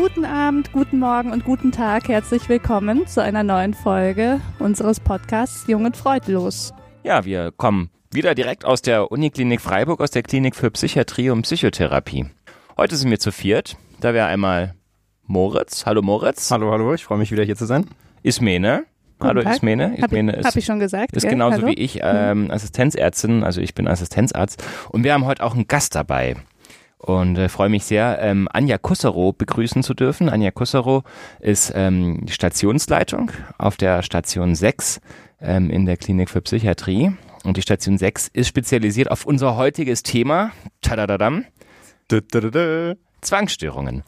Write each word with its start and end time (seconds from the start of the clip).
Guten 0.00 0.24
Abend, 0.24 0.72
guten 0.72 0.98
Morgen 0.98 1.30
und 1.30 1.44
guten 1.44 1.72
Tag. 1.72 2.08
Herzlich 2.08 2.48
willkommen 2.48 3.06
zu 3.06 3.22
einer 3.22 3.42
neuen 3.42 3.74
Folge 3.74 4.40
unseres 4.58 4.98
Podcasts 4.98 5.66
Jung 5.66 5.84
und 5.84 5.94
Freudlos. 5.94 6.72
Ja, 7.04 7.26
wir 7.26 7.52
kommen 7.52 7.90
wieder 8.10 8.34
direkt 8.34 8.64
aus 8.64 8.80
der 8.80 9.12
Uniklinik 9.12 9.60
Freiburg, 9.60 10.00
aus 10.00 10.10
der 10.10 10.22
Klinik 10.22 10.56
für 10.56 10.70
Psychiatrie 10.70 11.28
und 11.28 11.42
Psychotherapie. 11.42 12.24
Heute 12.78 12.96
sind 12.96 13.10
wir 13.10 13.18
zu 13.18 13.30
viert. 13.30 13.76
Da 14.00 14.14
wäre 14.14 14.26
einmal 14.28 14.74
Moritz. 15.26 15.84
Hallo 15.84 16.00
Moritz. 16.00 16.50
Hallo, 16.50 16.70
hallo, 16.70 16.94
ich 16.94 17.04
freue 17.04 17.18
mich 17.18 17.30
wieder 17.30 17.44
hier 17.44 17.56
zu 17.56 17.66
sein. 17.66 17.84
Ismene. 18.22 18.84
Hallo 19.20 19.42
Tag. 19.42 19.56
Ismene. 19.56 19.98
Ismene 19.98 20.32
Hab, 20.32 20.38
ist, 20.38 20.46
hab 20.46 20.56
ich 20.56 20.64
schon 20.64 20.80
gesagt. 20.80 21.14
ist 21.14 21.24
gell? 21.24 21.32
genauso 21.32 21.58
Hallo? 21.58 21.66
wie 21.66 21.74
ich 21.74 22.00
ähm, 22.02 22.50
Assistenzärztin, 22.50 23.44
also 23.44 23.60
ich 23.60 23.74
bin 23.74 23.86
Assistenzarzt. 23.86 24.64
Und 24.88 25.04
wir 25.04 25.12
haben 25.12 25.26
heute 25.26 25.44
auch 25.44 25.54
einen 25.54 25.68
Gast 25.68 25.94
dabei. 25.94 26.36
Und 27.00 27.38
äh, 27.38 27.48
freue 27.48 27.70
mich 27.70 27.84
sehr, 27.84 28.18
ähm, 28.20 28.46
Anja 28.52 28.76
Kusserow 28.76 29.34
begrüßen 29.34 29.82
zu 29.82 29.94
dürfen. 29.94 30.28
Anja 30.28 30.50
Kusserow 30.50 31.02
ist 31.40 31.72
ähm, 31.74 32.26
die 32.26 32.32
Stationsleitung 32.32 33.32
auf 33.56 33.78
der 33.78 34.02
Station 34.02 34.54
6 34.54 35.00
ähm, 35.40 35.70
in 35.70 35.86
der 35.86 35.96
Klinik 35.96 36.28
für 36.28 36.42
Psychiatrie. 36.42 37.12
Und 37.42 37.56
die 37.56 37.62
Station 37.62 37.96
6 37.96 38.28
ist 38.28 38.48
spezialisiert 38.48 39.10
auf 39.10 39.24
unser 39.24 39.56
heutiges 39.56 40.02
Thema. 40.02 40.52
Tadadadam. 40.82 41.46
Zwangsstörungen. 43.22 44.02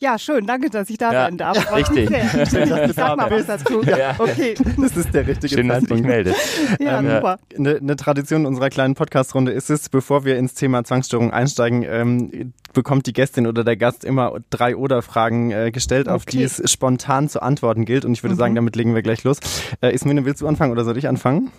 Ja, 0.00 0.16
schön, 0.16 0.46
danke, 0.46 0.70
dass 0.70 0.88
ich 0.90 0.96
da 0.98 1.12
Ja, 1.12 1.24
sein 1.24 1.38
darf. 1.38 1.72
Richtig. 1.74 2.08
sehr. 2.50 2.92
Sag 2.92 3.16
mal 3.16 3.28
was 3.32 3.46
dazu. 3.46 3.82
Ja. 3.82 4.14
Okay, 4.16 4.54
Das 4.80 4.96
ist 4.96 5.12
der 5.12 5.26
richtige 5.26 5.56
Schön, 5.56 5.66
dass 5.68 5.82
du 5.82 5.94
dich 5.96 6.04
meldest. 6.04 6.38
ja, 6.78 7.00
Ähm, 7.00 7.06
super. 7.10 7.38
Eine, 7.56 7.76
eine 7.78 7.96
Tradition 7.96 8.46
unserer 8.46 8.70
kleinen 8.70 8.94
Podcast-Runde 8.94 9.50
ist 9.50 9.70
es, 9.70 9.88
bevor 9.88 10.24
wir 10.24 10.38
ins 10.38 10.54
Thema 10.54 10.84
Zwangsstörung 10.84 11.32
einsteigen, 11.32 11.82
ähm, 11.82 12.52
bekommt 12.74 13.06
die 13.06 13.12
Gästin 13.12 13.48
oder 13.48 13.64
der 13.64 13.76
Gast 13.76 14.04
immer 14.04 14.38
drei 14.50 14.76
Oder-Fragen 14.76 15.50
äh, 15.50 15.70
gestellt, 15.72 16.08
auf 16.08 16.24
die 16.26 16.38
Okay. 16.38 16.44
es 16.62 16.70
spontan 16.70 17.28
zu 17.28 17.42
antworten 17.42 17.84
gilt. 17.84 18.04
Und 18.04 18.12
ich 18.12 18.22
würde 18.22 18.34
Mhm. 18.36 18.38
sagen, 18.38 18.54
damit 18.54 18.76
legen 18.76 18.94
wir 18.94 19.02
gleich 19.02 19.24
los. 19.24 19.40
Äh, 19.80 19.92
Ismene, 19.92 20.24
willst 20.24 20.40
du 20.42 20.46
anfangen 20.46 20.70
oder 20.70 20.84
soll 20.84 20.96
ich 20.96 21.08
anfangen? 21.08 21.50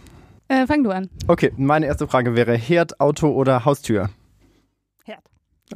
Äh, 0.48 0.66
fang 0.66 0.84
du 0.86 0.92
an. 0.92 1.10
Okay, 1.28 1.52
meine 1.58 1.88
erste 1.88 2.08
Frage 2.08 2.36
wäre 2.38 2.56
Herd, 2.56 3.02
Auto 3.02 3.32
oder 3.32 3.66
Haustür? 3.66 4.10
Herd. 5.04 5.20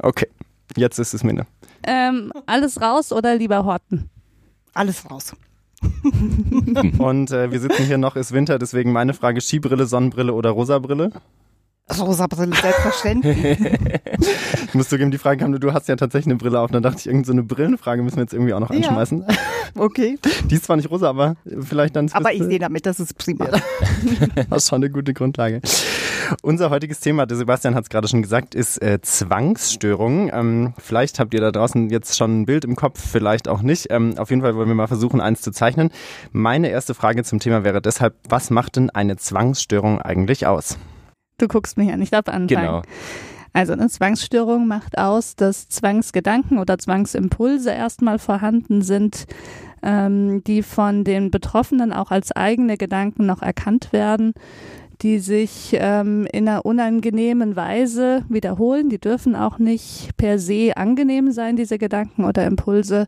Okay, 0.00 0.28
jetzt 0.76 0.98
ist 0.98 1.12
Ismene. 1.12 1.46
Ähm, 1.86 2.32
alles 2.46 2.80
raus 2.80 3.12
oder 3.12 3.34
lieber 3.36 3.64
horten? 3.64 4.10
Alles 4.72 5.08
raus. 5.10 5.34
Und 6.98 7.30
äh, 7.30 7.50
wir 7.50 7.60
sitzen 7.60 7.84
hier 7.84 7.98
noch, 7.98 8.16
ist 8.16 8.32
Winter, 8.32 8.58
deswegen 8.58 8.92
meine 8.92 9.14
Frage 9.14 9.40
Skibrille, 9.40 9.86
Sonnenbrille 9.86 10.32
oder 10.32 10.50
Rosabrille? 10.50 11.10
Rosa 12.00 12.26
Brille, 12.26 12.54
selbstverständlich. 12.56 13.58
Ich 14.68 14.74
muss 14.74 14.88
zugeben, 14.88 15.12
die 15.12 15.18
Frage 15.18 15.38
kam 15.38 15.52
du 15.52 15.72
hast 15.72 15.86
ja 15.88 15.94
tatsächlich 15.94 16.26
eine 16.32 16.36
Brille 16.36 16.58
auf. 16.58 16.70
Dann 16.70 16.82
dachte 16.82 16.98
ich, 16.98 17.06
irgendeine 17.06 17.26
so 17.26 17.32
eine 17.32 17.42
Brillenfrage 17.44 18.02
müssen 18.02 18.16
wir 18.16 18.22
jetzt 18.24 18.32
irgendwie 18.32 18.52
auch 18.54 18.58
noch 18.60 18.70
Ja. 18.70 18.76
anschmeißen. 18.78 19.24
Okay, 19.76 20.18
Die 20.48 20.54
ist 20.54 20.64
zwar 20.66 20.76
nicht 20.76 20.88
rosa, 20.90 21.08
aber 21.08 21.34
vielleicht 21.60 21.96
dann 21.96 22.08
aber 22.12 22.32
ich 22.32 22.42
sehe 22.44 22.60
damit, 22.60 22.86
das 22.86 23.00
ist 23.00 23.18
prima. 23.18 23.48
Das 24.50 24.64
ist 24.64 24.68
schon 24.68 24.76
eine 24.76 24.90
gute 24.90 25.12
Grundlage. 25.14 25.60
Unser 26.42 26.70
heutiges 26.70 27.00
Thema, 27.00 27.26
der 27.26 27.36
Sebastian 27.36 27.74
hat 27.74 27.84
es 27.84 27.90
gerade 27.90 28.06
schon 28.06 28.22
gesagt, 28.22 28.54
ist 28.54 28.80
äh, 28.82 29.00
Zwangsstörungen. 29.00 30.30
Ähm, 30.32 30.74
vielleicht 30.78 31.18
habt 31.18 31.34
ihr 31.34 31.40
da 31.40 31.50
draußen 31.50 31.90
jetzt 31.90 32.16
schon 32.16 32.42
ein 32.42 32.46
Bild 32.46 32.64
im 32.64 32.76
Kopf, 32.76 33.00
vielleicht 33.00 33.48
auch 33.48 33.62
nicht. 33.62 33.88
Ähm, 33.90 34.14
auf 34.16 34.30
jeden 34.30 34.42
Fall 34.42 34.54
wollen 34.54 34.68
wir 34.68 34.74
mal 34.76 34.86
versuchen, 34.86 35.20
eins 35.20 35.42
zu 35.42 35.50
zeichnen. 35.50 35.90
Meine 36.32 36.68
erste 36.68 36.94
Frage 36.94 37.24
zum 37.24 37.40
Thema 37.40 37.64
wäre 37.64 37.82
deshalb, 37.82 38.14
was 38.28 38.50
macht 38.50 38.76
denn 38.76 38.90
eine 38.90 39.16
Zwangsstörung 39.16 40.00
eigentlich 40.00 40.46
aus? 40.46 40.78
Du 41.38 41.48
guckst 41.48 41.76
mich 41.76 41.92
an, 41.92 42.00
ich 42.00 42.10
darf 42.10 42.28
anfangen. 42.28 42.48
Genau. 42.48 42.82
Also 43.52 43.72
eine 43.72 43.88
Zwangsstörung 43.88 44.66
macht 44.66 44.98
aus, 44.98 45.36
dass 45.36 45.68
Zwangsgedanken 45.68 46.58
oder 46.58 46.76
Zwangsimpulse 46.76 47.70
erstmal 47.70 48.18
vorhanden 48.18 48.82
sind, 48.82 49.26
ähm, 49.82 50.42
die 50.42 50.62
von 50.62 51.04
den 51.04 51.30
Betroffenen 51.30 51.92
auch 51.92 52.10
als 52.10 52.32
eigene 52.32 52.76
Gedanken 52.76 53.26
noch 53.26 53.42
erkannt 53.42 53.92
werden, 53.92 54.34
die 55.02 55.18
sich 55.18 55.76
ähm, 55.78 56.26
in 56.32 56.48
einer 56.48 56.64
unangenehmen 56.64 57.56
Weise 57.56 58.24
wiederholen. 58.28 58.88
Die 58.88 58.98
dürfen 58.98 59.34
auch 59.34 59.58
nicht 59.58 60.16
per 60.16 60.38
se 60.38 60.76
angenehm 60.76 61.32
sein, 61.32 61.56
diese 61.56 61.78
Gedanken 61.78 62.24
oder 62.24 62.46
Impulse. 62.46 63.06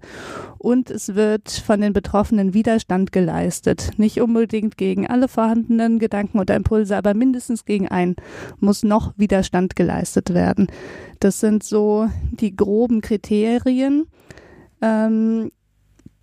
Und 0.58 0.90
es 0.90 1.14
wird 1.14 1.50
von 1.50 1.80
den 1.80 1.92
Betroffenen 1.92 2.54
Widerstand 2.54 3.12
geleistet. 3.12 3.90
Nicht 3.96 4.20
unbedingt 4.20 4.76
gegen 4.76 5.06
alle 5.06 5.28
vorhandenen 5.28 5.98
Gedanken 5.98 6.38
oder 6.38 6.56
Impulse, 6.56 6.96
aber 6.96 7.14
mindestens 7.14 7.64
gegen 7.64 7.88
einen 7.88 8.16
muss 8.60 8.82
noch 8.82 9.14
Widerstand 9.16 9.76
geleistet 9.76 10.34
werden. 10.34 10.66
Das 11.20 11.40
sind 11.40 11.62
so 11.62 12.08
die 12.32 12.56
groben 12.56 13.00
Kriterien. 13.00 14.06
Ähm, 14.82 15.50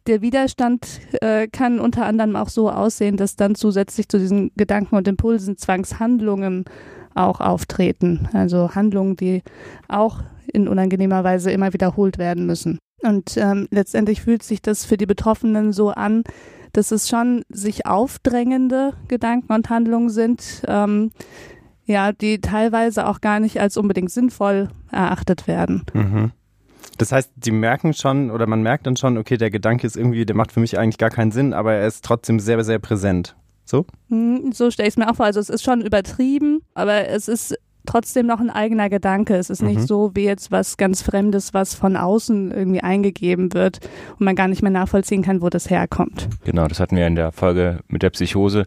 der 0.07 0.21
Widerstand 0.21 0.99
äh, 1.21 1.47
kann 1.47 1.79
unter 1.79 2.05
anderem 2.05 2.35
auch 2.35 2.49
so 2.49 2.69
aussehen, 2.69 3.17
dass 3.17 3.35
dann 3.35 3.55
zusätzlich 3.55 4.09
zu 4.09 4.19
diesen 4.19 4.51
Gedanken 4.55 4.95
und 4.95 5.07
Impulsen 5.07 5.57
Zwangshandlungen 5.57 6.65
auch 7.15 7.39
auftreten. 7.39 8.27
Also 8.33 8.75
Handlungen, 8.75 9.15
die 9.15 9.43
auch 9.87 10.21
in 10.51 10.67
unangenehmer 10.67 11.23
Weise 11.23 11.51
immer 11.51 11.73
wiederholt 11.73 12.17
werden 12.17 12.45
müssen. 12.45 12.79
Und 13.01 13.37
ähm, 13.37 13.67
letztendlich 13.71 14.21
fühlt 14.21 14.43
sich 14.43 14.61
das 14.61 14.85
für 14.85 14.97
die 14.97 15.05
Betroffenen 15.05 15.73
so 15.73 15.89
an, 15.89 16.23
dass 16.71 16.91
es 16.91 17.07
schon 17.07 17.43
sich 17.49 17.85
aufdrängende 17.85 18.93
Gedanken 19.07 19.53
und 19.53 19.69
Handlungen 19.69 20.09
sind, 20.09 20.63
ähm, 20.67 21.11
ja, 21.85 22.11
die 22.13 22.39
teilweise 22.39 23.07
auch 23.07 23.21
gar 23.21 23.39
nicht 23.39 23.59
als 23.59 23.77
unbedingt 23.77 24.09
sinnvoll 24.09 24.69
erachtet 24.89 25.47
werden. 25.47 25.83
Mhm. 25.93 26.31
Das 26.97 27.11
heißt, 27.11 27.31
die 27.35 27.51
merken 27.51 27.93
schon 27.93 28.29
oder 28.31 28.45
man 28.47 28.61
merkt 28.61 28.85
dann 28.87 28.95
schon, 28.97 29.17
okay, 29.17 29.37
der 29.37 29.49
Gedanke 29.49 29.87
ist 29.87 29.97
irgendwie, 29.97 30.25
der 30.25 30.35
macht 30.35 30.51
für 30.51 30.59
mich 30.59 30.77
eigentlich 30.77 30.97
gar 30.97 31.09
keinen 31.09 31.31
Sinn, 31.31 31.53
aber 31.53 31.73
er 31.73 31.87
ist 31.87 32.05
trotzdem 32.05 32.39
sehr, 32.39 32.63
sehr 32.63 32.79
präsent. 32.79 33.35
So? 33.65 33.85
Hm, 34.09 34.51
So 34.53 34.69
stelle 34.71 34.87
ich 34.87 34.93
es 34.93 34.97
mir 34.97 35.09
auch 35.09 35.15
vor. 35.15 35.25
Also 35.25 35.39
es 35.39 35.49
ist 35.49 35.63
schon 35.63 35.81
übertrieben, 35.81 36.61
aber 36.73 37.07
es 37.07 37.27
ist 37.27 37.55
trotzdem 37.85 38.27
noch 38.27 38.39
ein 38.39 38.49
eigener 38.49 38.89
Gedanke. 38.89 39.35
Es 39.35 39.49
ist 39.49 39.61
nicht 39.61 39.81
Mhm. 39.81 39.85
so 39.87 40.11
wie 40.13 40.23
jetzt 40.25 40.51
was 40.51 40.77
ganz 40.77 41.01
Fremdes, 41.01 41.53
was 41.53 41.73
von 41.73 41.97
außen 41.97 42.51
irgendwie 42.51 42.81
eingegeben 42.81 43.53
wird 43.53 43.79
und 44.19 44.21
man 44.25 44.35
gar 44.35 44.47
nicht 44.47 44.61
mehr 44.61 44.71
nachvollziehen 44.71 45.21
kann, 45.21 45.41
wo 45.41 45.49
das 45.49 45.69
herkommt. 45.69 46.29
Genau, 46.45 46.67
das 46.67 46.79
hatten 46.79 46.95
wir 46.95 47.07
in 47.07 47.15
der 47.15 47.31
Folge 47.31 47.79
mit 47.87 48.03
der 48.03 48.09
Psychose 48.11 48.65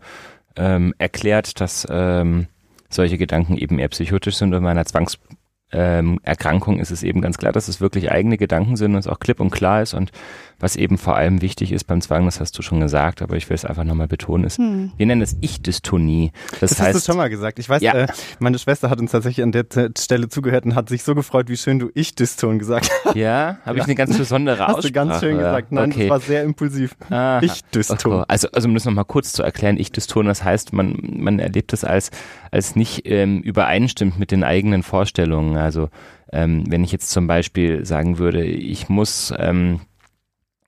ähm, 0.56 0.94
erklärt, 0.98 1.60
dass 1.60 1.86
ähm, 1.91 2.47
solche 2.91 3.16
Gedanken 3.19 3.56
eben 3.56 3.78
eher 3.78 3.88
psychotisch 3.88 4.36
sind 4.36 4.53
und 4.54 4.62
bei 4.62 4.70
einer 4.70 4.84
Zwangserkrankung 4.84 5.36
ähm, 5.72 6.21
Erkrankung 6.22 6.78
ist 6.78 6.91
es 6.91 7.03
eben 7.03 7.21
ganz 7.21 7.38
klar, 7.38 7.53
dass 7.53 7.69
es 7.69 7.81
wirklich 7.81 8.10
eigene 8.10 8.38
Gedanken 8.38 8.77
sind 8.77 8.93
und 8.93 8.99
es 8.99 9.09
auch 9.09 9.19
klipp 9.19 9.41
und 9.41 9.50
klar 9.50 9.82
ist. 9.82 9.94
Und 9.94 10.12
was 10.59 10.77
eben 10.77 10.97
vor 10.99 11.17
allem 11.17 11.43
wichtig 11.43 11.72
ist 11.72 11.84
beim 11.84 12.00
Zwang, 12.00 12.25
das 12.25 12.41
hast 12.41 12.56
du 12.59 12.62
schon 12.62 12.81
gesagt, 12.81 13.21
aber 13.22 13.37
ich 13.37 13.49
will 13.50 13.55
es 13.55 13.65
einfach 13.65 13.84
nochmal 13.84 14.09
betonen, 14.09 14.44
ist, 14.44 14.59
Hm. 14.59 14.93
wir 14.97 15.06
nennen 15.06 15.21
es 15.22 15.37
Ich-Dystonie. 15.41 16.33
Das, 16.53 16.61
Das, 16.61 16.71
hast 16.72 16.81
heißt, 16.81 16.97
du 17.09 17.12
schon 17.12 17.17
mal 17.19 17.28
gesagt. 17.28 17.59
Ich 17.59 17.69
weiß, 17.69 17.83
Ja. 17.83 17.93
äh, 17.94 18.06
meine 18.39 18.59
Schwester 18.59 18.89
hat 18.91 18.99
uns 19.00 19.12
tatsächlich 19.12 19.43
an 19.45 19.53
der 19.53 19.66
Stelle 19.99 20.28
zugehört 20.28 20.65
und 20.65 20.75
hat 20.75 20.89
sich 20.89 21.03
so 21.03 21.15
gefreut, 21.15 21.49
wie 21.49 21.56
schön 21.56 21.78
du 21.78 21.91
Ich-Dyston 21.95 22.59
gesagt 22.59 22.91
hast. 23.05 23.16
ja, 23.16 23.59
habe 23.65 23.78
ich 23.78 23.84
eine 23.84 23.95
ganz 23.95 24.16
besondere 24.16 24.59
Hast 24.66 24.77
Aussprache. 24.77 24.87
du 24.89 24.93
ganz 24.93 25.21
schön 25.21 25.37
gesagt. 25.37 25.72
Nein, 25.72 25.91
okay. 25.93 26.00
das 26.03 26.11
war 26.11 26.21
sehr 26.21 26.43
impulsiv. 26.45 26.97
Ich-Dyston. 27.43 28.12
Okay. 28.12 28.25
Also, 28.28 28.49
also 28.53 28.69
um 28.69 28.75
das 28.75 28.84
nochmal 28.84 29.05
kurz 29.05 29.33
zu 29.33 29.43
erklären, 29.43 29.77
Ich-Dyston, 29.78 30.27
das 30.27 30.43
heißt, 30.45 30.72
man, 30.72 30.97
man 31.03 31.39
erlebt 31.39 31.72
es 31.72 31.84
als, 31.84 32.11
als 32.50 32.77
nicht 32.77 33.03
ähm, 33.06 33.41
übereinstimmt 33.41 34.19
mit 34.19 34.31
den 34.31 34.45
eigenen 34.45 34.83
Vorstellungen. 34.83 35.56
Also 35.56 35.91
ähm, 36.33 36.65
wenn 36.69 36.83
ich 36.84 36.92
jetzt 36.92 37.10
zum 37.10 37.27
Beispiel 37.27 37.84
sagen 37.84 38.19
würde, 38.19 38.45
ich 38.45 38.89
muss 38.89 39.33
ähm, 39.39 39.80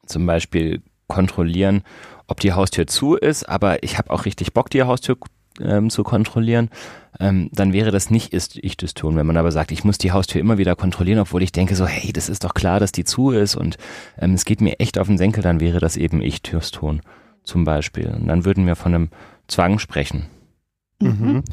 zum 0.08 0.26
Beispiel 0.26 0.82
kontrollieren, 1.06 1.82
ob 2.26 2.40
die 2.40 2.52
Haustür 2.52 2.86
zu 2.86 3.14
ist, 3.14 3.48
aber 3.48 3.82
ich 3.82 3.98
habe 3.98 4.10
auch 4.10 4.24
richtig 4.24 4.52
Bock, 4.52 4.70
die 4.70 4.82
Haustür 4.82 5.16
ähm, 5.60 5.90
zu 5.90 6.04
kontrollieren, 6.04 6.70
ähm, 7.18 7.48
dann 7.52 7.72
wäre 7.72 7.90
das 7.90 8.10
nicht 8.10 8.32
ist 8.32 8.56
ich 8.56 8.76
das 8.76 8.94
tun. 8.94 9.16
Wenn 9.16 9.26
man 9.26 9.36
aber 9.36 9.50
sagt, 9.50 9.72
ich 9.72 9.84
muss 9.84 9.98
die 9.98 10.12
Haustür 10.12 10.40
immer 10.40 10.58
wieder 10.58 10.76
kontrollieren, 10.76 11.20
obwohl 11.20 11.42
ich 11.42 11.52
denke 11.52 11.74
so, 11.74 11.86
hey, 11.86 12.12
das 12.12 12.28
ist 12.28 12.44
doch 12.44 12.54
klar, 12.54 12.80
dass 12.80 12.92
die 12.92 13.04
zu 13.04 13.30
ist 13.30 13.56
und 13.56 13.78
ähm, 14.18 14.34
es 14.34 14.44
geht 14.44 14.60
mir 14.60 14.78
echt 14.78 14.98
auf 14.98 15.06
den 15.06 15.18
Senkel, 15.18 15.42
dann 15.42 15.60
wäre 15.60 15.80
das 15.80 15.96
eben 15.96 16.22
ich 16.22 16.42
das 16.42 16.70
tun 16.70 17.00
zum 17.44 17.64
Beispiel. 17.64 18.08
Und 18.08 18.28
dann 18.28 18.44
würden 18.44 18.66
wir 18.66 18.76
von 18.76 18.94
einem 18.94 19.08
Zwang 19.48 19.78
sprechen. 19.78 20.26
Mhm. 21.00 21.44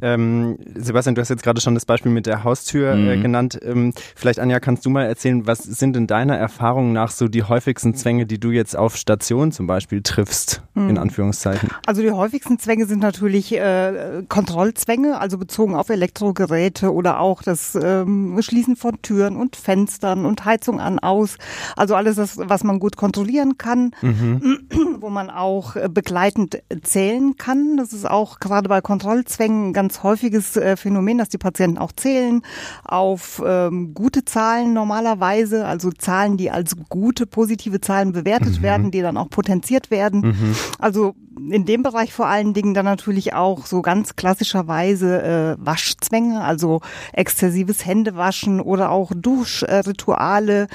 Ähm, 0.00 0.58
Sebastian, 0.76 1.14
du 1.16 1.20
hast 1.20 1.28
jetzt 1.28 1.42
gerade 1.42 1.60
schon 1.60 1.74
das 1.74 1.84
Beispiel 1.86 2.12
mit 2.12 2.26
der 2.26 2.44
Haustür 2.44 2.92
äh, 2.92 3.16
Mhm. 3.16 3.22
genannt. 3.22 3.58
Ähm, 3.62 3.92
vielleicht, 4.14 4.38
Anja, 4.38 4.60
kannst 4.60 4.86
du 4.86 4.90
mal 4.90 5.04
erzählen, 5.04 5.44
was 5.46 5.58
sind 5.58 5.96
denn 5.96 6.06
deiner 6.06 6.36
Erfahrung 6.36 6.92
nach 6.92 7.10
so 7.10 7.26
die 7.26 7.42
häufigsten 7.42 7.94
Zwänge, 7.94 8.26
die 8.26 8.38
du 8.38 8.50
jetzt 8.50 8.76
auf 8.76 8.96
Station 8.96 9.50
zum 9.50 9.66
Beispiel 9.66 10.02
triffst, 10.02 10.62
in 10.76 10.86
Mhm. 10.92 10.98
Anführungszeichen? 10.98 11.68
Also 11.84 12.02
die 12.02 12.12
häufigsten 12.12 12.58
Zwänge 12.60 12.86
sind 12.86 13.00
natürlich 13.00 13.52
äh, 13.54 14.22
Kontrollzwänge, 14.28 15.18
also 15.20 15.36
bezogen 15.36 15.74
auf 15.74 15.88
Elektrogeräte 15.90 16.92
oder 16.92 17.18
auch 17.18 17.42
das 17.42 17.74
ähm, 17.80 18.38
Schließen 18.40 18.76
von 18.76 19.02
Türen 19.02 19.36
und 19.36 19.56
Fenstern 19.56 20.24
und 20.26 20.44
Heizung 20.44 20.78
an, 20.80 20.98
aus. 21.00 21.38
Also 21.76 21.96
alles, 21.96 22.16
das, 22.16 22.38
was 22.38 22.62
man 22.62 22.78
gut 22.78 22.96
kontrollieren 22.96 23.58
kann, 23.58 23.90
Mhm. 24.00 24.60
wo 25.00 25.10
man 25.10 25.28
auch 25.28 25.74
äh, 25.76 25.88
begleitend 25.92 26.62
zählen 26.82 27.36
kann. 27.36 27.76
Das 27.76 27.92
ist 27.92 28.08
auch 28.08 28.38
gerade 28.38 28.68
bei 28.68 28.80
Kontrollzwängen 28.92 29.68
ein 29.68 29.72
ganz 29.72 30.02
häufiges 30.02 30.54
äh, 30.58 30.76
Phänomen, 30.76 31.16
dass 31.16 31.30
die 31.30 31.38
Patienten 31.38 31.78
auch 31.78 31.92
zählen 31.92 32.42
auf 32.84 33.42
ähm, 33.44 33.94
gute 33.94 34.26
Zahlen 34.26 34.74
normalerweise, 34.74 35.64
also 35.64 35.90
Zahlen, 35.90 36.36
die 36.36 36.50
als 36.50 36.76
gute, 36.90 37.24
positive 37.24 37.80
Zahlen 37.80 38.12
bewertet 38.12 38.58
mhm. 38.58 38.62
werden, 38.62 38.90
die 38.90 39.00
dann 39.00 39.16
auch 39.16 39.30
potenziert 39.30 39.90
werden. 39.90 40.20
Mhm. 40.20 40.56
Also 40.78 41.14
in 41.50 41.64
dem 41.64 41.82
Bereich 41.82 42.12
vor 42.12 42.26
allen 42.26 42.52
Dingen 42.54 42.74
dann 42.74 42.84
natürlich 42.84 43.34
auch 43.34 43.66
so 43.66 43.82
ganz 43.82 44.16
klassischerweise 44.16 45.22
äh, 45.22 45.56
Waschzwänge, 45.58 46.42
also 46.42 46.80
exzessives 47.12 47.86
Händewaschen 47.86 48.60
oder 48.60 48.90
auch 48.90 49.12
Duschrituale, 49.14 50.68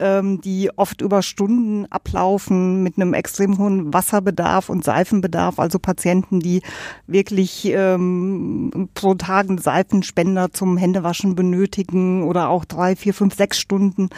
ähm, 0.00 0.40
die 0.40 0.70
oft 0.76 1.00
über 1.00 1.22
Stunden 1.22 1.86
ablaufen 1.90 2.82
mit 2.82 2.96
einem 2.96 3.14
extrem 3.14 3.58
hohen 3.58 3.92
Wasserbedarf 3.92 4.68
und 4.68 4.84
Seifenbedarf. 4.84 5.58
Also 5.58 5.78
Patienten, 5.78 6.40
die 6.40 6.62
wirklich 7.06 7.57
ähm, 7.66 8.88
pro 8.94 9.14
Tag 9.14 9.48
einen 9.48 9.58
Seifenspender 9.58 10.52
zum 10.52 10.76
Händewaschen 10.76 11.34
benötigen 11.34 12.22
oder 12.22 12.48
auch 12.48 12.64
drei, 12.64 12.96
vier, 12.96 13.14
fünf, 13.14 13.34
sechs 13.34 13.58
Stunden 13.58 14.08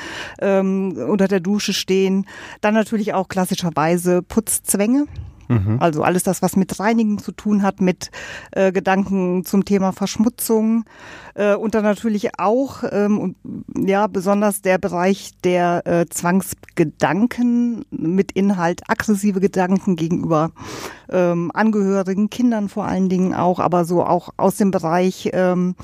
ähm, 0.41 0.97
unter 0.97 1.29
der 1.29 1.41
Dusche 1.41 1.73
stehen. 1.73 2.27
Dann 2.61 2.75
natürlich 2.75 3.15
auch 3.15 3.29
klassischerweise 3.29 4.23
Putzzwänge. 4.23 5.07
Mhm. 5.51 5.79
Also 5.81 6.05
alles 6.05 6.23
das, 6.23 6.43
was 6.43 6.55
mit 6.55 6.79
Reinigen 6.79 7.19
zu 7.19 7.33
tun 7.33 7.65
hat, 7.65 7.81
mit 7.81 8.11
äh, 8.53 8.71
Gedanken 8.71 9.45
zum 9.45 9.65
Thema 9.65 9.91
Verschmutzung 9.91 10.85
äh, 11.35 11.57
und 11.57 11.75
dann 11.75 11.83
natürlich 11.83 12.39
auch 12.39 12.85
ähm, 12.89 13.19
und 13.19 13.37
ja 13.77 14.07
besonders 14.07 14.63
der 14.63 14.79
Bereich 14.79 15.33
der 15.43 15.83
äh, 15.87 16.07
Zwangsgedanken 16.09 17.85
mit 17.91 18.31
Inhalt 18.31 18.83
aggressive 18.89 19.41
Gedanken 19.41 19.97
gegenüber 19.97 20.53
ähm, 21.11 21.51
Angehörigen, 21.53 22.31
Kindern 22.31 22.69
vor 22.69 22.85
allen 22.85 23.09
Dingen 23.09 23.35
auch, 23.35 23.59
aber 23.59 23.85
so 23.85 24.05
auch 24.05 24.31
aus 24.37 24.57
dem 24.57 24.71
Bereich 24.71 25.31
ähm, 25.33 25.75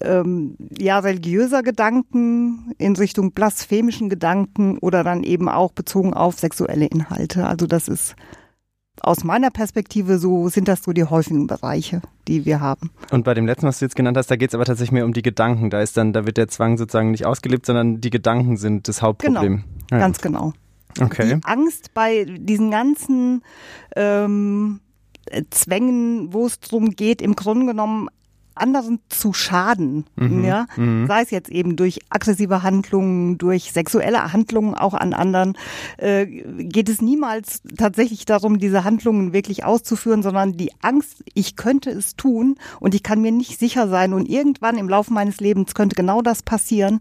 ähm, 0.00 0.56
ja, 0.78 0.98
religiöser 0.98 1.62
Gedanken 1.62 2.72
in 2.78 2.96
Richtung 2.96 3.32
blasphemischen 3.32 4.08
Gedanken 4.08 4.78
oder 4.78 5.04
dann 5.04 5.24
eben 5.24 5.50
auch 5.50 5.72
bezogen 5.72 6.14
auf 6.14 6.38
sexuelle 6.38 6.86
Inhalte. 6.86 7.46
Also 7.46 7.66
das 7.66 7.88
ist 7.88 8.16
aus 9.04 9.24
meiner 9.24 9.50
Perspektive 9.50 10.18
so 10.18 10.48
sind 10.48 10.68
das 10.68 10.82
so 10.82 10.92
die 10.92 11.04
häufigen 11.04 11.46
Bereiche, 11.46 12.02
die 12.26 12.44
wir 12.44 12.60
haben. 12.60 12.90
Und 13.10 13.24
bei 13.24 13.34
dem 13.34 13.46
letzten, 13.46 13.66
was 13.66 13.78
du 13.78 13.84
jetzt 13.84 13.96
genannt 13.96 14.16
hast, 14.16 14.30
da 14.30 14.36
geht 14.36 14.50
es 14.50 14.54
aber 14.54 14.64
tatsächlich 14.64 14.92
mehr 14.92 15.04
um 15.04 15.12
die 15.12 15.22
Gedanken. 15.22 15.70
Da 15.70 15.80
ist 15.80 15.96
dann, 15.96 16.12
da 16.12 16.26
wird 16.26 16.36
der 16.36 16.48
Zwang 16.48 16.78
sozusagen 16.78 17.10
nicht 17.10 17.26
ausgelebt, 17.26 17.66
sondern 17.66 18.00
die 18.00 18.10
Gedanken 18.10 18.56
sind 18.56 18.88
das 18.88 19.02
Hauptproblem. 19.02 19.56
Genau, 19.56 19.64
ja. 19.90 19.98
ganz 19.98 20.20
genau. 20.20 20.52
Okay. 21.00 21.36
Die 21.36 21.44
Angst 21.44 21.92
bei 21.94 22.24
diesen 22.24 22.70
ganzen 22.70 23.42
ähm, 23.96 24.80
Zwängen, 25.50 26.32
wo 26.32 26.46
es 26.46 26.60
darum 26.60 26.90
geht, 26.90 27.22
im 27.22 27.34
Grunde 27.34 27.66
genommen 27.66 28.08
anderen 28.54 29.00
zu 29.08 29.32
schaden, 29.32 30.06
mhm. 30.16 30.44
ja, 30.44 30.66
mhm. 30.76 31.06
sei 31.06 31.22
es 31.22 31.30
jetzt 31.30 31.50
eben 31.50 31.76
durch 31.76 32.00
aggressive 32.08 32.62
Handlungen, 32.62 33.38
durch 33.38 33.72
sexuelle 33.72 34.32
Handlungen 34.32 34.74
auch 34.74 34.94
an 34.94 35.12
anderen, 35.12 35.56
äh, 35.96 36.26
geht 36.26 36.88
es 36.88 37.00
niemals 37.00 37.62
tatsächlich 37.76 38.24
darum, 38.24 38.58
diese 38.58 38.84
Handlungen 38.84 39.32
wirklich 39.32 39.64
auszuführen, 39.64 40.22
sondern 40.22 40.56
die 40.56 40.72
Angst, 40.82 41.24
ich 41.34 41.56
könnte 41.56 41.90
es 41.90 42.16
tun 42.16 42.56
und 42.80 42.94
ich 42.94 43.02
kann 43.02 43.20
mir 43.20 43.32
nicht 43.32 43.58
sicher 43.58 43.88
sein 43.88 44.12
und 44.12 44.28
irgendwann 44.28 44.78
im 44.78 44.88
Laufe 44.88 45.12
meines 45.12 45.40
Lebens 45.40 45.74
könnte 45.74 45.96
genau 45.96 46.22
das 46.22 46.42
passieren, 46.42 47.00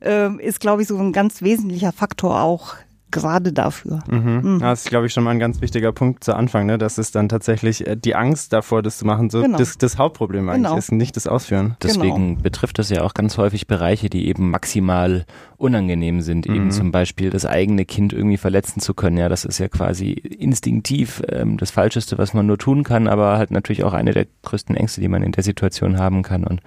äh, 0.00 0.34
ist, 0.42 0.60
glaube 0.60 0.82
ich, 0.82 0.88
so 0.88 0.98
ein 0.98 1.12
ganz 1.12 1.42
wesentlicher 1.42 1.92
Faktor 1.92 2.40
auch 2.40 2.74
gerade 3.10 3.52
dafür. 3.52 4.00
Mhm. 4.10 4.40
Mhm. 4.42 4.58
Das 4.58 4.84
ist, 4.84 4.88
glaube 4.88 5.06
ich, 5.06 5.12
schon 5.12 5.24
mal 5.24 5.30
ein 5.30 5.38
ganz 5.38 5.60
wichtiger 5.60 5.92
Punkt 5.92 6.24
zu 6.24 6.34
Anfang, 6.34 6.66
ne? 6.66 6.78
dass 6.78 6.98
es 6.98 7.10
dann 7.10 7.28
tatsächlich 7.28 7.86
äh, 7.86 7.96
die 7.96 8.14
Angst 8.14 8.52
davor, 8.52 8.82
das 8.82 8.98
zu 8.98 9.06
machen, 9.06 9.30
so 9.30 9.42
genau. 9.42 9.58
das, 9.58 9.78
das, 9.78 9.98
Hauptproblem 9.98 10.48
eigentlich 10.48 10.64
genau. 10.64 10.76
ist, 10.76 10.92
nicht 10.92 11.16
das 11.16 11.26
Ausführen. 11.26 11.76
Deswegen 11.82 12.30
genau. 12.30 12.42
betrifft 12.42 12.78
das 12.78 12.90
ja 12.90 13.02
auch 13.02 13.14
ganz 13.14 13.38
häufig 13.38 13.66
Bereiche, 13.66 14.10
die 14.10 14.26
eben 14.26 14.50
maximal 14.50 15.26
unangenehm 15.56 16.20
sind, 16.20 16.48
mhm. 16.48 16.54
eben 16.54 16.70
zum 16.70 16.90
Beispiel 16.90 17.30
das 17.30 17.46
eigene 17.46 17.84
Kind 17.84 18.12
irgendwie 18.12 18.36
verletzen 18.36 18.80
zu 18.80 18.94
können. 18.94 19.16
Ja, 19.16 19.28
das 19.28 19.44
ist 19.44 19.58
ja 19.58 19.68
quasi 19.68 20.10
instinktiv 20.12 21.22
ähm, 21.28 21.56
das 21.56 21.70
Falscheste, 21.70 22.18
was 22.18 22.34
man 22.34 22.46
nur 22.46 22.58
tun 22.58 22.82
kann, 22.82 23.06
aber 23.06 23.38
halt 23.38 23.50
natürlich 23.50 23.84
auch 23.84 23.92
eine 23.92 24.12
der 24.12 24.26
größten 24.42 24.76
Ängste, 24.76 25.00
die 25.00 25.08
man 25.08 25.22
in 25.22 25.32
der 25.32 25.44
Situation 25.44 25.98
haben 25.98 26.22
kann 26.22 26.44
und 26.44 26.60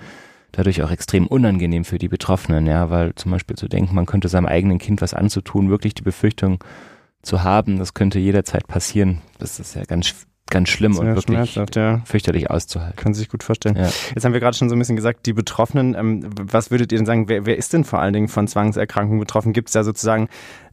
dadurch 0.51 0.81
auch 0.81 0.91
extrem 0.91 1.27
unangenehm 1.27 1.85
für 1.85 1.97
die 1.97 2.07
Betroffenen, 2.07 2.65
ja, 2.65 2.89
weil 2.89 3.13
zum 3.15 3.31
Beispiel 3.31 3.55
zu 3.55 3.67
denken, 3.67 3.95
man 3.95 4.05
könnte 4.05 4.29
seinem 4.29 4.45
eigenen 4.45 4.79
Kind 4.79 5.01
was 5.01 5.13
anzutun, 5.13 5.69
wirklich 5.69 5.93
die 5.93 6.03
Befürchtung 6.03 6.63
zu 7.21 7.43
haben, 7.43 7.77
das 7.77 7.93
könnte 7.93 8.19
jederzeit 8.19 8.67
passieren, 8.67 9.21
das 9.39 9.59
ist 9.59 9.75
ja 9.75 9.83
ganz 9.83 10.27
ganz 10.49 10.69
schlimm 10.69 10.97
und 10.97 11.15
wirklich 11.15 11.55
ja. 11.75 12.01
fürchterlich 12.05 12.49
auszuhalten. 12.49 12.95
Kann 12.95 13.13
sich 13.13 13.29
gut 13.29 13.43
vorstellen. 13.43 13.75
Ja. 13.75 13.89
Jetzt 14.15 14.23
haben 14.23 14.33
wir 14.33 14.39
gerade 14.39 14.55
schon 14.55 14.69
so 14.69 14.75
ein 14.75 14.79
bisschen 14.79 14.95
gesagt, 14.95 15.25
die 15.25 15.33
Betroffenen, 15.33 15.95
ähm, 15.95 16.29
was 16.39 16.71
würdet 16.71 16.91
ihr 16.91 16.97
denn 16.97 17.05
sagen, 17.05 17.27
wer, 17.27 17.45
wer 17.45 17.57
ist 17.57 17.73
denn 17.73 17.83
vor 17.83 17.99
allen 17.99 18.13
Dingen 18.13 18.27
von 18.27 18.47
Zwangserkrankungen 18.47 19.19
betroffen? 19.19 19.53
Gibt 19.53 19.69
es 19.69 19.73
da 19.73 19.83
sozusagen 19.83 20.29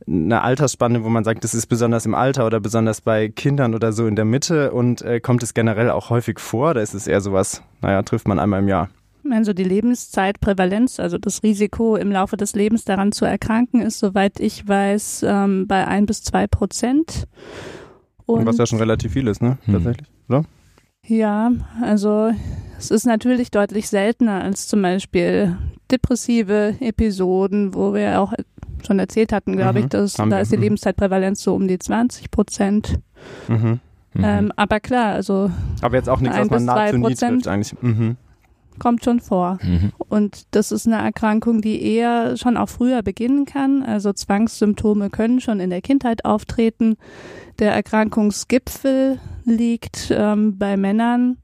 eine 0.06 0.43
Altersspanne, 0.43 1.03
wo 1.05 1.09
man 1.09 1.25
sagt, 1.25 1.44
das 1.44 1.55
ist 1.55 1.67
besonders 1.67 2.06
im 2.06 2.15
Alter 2.15 2.47
oder 2.47 2.61
besonders 2.61 3.00
bei 3.00 3.29
Kindern 3.29 3.75
oder 3.75 3.93
so 3.93 4.06
in 4.06 4.17
der 4.17 4.25
Mitte 4.25 4.73
und 4.73 5.03
äh, 5.03 5.21
kommt 5.21 5.43
es 5.43 5.55
generell 5.55 5.91
auch 5.91 6.11
häufig 6.11 6.38
vor 6.38 6.71
oder 6.71 6.82
ist 6.82 6.94
es 6.94 7.06
eher 7.06 7.21
sowas, 7.21 7.62
naja, 7.81 8.03
trifft 8.03 8.29
man 8.29 8.38
einmal 8.38 8.61
im 8.61 8.69
Jahr? 8.69 8.91
Also 9.32 9.53
die 9.53 9.65
Lebenszeitprävalenz, 9.65 11.00
also 11.00 11.19
das 11.19 11.43
Risiko 11.43 11.97
im 11.97 12.11
Laufe 12.11 12.37
des 12.37 12.55
Lebens 12.55 12.85
daran 12.85 13.12
zu 13.12 13.25
erkranken, 13.25 13.81
ist, 13.81 13.99
soweit 13.99 14.41
ich 14.41 14.67
weiß, 14.67 15.25
ähm, 15.26 15.67
bei 15.67 15.87
ein 15.87 16.06
bis 16.06 16.23
zwei 16.23 16.47
Prozent. 16.47 17.26
Und 18.26 18.47
Was 18.47 18.59
ja 18.59 18.67
schon 18.67 18.79
relativ 18.79 19.12
viel 19.12 19.29
ist, 19.29 19.43
ne? 19.43 19.59
Hm. 19.65 19.75
Tatsächlich, 19.75 20.09
oder? 20.29 20.44
Ja, 21.06 21.53
also 21.82 22.31
es 22.79 22.91
ist 22.91 23.06
natürlich 23.06 23.50
deutlich 23.50 23.88
seltener 23.88 24.43
als 24.43 24.67
zum 24.67 24.81
Beispiel 24.81 25.56
depressive 25.91 26.76
Episoden, 26.81 27.75
wo 27.75 27.93
wir 27.93 28.21
auch 28.21 28.32
schon 28.87 28.99
erzählt 28.99 29.32
hatten, 29.32 29.56
glaube 29.56 29.79
mhm. 29.81 29.85
ich, 29.85 29.91
dass 29.91 30.15
da 30.15 30.41
ist 30.41 30.53
die 30.53 30.56
mhm. 30.56 30.62
Lebenszeitprävalenz 30.62 31.43
so 31.43 31.55
um 31.55 31.69
die 31.69 31.79
20 31.79 32.31
Prozent. 32.31 33.00
Mhm. 33.49 33.81
Mhm. 34.15 34.25
Ähm, 34.25 34.53
aber 34.56 34.81
klar, 34.81 35.15
also. 35.15 35.50
Aber 35.82 35.97
jetzt 35.97 36.09
auch 36.09 36.21
nichts, 36.21 36.38
was 36.38 36.49
man 36.49 36.65
nahezu 36.65 36.99
nie 36.99 37.15
trifft 37.15 37.49
eigentlich. 37.49 37.75
Mhm 37.82 38.17
kommt 38.79 39.05
schon 39.05 39.21
vor. 39.21 39.59
Mhm. 39.62 39.93
Und 40.09 40.43
das 40.53 40.73
ist 40.73 40.87
eine 40.87 40.97
Erkrankung, 40.97 41.61
die 41.61 41.82
eher 41.82 42.37
schon 42.37 42.56
auch 42.56 42.69
früher 42.69 43.03
beginnen 43.03 43.45
kann. 43.45 43.83
Also 43.83 44.12
Zwangssymptome 44.12 45.11
können 45.11 45.40
schon 45.40 45.61
in 45.61 45.71
der 45.71 45.83
Kindheit 45.83 46.25
auftreten. 46.25 46.97
Der 47.59 47.73
Erkrankungsgipfel 47.73 49.19
liegt 49.45 50.09
ähm, 50.11 50.59
bei 50.59 50.76
Männern 50.76 51.38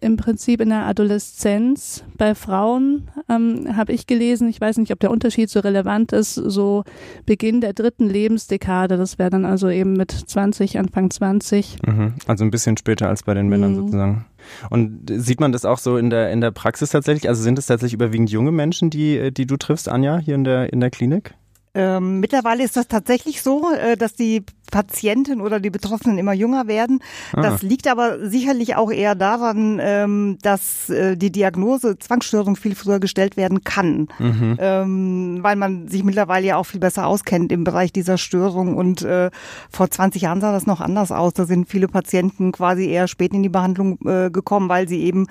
im 0.00 0.16
Prinzip 0.16 0.60
in 0.60 0.70
der 0.70 0.86
Adoleszenz. 0.86 2.04
Bei 2.16 2.34
Frauen 2.34 3.08
ähm, 3.28 3.76
habe 3.76 3.92
ich 3.92 4.06
gelesen, 4.06 4.48
ich 4.48 4.60
weiß 4.60 4.78
nicht, 4.78 4.92
ob 4.92 5.00
der 5.00 5.10
Unterschied 5.10 5.50
so 5.50 5.60
relevant 5.60 6.12
ist, 6.12 6.34
so 6.34 6.84
Beginn 7.26 7.60
der 7.60 7.72
dritten 7.72 8.08
Lebensdekade. 8.08 8.96
Das 8.96 9.18
wäre 9.18 9.30
dann 9.30 9.44
also 9.44 9.68
eben 9.68 9.94
mit 9.94 10.10
20, 10.10 10.78
Anfang 10.78 11.10
20. 11.10 11.78
Mhm. 11.86 12.14
Also 12.26 12.44
ein 12.44 12.50
bisschen 12.50 12.76
später 12.76 13.08
als 13.08 13.22
bei 13.22 13.34
den 13.34 13.48
Männern 13.48 13.72
mhm. 13.72 13.76
sozusagen. 13.76 14.26
Und 14.70 15.10
sieht 15.10 15.40
man 15.40 15.52
das 15.52 15.64
auch 15.64 15.78
so 15.78 15.96
in 15.96 16.10
der, 16.10 16.30
in 16.30 16.40
der 16.40 16.50
Praxis 16.50 16.90
tatsächlich? 16.90 17.28
Also 17.28 17.42
sind 17.42 17.58
es 17.58 17.66
tatsächlich 17.66 17.94
überwiegend 17.94 18.30
junge 18.30 18.52
Menschen, 18.52 18.90
die, 18.90 19.32
die 19.32 19.46
du 19.46 19.56
triffst, 19.56 19.88
Anja, 19.88 20.18
hier 20.18 20.34
in 20.34 20.44
der, 20.44 20.72
in 20.72 20.80
der 20.80 20.90
Klinik? 20.90 21.34
Ähm, 21.72 22.20
mittlerweile 22.20 22.64
ist 22.64 22.76
das 22.76 22.88
tatsächlich 22.88 23.42
so, 23.42 23.72
äh, 23.72 23.96
dass 23.96 24.14
die 24.14 24.44
Patienten 24.70 25.40
oder 25.40 25.60
die 25.60 25.70
Betroffenen 25.70 26.18
immer 26.18 26.32
jünger 26.32 26.66
werden. 26.66 27.00
Ah. 27.32 27.42
Das 27.42 27.62
liegt 27.62 27.86
aber 27.86 28.28
sicherlich 28.28 28.76
auch 28.76 28.90
eher 28.90 29.14
daran, 29.14 29.80
ähm, 29.80 30.38
dass 30.42 30.88
äh, 30.90 31.16
die 31.16 31.30
Diagnose 31.30 31.98
Zwangsstörung 31.98 32.56
viel 32.56 32.74
früher 32.74 32.98
gestellt 32.98 33.36
werden 33.36 33.62
kann, 33.62 34.08
mhm. 34.18 34.56
ähm, 34.58 35.38
weil 35.42 35.56
man 35.56 35.88
sich 35.88 36.02
mittlerweile 36.02 36.46
ja 36.46 36.56
auch 36.56 36.64
viel 36.64 36.80
besser 36.80 37.06
auskennt 37.06 37.52
im 37.52 37.64
Bereich 37.64 37.92
dieser 37.92 38.18
Störung. 38.18 38.76
Und 38.76 39.02
äh, 39.02 39.30
vor 39.70 39.90
20 39.90 40.22
Jahren 40.22 40.40
sah 40.40 40.52
das 40.52 40.66
noch 40.66 40.80
anders 40.80 41.12
aus. 41.12 41.34
Da 41.34 41.44
sind 41.44 41.68
viele 41.68 41.88
Patienten 41.88 42.52
quasi 42.52 42.86
eher 42.88 43.06
spät 43.08 43.32
in 43.32 43.42
die 43.42 43.48
Behandlung 43.48 43.98
äh, 44.06 44.30
gekommen, 44.30 44.68
weil 44.68 44.88
sie 44.88 45.02
eben 45.02 45.26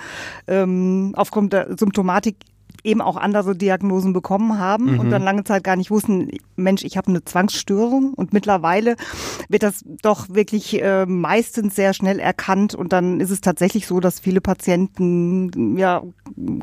ähm, 0.48 1.14
aufgrund 1.16 1.54
der 1.54 1.78
Symptomatik 1.78 2.36
eben 2.84 3.02
auch 3.02 3.18
andere 3.18 3.56
Diagnosen 3.56 4.14
bekommen 4.14 4.60
haben 4.60 4.94
mhm. 4.94 5.00
und 5.00 5.10
dann 5.10 5.24
lange 5.24 5.44
Zeit 5.44 5.64
gar 5.64 5.76
nicht 5.76 5.92
wussten, 5.92 6.30
Mensch, 6.56 6.84
ich 6.84 6.98
habe 6.98 7.08
eine 7.08 7.24
Zwangsstörung 7.24 8.14
und 8.14 8.34
mittlerweile 8.34 8.96
wird 9.48 9.64
das 9.64 9.84
doch 10.02 10.30
wirklich 10.30 10.82
äh, 10.82 11.06
meistens 11.06 11.76
sehr 11.76 11.94
schnell 11.94 12.20
erkannt 12.20 12.76
und 12.76 12.94
dann 12.94 13.20
ist 13.20 13.30
es 13.30 13.42
tatsächlich 13.42 13.88
so, 13.88 14.00
dass 14.00 14.20
viele 14.20 14.42
Patienten 14.42 15.78
ja 15.78 16.04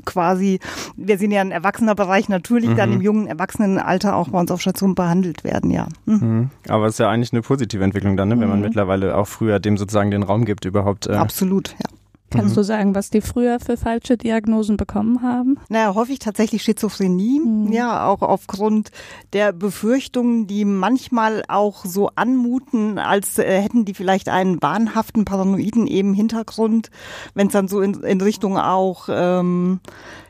quasi, 0.04 0.60
wir 0.96 1.18
sind 1.18 1.30
ja 1.30 1.40
ein 1.40 1.50
erwachsener 1.50 1.94
Bereich, 1.94 2.28
natürlich 2.28 2.70
mhm. 2.70 2.76
dann 2.76 2.92
im 2.92 3.02
jungen 3.02 3.26
Erwachsenenalter 3.26 4.16
auch 4.16 4.28
bei 4.28 4.40
uns 4.40 4.50
auf 4.50 4.60
Station 4.60 4.94
behandelt 4.94 5.44
werden, 5.44 5.70
ja. 5.70 5.86
Mhm. 6.04 6.14
mhm. 6.14 6.50
Aber 6.68 6.86
es 6.86 6.94
ist 6.94 6.98
ja 6.98 7.08
eigentlich 7.08 7.32
eine 7.32 7.42
positive 7.42 7.82
Entwicklung 7.82 8.16
dann, 8.16 8.28
ne? 8.28 8.40
wenn 8.40 8.48
man 8.48 8.58
mhm. 8.58 8.66
mittlerweile 8.66 9.16
auch 9.16 9.26
früher 9.26 9.60
dem 9.60 9.76
sozusagen 9.76 10.10
den 10.10 10.22
Raum 10.22 10.44
gibt 10.44 10.64
überhaupt. 10.64 11.06
Äh, 11.06 11.14
Absolut, 11.14 11.70
ja. 11.78 11.95
Kannst 12.30 12.50
mhm. 12.50 12.54
du 12.54 12.64
sagen, 12.64 12.94
was 12.94 13.10
die 13.10 13.20
früher 13.20 13.60
für 13.60 13.76
falsche 13.76 14.16
Diagnosen 14.16 14.76
bekommen 14.76 15.22
haben? 15.22 15.58
Naja, 15.68 15.94
häufig 15.94 16.18
tatsächlich 16.18 16.62
Schizophrenie, 16.62 17.40
mhm. 17.40 17.72
ja, 17.72 18.06
auch 18.06 18.22
aufgrund 18.22 18.90
der 19.32 19.52
Befürchtungen, 19.52 20.46
die 20.48 20.64
manchmal 20.64 21.44
auch 21.48 21.84
so 21.84 22.10
anmuten, 22.16 22.98
als 22.98 23.38
äh, 23.38 23.60
hätten 23.60 23.84
die 23.84 23.94
vielleicht 23.94 24.28
einen 24.28 24.60
wahnhaften 24.60 25.24
paranoiden 25.24 25.86
eben 25.86 26.14
Hintergrund, 26.14 26.90
wenn 27.34 27.46
es 27.46 27.52
dann 27.52 27.68
so 27.68 27.80
in, 27.80 27.94
in 28.02 28.20
Richtung 28.20 28.58
auch 28.58 29.08
ähm, 29.08 29.80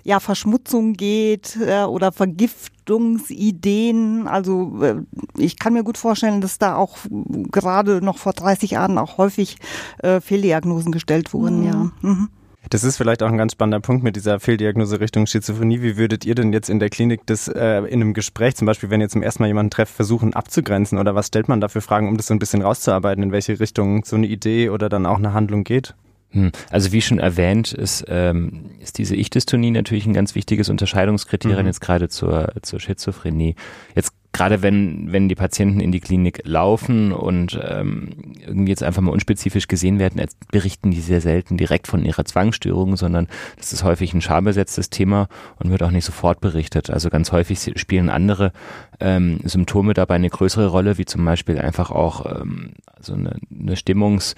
ja 0.04 0.20
Verschmutzung 0.20 0.92
geht 0.92 1.56
äh, 1.60 1.84
oder 1.84 2.12
Vergiftungsideen. 2.86 4.28
Also 4.28 4.82
äh, 4.82 4.96
ich 5.36 5.58
kann 5.58 5.72
mir 5.72 5.84
gut 5.84 5.98
vorstellen, 5.98 6.40
dass 6.40 6.58
da 6.58 6.76
auch 6.76 6.96
gerade 7.50 8.04
noch 8.04 8.18
vor 8.18 8.32
30 8.32 8.72
Jahren 8.72 8.98
auch 8.98 9.18
häufig 9.18 9.56
äh, 9.98 10.20
Fehldiagnosen 10.20 10.92
gestellt 10.92 11.32
wurden. 11.32 11.60
Mhm. 11.60 11.66
Ja. 11.66 11.90
Mhm. 12.02 12.28
Das 12.70 12.82
ist 12.82 12.96
vielleicht 12.96 13.22
auch 13.22 13.28
ein 13.28 13.38
ganz 13.38 13.52
spannender 13.52 13.78
Punkt 13.78 14.02
mit 14.02 14.16
dieser 14.16 14.40
Fehldiagnose 14.40 14.98
Richtung 14.98 15.26
Schizophrenie. 15.26 15.82
Wie 15.82 15.96
würdet 15.96 16.24
ihr 16.24 16.34
denn 16.34 16.52
jetzt 16.52 16.68
in 16.68 16.80
der 16.80 16.88
Klinik 16.88 17.20
das 17.26 17.46
äh, 17.46 17.78
in 17.82 18.00
einem 18.00 18.12
Gespräch, 18.12 18.56
zum 18.56 18.66
Beispiel, 18.66 18.90
wenn 18.90 19.00
ihr 19.00 19.08
zum 19.08 19.22
ersten 19.22 19.44
Mal 19.44 19.46
jemanden 19.46 19.70
trefft, 19.70 19.94
versuchen 19.94 20.34
abzugrenzen? 20.34 20.98
Oder 20.98 21.14
was 21.14 21.28
stellt 21.28 21.48
man 21.48 21.60
da 21.60 21.68
für 21.68 21.80
Fragen, 21.80 22.08
um 22.08 22.16
das 22.16 22.26
so 22.26 22.34
ein 22.34 22.40
bisschen 22.40 22.62
rauszuarbeiten, 22.62 23.22
in 23.22 23.30
welche 23.30 23.60
Richtung 23.60 24.04
so 24.04 24.16
eine 24.16 24.26
Idee 24.26 24.70
oder 24.70 24.88
dann 24.88 25.06
auch 25.06 25.18
eine 25.18 25.32
Handlung 25.32 25.62
geht? 25.62 25.94
Hm. 26.36 26.52
Also 26.70 26.92
wie 26.92 27.00
schon 27.00 27.18
erwähnt, 27.18 27.72
ist, 27.72 28.04
ähm, 28.08 28.66
ist 28.78 28.98
diese 28.98 29.16
Ich-Dystonie 29.16 29.70
natürlich 29.70 30.04
ein 30.04 30.12
ganz 30.12 30.34
wichtiges 30.34 30.68
Unterscheidungskriterium 30.68 31.62
mhm. 31.62 31.66
jetzt 31.66 31.80
gerade 31.80 32.10
zur, 32.10 32.52
zur 32.60 32.78
Schizophrenie. 32.78 33.54
Jetzt 33.94 34.12
gerade 34.34 34.60
wenn, 34.60 35.12
wenn 35.12 35.30
die 35.30 35.34
Patienten 35.34 35.80
in 35.80 35.92
die 35.92 36.00
Klinik 36.00 36.42
laufen 36.44 37.12
und 37.12 37.58
ähm, 37.66 38.34
irgendwie 38.44 38.68
jetzt 38.68 38.82
einfach 38.82 39.00
mal 39.00 39.12
unspezifisch 39.12 39.66
gesehen 39.66 39.98
werden, 39.98 40.22
berichten 40.52 40.90
die 40.90 41.00
sehr 41.00 41.22
selten 41.22 41.56
direkt 41.56 41.86
von 41.86 42.04
ihrer 42.04 42.26
Zwangsstörung, 42.26 42.98
sondern 42.98 43.28
das 43.56 43.72
ist 43.72 43.82
häufig 43.82 44.12
ein 44.12 44.20
schambesetztes 44.20 44.90
Thema 44.90 45.28
und 45.58 45.70
wird 45.70 45.82
auch 45.82 45.90
nicht 45.90 46.04
sofort 46.04 46.42
berichtet. 46.42 46.90
Also 46.90 47.08
ganz 47.08 47.32
häufig 47.32 47.72
spielen 47.76 48.10
andere 48.10 48.52
ähm, 49.00 49.40
Symptome 49.44 49.94
dabei 49.94 50.16
eine 50.16 50.28
größere 50.28 50.66
Rolle, 50.66 50.98
wie 50.98 51.06
zum 51.06 51.24
Beispiel 51.24 51.58
einfach 51.58 51.90
auch 51.90 52.26
ähm, 52.42 52.72
so 53.00 53.14
eine, 53.14 53.38
eine 53.58 53.74
Stimmungs- 53.74 54.34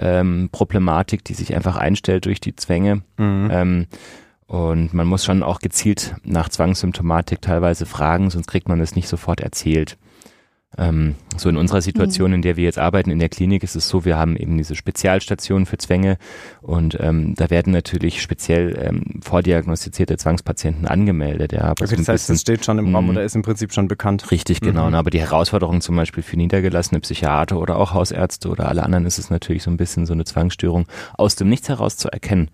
ähm, 0.00 0.48
Problematik, 0.50 1.24
die 1.24 1.34
sich 1.34 1.54
einfach 1.54 1.76
einstellt 1.76 2.26
durch 2.26 2.40
die 2.40 2.56
Zwänge. 2.56 3.02
Mhm. 3.16 3.48
Ähm, 3.52 3.86
und 4.46 4.92
man 4.92 5.06
muss 5.06 5.24
schon 5.24 5.44
auch 5.44 5.60
gezielt 5.60 6.16
nach 6.24 6.48
Zwangssymptomatik 6.48 7.40
teilweise 7.40 7.86
fragen, 7.86 8.30
sonst 8.30 8.48
kriegt 8.48 8.68
man 8.68 8.80
es 8.80 8.96
nicht 8.96 9.06
sofort 9.06 9.40
erzählt. 9.40 9.96
Ähm, 10.78 11.16
so 11.36 11.48
in 11.48 11.56
unserer 11.56 11.82
Situation, 11.82 12.30
mhm. 12.30 12.36
in 12.36 12.42
der 12.42 12.56
wir 12.56 12.64
jetzt 12.64 12.78
arbeiten 12.78 13.10
in 13.10 13.18
der 13.18 13.28
Klinik, 13.28 13.64
ist 13.64 13.74
es 13.74 13.88
so, 13.88 14.04
wir 14.04 14.16
haben 14.16 14.36
eben 14.36 14.56
diese 14.56 14.76
Spezialstationen 14.76 15.66
für 15.66 15.78
Zwänge 15.78 16.16
und 16.62 16.96
ähm, 17.00 17.34
da 17.34 17.50
werden 17.50 17.72
natürlich 17.72 18.22
speziell 18.22 18.78
ähm, 18.80 19.20
vordiagnostizierte 19.20 20.16
Zwangspatienten 20.16 20.86
angemeldet. 20.86 21.52
Ja, 21.52 21.62
aber 21.62 21.82
okay, 21.82 21.86
so 21.86 21.96
das 21.96 22.08
heißt, 22.08 22.30
es 22.30 22.40
steht 22.40 22.64
schon 22.64 22.78
im 22.78 22.94
Raum 22.94 23.06
mhm. 23.06 23.10
oder 23.10 23.24
ist 23.24 23.34
im 23.34 23.42
Prinzip 23.42 23.72
schon 23.72 23.88
bekannt. 23.88 24.30
Richtig, 24.30 24.60
genau. 24.60 24.88
Mhm. 24.88 24.94
Aber 24.94 25.10
die 25.10 25.20
Herausforderung 25.20 25.80
zum 25.80 25.96
Beispiel 25.96 26.22
für 26.22 26.36
niedergelassene 26.36 27.00
Psychiater 27.00 27.58
oder 27.58 27.76
auch 27.76 27.92
Hausärzte 27.92 28.48
oder 28.48 28.68
alle 28.68 28.84
anderen 28.84 29.06
ist 29.06 29.18
es 29.18 29.28
natürlich 29.28 29.64
so 29.64 29.72
ein 29.72 29.76
bisschen 29.76 30.06
so 30.06 30.12
eine 30.12 30.24
Zwangsstörung 30.24 30.86
aus 31.18 31.34
dem 31.34 31.48
Nichts 31.48 31.68
heraus 31.68 31.96
zu 31.96 32.08
erkennen. 32.10 32.48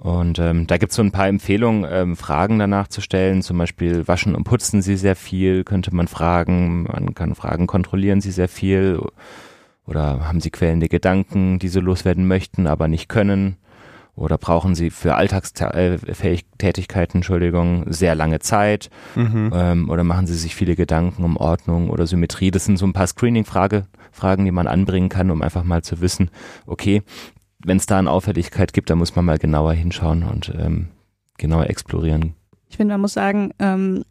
Und 0.00 0.38
ähm, 0.38 0.66
da 0.68 0.78
gibt 0.78 0.92
es 0.92 0.96
so 0.96 1.02
ein 1.02 1.10
paar 1.10 1.26
Empfehlungen, 1.26 1.84
ähm, 1.90 2.16
Fragen 2.16 2.58
danach 2.58 2.88
zu 2.88 3.00
stellen. 3.00 3.42
Zum 3.42 3.58
Beispiel 3.58 4.06
waschen 4.06 4.34
und 4.34 4.44
putzen 4.44 4.80
Sie 4.80 4.96
sehr 4.96 5.16
viel, 5.16 5.64
könnte 5.64 5.94
man 5.94 6.06
fragen. 6.06 6.84
Man 6.84 7.14
kann 7.14 7.34
fragen, 7.34 7.66
kontrollieren 7.66 8.20
Sie 8.20 8.30
sehr 8.30 8.48
viel 8.48 9.00
oder 9.86 10.28
haben 10.28 10.40
Sie 10.40 10.50
quälende 10.50 10.88
Gedanken, 10.88 11.58
die 11.58 11.68
Sie 11.68 11.80
loswerden 11.80 12.28
möchten, 12.28 12.66
aber 12.66 12.86
nicht 12.86 13.08
können? 13.08 13.56
Oder 14.14 14.36
brauchen 14.36 14.74
Sie 14.74 14.90
für 14.90 15.14
Alltagstätigkeiten, 15.14 17.18
Entschuldigung, 17.18 17.84
sehr 17.86 18.16
lange 18.16 18.40
Zeit? 18.40 18.90
Mhm. 19.14 19.52
Ähm, 19.54 19.88
oder 19.88 20.02
machen 20.02 20.26
Sie 20.26 20.34
sich 20.34 20.56
viele 20.56 20.74
Gedanken 20.74 21.24
um 21.24 21.36
Ordnung 21.36 21.88
oder 21.88 22.06
Symmetrie? 22.06 22.50
Das 22.50 22.64
sind 22.64 22.78
so 22.78 22.86
ein 22.86 22.92
paar 22.92 23.06
Screening-Fragen, 23.06 24.44
die 24.44 24.50
man 24.50 24.66
anbringen 24.66 25.08
kann, 25.08 25.30
um 25.30 25.40
einfach 25.40 25.62
mal 25.62 25.82
zu 25.82 26.00
wissen, 26.00 26.30
okay, 26.66 27.02
wenn 27.64 27.76
es 27.76 27.86
da 27.86 27.98
eine 27.98 28.10
Auffälligkeit 28.10 28.72
gibt, 28.72 28.90
dann 28.90 28.98
muss 28.98 29.16
man 29.16 29.24
mal 29.24 29.38
genauer 29.38 29.72
hinschauen 29.72 30.22
und 30.22 30.52
ähm, 30.58 30.88
genauer 31.38 31.68
explorieren. 31.68 32.34
Ich 32.68 32.76
finde, 32.76 32.94
man 32.94 33.00
muss 33.00 33.14
sagen, 33.14 33.52
ähm, 33.58 34.04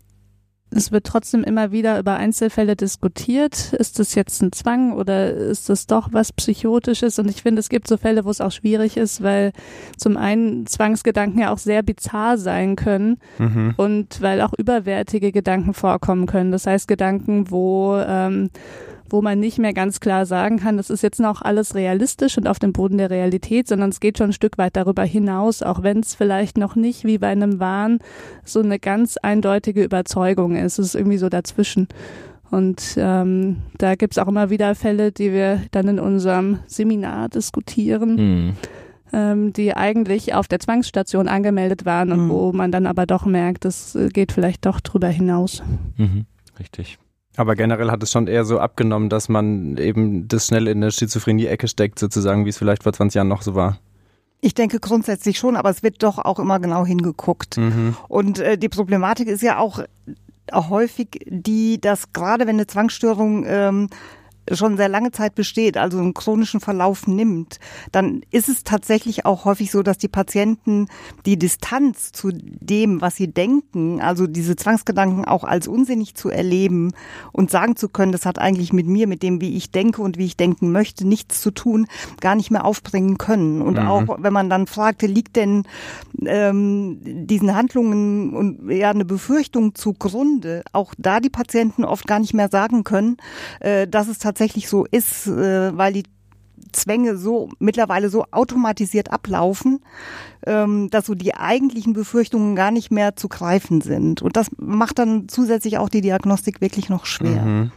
es 0.69 0.91
wird 0.91 1.05
trotzdem 1.05 1.43
immer 1.43 1.71
wieder 1.71 1.97
über 1.97 2.17
Einzelfälle 2.17 2.75
diskutiert. 2.75 3.71
Ist 3.73 3.99
das 3.99 4.15
jetzt 4.15 4.41
ein 4.41 4.51
Zwang 4.51 4.91
oder 4.91 5.31
ist 5.31 5.69
das 5.69 5.87
doch 5.87 6.09
was 6.11 6.33
Psychotisches? 6.33 7.19
Und 7.19 7.29
ich 7.29 7.41
finde, 7.41 7.61
es 7.61 7.69
gibt 7.69 7.87
so 7.87 7.95
Fälle, 7.95 8.25
wo 8.25 8.29
es 8.29 8.41
auch 8.41 8.51
schwierig 8.51 8.97
ist, 8.97 9.23
weil 9.23 9.53
zum 9.95 10.17
einen 10.17 10.67
Zwangsgedanken 10.67 11.39
ja 11.39 11.53
auch 11.53 11.57
sehr 11.57 11.83
bizarr 11.83 12.37
sein 12.37 12.75
können 12.75 13.17
mhm. 13.37 13.75
und 13.77 14.21
weil 14.21 14.41
auch 14.41 14.53
überwertige 14.57 15.31
Gedanken 15.31 15.73
vorkommen 15.73 16.25
können. 16.25 16.51
Das 16.51 16.67
heißt 16.67 16.87
Gedanken, 16.87 17.49
wo 17.49 17.95
ähm, 18.05 18.49
wo 19.09 19.21
man 19.21 19.39
nicht 19.39 19.57
mehr 19.57 19.73
ganz 19.73 19.99
klar 19.99 20.25
sagen 20.25 20.57
kann, 20.57 20.77
das 20.77 20.89
ist 20.89 21.01
jetzt 21.01 21.19
noch 21.19 21.41
alles 21.41 21.75
realistisch 21.75 22.37
und 22.37 22.47
auf 22.47 22.59
dem 22.59 22.73
Boden 22.73 22.97
der 22.97 23.09
Realität, 23.09 23.67
sondern 23.67 23.89
es 23.89 23.99
geht 23.99 24.17
schon 24.17 24.29
ein 24.29 24.33
Stück 24.33 24.57
weit 24.57 24.75
darüber 24.75 25.03
hinaus, 25.03 25.63
auch 25.63 25.83
wenn 25.83 25.99
es 25.99 26.15
vielleicht 26.15 26.57
noch 26.57 26.75
nicht 26.75 27.05
wie 27.05 27.17
bei 27.17 27.27
einem 27.27 27.59
Wahn 27.59 27.99
so 28.43 28.59
eine 28.59 28.79
ganz 28.79 29.17
eindeutige 29.17 29.83
Überzeugung 29.83 30.55
ist. 30.55 30.79
Es 30.79 30.87
ist 30.87 30.95
irgendwie 30.95 31.17
so 31.17 31.29
dazwischen. 31.29 31.87
Und 32.49 32.95
ähm, 32.97 33.57
da 33.77 33.95
gibt's 33.95 34.17
auch 34.17 34.27
immer 34.27 34.49
wieder 34.49 34.73
Fälle, 34.75 35.11
die 35.11 35.31
wir 35.31 35.61
dann 35.71 35.87
in 35.87 35.99
unserem 35.99 36.59
Seminar 36.67 37.29
diskutieren. 37.29 38.15
Mhm. 38.15 38.53
Ähm, 39.13 39.53
die 39.53 39.73
eigentlich 39.73 40.33
auf 40.33 40.49
der 40.49 40.59
Zwangsstation 40.59 41.29
angemeldet 41.29 41.85
waren 41.85 42.11
und 42.11 42.25
mhm. 42.25 42.29
wo 42.29 42.51
man 42.51 42.73
dann 42.73 42.85
aber 42.85 43.05
doch 43.05 43.25
merkt, 43.25 43.63
das 43.63 43.97
geht 44.11 44.33
vielleicht 44.33 44.65
doch 44.65 44.81
drüber 44.81 45.07
hinaus. 45.07 45.63
Mhm. 45.95 46.25
Richtig. 46.59 46.99
Aber 47.37 47.55
generell 47.55 47.91
hat 47.91 48.03
es 48.03 48.11
schon 48.11 48.27
eher 48.27 48.43
so 48.45 48.59
abgenommen, 48.59 49.09
dass 49.09 49.29
man 49.29 49.77
eben 49.77 50.27
das 50.27 50.47
schnell 50.47 50.67
in 50.67 50.77
eine 50.77 50.91
Schizophrenie-Ecke 50.91 51.67
steckt, 51.67 51.99
sozusagen, 51.99 52.45
wie 52.45 52.49
es 52.49 52.57
vielleicht 52.57 52.83
vor 52.83 52.93
20 52.93 53.15
Jahren 53.15 53.27
noch 53.27 53.43
so 53.43 53.53
war. 53.53 53.77
Ich 54.41 54.55
denke 54.55 54.79
grundsätzlich 54.79 55.37
schon, 55.37 55.55
aber 55.55 55.69
es 55.69 55.83
wird 55.83 56.03
doch 56.03 56.17
auch 56.17 56.39
immer 56.39 56.59
genau 56.59 56.85
hingeguckt. 56.85 57.57
Mhm. 57.57 57.95
Und 58.07 58.39
äh, 58.39 58.57
die 58.57 58.69
Problematik 58.69 59.27
ist 59.27 59.41
ja 59.41 59.59
auch, 59.59 59.83
häufig 60.51 61.09
die, 61.27 61.79
dass 61.79 62.13
gerade 62.13 62.47
wenn 62.47 62.55
eine 62.55 62.67
Zwangsstörung 62.67 63.45
ähm, 63.45 63.89
schon 64.51 64.77
sehr 64.77 64.89
lange 64.89 65.11
Zeit 65.11 65.35
besteht, 65.35 65.77
also 65.77 65.97
einen 65.97 66.13
chronischen 66.13 66.59
Verlauf 66.59 67.07
nimmt, 67.07 67.59
dann 67.91 68.21
ist 68.31 68.49
es 68.49 68.63
tatsächlich 68.63 69.25
auch 69.25 69.45
häufig 69.45 69.71
so, 69.71 69.83
dass 69.83 69.97
die 69.97 70.07
Patienten 70.07 70.87
die 71.25 71.37
Distanz 71.37 72.11
zu 72.11 72.31
dem, 72.33 73.01
was 73.01 73.15
sie 73.15 73.27
denken, 73.27 74.01
also 74.01 74.27
diese 74.27 74.55
Zwangsgedanken 74.55 75.25
auch 75.25 75.43
als 75.43 75.67
unsinnig 75.67 76.15
zu 76.15 76.29
erleben 76.29 76.93
und 77.31 77.51
sagen 77.51 77.75
zu 77.75 77.89
können, 77.89 78.11
das 78.11 78.25
hat 78.25 78.39
eigentlich 78.39 78.73
mit 78.73 78.87
mir, 78.87 79.07
mit 79.07 79.23
dem, 79.23 79.41
wie 79.41 79.55
ich 79.55 79.71
denke 79.71 80.01
und 80.01 80.17
wie 80.17 80.25
ich 80.25 80.37
denken 80.37 80.71
möchte, 80.71 81.07
nichts 81.07 81.41
zu 81.41 81.51
tun, 81.51 81.87
gar 82.21 82.35
nicht 82.35 82.51
mehr 82.51 82.65
aufbringen 82.65 83.17
können. 83.17 83.61
Und 83.61 83.77
mhm. 83.77 83.87
auch 83.87 84.17
wenn 84.19 84.33
man 84.33 84.49
dann 84.49 84.67
fragte, 84.67 85.07
liegt 85.07 85.35
denn 85.35 85.63
ähm, 86.25 86.99
diesen 87.03 87.55
Handlungen 87.55 88.33
und 88.33 88.71
ja 88.71 88.89
eine 88.89 89.05
Befürchtung 89.05 89.75
zugrunde, 89.75 90.63
auch 90.71 90.93
da 90.97 91.19
die 91.19 91.29
Patienten 91.29 91.83
oft 91.83 92.07
gar 92.07 92.19
nicht 92.19 92.33
mehr 92.33 92.49
sagen 92.49 92.83
können, 92.83 93.17
äh, 93.59 93.87
dass 93.87 94.07
es 94.07 94.19
tatsächlich 94.19 94.36
tatsächlich 94.37 94.69
so 94.69 94.85
ist, 94.85 95.25
äh, 95.25 95.75
weil 95.75 95.93
die 95.93 96.03
Zwänge 96.71 97.17
so 97.17 97.49
mittlerweile 97.57 98.09
so 98.09 98.25
automatisiert 98.29 99.11
ablaufen, 99.11 99.79
ähm, 100.45 100.89
dass 100.91 101.07
so 101.07 101.15
die 101.15 101.33
eigentlichen 101.33 101.93
Befürchtungen 101.93 102.55
gar 102.55 102.69
nicht 102.69 102.91
mehr 102.91 103.15
zu 103.15 103.29
greifen 103.29 103.81
sind. 103.81 104.21
Und 104.21 104.37
das 104.37 104.47
macht 104.57 104.99
dann 104.99 105.27
zusätzlich 105.27 105.79
auch 105.79 105.89
die 105.89 106.01
Diagnostik 106.01 106.61
wirklich 106.61 106.87
noch 106.89 107.05
schwer. 107.05 107.41
Mhm. 107.41 107.71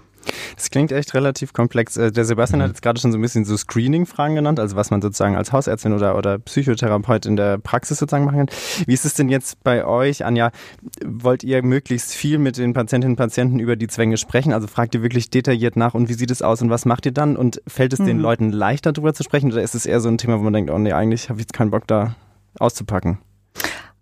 Das 0.57 0.71
klingt 0.71 0.93
echt 0.93 1.15
relativ 1.15 1.53
komplex. 1.53 1.97
Äh, 1.97 2.13
der 2.13 2.25
Sebastian 2.25 2.61
mhm. 2.61 2.65
hat 2.65 2.71
jetzt 2.71 2.83
gerade 2.83 3.01
schon 3.01 3.13
so 3.13 3.19
ein 3.19 3.23
bisschen 3.23 3.45
so 3.45 3.57
Screening-Fragen 3.57 4.35
genannt, 4.35 4.61
also 4.61 4.77
was 4.77 4.91
man 4.91 5.01
sozusagen 5.01 5.37
als 5.37 5.53
Hausärztin 5.53 5.93
oder, 5.93 6.17
oder 6.17 6.39
Psychotherapeut 6.39 7.27
in 7.27 7.37
der 7.37 7.59
Praxis 7.59 7.99
sozusagen 7.99 8.25
machen 8.25 8.47
kann. 8.47 8.57
Wie 8.87 8.93
ist 8.93 9.05
es 9.05 9.15
denn 9.15 9.29
jetzt 9.29 9.63
bei 9.65 9.85
euch, 9.85 10.25
Anja? 10.25 10.51
Wollt 11.05 11.45
ihr 11.45 11.63
möglichst 11.63 12.15
viel 12.15 12.39
mit 12.39 12.57
den 12.59 12.73
Patientinnen 12.73 13.13
und 13.13 13.17
Patienten 13.17 13.59
über 13.59 13.77
die 13.77 13.89
Zwänge 13.89 14.17
sprechen? 14.17 14.53
Also 14.53 14.67
fragt 14.67 14.95
ihr 14.95 15.03
wirklich 15.03 15.31
detailliert 15.31 15.77
nach 15.77 15.95
und 15.95 16.09
wie 16.09 16.15
sieht 16.15 16.31
es 16.31 16.43
aus 16.43 16.63
und 16.63 16.71
was 16.71 16.85
macht 16.85 17.07
ihr 17.07 17.13
dann? 17.13 17.37
Und 17.37 17.63
fällt 17.67 17.93
es 17.93 17.99
mhm. 17.99 18.07
den 18.07 18.19
Leuten 18.19 18.51
leichter 18.51 18.93
darüber 18.93 19.15
zu 19.15 19.23
sprechen 19.23 19.53
oder 19.53 19.63
ist 19.63 19.75
es 19.75 19.87
eher 19.87 20.01
so 20.01 20.09
ein 20.09 20.19
Thema, 20.19 20.39
wo 20.39 20.43
man 20.43 20.53
denkt, 20.53 20.71
oh 20.71 20.79
nee, 20.79 20.93
eigentlich 20.93 21.29
habe 21.29 21.41
ich 21.41 21.45
jetzt 21.45 21.53
keinen 21.53 21.71
Bock 21.71 21.87
da 21.87 22.15
auszupacken? 22.59 23.19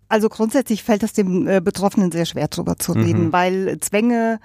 Also 0.09 0.27
grundsätzlich 0.27 0.83
fällt 0.83 1.03
es 1.03 1.13
dem 1.13 1.47
äh, 1.47 1.61
Betroffenen 1.61 2.11
sehr 2.11 2.25
schwer 2.25 2.47
darüber 2.47 2.77
zu 2.77 2.93
reden, 2.93 3.27
mhm. 3.27 3.33
weil 3.33 3.79
Zwänge 3.79 4.39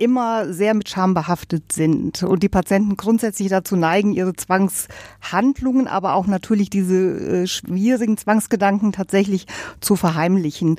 immer 0.00 0.52
sehr 0.52 0.74
mit 0.74 0.88
Scham 0.88 1.14
behaftet 1.14 1.72
sind 1.72 2.22
und 2.22 2.42
die 2.42 2.48
Patienten 2.48 2.96
grundsätzlich 2.96 3.48
dazu 3.48 3.76
neigen, 3.76 4.12
ihre 4.12 4.34
Zwangshandlungen, 4.34 5.86
aber 5.86 6.14
auch 6.14 6.26
natürlich 6.26 6.70
diese 6.70 7.42
äh, 7.42 7.46
schwierigen 7.46 8.16
Zwangsgedanken 8.16 8.92
tatsächlich 8.92 9.46
zu 9.80 9.96
verheimlichen. 9.96 10.76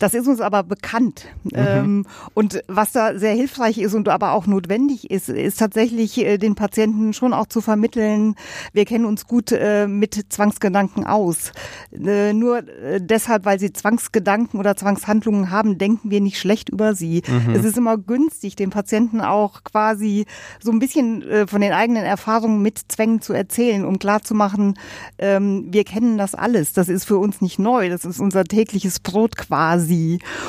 Das 0.00 0.14
ist 0.14 0.26
uns 0.26 0.40
aber 0.40 0.64
bekannt. 0.64 1.26
Mhm. 1.44 1.50
Ähm, 1.54 2.06
und 2.34 2.62
was 2.66 2.90
da 2.92 3.16
sehr 3.16 3.34
hilfreich 3.34 3.78
ist 3.78 3.94
und 3.94 4.08
aber 4.08 4.32
auch 4.32 4.46
notwendig 4.46 5.10
ist, 5.10 5.28
ist 5.28 5.58
tatsächlich 5.58 6.18
äh, 6.18 6.38
den 6.38 6.54
Patienten 6.54 7.12
schon 7.12 7.34
auch 7.34 7.46
zu 7.46 7.60
vermitteln, 7.60 8.34
wir 8.72 8.86
kennen 8.86 9.04
uns 9.04 9.26
gut 9.26 9.52
äh, 9.52 9.86
mit 9.86 10.26
Zwangsgedanken 10.30 11.06
aus. 11.06 11.52
Äh, 11.92 12.32
nur 12.32 12.66
äh, 12.66 13.00
deshalb, 13.00 13.44
weil 13.44 13.60
sie 13.60 13.72
Zwangsgedanken 13.72 14.58
oder 14.58 14.74
Zwangshandlungen 14.74 15.50
haben, 15.50 15.76
denken 15.76 16.10
wir 16.10 16.22
nicht 16.22 16.38
schlecht 16.38 16.70
über 16.70 16.94
sie. 16.94 17.22
Mhm. 17.28 17.54
Es 17.54 17.64
ist 17.64 17.76
immer 17.76 17.98
günstig, 17.98 18.56
dem 18.56 18.70
Patienten 18.70 19.20
auch 19.20 19.64
quasi 19.64 20.24
so 20.62 20.72
ein 20.72 20.78
bisschen 20.78 21.22
äh, 21.22 21.46
von 21.46 21.60
den 21.60 21.72
eigenen 21.72 22.04
Erfahrungen 22.04 22.62
mit 22.62 22.80
Zwängen 22.88 23.20
zu 23.20 23.34
erzählen, 23.34 23.84
um 23.84 23.98
klarzumachen, 23.98 24.78
ähm, 25.18 25.66
wir 25.70 25.84
kennen 25.84 26.16
das 26.16 26.34
alles. 26.34 26.72
Das 26.72 26.88
ist 26.88 27.04
für 27.04 27.18
uns 27.18 27.42
nicht 27.42 27.58
neu. 27.58 27.90
Das 27.90 28.06
ist 28.06 28.18
unser 28.18 28.44
tägliches 28.44 28.98
Brot 29.00 29.36
quasi. 29.36 29.89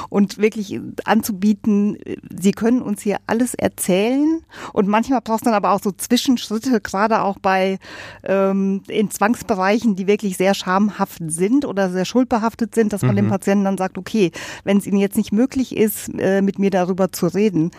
Und 0.09 0.37
wirklich 0.37 0.79
anzubieten, 1.05 1.97
Sie 2.29 2.51
können 2.51 2.81
uns 2.81 3.01
hier 3.01 3.17
alles 3.27 3.53
erzählen. 3.53 4.41
Und 4.73 4.87
manchmal 4.87 5.21
braucht 5.21 5.41
es 5.41 5.45
dann 5.45 5.53
aber 5.53 5.71
auch 5.71 5.81
so 5.81 5.91
Zwischenschritte, 5.91 6.81
gerade 6.81 7.21
auch 7.21 7.37
bei 7.39 7.79
ähm, 8.23 8.81
in 8.87 9.09
Zwangsbereichen, 9.09 9.95
die 9.95 10.07
wirklich 10.07 10.37
sehr 10.37 10.53
schamhaft 10.53 11.21
sind 11.27 11.65
oder 11.65 11.89
sehr 11.89 12.05
schuldbehaftet 12.05 12.75
sind, 12.75 12.93
dass 12.93 13.01
man 13.01 13.11
mhm. 13.11 13.17
dem 13.17 13.29
Patienten 13.29 13.65
dann 13.65 13.77
sagt, 13.77 13.97
okay, 13.97 14.31
wenn 14.63 14.77
es 14.77 14.87
Ihnen 14.87 14.97
jetzt 14.97 15.17
nicht 15.17 15.31
möglich 15.31 15.75
ist, 15.75 16.09
äh, 16.17 16.41
mit 16.41 16.59
mir 16.59 16.69
darüber 16.69 17.11
zu 17.11 17.27
reden, 17.27 17.71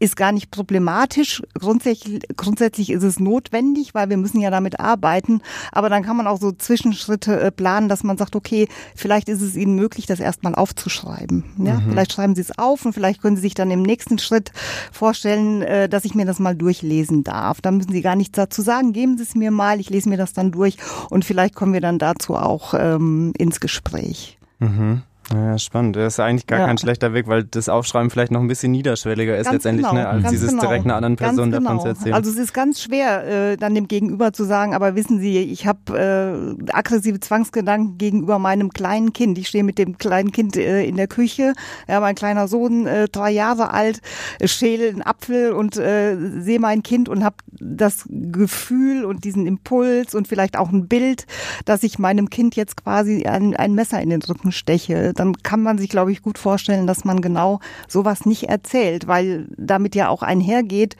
ist 0.00 0.16
gar 0.16 0.32
nicht 0.32 0.50
problematisch. 0.50 1.42
Grundsätzlich, 1.54 2.20
grundsätzlich 2.36 2.90
ist 2.90 3.02
es 3.02 3.20
notwendig, 3.20 3.94
weil 3.94 4.08
wir 4.08 4.16
müssen 4.16 4.40
ja 4.40 4.50
damit 4.50 4.80
arbeiten. 4.80 5.42
Aber 5.72 5.90
dann 5.90 6.02
kann 6.02 6.16
man 6.16 6.26
auch 6.26 6.40
so 6.40 6.52
Zwischenschritte 6.52 7.38
äh, 7.38 7.50
planen, 7.52 7.88
dass 7.88 8.02
man 8.02 8.16
sagt, 8.16 8.34
okay, 8.34 8.66
vielleicht 8.96 9.28
ist 9.28 9.42
es 9.42 9.56
Ihnen 9.56 9.74
möglich, 9.74 10.06
das 10.06 10.18
erstmal 10.18 10.54
aufzuschreiben. 10.54 11.44
Ja? 11.58 11.74
Mhm. 11.74 11.90
Vielleicht 11.90 12.12
schreiben 12.12 12.34
Sie 12.34 12.40
es 12.40 12.58
auf 12.58 12.84
und 12.86 12.94
vielleicht 12.94 13.20
können 13.20 13.36
Sie 13.36 13.42
sich 13.42 13.54
dann 13.54 13.70
im 13.70 13.82
nächsten 13.82 14.18
Schritt 14.18 14.52
vorstellen, 14.90 15.62
äh, 15.62 15.88
dass 15.88 16.06
ich 16.06 16.14
mir 16.14 16.24
das 16.24 16.38
mal 16.38 16.56
durchlesen 16.56 17.22
darf. 17.22 17.60
Da 17.60 17.70
müssen 17.70 17.92
Sie 17.92 18.00
gar 18.00 18.16
nichts 18.16 18.36
dazu 18.36 18.62
sagen. 18.62 18.94
Geben 18.94 19.18
Sie 19.18 19.24
es 19.24 19.34
mir 19.34 19.50
mal, 19.50 19.80
ich 19.80 19.90
lese 19.90 20.08
mir 20.08 20.16
das 20.16 20.32
dann 20.32 20.50
durch 20.50 20.78
und 21.10 21.26
vielleicht 21.26 21.54
kommen 21.54 21.74
wir 21.74 21.82
dann 21.82 21.98
dazu 21.98 22.36
auch 22.36 22.72
ähm, 22.72 23.34
ins 23.36 23.60
Gespräch. 23.60 24.38
Mhm. 24.60 25.02
Ja, 25.32 25.58
spannend. 25.58 25.94
Das 25.94 26.14
ist 26.14 26.20
eigentlich 26.20 26.46
gar 26.48 26.60
ja. 26.60 26.66
kein 26.66 26.76
schlechter 26.76 27.14
Weg, 27.14 27.28
weil 27.28 27.44
das 27.44 27.68
Aufschreiben 27.68 28.10
vielleicht 28.10 28.32
noch 28.32 28.40
ein 28.40 28.48
bisschen 28.48 28.72
niederschwelliger 28.72 29.36
ist 29.36 29.44
ganz 29.44 29.54
letztendlich, 29.54 29.88
genau, 29.88 30.00
ne, 30.00 30.08
als 30.08 30.28
dieses 30.30 30.50
genau. 30.50 30.62
direkt 30.62 30.84
einer 30.86 30.96
anderen 30.96 31.14
Person 31.16 31.52
ganz 31.52 31.62
davon 31.62 31.78
genau. 31.78 31.82
zu 31.82 31.88
erzählen. 31.88 32.14
Also 32.14 32.30
es 32.30 32.36
ist 32.36 32.52
ganz 32.52 32.82
schwer, 32.82 33.52
äh, 33.52 33.56
dann 33.56 33.76
dem 33.76 33.86
Gegenüber 33.86 34.32
zu 34.32 34.42
sagen, 34.42 34.74
aber 34.74 34.96
wissen 34.96 35.20
Sie, 35.20 35.38
ich 35.38 35.66
habe 35.66 36.58
äh, 36.58 36.72
aggressive 36.72 37.20
Zwangsgedanken 37.20 37.96
gegenüber 37.96 38.40
meinem 38.40 38.70
kleinen 38.70 39.12
Kind. 39.12 39.38
Ich 39.38 39.48
stehe 39.48 39.62
mit 39.62 39.78
dem 39.78 39.98
kleinen 39.98 40.32
Kind 40.32 40.56
äh, 40.56 40.82
in 40.84 40.96
der 40.96 41.06
Küche, 41.06 41.52
ja, 41.86 42.00
mein 42.00 42.16
kleiner 42.16 42.48
Sohn, 42.48 42.86
äh, 42.86 43.08
drei 43.08 43.30
Jahre 43.30 43.72
alt, 43.72 44.00
schäle 44.44 44.88
einen 44.88 45.02
Apfel 45.02 45.52
und 45.52 45.76
äh, 45.76 46.16
sehe 46.40 46.58
mein 46.58 46.82
Kind 46.82 47.08
und 47.08 47.22
habe 47.22 47.36
das 47.60 48.04
Gefühl 48.08 49.04
und 49.04 49.24
diesen 49.24 49.46
Impuls 49.46 50.16
und 50.16 50.26
vielleicht 50.26 50.58
auch 50.58 50.72
ein 50.72 50.88
Bild, 50.88 51.26
dass 51.66 51.84
ich 51.84 52.00
meinem 52.00 52.30
Kind 52.30 52.56
jetzt 52.56 52.82
quasi 52.82 53.26
ein, 53.26 53.54
ein 53.54 53.74
Messer 53.74 54.00
in 54.00 54.10
den 54.10 54.22
Rücken 54.22 54.50
steche 54.50 55.12
dann 55.20 55.34
kann 55.42 55.62
man 55.62 55.76
sich, 55.76 55.90
glaube 55.90 56.12
ich, 56.12 56.22
gut 56.22 56.38
vorstellen, 56.38 56.86
dass 56.86 57.04
man 57.04 57.20
genau 57.20 57.60
sowas 57.88 58.24
nicht 58.24 58.44
erzählt, 58.44 59.06
weil 59.06 59.46
damit 59.58 59.94
ja 59.94 60.08
auch 60.08 60.22
einhergeht, 60.22 60.96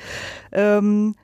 ähm, 0.53 1.15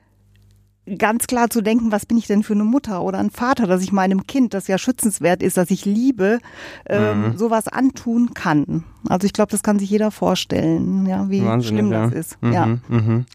ganz 0.97 1.27
klar 1.27 1.51
zu 1.51 1.61
denken, 1.61 1.91
was 1.91 2.07
bin 2.07 2.17
ich 2.17 2.25
denn 2.25 2.41
für 2.41 2.53
eine 2.53 2.63
Mutter 2.63 3.03
oder 3.03 3.19
ein 3.19 3.29
Vater, 3.29 3.67
dass 3.67 3.83
ich 3.83 3.91
meinem 3.91 4.25
Kind, 4.25 4.55
das 4.55 4.67
ja 4.67 4.79
schützenswert 4.79 5.43
ist, 5.43 5.57
dass 5.57 5.69
ich 5.69 5.85
liebe, 5.85 6.39
ähm, 6.87 7.33
mhm. 7.33 7.37
sowas 7.37 7.67
antun 7.67 8.33
kann. 8.33 8.83
Also 9.07 9.27
ich 9.27 9.33
glaube, 9.33 9.51
das 9.51 9.61
kann 9.61 9.77
sich 9.77 9.91
jeder 9.91 10.09
vorstellen, 10.09 11.05
ja, 11.05 11.29
wie 11.29 11.45
Wahnsinn, 11.45 11.69
schlimm 11.75 11.91
ja. 11.91 12.05
das 12.05 12.13
ist. 12.13 12.41
Mhm, 12.41 12.53
ja. 12.53 12.65
Mhm. 12.65 13.25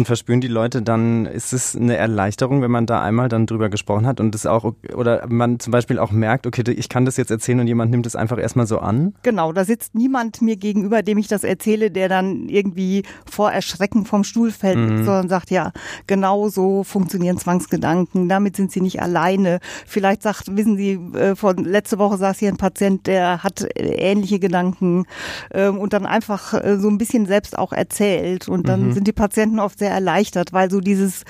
Und 0.00 0.06
verspüren 0.06 0.40
die 0.40 0.48
Leute 0.48 0.80
dann, 0.80 1.26
ist 1.26 1.52
es 1.52 1.76
eine 1.76 1.94
Erleichterung, 1.94 2.62
wenn 2.62 2.70
man 2.70 2.86
da 2.86 3.02
einmal 3.02 3.28
dann 3.28 3.44
drüber 3.44 3.68
gesprochen 3.68 4.06
hat 4.06 4.18
und 4.18 4.34
es 4.34 4.46
auch, 4.46 4.72
oder 4.94 5.26
man 5.28 5.60
zum 5.60 5.72
Beispiel 5.72 5.98
auch 5.98 6.10
merkt, 6.10 6.46
okay, 6.46 6.62
ich 6.70 6.88
kann 6.88 7.04
das 7.04 7.18
jetzt 7.18 7.30
erzählen 7.30 7.60
und 7.60 7.66
jemand 7.66 7.90
nimmt 7.90 8.06
es 8.06 8.16
einfach 8.16 8.38
erstmal 8.38 8.66
so 8.66 8.78
an? 8.78 9.12
Genau, 9.24 9.52
da 9.52 9.66
sitzt 9.66 9.94
niemand 9.94 10.40
mir 10.40 10.56
gegenüber, 10.56 11.02
dem 11.02 11.18
ich 11.18 11.28
das 11.28 11.44
erzähle, 11.44 11.90
der 11.90 12.08
dann 12.08 12.48
irgendwie 12.48 13.02
vor 13.30 13.52
Erschrecken 13.52 14.06
vom 14.06 14.24
Stuhl 14.24 14.52
fällt, 14.52 14.78
mhm. 14.78 15.04
sondern 15.04 15.28
sagt, 15.28 15.50
ja, 15.50 15.70
genau 16.06 16.48
so 16.48 16.82
funktionieren 16.82 17.36
Zwangsgedanken, 17.36 18.26
damit 18.30 18.56
sind 18.56 18.72
sie 18.72 18.80
nicht 18.80 19.02
alleine. 19.02 19.58
Vielleicht 19.86 20.22
sagt, 20.22 20.56
wissen 20.56 20.78
Sie, 20.78 20.92
äh, 21.12 21.36
von 21.36 21.58
letzte 21.58 21.98
Woche 21.98 22.16
saß 22.16 22.38
hier 22.38 22.48
ein 22.48 22.56
Patient, 22.56 23.06
der 23.06 23.44
hat 23.44 23.68
ähnliche 23.76 24.38
Gedanken 24.38 25.04
ähm, 25.52 25.76
und 25.76 25.92
dann 25.92 26.06
einfach 26.06 26.54
äh, 26.54 26.78
so 26.78 26.88
ein 26.88 26.96
bisschen 26.96 27.26
selbst 27.26 27.58
auch 27.58 27.74
erzählt 27.74 28.48
und 28.48 28.66
dann 28.66 28.86
mhm. 28.86 28.92
sind 28.92 29.06
die 29.06 29.12
Patienten 29.12 29.58
oft 29.58 29.78
sehr 29.78 29.89
erleichtert, 29.90 30.52
weil 30.52 30.70
so 30.70 30.80
dieses 30.80 31.24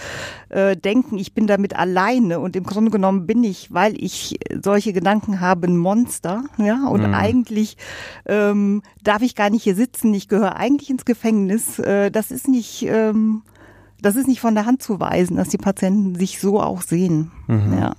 äh, 0.49 0.77
Denken, 0.77 1.19
ich 1.19 1.35
bin 1.35 1.47
damit 1.47 1.77
alleine 1.77 2.41
und 2.41 2.57
im 2.57 2.65
Grunde 2.65 2.91
genommen 2.91 3.27
bin 3.27 3.43
ich, 3.45 3.73
weil 3.73 3.95
ich 4.03 4.39
solche 4.63 4.93
Gedanken 4.93 5.41
habe, 5.41 5.67
ein 5.67 5.77
Monster, 5.77 6.45
ja, 6.59 6.87
und 6.89 7.07
mhm. 7.07 7.15
eigentlich 7.15 7.77
ähm, 8.27 8.83
darf 9.03 9.23
ich 9.23 9.35
gar 9.35 9.51
nicht 9.51 9.65
hier 9.65 9.75
sitzen, 9.75 10.15
ich 10.15 10.29
gehöre 10.29 10.57
eigentlich 10.57 10.91
ins 10.91 11.05
Gefängnis. 11.05 11.79
Äh, 11.79 12.11
das 12.11 12.31
ist 12.31 12.49
nicht 12.49 12.83
ähm, 12.83 13.43
das 14.03 14.17
ist 14.17 14.29
nicht 14.29 14.41
von 14.41 14.55
der 14.55 14.67
Hand 14.67 14.83
zu 14.83 15.01
weisen, 15.01 15.37
dass 15.37 15.49
die 15.49 15.59
Patienten 15.59 16.15
sich 16.15 16.41
so 16.41 16.61
auch 16.61 16.83
sehen. 16.83 17.31
Mhm. 17.47 17.79
Ja. 17.79 17.95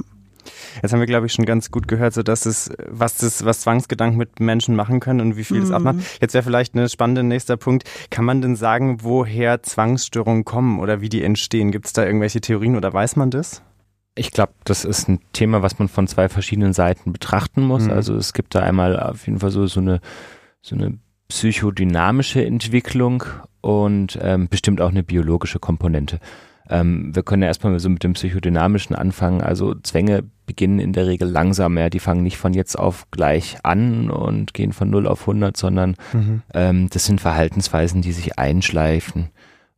Jetzt 0.81 0.91
haben 0.93 0.99
wir, 0.99 1.07
glaube 1.07 1.25
ich, 1.25 1.33
schon 1.33 1.45
ganz 1.45 1.71
gut 1.71 1.87
gehört, 1.87 2.13
so 2.13 2.23
dass 2.23 2.45
es, 2.45 2.71
was 2.87 3.17
das, 3.17 3.45
was 3.45 3.61
Zwangsgedanken 3.61 4.17
mit 4.17 4.39
Menschen 4.39 4.75
machen 4.75 4.99
können 4.99 5.21
und 5.21 5.37
wie 5.37 5.43
viel 5.43 5.57
mhm. 5.57 5.61
das 5.61 5.71
abmacht. 5.71 5.97
Jetzt 6.19 6.33
wäre 6.33 6.43
vielleicht 6.43 6.75
ein 6.75 6.89
spannender 6.89 7.23
nächster 7.23 7.57
Punkt. 7.57 7.83
Kann 8.09 8.25
man 8.25 8.41
denn 8.41 8.55
sagen, 8.55 8.99
woher 9.01 9.63
Zwangsstörungen 9.63 10.45
kommen 10.45 10.79
oder 10.79 11.01
wie 11.01 11.09
die 11.09 11.23
entstehen? 11.23 11.71
Gibt 11.71 11.87
es 11.87 11.93
da 11.93 12.05
irgendwelche 12.05 12.41
Theorien 12.41 12.75
oder 12.75 12.93
weiß 12.93 13.15
man 13.15 13.31
das? 13.31 13.61
Ich 14.15 14.31
glaube, 14.31 14.53
das 14.65 14.83
ist 14.83 15.07
ein 15.07 15.19
Thema, 15.31 15.61
was 15.61 15.79
man 15.79 15.87
von 15.87 16.07
zwei 16.07 16.27
verschiedenen 16.27 16.73
Seiten 16.73 17.13
betrachten 17.13 17.61
muss. 17.61 17.85
Mhm. 17.85 17.91
Also 17.91 18.15
es 18.15 18.33
gibt 18.33 18.55
da 18.55 18.59
einmal 18.59 18.99
auf 18.99 19.25
jeden 19.25 19.39
Fall 19.39 19.51
so, 19.51 19.65
so 19.67 19.79
eine, 19.79 20.01
so 20.61 20.75
eine 20.75 20.97
psychodynamische 21.29 22.45
Entwicklung 22.45 23.23
und 23.61 24.19
ähm, 24.21 24.49
bestimmt 24.49 24.81
auch 24.81 24.89
eine 24.89 25.03
biologische 25.03 25.59
Komponente. 25.59 26.19
Ähm, 26.71 27.13
wir 27.13 27.21
können 27.23 27.43
ja 27.43 27.49
erstmal 27.49 27.77
so 27.79 27.89
mit 27.89 28.03
dem 28.03 28.13
Psychodynamischen 28.13 28.95
anfangen. 28.95 29.41
Also 29.41 29.75
Zwänge 29.75 30.23
beginnen 30.45 30.79
in 30.79 30.93
der 30.93 31.05
Regel 31.05 31.29
langsam, 31.29 31.77
ja. 31.77 31.89
Die 31.89 31.99
fangen 31.99 32.23
nicht 32.23 32.37
von 32.37 32.53
jetzt 32.53 32.79
auf 32.79 33.11
gleich 33.11 33.57
an 33.63 34.09
und 34.09 34.53
gehen 34.53 34.71
von 34.71 34.89
0 34.89 35.05
auf 35.05 35.21
100, 35.21 35.55
sondern 35.57 35.95
mhm. 36.13 36.41
ähm, 36.53 36.89
das 36.89 37.05
sind 37.05 37.21
Verhaltensweisen, 37.21 38.01
die 38.01 38.13
sich 38.13 38.39
einschleifen. 38.39 39.29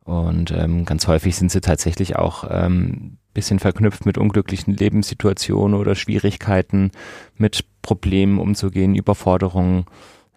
Und 0.04 0.52
ähm, 0.52 0.84
ganz 0.84 1.08
häufig 1.08 1.34
sind 1.34 1.50
sie 1.50 1.60
tatsächlich 1.60 2.16
auch 2.16 2.44
ähm, 2.48 3.18
bisschen 3.32 3.58
verknüpft 3.58 4.06
mit 4.06 4.16
unglücklichen 4.16 4.74
Lebenssituationen 4.74 5.78
oder 5.78 5.94
Schwierigkeiten, 5.96 6.92
mit 7.36 7.64
Problemen 7.82 8.38
umzugehen, 8.38 8.94
Überforderungen 8.94 9.86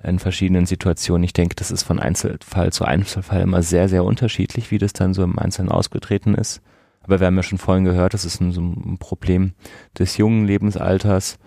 in 0.03 0.19
verschiedenen 0.19 0.65
Situationen. 0.65 1.23
Ich 1.23 1.33
denke, 1.33 1.55
das 1.55 1.71
ist 1.71 1.83
von 1.83 1.99
Einzelfall 1.99 2.71
zu 2.71 2.85
Einzelfall 2.85 3.41
immer 3.41 3.63
sehr, 3.63 3.89
sehr 3.89 4.03
unterschiedlich, 4.03 4.71
wie 4.71 4.77
das 4.77 4.93
dann 4.93 5.13
so 5.13 5.23
im 5.23 5.39
Einzelnen 5.39 5.71
ausgetreten 5.71 6.35
ist. 6.35 6.61
Aber 7.01 7.19
wir 7.19 7.27
haben 7.27 7.37
ja 7.37 7.43
schon 7.43 7.57
vorhin 7.57 7.85
gehört, 7.85 8.13
das 8.13 8.25
ist 8.25 8.41
ein, 8.41 8.51
so 8.51 8.61
ein 8.61 8.97
Problem 8.99 9.53
des 9.97 10.17
jungen 10.17 10.45
Lebensalters. 10.45 11.39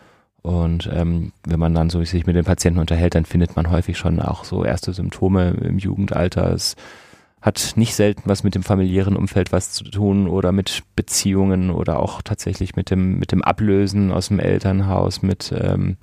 Und 0.43 0.89
ähm, 0.93 1.33
wenn 1.47 1.61
man 1.61 1.75
dann 1.75 1.91
so 1.91 2.03
sich 2.03 2.27
mit 2.27 2.35
den 2.35 2.47
Patienten 2.47 2.81
unterhält, 2.81 3.15
dann 3.15 3.27
findet 3.27 3.57
man 3.57 3.71
häufig 3.71 3.99
schon 3.99 4.21
auch 4.21 4.45
so 4.45 4.65
erste 4.65 4.95
Symptome 4.95 5.51
im 5.51 5.79
Jugendalter. 5.79 6.51
Es 6.53 6.77
hat 7.43 7.75
nicht 7.77 7.95
selten 7.95 8.23
was 8.25 8.43
mit 8.43 8.55
dem 8.55 8.63
familiären 8.63 9.17
Umfeld 9.17 9.53
was 9.53 9.73
zu 9.73 9.85
tun 9.85 10.29
oder 10.29 10.53
mit 10.53 10.83
Beziehungen 10.97 11.71
oder 11.71 12.01
auch 12.01 12.23
tatsächlich 12.23 12.75
mit 12.75 12.91
dem, 12.91 13.19
mit 13.19 13.33
dem 13.33 13.43
Ablösen 13.43 14.13
aus 14.13 14.29
dem 14.29 14.39
Elternhaus, 14.41 15.23
mit 15.23 15.53
ähm, 15.57 15.99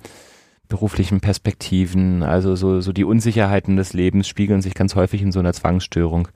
beruflichen 0.68 1.20
Perspektiven, 1.20 2.22
also 2.22 2.54
so, 2.56 2.80
so 2.80 2.92
die 2.92 3.04
Unsicherheiten 3.04 3.76
des 3.76 3.92
Lebens 3.92 4.28
spiegeln 4.28 4.60
sich 4.60 4.74
ganz 4.74 4.94
häufig 4.94 5.22
in 5.22 5.32
so 5.32 5.38
einer 5.38 5.52
Zwangsstörung. 5.52 6.28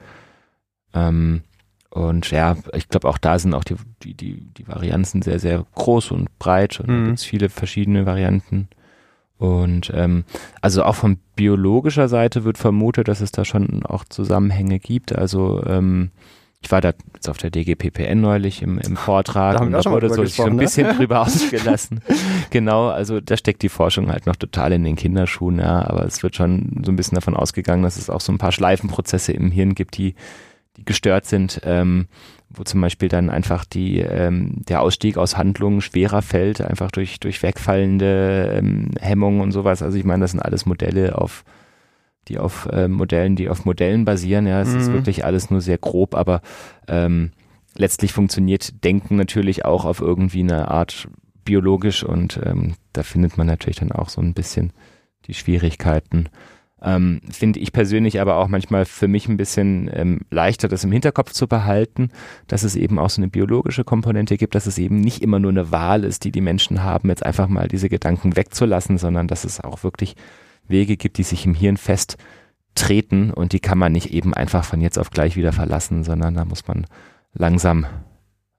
Ähm, 0.95 1.43
und 1.91 2.31
ja, 2.31 2.57
ich 2.75 2.89
glaube 2.89 3.09
auch 3.09 3.19
da 3.19 3.39
sind 3.39 3.53
auch 3.53 3.65
die, 3.65 3.77
die, 4.03 4.15
die, 4.15 4.41
die 4.57 4.67
Varianzen 4.67 5.21
sehr, 5.21 5.39
sehr 5.39 5.65
groß 5.75 6.13
und 6.13 6.39
breit 6.39 6.81
und 6.81 6.89
mhm. 6.89 7.07
gibt 7.09 7.21
viele 7.21 7.51
verschiedene 7.51 8.07
Varianten. 8.07 8.69
Und 9.37 9.91
ähm, 9.95 10.25
also 10.61 10.85
auch 10.85 10.95
von 10.95 11.19
biologischer 11.37 12.09
Seite 12.09 12.45
wird 12.45 12.59
vermutet, 12.59 13.09
dass 13.09 13.21
es 13.21 13.33
da 13.33 13.45
schon 13.45 13.85
auch 13.85 14.05
Zusammenhänge 14.05 14.79
gibt. 14.79 15.15
Also 15.15 15.63
ähm, 15.67 16.13
ich 16.63 16.71
war 16.71 16.81
da 16.81 16.93
jetzt 17.15 17.29
auf 17.29 17.39
der 17.39 17.51
DGPPN 17.51 18.21
neulich 18.21 18.63
im, 18.63 18.79
im 18.79 18.97
Vortrag 18.97 19.59
da 19.59 19.65
und 19.65 19.73
da 19.73 19.85
wurde 19.85 20.09
so, 20.09 20.25
so 20.25 20.45
ein 20.45 20.57
bisschen 20.57 20.87
ne? 20.87 20.95
drüber 20.95 21.21
ausgelassen. 21.27 22.01
genau, 22.51 22.89
also 22.89 23.21
da 23.21 23.37
steckt 23.37 23.63
die 23.63 23.69
Forschung 23.69 24.11
halt 24.11 24.27
noch 24.27 24.37
total 24.37 24.73
in 24.73 24.85
den 24.85 24.97
Kinderschuhen, 24.97 25.59
ja, 25.59 25.89
aber 25.89 26.05
es 26.05 26.23
wird 26.23 26.37
schon 26.37 26.83
so 26.85 26.93
ein 26.93 26.97
bisschen 26.97 27.17
davon 27.17 27.37
ausgegangen, 27.37 27.83
dass 27.83 27.97
es 27.97 28.09
auch 28.09 28.21
so 28.21 28.33
ein 28.33 28.39
paar 28.39 28.53
Schleifenprozesse 28.53 29.33
im 29.33 29.51
Hirn 29.51 29.75
gibt, 29.75 29.97
die, 29.97 30.15
die 30.77 30.85
gestört 30.85 31.27
sind, 31.27 31.61
ähm, 31.65 32.07
wo 32.49 32.63
zum 32.63 32.81
Beispiel 32.81 33.09
dann 33.09 33.31
einfach 33.31 33.65
die, 33.65 33.99
ähm, 33.99 34.63
der 34.69 34.83
Ausstieg 34.83 35.17
aus 35.17 35.37
Handlungen 35.37 35.81
schwerer 35.81 36.23
fällt, 36.23 36.61
einfach 36.61 36.91
durch, 36.91 37.19
durch 37.19 37.43
wegfallende 37.43 38.53
ähm, 38.57 38.91
Hemmungen 39.01 39.41
und 39.41 39.53
sowas. 39.53 39.83
Also 39.83 39.99
ich 39.99 40.05
meine, 40.05 40.21
das 40.21 40.33
sind 40.33 40.41
alles 40.41 40.67
Modelle 40.67 41.19
auf 41.19 41.45
die 42.29 42.39
auf 42.39 42.67
äh, 42.73 42.89
Modellen, 42.89 43.37
die 43.37 43.49
auf 43.49 43.65
Modellen 43.65 44.05
basieren. 44.05 44.47
Ja, 44.47 44.61
es 44.61 44.69
mhm. 44.69 44.81
ist 44.81 44.93
wirklich 44.93 45.25
alles 45.25 45.51
nur 45.51 45.61
sehr 45.61 45.79
grob, 45.79 46.15
aber 46.15 46.41
ähm, 46.89 47.33
letztlich 47.77 48.13
funktioniert 48.13 48.85
Denken 48.85 49.17
natürlich 49.17 49.65
auch 49.65 49.85
auf 49.85 50.01
irgendwie 50.01 50.41
eine 50.41 50.69
Art 50.69 51.09
biologisch 51.45 52.05
und 52.05 52.41
ähm, 52.45 52.75
da 52.93 53.03
findet 53.03 53.37
man 53.37 53.47
natürlich 53.47 53.79
dann 53.79 53.93
auch 53.93 54.09
so 54.09 54.21
ein 54.21 54.35
bisschen 54.35 54.73
die 55.27 55.35
Schwierigkeiten. 55.35 56.29
Ähm, 56.85 57.21
Finde 57.31 57.61
ich 57.61 57.73
persönlich 57.73 58.21
aber 58.21 58.37
auch 58.37 58.49
manchmal 58.49 58.85
für 58.85 59.07
mich 59.07 59.29
ein 59.29 59.37
bisschen 59.37 59.89
ähm, 59.93 60.21
leichter, 60.31 60.67
das 60.67 60.83
im 60.83 60.91
Hinterkopf 60.91 61.33
zu 61.33 61.47
behalten, 61.47 62.11
dass 62.49 62.65
es 62.65 62.75
eben 62.75 62.99
auch 62.99 63.11
so 63.11 63.21
eine 63.21 63.29
biologische 63.29 63.85
Komponente 63.85 64.37
gibt, 64.37 64.55
dass 64.57 64.67
es 64.67 64.79
eben 64.79 65.01
nicht 65.01 65.23
immer 65.23 65.39
nur 65.39 65.53
eine 65.53 65.71
Wahl 65.71 66.03
ist, 66.03 66.25
die 66.25 66.33
die 66.33 66.41
Menschen 66.41 66.83
haben, 66.83 67.09
jetzt 67.09 67.25
einfach 67.25 67.47
mal 67.47 67.69
diese 67.69 67.89
Gedanken 67.89 68.37
wegzulassen, 68.37 68.99
sondern 68.99 69.29
dass 69.29 69.45
es 69.45 69.61
auch 69.61 69.85
wirklich 69.85 70.17
Wege 70.73 70.97
gibt, 70.97 71.19
die 71.19 71.23
sich 71.23 71.47
im 71.47 71.55
Hirn 71.55 71.77
festtreten 71.77 73.31
und 73.31 73.53
die 73.53 73.61
kann 73.61 73.79
man 73.79 73.93
nicht 73.93 74.13
eben 74.13 74.35
einfach 74.35 74.65
von 74.65 74.81
jetzt 74.81 74.99
auf 74.99 75.11
gleich 75.11 75.37
wieder 75.37 75.53
verlassen, 75.53 76.03
sondern 76.03 76.35
da 76.35 76.45
muss 76.45 76.67
man 76.67 76.87
langsam 77.33 77.87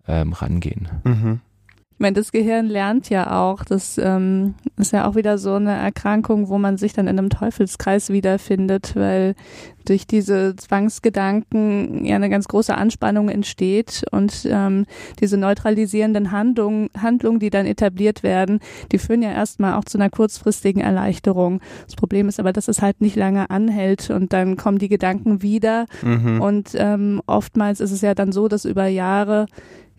ähm, 0.07 0.31
rangehen. 0.31 0.87
Mhm. 1.03 1.41
Ich 1.93 1.99
meine, 1.99 2.13
das 2.13 2.31
Gehirn 2.31 2.67
lernt 2.67 3.09
ja 3.09 3.39
auch. 3.39 3.63
Das 3.63 3.97
ähm, 3.97 4.55
ist 4.77 4.93
ja 4.93 5.07
auch 5.07 5.15
wieder 5.15 5.37
so 5.37 5.53
eine 5.53 5.73
Erkrankung, 5.73 6.49
wo 6.49 6.57
man 6.57 6.77
sich 6.77 6.93
dann 6.93 7.07
in 7.07 7.19
einem 7.19 7.29
Teufelskreis 7.29 8.09
wiederfindet, 8.09 8.95
weil 8.95 9.35
durch 9.85 10.07
diese 10.07 10.55
Zwangsgedanken 10.55 12.05
ja 12.05 12.15
eine 12.15 12.29
ganz 12.29 12.47
große 12.47 12.75
Anspannung 12.75 13.29
entsteht 13.29 14.03
und 14.11 14.47
ähm, 14.49 14.85
diese 15.19 15.37
neutralisierenden 15.37 16.31
Handlungen, 16.31 16.89
Handlungen, 16.97 17.39
die 17.39 17.49
dann 17.49 17.65
etabliert 17.65 18.23
werden, 18.23 18.59
die 18.91 18.97
führen 18.97 19.21
ja 19.21 19.31
erstmal 19.31 19.73
auch 19.73 19.85
zu 19.85 19.97
einer 19.97 20.09
kurzfristigen 20.09 20.81
Erleichterung. 20.81 21.61
Das 21.85 21.95
Problem 21.95 22.27
ist 22.27 22.39
aber, 22.39 22.53
dass 22.53 22.67
es 22.67 22.81
halt 22.81 23.01
nicht 23.01 23.15
lange 23.15 23.49
anhält 23.49 24.09
und 24.09 24.33
dann 24.33 24.57
kommen 24.57 24.79
die 24.79 24.89
Gedanken 24.89 25.41
wieder 25.41 25.85
mhm. 26.01 26.41
und 26.41 26.71
ähm, 26.75 27.21
oftmals 27.27 27.79
ist 27.79 27.91
es 27.91 28.01
ja 28.01 28.15
dann 28.15 28.31
so, 28.31 28.47
dass 28.47 28.65
über 28.65 28.87
Jahre 28.87 29.45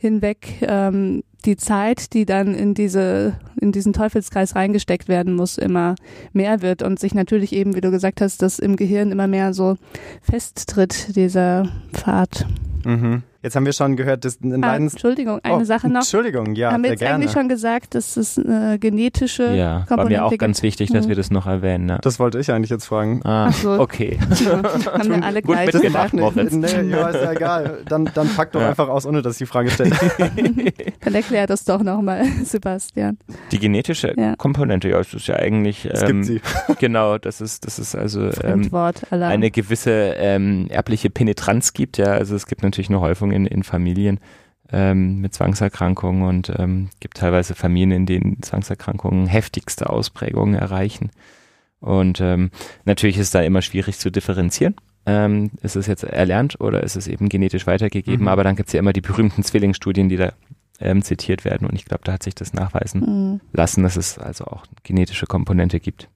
hinweg 0.05 0.59
ähm, 0.61 1.25
die 1.47 1.57
Zeit, 1.57 2.12
die 2.12 2.27
dann 2.27 2.55
in 2.55 2.75
diese 2.75 3.38
in 3.64 3.72
diesen 3.72 3.92
Teufelskreis 3.92 4.55
reingesteckt 4.55 5.09
werden 5.09 5.35
muss, 5.35 5.59
immer 5.59 5.94
mehr 6.33 6.61
wird 6.62 6.83
und 6.83 7.00
sich 7.00 7.14
natürlich 7.14 7.53
eben, 7.53 7.74
wie 7.74 7.81
du 7.81 7.90
gesagt 7.90 8.20
hast, 8.20 8.42
dass 8.42 8.59
im 8.59 8.77
Gehirn 8.77 9.11
immer 9.11 9.27
mehr 9.27 9.55
so 9.55 9.77
festtritt 10.22 11.16
dieser 11.16 11.68
Pfad. 11.92 12.46
Mhm. 12.85 13.22
Jetzt 13.44 13.57
haben 13.57 13.66
wir 13.66 13.74
schon 13.74 13.94
gehört, 13.96 14.24
dass 14.24 14.40
ein 14.40 14.64
ah, 14.64 14.74
Entschuldigung, 14.74 15.38
eine 15.42 15.57
oh, 15.57 15.64
Sache 15.64 15.88
noch. 15.88 16.00
Entschuldigung, 16.00 16.55
ja, 16.55 16.72
Haben 16.72 16.83
wir 16.83 16.92
jetzt 16.92 17.00
gerne. 17.00 17.16
eigentlich 17.16 17.33
schon 17.33 17.50
gesagt, 17.50 17.94
dass 17.94 18.16
es 18.16 18.38
eine 18.38 18.79
genetische 18.79 19.55
ja, 19.55 19.85
Komponente 19.87 19.98
war 19.98 20.09
mir 20.09 20.24
auch 20.24 20.38
ganz 20.38 20.62
wichtig, 20.62 20.90
dass 20.90 21.05
mhm. 21.05 21.11
wir 21.11 21.16
das 21.16 21.31
noch 21.31 21.46
erwähnen. 21.46 21.90
Ja. 21.90 21.98
Das 21.98 22.18
wollte 22.18 22.38
ich 22.38 22.50
eigentlich 22.50 22.70
jetzt 22.70 22.87
fragen. 22.87 23.20
Ah, 23.24 23.53
so. 23.53 23.79
okay. 23.79 24.18
Ja, 24.44 24.62
haben 24.62 25.11
wir 25.11 25.22
alle 25.22 25.42
Gut 25.42 25.55
gleich 25.55 25.72
mitgedacht, 25.72 26.12
Moritz. 26.14 26.53
Nee, 26.53 26.90
ja, 26.90 27.09
ist 27.09 27.22
ja 27.22 27.33
egal. 27.33 27.79
Dann, 27.88 28.11
dann 28.14 28.29
pack 28.35 28.53
doch 28.53 28.61
ja. 28.61 28.70
einfach 28.70 28.88
aus, 28.88 29.07
ohne 29.07 29.22
dass 29.22 29.35
ich 29.35 29.38
die 29.38 29.46
Frage 29.46 29.70
stelle. 29.70 29.90
dann 31.00 31.14
erklär 31.14 31.46
das 31.46 31.64
doch 31.64 31.83
nochmal, 31.83 32.24
Sebastian. 32.44 33.18
Die 33.55 33.61
genetische 33.61 34.14
Komponente, 34.37 34.88
ja, 34.88 34.99
es 34.99 35.14
ist 35.14 35.29
ja 35.29 35.37
eigentlich... 35.37 35.87
Es 35.87 36.03
ähm, 36.03 36.09
gibt 36.09 36.25
sie. 36.27 36.40
Genau, 36.79 37.19
das 37.19 37.40
ist, 37.40 37.67
das 37.67 37.79
ist 37.79 37.95
also 37.95 38.31
ähm, 38.43 38.69
eine 39.11 39.51
gewisse 39.51 40.14
ähm, 40.19 40.67
erbliche 40.69 41.09
Penetranz 41.09 41.73
gibt. 41.73 41.97
Ja, 41.97 42.07
also 42.07 42.35
es 42.35 42.47
gibt 42.47 42.62
natürlich 42.62 42.90
eine 42.90 43.01
Häufung 43.01 43.31
in, 43.31 43.47
in 43.47 43.62
Familien, 43.62 44.19
ähm, 44.73 45.21
mit 45.21 45.35
Zwangserkrankungen 45.35 46.23
und 46.23 46.53
ähm, 46.59 46.88
gibt 47.01 47.19
teilweise 47.19 47.55
Familien, 47.55 47.93
in 47.93 48.07
denen 48.07 48.43
Zwangserkrankungen 48.43 49.27
heftigste 49.27 49.88
Ausprägungen 49.88 50.55
erreichen. 50.55 51.11
Und 51.81 52.21
ähm, 52.21 52.51
natürlich 52.85 53.17
ist 53.17 53.27
es 53.27 53.31
da 53.31 53.43
immer 53.43 53.62
schwierig 53.62 53.99
zu 53.99 54.11
differenzieren. 54.11 54.75
Ähm, 55.07 55.51
ist 55.62 55.77
es 55.77 55.87
jetzt 55.87 56.03
erlernt 56.03 56.61
oder 56.61 56.83
ist 56.83 56.97
es 56.97 57.09
eben 57.09 57.29
genetisch 57.29 57.67
weitergegeben? 57.67 58.23
Mhm. 58.23 58.29
Aber 58.29 58.43
dann 58.43 58.57
gibt 58.57 58.69
es 58.69 58.73
ja 58.73 58.81
immer 58.81 58.95
die 58.95 59.03
berühmten 59.03 59.43
Zwillingsstudien, 59.43 60.09
die 60.09 60.17
da 60.17 60.33
ähm, 60.80 61.02
zitiert 61.02 61.44
werden. 61.44 61.66
Und 61.68 61.74
ich 61.74 61.84
glaube, 61.84 62.02
da 62.04 62.12
hat 62.12 62.22
sich 62.22 62.34
das 62.34 62.52
nachweisen 62.52 63.00
mhm. 63.00 63.40
lassen, 63.52 63.82
dass 63.82 63.96
es 63.96 64.18
also 64.18 64.44
auch 64.44 64.64
genetische 64.82 65.26
Komponente 65.26 65.80
gibt. 65.80 66.08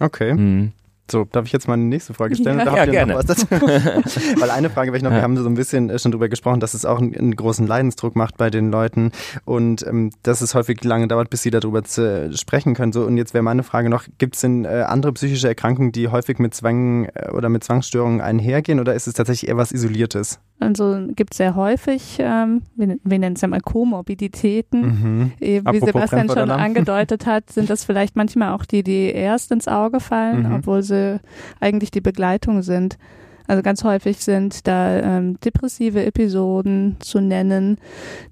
Okay. 0.00 0.34
Mhm. 0.34 0.72
So, 1.10 1.26
darf 1.30 1.44
ich 1.44 1.52
jetzt 1.52 1.68
mal 1.68 1.74
eine 1.74 1.84
nächste 1.84 2.14
Frage 2.14 2.34
stellen? 2.34 2.58
Ja, 2.60 2.76
ja 2.76 2.86
gerne. 2.86 3.14
Weil 3.16 4.50
eine 4.50 4.70
Frage 4.70 4.90
weil 4.90 4.96
ich 4.96 5.02
noch, 5.02 5.10
wir 5.10 5.20
haben 5.20 5.36
so 5.36 5.46
ein 5.46 5.54
bisschen 5.54 5.90
äh, 5.90 5.98
schon 5.98 6.12
drüber 6.12 6.30
gesprochen, 6.30 6.60
dass 6.60 6.72
es 6.72 6.86
auch 6.86 6.98
einen, 6.98 7.14
einen 7.14 7.36
großen 7.36 7.66
Leidensdruck 7.66 8.16
macht 8.16 8.38
bei 8.38 8.48
den 8.48 8.70
Leuten 8.70 9.12
und 9.44 9.86
ähm, 9.86 10.12
dass 10.22 10.40
es 10.40 10.54
häufig 10.54 10.82
lange 10.82 11.06
dauert, 11.06 11.28
bis 11.28 11.42
sie 11.42 11.50
darüber 11.50 11.84
zu, 11.84 12.30
äh, 12.30 12.34
sprechen 12.34 12.74
können. 12.74 12.92
So, 12.92 13.04
und 13.04 13.18
jetzt 13.18 13.34
wäre 13.34 13.42
meine 13.42 13.62
Frage 13.62 13.90
noch, 13.90 14.04
gibt 14.16 14.36
es 14.36 14.40
denn 14.40 14.64
äh, 14.64 14.84
andere 14.86 15.12
psychische 15.12 15.46
Erkrankungen, 15.46 15.92
die 15.92 16.08
häufig 16.08 16.38
mit 16.38 16.54
Zwängen 16.54 17.08
äh, 17.14 17.28
oder 17.32 17.50
mit 17.50 17.64
Zwangsstörungen 17.64 18.22
einhergehen 18.22 18.80
oder 18.80 18.94
ist 18.94 19.06
es 19.06 19.12
tatsächlich 19.12 19.50
eher 19.50 19.58
was 19.58 19.72
Isoliertes? 19.72 20.40
Also 20.60 21.08
gibt 21.14 21.34
es 21.34 21.38
sehr 21.38 21.56
häufig, 21.56 22.16
ähm, 22.20 22.62
wir, 22.76 22.96
wir 23.02 23.18
nennen 23.18 23.34
es 23.34 23.42
ja 23.42 23.48
mal 23.48 23.60
Komorbiditäten. 23.60 24.80
Mhm. 24.80 25.32
Eben, 25.40 25.72
wie 25.72 25.80
Sebastian 25.80 26.28
schon 26.28 26.50
angedeutet 26.50 27.26
hat, 27.26 27.50
sind 27.50 27.68
das 27.68 27.84
vielleicht 27.84 28.16
manchmal 28.16 28.52
auch 28.52 28.64
die, 28.64 28.82
die 28.82 29.10
erst 29.10 29.50
ins 29.50 29.68
Auge 29.68 30.00
fallen, 30.00 30.48
mhm. 30.48 30.54
obwohl 30.54 30.82
sie 30.82 31.20
eigentlich 31.60 31.90
die 31.90 32.00
Begleitung 32.00 32.62
sind. 32.62 32.98
Also 33.46 33.62
ganz 33.62 33.84
häufig 33.84 34.18
sind 34.18 34.66
da 34.66 35.00
ähm, 35.00 35.38
depressive 35.40 36.04
Episoden 36.04 36.96
zu 37.00 37.20
nennen, 37.20 37.76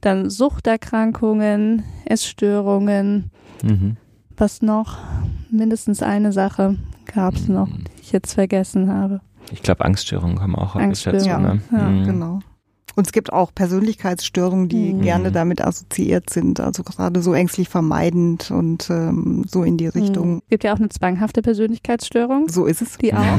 dann 0.00 0.30
Suchterkrankungen, 0.30 1.82
Essstörungen. 2.06 3.30
Mhm. 3.62 3.96
Was 4.36 4.62
noch? 4.62 4.98
Mindestens 5.50 6.02
eine 6.02 6.32
Sache 6.32 6.78
gab 7.14 7.34
es 7.34 7.48
noch, 7.48 7.68
die 7.68 8.00
ich 8.00 8.12
jetzt 8.12 8.32
vergessen 8.32 8.90
habe. 8.90 9.20
Ich 9.50 9.62
glaube, 9.62 9.84
Angststörungen 9.84 10.36
kommen 10.36 10.54
auch 10.54 10.74
häufig 10.74 11.02
dazu. 11.02 11.28
Ja, 11.28 11.38
ne? 11.38 11.60
ja 11.70 11.88
mhm. 11.88 12.04
genau. 12.04 12.40
Und 12.94 13.06
es 13.06 13.12
gibt 13.12 13.32
auch 13.32 13.54
Persönlichkeitsstörungen, 13.54 14.68
die 14.68 14.92
mhm. 14.92 15.00
gerne 15.00 15.32
damit 15.32 15.62
assoziiert 15.62 16.28
sind, 16.28 16.60
also 16.60 16.82
gerade 16.82 17.22
so 17.22 17.32
ängstlich 17.32 17.68
vermeidend 17.68 18.50
und 18.50 18.90
ähm, 18.90 19.44
so 19.46 19.62
in 19.62 19.78
die 19.78 19.86
mhm. 19.86 19.90
Richtung. 19.90 20.42
Es 20.44 20.50
gibt 20.50 20.64
ja 20.64 20.74
auch 20.74 20.78
eine 20.78 20.90
zwanghafte 20.90 21.40
Persönlichkeitsstörung. 21.40 22.48
So 22.48 22.66
ist 22.66 22.82
es. 22.82 22.98
Die 22.98 23.14
auch. 23.14 23.38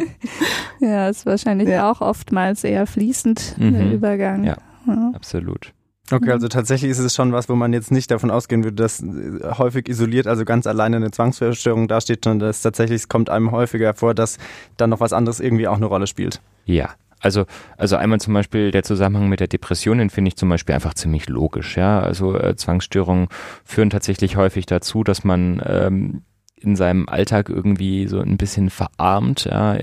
ja, 0.80 1.08
ist 1.08 1.24
wahrscheinlich 1.24 1.68
ja. 1.68 1.90
auch 1.90 2.02
oftmals 2.02 2.64
eher 2.64 2.86
fließend, 2.86 3.56
mhm. 3.58 3.72
der 3.72 3.92
Übergang. 3.92 4.44
Ja, 4.44 4.56
ja, 4.86 5.12
absolut. 5.14 5.72
Okay, 6.10 6.30
also 6.30 6.48
tatsächlich 6.48 6.90
ist 6.90 6.98
es 6.98 7.14
schon 7.14 7.32
was, 7.32 7.48
wo 7.48 7.54
man 7.54 7.72
jetzt 7.72 7.90
nicht 7.90 8.10
davon 8.10 8.30
ausgehen 8.30 8.64
würde, 8.64 8.76
dass 8.76 9.02
äh, 9.02 9.40
häufig 9.56 9.88
isoliert, 9.88 10.26
also 10.26 10.44
ganz 10.44 10.66
alleine 10.66 10.96
eine 10.96 11.10
Zwangsverstörung 11.10 11.88
dasteht, 11.88 12.24
sondern 12.24 12.48
dass 12.48 12.60
tatsächlich 12.60 13.02
es 13.02 13.08
kommt 13.08 13.30
einem 13.30 13.50
häufiger 13.52 13.94
vor, 13.94 14.14
dass 14.14 14.38
dann 14.76 14.90
noch 14.90 15.00
was 15.00 15.12
anderes 15.12 15.40
irgendwie 15.40 15.68
auch 15.68 15.76
eine 15.76 15.86
Rolle 15.86 16.06
spielt. 16.06 16.40
Ja, 16.64 16.90
also, 17.20 17.46
also 17.76 17.96
einmal 17.96 18.20
zum 18.20 18.34
Beispiel 18.34 18.72
der 18.72 18.82
Zusammenhang 18.82 19.28
mit 19.28 19.40
der 19.40 19.46
Depression, 19.46 19.98
den 19.98 20.10
finde 20.10 20.28
ich 20.28 20.36
zum 20.36 20.48
Beispiel 20.48 20.74
einfach 20.74 20.94
ziemlich 20.94 21.28
logisch. 21.28 21.76
Ja, 21.76 22.00
also 22.00 22.36
äh, 22.36 22.56
Zwangsstörungen 22.56 23.28
führen 23.64 23.90
tatsächlich 23.90 24.36
häufig 24.36 24.66
dazu, 24.66 25.04
dass 25.04 25.22
man 25.22 25.62
ähm, 25.64 26.22
in 26.62 26.76
seinem 26.76 27.08
Alltag 27.08 27.48
irgendwie 27.48 28.06
so 28.06 28.20
ein 28.20 28.36
bisschen 28.36 28.70
verarmt, 28.70 29.44
ja, 29.44 29.76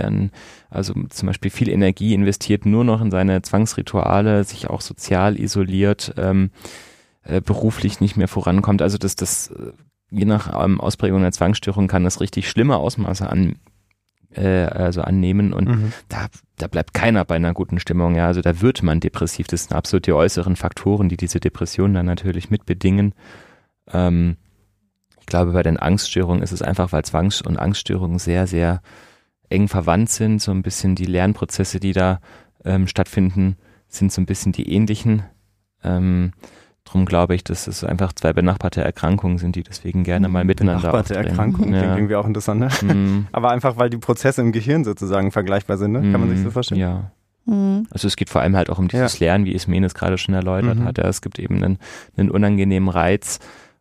also 0.70 0.94
zum 1.10 1.28
Beispiel 1.28 1.52
viel 1.52 1.70
Energie 1.70 2.14
investiert 2.14 2.66
nur 2.66 2.84
noch 2.84 3.02
in 3.02 3.12
seine 3.12 3.42
Zwangsrituale, 3.42 4.44
sich 4.44 4.70
auch 4.70 4.82
sozial 4.82 5.40
isoliert, 5.40 6.14
ähm, 6.18 6.52
äh, 7.24 7.42
beruflich 7.42 8.02
nicht 8.02 8.18
mehr 8.18 8.28
vorankommt. 8.28 8.82
Also 8.82 8.98
das, 8.98 9.16
das 9.16 9.50
äh, 9.50 9.72
je 10.12 10.26
nach 10.26 10.64
ähm, 10.64 10.80
Ausprägung 10.80 11.22
der 11.22 11.32
Zwangsstörung 11.32 11.88
kann 11.88 12.04
das 12.04 12.22
richtig 12.22 12.50
schlimme 12.50 12.78
Ausmaße 12.78 13.30
an, 13.30 13.56
äh, 14.32 14.66
also 14.66 15.02
annehmen 15.02 15.54
und 15.54 15.68
mhm. 15.70 15.94
da, 16.08 16.28
da 16.58 16.68
bleibt 16.68 16.94
keiner 16.94 17.26
bei 17.26 17.36
einer 17.36 17.54
guten 17.54 17.80
Stimmung. 17.80 18.16
Ja, 18.16 18.28
also 18.28 18.42
da 18.42 18.62
wird 18.62 18.84
man 18.84 19.00
depressiv. 19.00 19.48
Das 19.48 19.64
sind 19.64 19.76
absolut 19.76 20.08
die 20.08 20.14
äußeren 20.14 20.56
Faktoren, 20.56 21.10
die 21.10 21.18
diese 21.18 21.40
Depression 21.40 21.94
dann 21.94 22.06
natürlich 22.06 22.50
mitbedingen. 22.50 23.14
Ähm, 23.92 24.38
glaube, 25.30 25.52
bei 25.54 25.64
den 25.64 25.78
Angststörungen 25.78 26.44
ist 26.44 26.52
es 26.52 26.62
einfach, 26.62 26.92
weil 26.92 27.04
Zwangs- 27.04 27.42
und 27.42 27.58
Angststörungen 27.58 28.20
sehr, 28.20 28.48
sehr 28.48 28.82
eng 29.50 29.68
verwandt 29.68 30.10
sind. 30.10 30.42
So 30.42 30.52
ein 30.52 30.62
bisschen 30.62 30.96
die 30.96 31.06
Lernprozesse, 31.06 31.80
die 31.80 31.94
da 31.94 32.20
ähm, 32.66 32.88
stattfinden, 32.88 33.58
sind 33.88 34.12
so 34.12 34.22
ein 34.22 34.26
bisschen 34.26 34.52
die 34.52 34.72
ähnlichen. 34.72 35.24
Ähm, 35.84 36.34
Drum 36.86 37.06
glaube 37.06 37.36
ich, 37.36 37.44
dass 37.44 37.68
es 37.68 37.84
einfach 37.84 38.14
zwei 38.14 38.34
benachbarte 38.34 38.82
Erkrankungen 38.82 39.38
sind, 39.38 39.56
die 39.56 39.62
deswegen 39.62 40.04
gerne 40.04 40.28
mal 40.28 40.44
miteinander 40.44 40.90
Benachbarte 40.90 41.16
Erkrankungen 41.16 41.74
ja. 41.74 41.82
klingt 41.82 41.98
irgendwie 41.98 42.16
auch 42.16 42.26
interessant. 42.26 42.82
Ne? 42.82 42.94
Mm. 42.94 43.28
Aber 43.32 43.52
einfach, 43.52 43.78
weil 43.78 43.92
die 43.92 43.98
Prozesse 43.98 44.42
im 44.42 44.52
Gehirn 44.52 44.84
sozusagen 44.84 45.32
vergleichbar 45.32 45.78
sind, 45.78 45.92
ne? 45.92 46.12
kann 46.12 46.20
man 46.20 46.30
sich 46.30 46.42
so 46.42 46.50
vorstellen. 46.50 46.82
Ja. 46.82 47.12
Mhm. 47.46 47.86
Also 47.92 48.08
es 48.08 48.16
geht 48.16 48.30
vor 48.30 48.42
allem 48.42 48.56
halt 48.56 48.72
auch 48.72 48.80
um 48.80 48.88
dieses 48.88 49.20
ja. 49.20 49.28
Lernen, 49.28 49.46
wie 49.46 49.54
Ismen 49.54 49.84
es 49.84 49.94
gerade 49.94 50.18
schon 50.18 50.34
erläutert 50.34 50.80
mhm. 50.80 50.86
hat. 50.86 50.98
Ja, 50.98 51.08
es 51.08 51.22
gibt 51.22 51.38
eben 51.38 51.64
einen, 51.64 51.78
einen 52.18 52.32
unangenehmen 52.32 52.90
Reiz, 52.90 53.40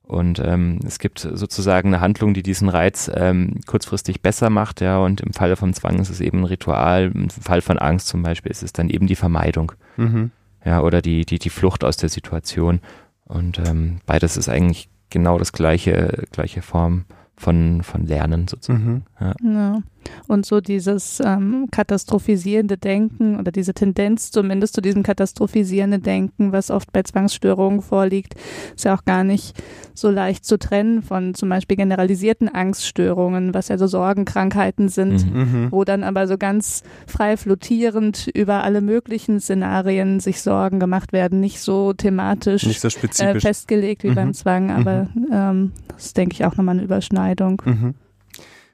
und 0.09 0.41
ähm, 0.43 0.79
es 0.87 0.99
gibt 0.99 1.21
sozusagen 1.21 1.89
eine 1.89 2.01
Handlung, 2.01 2.33
die 2.33 2.43
diesen 2.43 2.71
Reiz 2.71 3.11
ähm, 3.15 3.61
kurzfristig 3.67 4.23
besser 4.23 4.49
macht, 4.49 4.81
ja. 4.81 4.99
Und 4.99 5.21
im 5.21 5.35
Falle 5.35 5.55
von 5.55 5.75
Zwang 5.75 5.99
ist 5.99 6.09
es 6.09 6.23
eben 6.23 6.39
ein 6.39 6.45
Ritual. 6.45 7.13
Im 7.15 7.29
Fall 7.29 7.61
von 7.61 7.79
Angst 7.79 8.09
zum 8.09 8.23
Beispiel 8.23 8.51
ist 8.51 8.63
es 8.63 8.73
dann 8.73 8.89
eben 8.89 9.07
die 9.07 9.17
Vermeidung, 9.17 9.73
mhm. 9.99 10.31
ja, 10.65 10.81
oder 10.81 11.03
die 11.03 11.27
die 11.27 11.39
die 11.39 11.51
Flucht 11.51 11.85
aus 11.85 11.99
der 11.99 12.09
Situation. 12.09 12.81
Und 13.27 13.59
ähm, 13.59 14.01
beides 14.07 14.39
ist 14.39 14.49
eigentlich 14.49 14.89
genau 15.11 15.39
das 15.39 15.53
gleiche 15.53 16.25
gleiche 16.33 16.63
Form 16.63 17.05
von 17.37 17.83
von 17.83 18.07
Lernen 18.07 18.49
sozusagen. 18.49 18.85
Mhm. 18.85 19.03
Ja. 19.21 19.35
Ja. 19.43 19.83
Und 20.27 20.47
so 20.47 20.61
dieses 20.61 21.21
ähm, 21.25 21.67
katastrophisierende 21.71 22.79
Denken 22.79 23.39
oder 23.39 23.51
diese 23.53 23.75
Tendenz 23.75 24.31
zumindest 24.31 24.75
zu 24.75 24.81
diesem 24.81 25.03
katastrophisierenden 25.03 26.03
Denken, 26.03 26.53
was 26.53 26.71
oft 26.71 26.93
bei 26.93 27.03
Zwangsstörungen 27.03 27.83
vorliegt, 27.83 28.35
ist 28.75 28.85
ja 28.85 28.95
auch 28.97 29.05
gar 29.05 29.25
nicht 29.25 29.61
so 29.95 30.09
leicht 30.11 30.45
zu 30.45 30.59
trennen 30.59 31.03
von 31.03 31.35
zum 31.35 31.49
Beispiel 31.49 31.77
generalisierten 31.77 32.49
Angststörungen, 32.49 33.53
was 33.55 33.69
ja 33.69 33.77
so 33.77 33.87
Sorgenkrankheiten 33.87 34.89
sind, 34.89 35.27
Mhm. 35.31 35.39
Mhm. 35.41 35.73
wo 35.73 35.85
dann 35.85 36.05
aber 36.05 36.27
so 36.29 36.39
ganz 36.39 36.83
frei 37.07 37.37
flottierend 37.37 38.29
über 38.35 38.63
alle 38.63 38.81
möglichen 38.81 39.41
Szenarien 39.41 40.21
sich 40.21 40.41
Sorgen 40.41 40.79
gemacht 40.81 41.13
werden, 41.13 41.41
nicht 41.41 41.61
so 41.61 41.93
thematisch 41.93 42.65
Nicht 42.65 42.81
so 42.81 42.89
äh, 42.89 43.41
festgelegt 43.41 44.05
wie 44.05 44.11
Mhm. 44.11 44.15
beim 44.15 44.35
Zwang, 44.35 44.71
aber 44.71 45.09
ähm, 45.33 45.73
das 45.89 46.07
ist, 46.07 46.17
denke 46.17 46.35
ich, 46.35 46.45
auch 46.45 46.57
nochmal 46.57 46.77
eine 46.77 46.85
Überschneidung. 46.85 47.61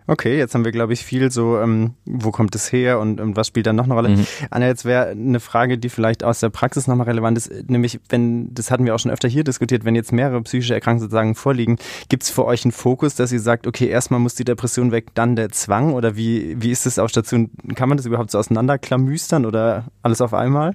Okay, 0.06 0.36
jetzt 0.36 0.54
haben 0.54 0.66
wir, 0.66 0.72
glaube 0.72 0.92
ich, 0.92 1.02
viel 1.02 1.30
so, 1.30 1.58
ähm, 1.58 1.94
wo 2.04 2.30
kommt 2.30 2.54
es 2.54 2.70
her 2.70 3.00
und, 3.00 3.22
und 3.22 3.36
was 3.36 3.46
spielt 3.46 3.66
dann 3.66 3.76
noch 3.76 3.84
eine 3.84 3.94
Rolle? 3.94 4.10
Mhm. 4.10 4.26
Anja, 4.50 4.68
jetzt 4.68 4.84
wäre 4.84 5.08
eine 5.08 5.40
Frage, 5.40 5.78
die 5.78 5.88
vielleicht 5.88 6.22
aus 6.22 6.40
der 6.40 6.50
Praxis 6.50 6.86
nochmal 6.86 7.06
relevant 7.06 7.38
ist, 7.38 7.70
nämlich 7.70 8.00
wenn, 8.10 8.52
das 8.52 8.70
hatten 8.70 8.84
wir 8.84 8.94
auch 8.94 8.98
schon 8.98 9.10
öfter 9.10 9.28
hier 9.28 9.44
diskutiert, 9.44 9.86
wenn 9.86 9.94
jetzt 9.94 10.12
mehrere 10.12 10.42
psychische 10.42 10.74
Erkrankungen 10.74 11.08
sozusagen 11.08 11.34
vorliegen, 11.34 11.78
gibt 12.10 12.22
es 12.22 12.30
für 12.30 12.44
euch 12.44 12.66
einen 12.66 12.72
Fokus, 12.72 13.14
dass 13.14 13.32
ihr 13.32 13.40
sagt, 13.40 13.66
okay, 13.66 13.86
erstmal 13.86 14.20
muss 14.20 14.34
die 14.34 14.44
Depression 14.44 14.92
weg, 14.92 15.06
dann 15.14 15.36
der 15.36 15.48
Zwang 15.50 15.94
oder 15.94 16.16
wie, 16.16 16.60
wie 16.60 16.70
ist 16.70 16.84
das 16.84 16.98
auf 16.98 17.08
Station? 17.08 17.50
Kann 17.74 17.88
man 17.88 17.96
das 17.96 18.04
überhaupt 18.04 18.30
so 18.30 18.38
auseinanderklamüstern 18.38 19.46
oder 19.46 19.86
alles 20.02 20.20
auf 20.20 20.34
einmal? 20.34 20.74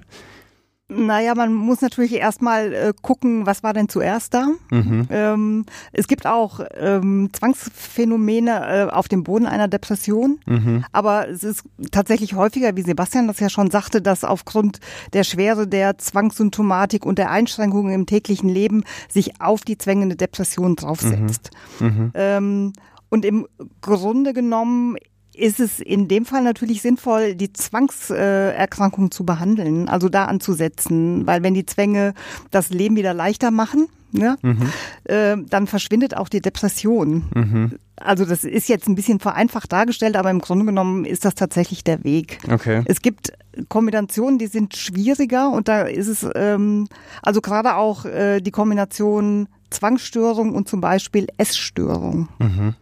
Naja, 0.90 1.34
man 1.36 1.54
muss 1.54 1.80
natürlich 1.80 2.14
erstmal 2.14 2.72
äh, 2.72 2.92
gucken, 3.00 3.46
was 3.46 3.62
war 3.62 3.72
denn 3.72 3.88
zuerst 3.88 4.34
da. 4.34 4.48
Mhm. 4.70 5.06
Ähm, 5.08 5.66
es 5.92 6.08
gibt 6.08 6.26
auch 6.26 6.60
ähm, 6.74 7.30
Zwangsphänomene 7.32 8.88
äh, 8.88 8.90
auf 8.90 9.06
dem 9.06 9.22
Boden 9.22 9.46
einer 9.46 9.68
Depression. 9.68 10.40
Mhm. 10.46 10.84
Aber 10.90 11.28
es 11.28 11.44
ist 11.44 11.62
tatsächlich 11.92 12.34
häufiger, 12.34 12.76
wie 12.76 12.82
Sebastian 12.82 13.28
das 13.28 13.38
ja 13.38 13.48
schon 13.48 13.70
sagte, 13.70 14.02
dass 14.02 14.24
aufgrund 14.24 14.80
der 15.12 15.22
Schwere 15.22 15.68
der 15.68 15.96
Zwangssymptomatik 15.98 17.06
und 17.06 17.18
der 17.18 17.30
Einschränkungen 17.30 17.94
im 17.94 18.06
täglichen 18.06 18.48
Leben 18.48 18.82
sich 19.08 19.40
auf 19.40 19.60
die 19.62 19.78
zwängende 19.78 20.16
Depression 20.16 20.74
draufsetzt. 20.74 21.50
Mhm. 21.78 22.10
Ähm, 22.14 22.72
und 23.10 23.24
im 23.24 23.46
Grunde 23.80 24.32
genommen 24.32 24.96
ist 25.40 25.60
es 25.60 25.80
in 25.80 26.06
dem 26.08 26.24
Fall 26.24 26.42
natürlich 26.42 26.82
sinnvoll, 26.82 27.34
die 27.34 27.52
Zwangserkrankung 27.52 29.10
zu 29.10 29.24
behandeln, 29.24 29.88
also 29.88 30.08
da 30.08 30.26
anzusetzen, 30.26 31.26
weil 31.26 31.42
wenn 31.42 31.54
die 31.54 31.66
Zwänge 31.66 32.14
das 32.50 32.70
Leben 32.70 32.96
wieder 32.96 33.14
leichter 33.14 33.50
machen, 33.50 33.88
ne, 34.12 34.36
Mhm. 34.42 34.70
äh, 35.04 35.36
dann 35.48 35.66
verschwindet 35.66 36.16
auch 36.16 36.28
die 36.28 36.40
Depression. 36.40 37.24
Mhm. 37.34 37.72
Also 37.96 38.24
das 38.24 38.44
ist 38.44 38.68
jetzt 38.68 38.88
ein 38.88 38.94
bisschen 38.94 39.20
vereinfacht 39.20 39.70
dargestellt, 39.72 40.16
aber 40.16 40.30
im 40.30 40.40
Grunde 40.40 40.64
genommen 40.64 41.04
ist 41.04 41.24
das 41.24 41.34
tatsächlich 41.34 41.84
der 41.84 42.02
Weg. 42.02 42.38
Okay. 42.50 42.82
Es 42.86 43.02
gibt 43.02 43.32
Kombinationen, 43.68 44.38
die 44.38 44.46
sind 44.46 44.74
schwieriger 44.76 45.50
und 45.50 45.68
da 45.68 45.82
ist 45.82 46.08
es 46.08 46.26
ähm, 46.34 46.88
also 47.22 47.40
gerade 47.40 47.76
auch 47.76 48.04
äh, 48.06 48.40
die 48.40 48.50
Kombination 48.50 49.48
Zwangsstörung 49.70 50.54
und 50.54 50.68
zum 50.68 50.80
Beispiel 50.80 51.26
Essstörung. 51.36 52.28
Mhm. 52.38 52.74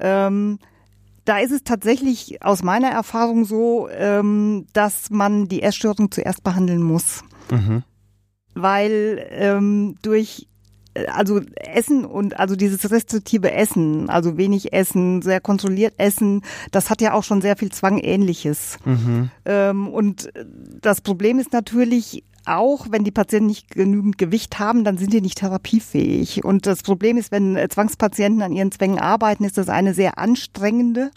Ähm, 0.00 0.58
da 1.24 1.38
ist 1.38 1.52
es 1.52 1.62
tatsächlich 1.64 2.42
aus 2.42 2.62
meiner 2.62 2.88
Erfahrung 2.88 3.44
so, 3.44 3.88
ähm, 3.90 4.66
dass 4.72 5.10
man 5.10 5.48
die 5.48 5.62
Essstörung 5.62 6.10
zuerst 6.10 6.42
behandeln 6.42 6.82
muss, 6.82 7.22
Mhm. 7.50 7.82
weil 8.54 9.26
ähm, 9.30 9.96
durch 10.02 10.48
äh, 10.94 11.06
also 11.06 11.40
Essen 11.56 12.04
und 12.04 12.38
also 12.38 12.56
dieses 12.56 12.90
restriktive 12.90 13.52
Essen, 13.52 14.10
also 14.10 14.36
wenig 14.36 14.72
Essen, 14.72 15.22
sehr 15.22 15.40
kontrolliert 15.40 15.94
Essen, 15.96 16.42
das 16.70 16.90
hat 16.90 17.00
ja 17.00 17.14
auch 17.14 17.24
schon 17.24 17.40
sehr 17.40 17.56
viel 17.56 17.70
Zwangähnliches. 17.72 18.78
Mhm. 18.84 19.30
Ähm, 19.44 19.88
und 19.88 20.30
das 20.80 21.00
Problem 21.00 21.38
ist 21.38 21.52
natürlich, 21.52 22.24
auch 22.46 22.86
wenn 22.90 23.04
die 23.04 23.10
Patienten 23.10 23.46
nicht 23.46 23.70
genügend 23.70 24.18
Gewicht 24.18 24.58
haben, 24.58 24.84
dann 24.84 24.98
sind 24.98 25.12
die 25.12 25.20
nicht 25.20 25.38
therapiefähig. 25.38 26.44
Und 26.44 26.66
das 26.66 26.82
Problem 26.82 27.16
ist, 27.16 27.30
wenn 27.32 27.56
äh, 27.56 27.68
Zwangspatienten 27.68 28.42
an 28.42 28.52
ihren 28.52 28.72
Zwängen 28.72 28.98
arbeiten, 28.98 29.44
ist 29.44 29.58
das 29.58 29.68
eine 29.68 29.94
sehr 29.94 30.18
anstrengende, 30.18 31.10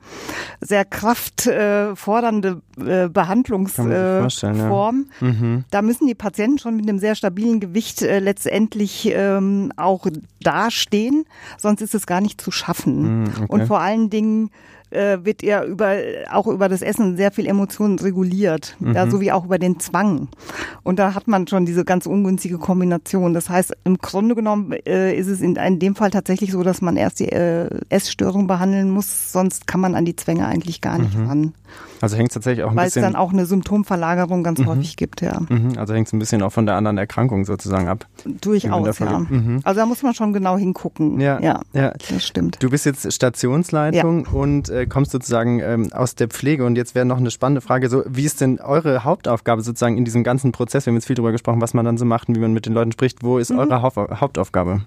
sehr 0.61 0.85
kraftfordernde 0.85 2.49
äh, 2.49 2.51
sich 2.51 2.61
vorstellen, 2.77 2.91
ja. 2.91 3.07
Behandlungsform. 3.07 5.05
Mhm. 5.19 5.63
Da 5.71 5.81
müssen 5.81 6.07
die 6.07 6.15
Patienten 6.15 6.59
schon 6.59 6.75
mit 6.75 6.87
einem 6.87 6.99
sehr 6.99 7.15
stabilen 7.15 7.59
Gewicht 7.59 8.01
äh, 8.01 8.19
letztendlich 8.19 9.09
ähm, 9.11 9.71
auch 9.77 10.07
dastehen, 10.41 11.25
sonst 11.57 11.81
ist 11.81 11.95
es 11.95 12.05
gar 12.05 12.21
nicht 12.21 12.39
zu 12.39 12.51
schaffen. 12.51 13.21
Mhm, 13.21 13.27
okay. 13.27 13.45
Und 13.47 13.65
vor 13.67 13.79
allen 13.79 14.09
Dingen 14.09 14.51
äh, 14.91 15.17
wird 15.23 15.43
ja 15.43 15.63
über 15.63 15.95
auch 16.31 16.47
über 16.47 16.69
das 16.69 16.81
Essen 16.81 17.17
sehr 17.17 17.31
viel 17.31 17.47
Emotionen 17.47 17.97
reguliert, 17.99 18.75
Mhm. 18.79 18.93
ja, 18.93 19.09
so 19.09 19.19
wie 19.21 19.31
auch 19.31 19.45
über 19.45 19.57
den 19.59 19.79
Zwang. 19.79 20.27
Und 20.83 20.99
da 20.99 21.13
hat 21.13 21.27
man 21.27 21.47
schon 21.47 21.65
diese 21.65 21.83
ganz 21.85 22.05
ungünstige 22.05 22.57
Kombination. 22.57 23.33
Das 23.33 23.49
heißt, 23.49 23.73
im 23.83 23.97
Grunde 23.97 24.35
genommen 24.35 24.73
äh, 24.85 25.15
ist 25.15 25.27
es 25.27 25.41
in, 25.41 25.55
in 25.55 25.79
dem 25.79 25.95
Fall 25.95 26.11
tatsächlich 26.11 26.51
so, 26.51 26.63
dass 26.63 26.81
man 26.81 26.97
erst 26.97 27.19
die 27.19 27.29
äh, 27.31 27.67
Essstörung 27.89 28.47
behandeln 28.47 28.89
muss, 28.91 29.31
sonst 29.31 29.67
kann 29.67 29.79
man 29.81 29.95
an 29.95 30.05
die 30.05 30.15
Zwänge 30.15 30.45
eigentlich 30.47 30.81
gar 30.81 30.97
nicht 30.97 31.17
Mhm. 31.17 31.27
ran, 31.27 31.53
Also 32.01 32.17
hängt 32.17 32.29
es 32.29 32.33
tatsächlich 32.33 32.63
auch 32.65 32.71
ein 32.71 32.75
weil 32.75 32.87
es 32.87 32.93
bisschen. 32.93 33.13
dann 33.13 33.15
auch 33.15 33.31
eine 33.33 33.45
Symptomverlagerung 33.45 34.43
ganz 34.43 34.59
Mhm. 34.59 34.65
häufig 34.67 34.97
gibt, 34.97 35.21
ja. 35.21 35.39
Mhm, 35.49 35.77
also 35.77 35.93
hängt 35.93 36.07
es 36.07 36.13
ein 36.13 36.19
bisschen 36.19 36.41
auch 36.41 36.51
von 36.51 36.65
der 36.65 36.75
anderen 36.75 36.97
Erkrankung 36.97 37.45
sozusagen 37.45 37.87
ab. 37.87 38.05
Durchaus, 38.25 38.99
ja. 38.99 39.19
Mhm. 39.19 39.61
Also 39.63 39.79
da 39.79 39.85
muss 39.85 40.03
man 40.03 40.13
schon 40.13 40.33
genau 40.33 40.57
hingucken. 40.57 41.19
Ja, 41.19 41.39
ja 41.39 41.61
ja. 41.73 41.93
das 42.09 42.25
stimmt. 42.25 42.57
Du 42.61 42.69
bist 42.69 42.85
jetzt 42.85 43.11
Stationsleitung 43.11 44.25
und 44.27 44.69
äh, 44.69 44.85
kommst 44.85 45.11
sozusagen 45.11 45.59
ähm, 45.59 45.91
aus 45.93 46.15
der 46.15 46.27
Pflege. 46.27 46.65
Und 46.65 46.75
jetzt 46.75 46.95
wäre 46.95 47.05
noch 47.05 47.17
eine 47.17 47.31
spannende 47.31 47.61
Frage: 47.61 47.89
So, 47.89 48.03
wie 48.07 48.23
ist 48.25 48.41
denn 48.41 48.59
eure 48.59 49.03
Hauptaufgabe 49.03 49.61
sozusagen 49.61 49.97
in 49.97 50.05
diesem 50.05 50.23
ganzen 50.23 50.51
Prozess? 50.51 50.85
Wir 50.85 50.91
haben 50.91 50.97
jetzt 50.97 51.05
viel 51.07 51.15
darüber 51.15 51.31
gesprochen, 51.31 51.61
was 51.61 51.73
man 51.73 51.85
dann 51.85 51.97
so 51.97 52.05
macht 52.05 52.27
und 52.29 52.35
wie 52.35 52.39
man 52.39 52.53
mit 52.53 52.65
den 52.65 52.73
Leuten 52.73 52.91
spricht. 52.91 53.23
Wo 53.23 53.37
ist 53.37 53.51
Mhm. 53.51 53.59
eure 53.59 53.81
Haupt 53.81 53.95
Hauptaufgabe? 53.97 54.81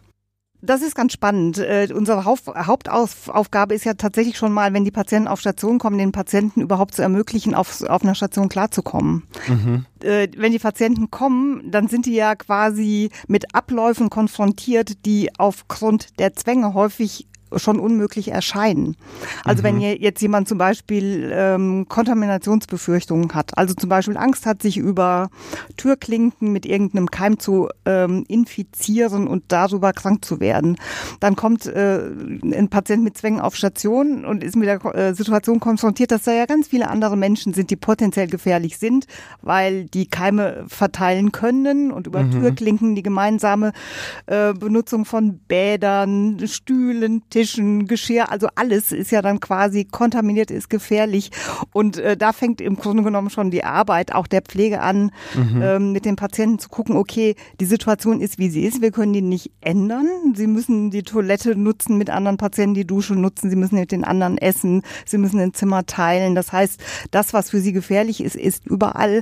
Das 0.60 0.82
ist 0.82 0.96
ganz 0.96 1.12
spannend. 1.12 1.58
Äh, 1.58 1.88
unsere 1.94 2.24
Hauptaufgabe 2.24 3.74
ist 3.74 3.84
ja 3.84 3.94
tatsächlich 3.94 4.36
schon 4.36 4.52
mal, 4.52 4.74
wenn 4.74 4.84
die 4.84 4.90
Patienten 4.90 5.28
auf 5.28 5.40
Station 5.40 5.78
kommen, 5.78 5.98
den 5.98 6.10
Patienten 6.10 6.60
überhaupt 6.60 6.94
zu 6.94 7.02
ermöglichen, 7.02 7.54
auf, 7.54 7.82
auf 7.82 8.02
einer 8.02 8.16
Station 8.16 8.48
klarzukommen. 8.48 9.22
Mhm. 9.46 9.86
Äh, 10.02 10.28
wenn 10.36 10.52
die 10.52 10.58
Patienten 10.58 11.10
kommen, 11.10 11.70
dann 11.70 11.86
sind 11.86 12.06
die 12.06 12.14
ja 12.14 12.34
quasi 12.34 13.10
mit 13.28 13.54
Abläufen 13.54 14.10
konfrontiert, 14.10 15.06
die 15.06 15.30
aufgrund 15.38 16.18
der 16.18 16.34
Zwänge 16.34 16.74
häufig 16.74 17.28
schon 17.56 17.78
unmöglich 17.78 18.28
erscheinen. 18.32 18.96
Also 19.44 19.62
wenn 19.62 19.80
je- 19.80 19.98
jetzt 20.00 20.20
jemand 20.20 20.48
zum 20.48 20.58
Beispiel 20.58 21.30
ähm, 21.32 21.86
Kontaminationsbefürchtungen 21.88 23.34
hat, 23.34 23.56
also 23.56 23.74
zum 23.74 23.88
Beispiel 23.88 24.16
Angst 24.16 24.46
hat, 24.46 24.62
sich 24.62 24.76
über 24.76 25.30
Türklinken 25.76 26.52
mit 26.52 26.66
irgendeinem 26.66 27.10
Keim 27.10 27.38
zu 27.38 27.68
ähm, 27.84 28.24
infizieren 28.28 29.26
und 29.26 29.44
darüber 29.48 29.92
krank 29.92 30.24
zu 30.24 30.40
werden, 30.40 30.76
dann 31.20 31.36
kommt 31.36 31.66
äh, 31.66 32.00
ein 32.42 32.68
Patient 32.68 33.02
mit 33.04 33.16
Zwängen 33.16 33.40
auf 33.40 33.54
Station 33.56 34.24
und 34.24 34.42
ist 34.44 34.56
mit 34.56 34.68
der 34.68 34.84
äh, 34.94 35.14
Situation 35.14 35.60
konfrontiert, 35.60 36.10
dass 36.10 36.22
da 36.24 36.32
ja 36.32 36.46
ganz 36.46 36.68
viele 36.68 36.88
andere 36.88 37.16
Menschen 37.16 37.54
sind, 37.54 37.70
die 37.70 37.76
potenziell 37.76 38.28
gefährlich 38.28 38.78
sind, 38.78 39.06
weil 39.42 39.84
die 39.86 40.06
Keime 40.06 40.64
verteilen 40.68 41.32
können 41.32 41.90
und 41.92 42.06
über 42.06 42.28
Türklinken 42.30 42.94
die 42.94 43.02
gemeinsame 43.02 43.72
äh, 44.26 44.52
Benutzung 44.54 45.04
von 45.04 45.38
Bädern, 45.48 46.38
Stühlen, 46.46 47.22
Tischen, 47.38 47.86
Geschirr, 47.86 48.32
also 48.32 48.48
alles 48.56 48.90
ist 48.90 49.12
ja 49.12 49.22
dann 49.22 49.38
quasi 49.38 49.84
kontaminiert, 49.84 50.50
ist 50.50 50.68
gefährlich. 50.68 51.30
Und 51.72 51.96
äh, 51.96 52.16
da 52.16 52.32
fängt 52.32 52.60
im 52.60 52.74
Grunde 52.74 53.04
genommen 53.04 53.30
schon 53.30 53.52
die 53.52 53.62
Arbeit 53.62 54.12
auch 54.12 54.26
der 54.26 54.42
Pflege 54.42 54.80
an, 54.80 55.12
ähm, 55.62 55.92
mit 55.92 56.04
den 56.04 56.16
Patienten 56.16 56.58
zu 56.58 56.68
gucken, 56.68 56.96
okay, 56.96 57.36
die 57.60 57.64
Situation 57.64 58.20
ist, 58.20 58.38
wie 58.38 58.48
sie 58.48 58.64
ist, 58.64 58.82
wir 58.82 58.90
können 58.90 59.12
die 59.12 59.22
nicht 59.22 59.52
ändern. 59.60 60.08
Sie 60.34 60.48
müssen 60.48 60.90
die 60.90 61.04
Toilette 61.04 61.54
nutzen 61.54 61.96
mit 61.96 62.10
anderen 62.10 62.38
Patienten, 62.38 62.74
die 62.74 62.86
Dusche 62.86 63.14
nutzen, 63.14 63.50
sie 63.50 63.56
müssen 63.56 63.78
mit 63.78 63.92
den 63.92 64.02
anderen 64.02 64.36
essen, 64.36 64.82
sie 65.06 65.18
müssen 65.18 65.38
ein 65.38 65.54
Zimmer 65.54 65.86
teilen. 65.86 66.34
Das 66.34 66.50
heißt, 66.50 66.80
das, 67.12 67.32
was 67.34 67.50
für 67.50 67.60
sie 67.60 67.72
gefährlich 67.72 68.20
ist, 68.20 68.34
ist 68.34 68.66
überall. 68.66 69.20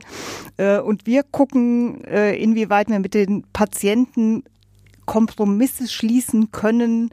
Äh, 0.57 0.79
und 0.79 1.07
wir 1.07 1.23
gucken, 1.23 2.03
äh, 2.05 2.35
inwieweit 2.43 2.89
wir 2.89 2.99
mit 2.99 3.13
den 3.13 3.45
Patienten 3.53 4.43
Kompromisse 5.05 5.87
schließen 5.87 6.51
können, 6.51 7.11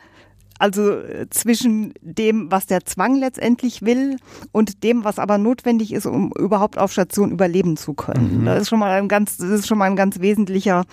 also 0.63 0.91
äh, 0.91 1.29
zwischen 1.29 1.93
dem, 1.99 2.49
was 2.49 2.67
der 2.67 2.85
Zwang 2.85 3.17
letztendlich 3.17 3.81
will 3.81 4.15
und 4.53 4.85
dem, 4.85 5.03
was 5.03 5.19
aber 5.19 5.37
notwendig 5.37 5.91
ist, 5.91 6.05
um 6.05 6.31
überhaupt 6.39 6.77
auf 6.77 6.93
Station 6.93 7.31
überleben 7.31 7.75
zu 7.75 7.93
können. 7.93 8.45
Das 8.45 8.61
ist 8.61 8.69
schon 8.69 8.79
mal 8.79 8.91
ein 8.91 9.09
ganz, 9.09 9.35
das 9.35 9.49
ist 9.49 9.67
schon 9.67 9.77
mal 9.77 9.89
ein 9.89 9.97
ganz 9.97 10.21
wesentlicher 10.21 10.85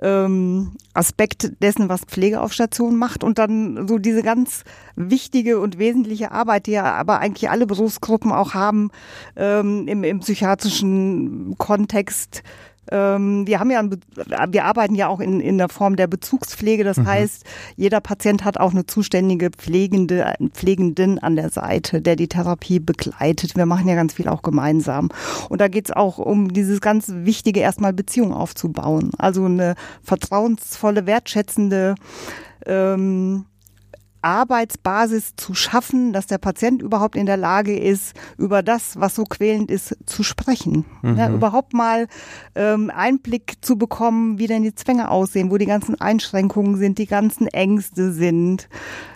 ähm, 0.00 0.72
Aspekt 0.94 1.52
dessen, 1.62 1.90
was 1.90 2.06
Pflege 2.06 2.40
auf 2.40 2.54
Station 2.54 2.96
macht 2.96 3.22
und 3.24 3.38
dann 3.38 3.86
so 3.86 3.98
diese 3.98 4.22
ganz 4.22 4.64
wichtige 4.96 5.60
und 5.60 5.78
wesentliche 5.78 6.32
Arbeit, 6.32 6.66
die 6.66 6.72
ja 6.72 6.94
aber 6.94 7.18
eigentlich 7.18 7.50
alle 7.50 7.66
Berufsgruppen 7.66 8.32
auch 8.32 8.54
haben 8.54 8.90
ähm, 9.36 9.86
im, 9.86 10.02
im 10.02 10.20
psychiatrischen 10.20 11.56
Kontext 11.58 12.42
Ähm, 12.90 13.46
wir 13.46 13.60
haben 13.60 13.70
ja, 13.70 13.82
wir 14.48 14.64
arbeiten 14.64 14.94
ja 14.94 15.08
auch 15.08 15.20
in, 15.20 15.40
in 15.40 15.58
der 15.58 15.68
Form 15.68 15.96
der 15.96 16.06
Bezugspflege. 16.06 16.84
Das 16.84 16.98
mhm. 16.98 17.06
heißt, 17.06 17.44
jeder 17.76 18.00
Patient 18.00 18.44
hat 18.44 18.58
auch 18.58 18.72
eine 18.72 18.86
zuständige 18.86 19.50
Pflegende, 19.50 20.34
Pflegenden 20.52 21.18
an 21.18 21.36
der 21.36 21.50
Seite, 21.50 22.00
der 22.02 22.16
die 22.16 22.28
Therapie 22.28 22.80
begleitet. 22.80 23.56
Wir 23.56 23.66
machen 23.66 23.88
ja 23.88 23.94
ganz 23.94 24.14
viel 24.14 24.28
auch 24.28 24.42
gemeinsam. 24.42 25.10
Und 25.48 25.60
da 25.60 25.68
geht 25.68 25.86
es 25.86 25.92
auch 25.92 26.18
um 26.18 26.52
dieses 26.52 26.80
ganz 26.80 27.06
wichtige, 27.08 27.60
erstmal 27.60 27.92
Beziehung 27.92 28.32
aufzubauen. 28.32 29.10
Also 29.18 29.44
eine 29.44 29.74
vertrauensvolle, 30.02 31.06
wertschätzende 31.06 31.94
ähm, 32.66 33.44
Arbeitsbasis 34.24 35.36
zu 35.36 35.54
schaffen, 35.54 36.12
dass 36.12 36.26
der 36.26 36.38
Patient 36.38 36.82
überhaupt 36.82 37.14
in 37.14 37.26
der 37.26 37.36
Lage 37.36 37.78
ist, 37.78 38.14
über 38.38 38.62
das, 38.62 38.98
was 38.98 39.14
so 39.14 39.24
quälend 39.24 39.70
ist, 39.70 39.96
zu 40.06 40.22
sprechen. 40.22 40.84
Mhm. 41.02 41.16
Ja, 41.16 41.30
überhaupt 41.30 41.74
mal 41.74 42.06
ähm, 42.54 42.90
Einblick 42.94 43.56
zu 43.60 43.76
bekommen, 43.76 44.38
wie 44.38 44.46
denn 44.46 44.62
die 44.62 44.74
Zwänge 44.74 45.10
aussehen, 45.10 45.50
wo 45.50 45.58
die 45.58 45.66
ganzen 45.66 46.00
Einschränkungen 46.00 46.76
sind, 46.76 46.98
die 46.98 47.06
ganzen 47.06 47.46
Ängste 47.48 48.12
sind. 48.12 48.68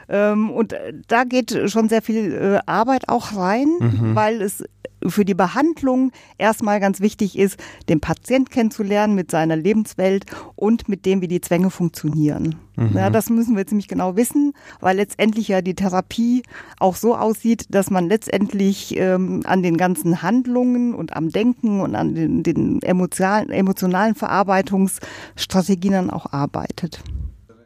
Ähm, 0.09 0.51
und 0.51 0.73
äh, 0.73 0.92
da 1.07 1.25
geht 1.25 1.71
schon 1.71 1.88
sehr 1.88 2.03
viel 2.03 2.33
äh, 2.33 2.59
Arbeit 2.66 3.09
auch 3.09 3.37
rein, 3.37 3.68
mhm. 3.81 4.14
weil 4.14 4.40
es 4.42 4.64
für 5.07 5.25
die 5.25 5.35
Behandlung 5.35 6.13
erstmal 6.39 6.81
ganz 6.81 7.01
wichtig 7.01 7.39
ist, 7.39 7.59
den 7.89 8.01
Patient 8.01 8.51
kennenzulernen 8.51 9.15
mit 9.15 9.31
seiner 9.31 9.57
Lebenswelt 9.57 10.25
und 10.57 10.89
mit 10.89 11.07
dem, 11.07 11.21
wie 11.21 11.29
die 11.29 11.41
Zwänge 11.41 11.71
funktionieren. 11.71 12.57
Mhm. 12.77 12.97
Ja, 12.97 13.11
das 13.11 13.31
müssen 13.31 13.57
wir 13.57 13.67
ziemlich 13.67 13.89
genau 13.89 14.17
wissen, 14.17 14.53
weil 14.81 14.97
letztendlich 14.97 15.49
ja 15.49 15.63
die 15.63 15.75
Therapie 15.75 16.43
auch 16.79 16.97
so 16.97 17.17
aussieht, 17.17 17.67
dass 17.71 17.91
man 17.91 18.09
letztendlich 18.09 18.97
ähm, 18.97 19.43
an 19.45 19.63
den 19.63 19.77
ganzen 19.77 20.23
Handlungen 20.23 20.95
und 20.95 21.15
am 21.17 21.31
Denken 21.31 21.81
und 21.81 21.95
an 21.95 22.15
den, 22.15 22.43
den 22.43 22.81
emotionalen, 22.83 23.51
emotionalen 23.51 24.15
Verarbeitungsstrategien 24.15 25.93
dann 25.93 26.11
auch 26.11 26.33
arbeitet. 26.33 27.03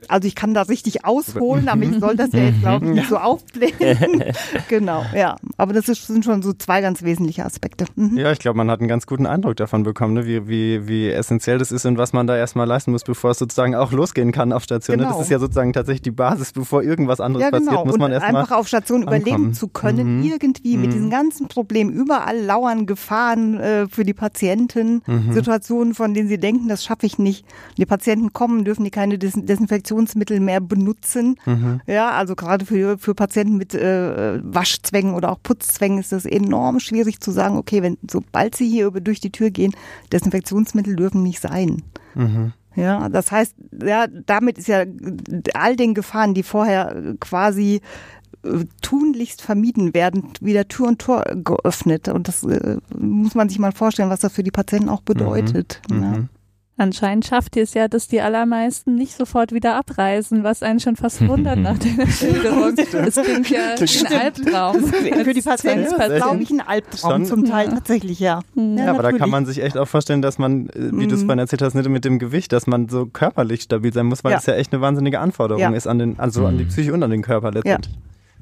Also 0.08 0.28
ich 0.28 0.34
kann 0.34 0.54
da 0.54 0.62
richtig 0.62 1.04
ausholen, 1.04 1.68
aber 1.68 1.82
ich 1.82 1.98
soll 1.98 2.16
das 2.16 2.32
ja 2.32 2.40
jetzt, 2.40 2.60
glaube 2.60 2.86
ich, 2.86 2.92
nicht 2.92 3.08
so 3.08 3.16
aufblähen. 3.16 4.24
genau, 4.68 5.04
ja. 5.14 5.36
Aber 5.56 5.72
das 5.72 5.88
ist, 5.88 6.06
sind 6.06 6.24
schon 6.24 6.42
so 6.42 6.52
zwei 6.52 6.80
ganz 6.80 7.02
wesentliche 7.02 7.44
Aspekte. 7.44 7.86
Mhm. 7.96 8.16
Ja, 8.16 8.32
ich 8.32 8.38
glaube, 8.38 8.56
man 8.56 8.70
hat 8.70 8.80
einen 8.80 8.88
ganz 8.88 9.06
guten 9.06 9.26
Eindruck 9.26 9.56
davon 9.56 9.82
bekommen, 9.82 10.14
ne? 10.14 10.26
wie, 10.26 10.48
wie, 10.48 10.88
wie 10.88 11.10
essentiell 11.10 11.58
das 11.58 11.72
ist 11.72 11.86
und 11.86 11.98
was 11.98 12.12
man 12.12 12.26
da 12.26 12.36
erstmal 12.36 12.66
leisten 12.66 12.92
muss, 12.92 13.04
bevor 13.04 13.30
es 13.30 13.38
sozusagen 13.38 13.74
auch 13.74 13.92
losgehen 13.92 14.32
kann 14.32 14.52
auf 14.52 14.64
Station. 14.64 14.98
Genau. 14.98 15.08
Ne? 15.08 15.08
Das 15.08 15.16
genau. 15.16 15.22
ist 15.24 15.30
ja 15.30 15.38
sozusagen 15.38 15.72
tatsächlich 15.72 16.02
die 16.02 16.10
Basis, 16.10 16.52
bevor 16.52 16.82
irgendwas 16.82 17.20
anderes 17.20 17.44
ja, 17.44 17.50
genau. 17.50 17.64
passiert, 17.64 17.86
muss 17.86 17.94
und 17.94 18.00
man 18.00 18.12
erstmal 18.12 18.42
einfach 18.42 18.56
auf 18.56 18.68
Station 18.68 19.02
ankommen. 19.02 19.20
überleben 19.20 19.54
zu 19.54 19.68
können, 19.68 20.18
mhm. 20.18 20.24
irgendwie 20.24 20.76
mhm. 20.76 20.82
mit 20.82 20.92
diesen 20.92 21.10
ganzen 21.10 21.48
Problemen. 21.48 21.92
Überall 21.92 22.40
lauern 22.40 22.86
Gefahren 22.86 23.58
äh, 23.60 23.88
für 23.88 24.04
die 24.04 24.14
Patienten, 24.14 25.02
mhm. 25.06 25.32
Situationen, 25.32 25.94
von 25.94 26.14
denen 26.14 26.28
sie 26.28 26.38
denken, 26.38 26.68
das 26.68 26.84
schaffe 26.84 27.06
ich 27.06 27.18
nicht. 27.18 27.44
Die 27.76 27.86
Patienten 27.86 28.32
kommen, 28.32 28.64
dürfen 28.64 28.84
die 28.84 28.90
keine 28.90 29.18
Des 29.18 29.34
Desinfektion 29.34 29.91
Desinfektionsmittel 29.92 30.40
mehr 30.40 30.60
benutzen. 30.60 31.36
Mhm. 31.46 31.80
Ja, 31.86 32.10
also 32.10 32.34
gerade 32.34 32.64
für, 32.64 32.98
für 32.98 33.14
Patienten 33.14 33.56
mit 33.56 33.74
äh, 33.74 34.40
Waschzwängen 34.42 35.14
oder 35.14 35.30
auch 35.30 35.42
Putzzwängen 35.42 35.98
ist 35.98 36.12
das 36.12 36.24
enorm 36.24 36.80
schwierig 36.80 37.20
zu 37.20 37.30
sagen, 37.30 37.56
okay, 37.56 37.82
wenn 37.82 37.98
sobald 38.10 38.54
sie 38.54 38.68
hier 38.68 38.90
durch 38.90 39.20
die 39.20 39.32
Tür 39.32 39.50
gehen, 39.50 39.74
Desinfektionsmittel 40.12 40.96
dürfen 40.96 41.22
nicht 41.22 41.40
sein. 41.40 41.82
Mhm. 42.14 42.52
Ja, 42.74 43.10
das 43.10 43.30
heißt, 43.30 43.54
ja, 43.84 44.06
damit 44.06 44.56
ist 44.56 44.68
ja 44.68 44.84
all 45.52 45.76
den 45.76 45.92
Gefahren, 45.92 46.32
die 46.32 46.42
vorher 46.42 47.14
quasi 47.20 47.82
äh, 48.44 48.64
tunlichst 48.80 49.42
vermieden 49.42 49.92
werden, 49.92 50.30
wieder 50.40 50.66
Tür 50.68 50.88
und 50.88 50.98
Tor 50.98 51.22
geöffnet. 51.44 52.08
Und 52.08 52.28
das 52.28 52.44
äh, 52.44 52.78
muss 52.96 53.34
man 53.34 53.50
sich 53.50 53.58
mal 53.58 53.72
vorstellen, 53.72 54.08
was 54.08 54.20
das 54.20 54.32
für 54.32 54.42
die 54.42 54.50
Patienten 54.50 54.88
auch 54.88 55.02
bedeutet. 55.02 55.82
Mhm. 55.90 56.02
Ja. 56.02 56.18
Mhm. 56.76 56.82
Anscheinend 56.82 57.26
schafft 57.26 57.56
ihr 57.56 57.62
es 57.62 57.74
ja, 57.74 57.88
dass 57.88 58.08
die 58.08 58.20
allermeisten 58.20 58.94
nicht 58.94 59.16
sofort 59.16 59.52
wieder 59.52 59.74
abreisen, 59.76 60.42
was 60.42 60.62
einen 60.62 60.80
schon 60.80 60.96
fast 60.96 61.26
wundert 61.26 61.58
nach 61.58 61.78
der 61.78 62.06
Schilderung. 62.06 62.74
Das 62.76 63.14
klingt 63.14 63.50
ja 63.50 63.74
ein 63.74 64.20
Albtraum. 64.20 64.84
Für 64.84 65.34
die 65.34 65.42
Patienten 65.42 65.84
ist 65.84 65.96
das, 65.96 66.16
glaube 66.16 66.42
ich, 66.42 66.50
ein 66.50 66.60
Albtraum 66.60 67.24
zum 67.24 67.44
Teil 67.44 67.68
ja. 67.68 67.74
tatsächlich, 67.74 68.20
ja. 68.20 68.40
Ja, 68.54 68.62
ja 68.62 68.90
aber 68.90 69.02
da 69.02 69.12
kann 69.12 69.30
man 69.30 69.46
sich 69.46 69.62
echt 69.62 69.76
auch 69.76 69.88
vorstellen, 69.88 70.22
dass 70.22 70.38
man, 70.38 70.68
äh, 70.68 70.90
wie 70.92 71.06
du 71.06 71.14
es 71.14 71.22
mhm. 71.22 71.26
vorhin 71.26 71.38
erzählt 71.40 71.62
hast, 71.62 71.74
nicht 71.74 71.88
mit 71.88 72.04
dem 72.04 72.18
Gewicht, 72.18 72.52
dass 72.52 72.66
man 72.66 72.88
so 72.88 73.06
körperlich 73.06 73.62
stabil 73.62 73.92
sein 73.92 74.06
muss, 74.06 74.24
weil 74.24 74.32
das 74.32 74.46
ja 74.46 74.54
echt 74.54 74.72
eine 74.72 74.80
wahnsinnige 74.82 75.20
Anforderung 75.20 75.74
ist 75.74 75.86
an 75.86 75.98
den, 75.98 76.18
also 76.18 76.46
an 76.46 76.58
die 76.58 76.64
mhm. 76.64 76.68
Psyche 76.68 76.92
und 76.92 77.02
an 77.02 77.10
den 77.10 77.22
Körper 77.22 77.50
letztendlich. 77.50 77.94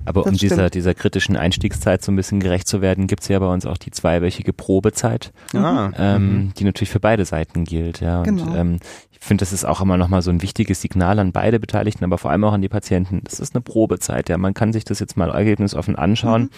Aber 0.04 0.22
das 0.22 0.32
um 0.32 0.38
dieser, 0.38 0.70
dieser 0.70 0.94
kritischen 0.94 1.36
Einstiegszeit 1.36 2.02
so 2.02 2.10
ein 2.10 2.16
bisschen 2.16 2.40
gerecht 2.40 2.66
zu 2.66 2.80
werden, 2.80 3.06
gibt's 3.06 3.28
ja 3.28 3.38
bei 3.38 3.52
uns 3.52 3.66
auch 3.66 3.76
die 3.76 3.90
zweiwöchige 3.90 4.52
Probezeit, 4.52 5.32
ah. 5.54 5.90
ähm, 5.96 6.22
mhm. 6.22 6.54
die 6.54 6.64
natürlich 6.64 6.90
für 6.90 7.00
beide 7.00 7.24
Seiten 7.24 7.64
gilt. 7.64 8.00
Ja. 8.00 8.20
Und 8.20 8.24
genau. 8.24 8.54
ähm, 8.54 8.78
ich 9.12 9.26
finde, 9.26 9.42
das 9.42 9.52
ist 9.52 9.66
auch 9.66 9.82
immer 9.82 9.98
nochmal 9.98 10.22
so 10.22 10.30
ein 10.30 10.40
wichtiges 10.40 10.80
Signal 10.80 11.18
an 11.18 11.32
beide 11.32 11.60
Beteiligten, 11.60 12.04
aber 12.04 12.16
vor 12.16 12.30
allem 12.30 12.42
auch 12.44 12.54
an 12.54 12.62
die 12.62 12.70
Patienten. 12.70 13.20
Das 13.24 13.38
ist 13.38 13.54
eine 13.54 13.60
Probezeit. 13.60 14.30
Ja. 14.30 14.38
Man 14.38 14.54
kann 14.54 14.72
sich 14.72 14.84
das 14.84 14.98
jetzt 14.98 15.18
mal 15.18 15.30
ergebnisoffen 15.30 15.94
anschauen. 15.96 16.42
Mhm. 16.44 16.50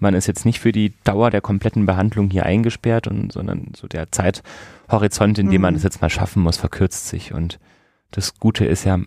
Man 0.00 0.14
ist 0.14 0.26
jetzt 0.26 0.44
nicht 0.44 0.60
für 0.60 0.72
die 0.72 0.92
Dauer 1.04 1.30
der 1.30 1.40
kompletten 1.40 1.86
Behandlung 1.86 2.30
hier 2.30 2.44
eingesperrt, 2.44 3.06
und, 3.06 3.32
sondern 3.32 3.72
so 3.74 3.88
der 3.88 4.12
Zeithorizont, 4.12 5.38
in 5.38 5.46
dem 5.46 5.60
mhm. 5.60 5.62
man 5.62 5.74
das 5.74 5.82
jetzt 5.82 6.02
mal 6.02 6.10
schaffen 6.10 6.42
muss, 6.42 6.58
verkürzt 6.58 7.08
sich. 7.08 7.32
Und 7.32 7.58
das 8.10 8.38
Gute 8.38 8.66
ist 8.66 8.84
ja, 8.84 8.98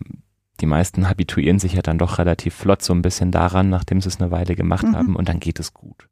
die 0.60 0.66
meisten 0.66 1.08
habituieren 1.08 1.58
sich 1.58 1.74
ja 1.74 1.82
dann 1.82 1.98
doch 1.98 2.18
relativ 2.18 2.54
flott 2.54 2.82
so 2.82 2.92
ein 2.92 3.02
bisschen 3.02 3.30
daran, 3.30 3.70
nachdem 3.70 4.00
sie 4.00 4.08
es 4.08 4.20
eine 4.20 4.30
Weile 4.30 4.54
gemacht 4.54 4.86
mhm. 4.86 4.96
haben 4.96 5.16
und 5.16 5.28
dann 5.28 5.40
geht 5.40 5.60
es 5.60 5.74
gut. 5.74 6.08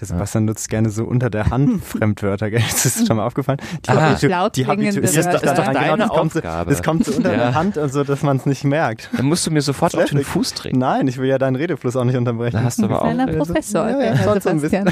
Der 0.00 0.06
Sebastian 0.06 0.46
nutzt 0.46 0.70
gerne 0.70 0.88
so 0.88 1.04
unter 1.04 1.28
der 1.28 1.50
Hand 1.50 1.84
Fremdwörter, 1.84 2.50
gell? 2.50 2.62
Das 2.72 2.86
ist 2.86 3.06
schon 3.06 3.18
mal 3.18 3.26
aufgefallen. 3.26 3.58
Die, 3.84 3.90
ah, 3.90 4.00
Habitu 4.00 4.26
die 4.56 4.66
Habitu 4.66 5.00
das 5.00 5.16
ist, 5.16 5.26
das 5.26 5.42
ist 5.42 5.58
doch 5.58 5.64
deine 5.66 5.78
genau, 5.78 5.96
das 5.96 6.10
Aufgabe. 6.10 6.40
Kommt, 6.40 6.70
das 6.70 6.82
kommt 6.82 7.04
so 7.04 7.12
unter 7.12 7.30
ja. 7.30 7.36
der 7.36 7.54
Hand, 7.54 7.76
also 7.76 8.02
dass 8.02 8.22
man 8.22 8.38
es 8.38 8.46
nicht 8.46 8.64
merkt. 8.64 9.10
Dann 9.14 9.26
musst 9.26 9.46
du 9.46 9.50
mir 9.50 9.60
sofort 9.60 9.94
auf 9.94 10.06
den 10.06 10.24
Fuß 10.24 10.54
treten. 10.54 10.78
Nein, 10.78 11.06
ich 11.08 11.18
will 11.18 11.28
ja 11.28 11.38
deinen 11.38 11.56
Redefluss 11.56 11.94
auch 11.96 12.04
nicht 12.04 12.16
unterbrechen. 12.16 12.56
Da 12.56 12.64
hast 12.64 12.80
du 12.80 12.84
aber 12.84 13.02
auch. 13.02 13.04
Kleiner 13.04 13.26
Professor. 13.26 13.88
Ja, 13.88 14.14
ja, 14.14 14.40
so 14.40 14.48
ein 14.48 14.60
bisschen. 14.60 14.90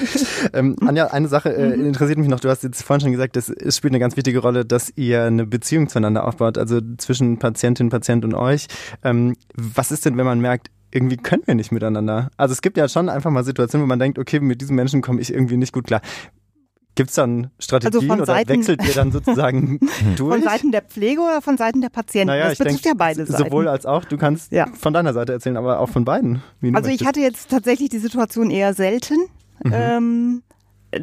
ähm, 0.52 0.76
Anja, 0.84 1.06
eine 1.06 1.28
Sache 1.28 1.54
äh, 1.54 1.76
mhm. 1.76 1.86
interessiert 1.86 2.18
mich 2.18 2.28
noch. 2.28 2.40
Du 2.40 2.48
hast 2.48 2.64
jetzt 2.64 2.82
vorhin 2.82 3.02
schon 3.02 3.12
gesagt, 3.12 3.36
das, 3.36 3.50
es 3.50 3.76
spielt 3.76 3.92
eine 3.92 4.00
ganz 4.00 4.16
wichtige 4.16 4.40
Rolle, 4.40 4.64
dass 4.64 4.92
ihr 4.96 5.24
eine 5.24 5.46
Beziehung 5.46 5.88
zueinander 5.88 6.26
aufbaut, 6.26 6.58
also 6.58 6.80
zwischen 6.98 7.38
Patientin, 7.38 7.88
Patient 7.88 8.24
und 8.24 8.34
euch. 8.34 8.66
Ähm, 9.04 9.36
was 9.54 9.92
ist 9.92 10.04
denn, 10.06 10.16
wenn 10.16 10.26
man 10.26 10.40
merkt, 10.40 10.70
irgendwie 10.92 11.16
können 11.16 11.42
wir 11.46 11.54
nicht 11.54 11.72
miteinander. 11.72 12.30
Also 12.36 12.52
es 12.52 12.62
gibt 12.62 12.76
ja 12.76 12.88
schon 12.88 13.08
einfach 13.08 13.30
mal 13.30 13.44
Situationen, 13.44 13.84
wo 13.84 13.88
man 13.88 13.98
denkt, 13.98 14.18
okay, 14.18 14.40
mit 14.40 14.60
diesem 14.60 14.76
Menschen 14.76 15.02
komme 15.02 15.20
ich 15.20 15.32
irgendwie 15.32 15.56
nicht 15.56 15.72
gut 15.72 15.86
klar. 15.86 16.00
Gibt 16.96 17.10
es 17.10 17.16
dann 17.16 17.50
Strategien 17.58 18.10
also 18.10 18.24
oder 18.24 18.26
Seiten, 18.26 18.50
wechselt 18.50 18.86
ihr 18.86 18.94
dann 18.94 19.12
sozusagen 19.12 19.78
durch? 20.16 20.42
Von 20.42 20.42
Seiten 20.42 20.72
der 20.72 20.82
Pflege 20.82 21.20
oder 21.20 21.40
von 21.40 21.56
Seiten 21.56 21.80
der 21.80 21.88
Patienten? 21.88 22.28
Naja, 22.28 22.48
das 22.48 22.58
betrifft 22.58 22.84
ja 22.84 22.94
beide 22.96 23.24
Seiten. 23.26 23.44
Sowohl 23.44 23.68
als 23.68 23.86
auch. 23.86 24.04
Du 24.04 24.18
kannst 24.18 24.50
ja. 24.52 24.66
von 24.66 24.92
deiner 24.92 25.12
Seite 25.12 25.32
erzählen, 25.32 25.56
aber 25.56 25.78
auch 25.78 25.88
von 25.88 26.04
beiden. 26.04 26.42
also 26.62 26.70
möchtest. 26.72 27.00
ich 27.00 27.06
hatte 27.06 27.20
jetzt 27.20 27.50
tatsächlich 27.50 27.90
die 27.90 27.98
Situation 27.98 28.50
eher 28.50 28.74
selten, 28.74 29.16
mhm. 29.62 29.72
ähm, 29.72 30.42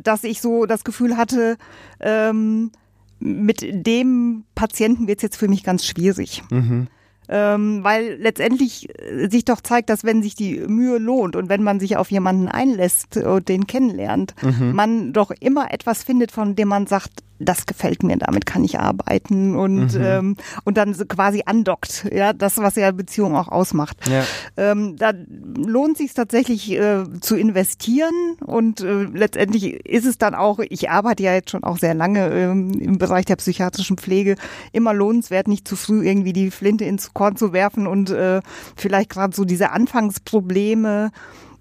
dass 0.04 0.26
ich 0.26 0.42
so 0.42 0.66
das 0.66 0.84
Gefühl 0.84 1.16
hatte, 1.16 1.56
ähm, 2.02 2.72
mit 3.20 3.62
dem 3.64 4.44
Patienten 4.54 5.08
wird 5.08 5.20
es 5.20 5.24
jetzt 5.24 5.38
für 5.38 5.48
mich 5.48 5.64
ganz 5.64 5.86
schwierig. 5.86 6.44
Mhm 6.52 6.88
ähm, 7.30 7.84
weil 7.84 8.18
letztendlich 8.20 8.90
äh, 9.00 9.30
sich 9.30 9.46
doch 9.46 9.62
zeigt, 9.62 9.90
dass 9.90 10.04
wenn 10.04 10.24
sich 10.24 10.36
die 10.36 10.60
Mühe 10.60 10.98
lohnt 10.98 11.36
und 11.36 11.50
wenn 11.50 11.64
man 11.64 11.80
sich 11.80 11.98
auf 11.98 12.12
jemanden 12.12 12.48
einlässt 12.48 13.18
und 13.18 13.50
den 13.50 13.68
kennenlernt, 13.68 14.34
mhm. 14.42 14.74
man 14.74 15.14
doch 15.14 15.32
immer 15.40 15.74
etwas 15.74 16.04
findet, 16.04 16.32
von 16.32 16.56
dem 16.56 16.68
man 16.68 16.88
sagt, 16.88 17.24
das 17.40 17.66
gefällt 17.66 18.04
mir, 18.04 18.18
damit 18.18 18.46
kann 18.46 18.64
ich 18.64 18.80
arbeiten 18.80 19.56
und 19.56 19.94
mhm. 19.94 20.02
ähm, 20.02 20.38
und 20.64 20.78
dann 20.78 20.94
so 20.94 21.06
quasi 21.06 21.44
andockt, 21.46 22.08
ja, 22.12 22.34
das 22.34 22.58
was 22.58 22.76
ja 22.76 22.92
Beziehung 22.92 23.36
auch 23.36 23.48
ausmacht. 23.48 23.98
Ja. 24.08 24.24
Ähm, 24.58 24.96
da 24.98 25.12
lohnt 25.56 25.98
sich 25.98 26.14
tatsächlich 26.14 26.72
äh, 26.72 27.04
zu 27.22 27.36
investieren 27.36 28.38
und 28.46 28.82
äh, 28.82 29.04
letztendlich 29.04 29.86
ist 29.86 30.06
es 30.06 30.18
dann 30.18 30.36
auch, 30.36 30.60
ich 30.60 30.90
arbeite 30.90 31.24
ja 31.24 31.34
jetzt 31.34 31.52
schon 31.52 31.64
auch 31.64 31.78
sehr 31.78 31.94
lange 31.94 32.28
ähm, 32.30 32.72
im 32.80 32.98
Bereich 32.98 33.26
der 33.26 33.36
psychiatrischen 33.36 33.98
Pflege, 33.98 34.36
immer 34.72 34.94
lohnenswert, 34.94 35.48
nicht 35.48 35.68
zu 35.68 35.76
früh 35.76 36.08
irgendwie 36.08 36.34
die 36.34 36.52
Flinte 36.52 36.86
ins 36.86 37.14
Korn 37.14 37.36
zu 37.36 37.54
werfen 37.54 37.88
und 37.88 38.10
äh, 38.10 38.42
vielleicht 38.76 39.10
gerade 39.10 39.36
so 39.36 39.46
diese 39.46 39.72
Anfangsprobleme 39.72 41.12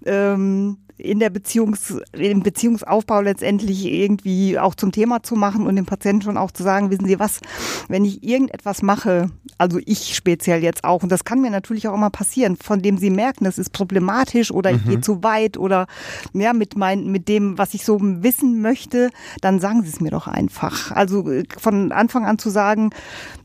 ähm, 0.05 0.77
in 0.97 1.19
der 1.19 1.29
Beziehungs, 1.29 1.95
im 2.13 2.41
Beziehungsaufbau 2.41 3.21
letztendlich 3.21 3.85
irgendwie 3.85 4.57
auch 4.57 4.75
zum 4.75 4.91
Thema 4.91 5.21
zu 5.21 5.35
machen 5.35 5.67
und 5.67 5.75
dem 5.75 5.85
Patienten 5.85 6.23
schon 6.23 6.37
auch 6.37 6.51
zu 6.51 6.63
sagen, 6.63 6.89
wissen 6.89 7.05
Sie 7.05 7.19
was, 7.19 7.39
wenn 7.87 8.03
ich 8.03 8.23
irgendetwas 8.23 8.81
mache, 8.81 9.29
also 9.57 9.79
ich 9.85 10.15
speziell 10.15 10.63
jetzt 10.63 10.83
auch, 10.83 11.03
und 11.03 11.11
das 11.11 11.23
kann 11.23 11.41
mir 11.41 11.51
natürlich 11.51 11.87
auch 11.87 11.93
immer 11.93 12.09
passieren, 12.09 12.57
von 12.57 12.81
dem 12.81 12.97
Sie 12.97 13.09
merken, 13.09 13.45
das 13.45 13.57
ist 13.57 13.71
problematisch 13.71 14.51
oder 14.51 14.71
ich 14.71 14.83
mhm. 14.85 14.89
gehe 14.89 15.01
zu 15.01 15.23
weit 15.23 15.57
oder 15.57 15.87
ja, 16.33 16.53
mit 16.53 16.75
mein, 16.75 17.07
mit 17.11 17.27
dem, 17.27 17.57
was 17.57 17.73
ich 17.73 17.85
so 17.85 17.99
wissen 18.01 18.61
möchte, 18.61 19.09
dann 19.41 19.59
sagen 19.59 19.83
Sie 19.83 19.89
es 19.89 20.01
mir 20.01 20.11
doch 20.11 20.27
einfach. 20.27 20.91
Also 20.91 21.29
äh, 21.29 21.43
von 21.57 21.91
Anfang 21.91 22.25
an 22.25 22.39
zu 22.39 22.49
sagen, 22.49 22.89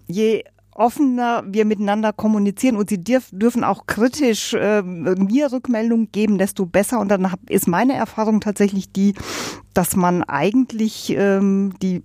je 0.06 0.44
offener 0.74 1.42
wir 1.46 1.64
miteinander 1.64 2.12
kommunizieren 2.12 2.76
und 2.76 2.88
sie 2.88 3.02
dürf, 3.02 3.28
dürfen 3.32 3.64
auch 3.64 3.86
kritisch 3.86 4.54
äh, 4.54 4.82
mir 4.82 5.52
Rückmeldung 5.52 6.10
geben, 6.12 6.38
desto 6.38 6.66
besser. 6.66 6.98
Und 7.00 7.08
dann 7.08 7.30
hab, 7.30 7.38
ist 7.50 7.68
meine 7.68 7.94
Erfahrung 7.94 8.40
tatsächlich 8.40 8.92
die, 8.92 9.14
dass 9.74 9.96
man 9.96 10.22
eigentlich 10.22 11.14
ähm, 11.16 11.74
die 11.82 12.02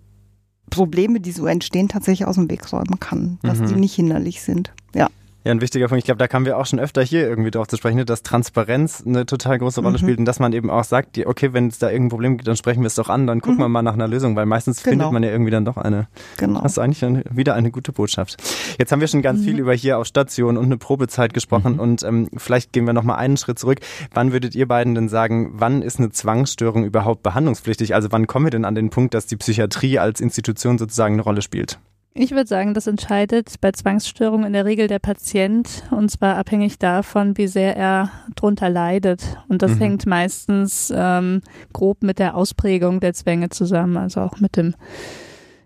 Probleme, 0.70 1.20
die 1.22 1.32
so 1.32 1.46
entstehen, 1.48 1.88
tatsächlich 1.88 2.28
aus 2.28 2.36
dem 2.36 2.50
Weg 2.52 2.72
räumen 2.74 3.00
kann, 3.00 3.40
dass 3.42 3.60
Mhm. 3.60 3.68
die 3.68 3.76
nicht 3.76 3.96
hinderlich 3.96 4.42
sind. 4.42 4.74
Ja. 4.94 5.08
Ja, 5.48 5.52
ein 5.54 5.62
wichtiger 5.62 5.88
Punkt. 5.88 6.00
Ich 6.00 6.04
glaube, 6.06 6.18
da 6.18 6.28
kamen 6.28 6.46
wir 6.46 6.58
auch 6.58 6.66
schon 6.66 6.78
öfter 6.78 7.02
hier 7.02 7.22
irgendwie 7.26 7.52
drauf 7.52 7.68
zu 7.70 7.78
sprechen, 7.78 7.96
ne, 7.96 8.04
dass 8.04 8.22
Transparenz 8.22 9.02
eine 9.06 9.26
total 9.26 9.58
große 9.58 9.80
Rolle 9.80 9.94
Mhm. 9.94 10.02
spielt 10.02 10.20
und 10.20 10.26
dass 10.26 10.40
man 10.42 10.52
eben 10.52 10.70
auch 10.70 10.84
sagt, 10.84 11.18
okay, 11.26 11.54
wenn 11.54 11.68
es 11.68 11.80
da 11.80 11.90
irgendein 11.90 12.10
Problem 12.10 12.36
gibt, 12.38 12.50
dann 12.50 12.58
sprechen 12.58 12.82
wir 12.82 12.88
es 12.88 12.96
doch 12.96 13.08
an, 13.08 13.28
dann 13.28 13.40
gucken 13.40 13.56
Mhm. 13.60 13.62
wir 13.62 13.70
mal 13.70 13.82
nach 13.82 13.94
einer 13.94 14.10
Lösung, 14.10 14.36
weil 14.36 14.46
meistens 14.46 14.84
Genau. 14.84 14.92
findet 14.92 15.12
man 15.14 15.24
ja 15.24 15.30
irgendwie 15.30 15.52
dann 15.52 15.64
doch 15.64 15.78
eine. 15.78 16.10
Genau. 16.36 16.62
Das 16.62 16.74
ist 16.74 16.80
eigentlich 16.80 17.06
eine, 17.06 17.24
wieder 17.32 17.56
eine 17.56 17.72
gute 17.72 17.94
Botschaft. 17.94 18.36
Jetzt 18.78 18.92
haben 18.92 19.00
wir 19.00 19.08
schon 19.08 19.22
ganz 19.22 19.40
Mhm. 19.40 19.44
viel 19.46 19.60
über 19.60 19.74
hier 19.74 20.00
auf 20.00 20.06
Station 20.08 20.58
und 20.58 20.66
eine 20.66 20.76
Probezeit 20.78 21.34
gesprochen 21.34 21.76
Mhm. 21.76 21.80
und 21.80 22.04
ähm, 22.04 22.28
vielleicht 22.36 22.74
gehen 22.74 22.86
wir 22.86 22.92
noch 22.92 23.04
mal 23.04 23.16
einen 23.16 23.38
Schritt 23.38 23.58
zurück. 23.58 23.80
Wann 24.14 24.34
würdet 24.34 24.54
ihr 24.54 24.68
beiden 24.68 24.96
denn 24.96 25.08
sagen, 25.08 25.52
wann 25.54 25.82
ist 25.82 25.98
eine 26.00 26.10
Zwangsstörung 26.10 26.84
überhaupt 26.84 27.24
behandlungspflichtig? 27.24 27.96
Also 27.96 28.12
wann 28.12 28.28
kommen 28.28 28.48
wir 28.48 28.52
denn 28.52 28.66
an 28.66 28.76
den 28.76 28.90
Punkt, 28.90 29.14
dass 29.14 29.28
die 29.28 29.38
Psychiatrie 29.38 29.98
als 29.98 30.20
Institution 30.20 30.78
sozusagen 30.78 31.14
eine 31.14 31.22
Rolle 31.24 31.42
spielt? 31.42 31.80
Ich 32.20 32.32
würde 32.32 32.48
sagen, 32.48 32.74
das 32.74 32.88
entscheidet 32.88 33.62
bei 33.62 33.72
Zwangsstörungen 33.72 34.48
in 34.48 34.54
der 34.54 34.66
Regel 34.66 34.88
der 34.88 34.98
Patient 34.98 35.84
und 35.92 36.10
zwar 36.10 36.36
abhängig 36.38 36.80
davon, 36.80 37.38
wie 37.38 37.46
sehr 37.48 37.78
er 37.78 38.10
drunter 38.36 38.70
leidet. 38.72 39.38
Und 39.50 39.62
das 39.62 39.76
Mhm. 39.76 39.78
hängt 39.80 40.06
meistens 40.08 40.92
ähm, 40.96 41.42
grob 41.74 42.02
mit 42.02 42.18
der 42.18 42.36
Ausprägung 42.36 43.00
der 43.02 43.14
Zwänge 43.14 43.50
zusammen, 43.50 43.98
also 43.98 44.22
auch 44.22 44.40
mit 44.40 44.58
dem, 44.58 44.74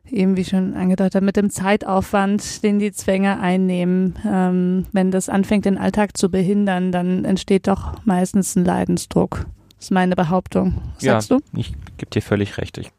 eben 0.09 0.35
wie 0.35 0.43
schon 0.43 0.73
angedeutet, 0.73 1.23
mit 1.23 1.37
dem 1.37 1.49
Zeitaufwand, 1.51 2.63
den 2.63 2.79
die 2.79 2.91
Zwänge 2.91 3.39
einnehmen. 3.39 4.15
Ähm, 4.29 4.87
wenn 4.91 5.09
das 5.09 5.29
anfängt, 5.29 5.63
den 5.63 5.77
Alltag 5.77 6.17
zu 6.17 6.29
behindern, 6.29 6.91
dann 6.91 7.23
entsteht 7.23 7.69
doch 7.69 8.03
meistens 8.03 8.57
ein 8.57 8.65
Leidensdruck. 8.65 9.45
Das 9.77 9.85
ist 9.85 9.91
meine 9.91 10.17
Behauptung. 10.17 10.81
Sagst 10.97 11.29
ja, 11.29 11.37
du? 11.37 11.43
Ich 11.57 11.71
gebe 11.95 12.11
dir 12.11 12.21
völlig 12.21 12.57
recht. 12.57 12.77
Ich 12.77 12.91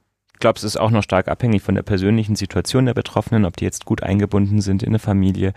glaube, 0.43 0.59
es 0.59 0.64
ist 0.64 0.76
auch 0.76 0.90
noch 0.90 1.03
stark 1.03 1.28
abhängig 1.28 1.62
von 1.62 1.74
der 1.74 1.82
persönlichen 1.82 2.36
Situation 2.36 2.84
der 2.84 2.93
Betroffenen, 2.93 3.47
ob 3.47 3.57
die 3.57 3.64
jetzt 3.64 3.86
gut 3.86 4.03
eingebunden 4.03 4.61
sind 4.61 4.82
in 4.82 4.90
eine 4.90 4.99
Familie, 4.99 5.55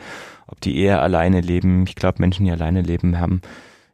ob 0.47 0.61
die 0.61 0.77
eher 0.77 1.01
alleine 1.01 1.41
leben. 1.41 1.83
Ich 1.87 1.95
glaube, 1.95 2.19
Menschen, 2.19 2.45
die 2.45 2.51
alleine 2.51 2.81
leben, 2.81 3.19
haben 3.19 3.41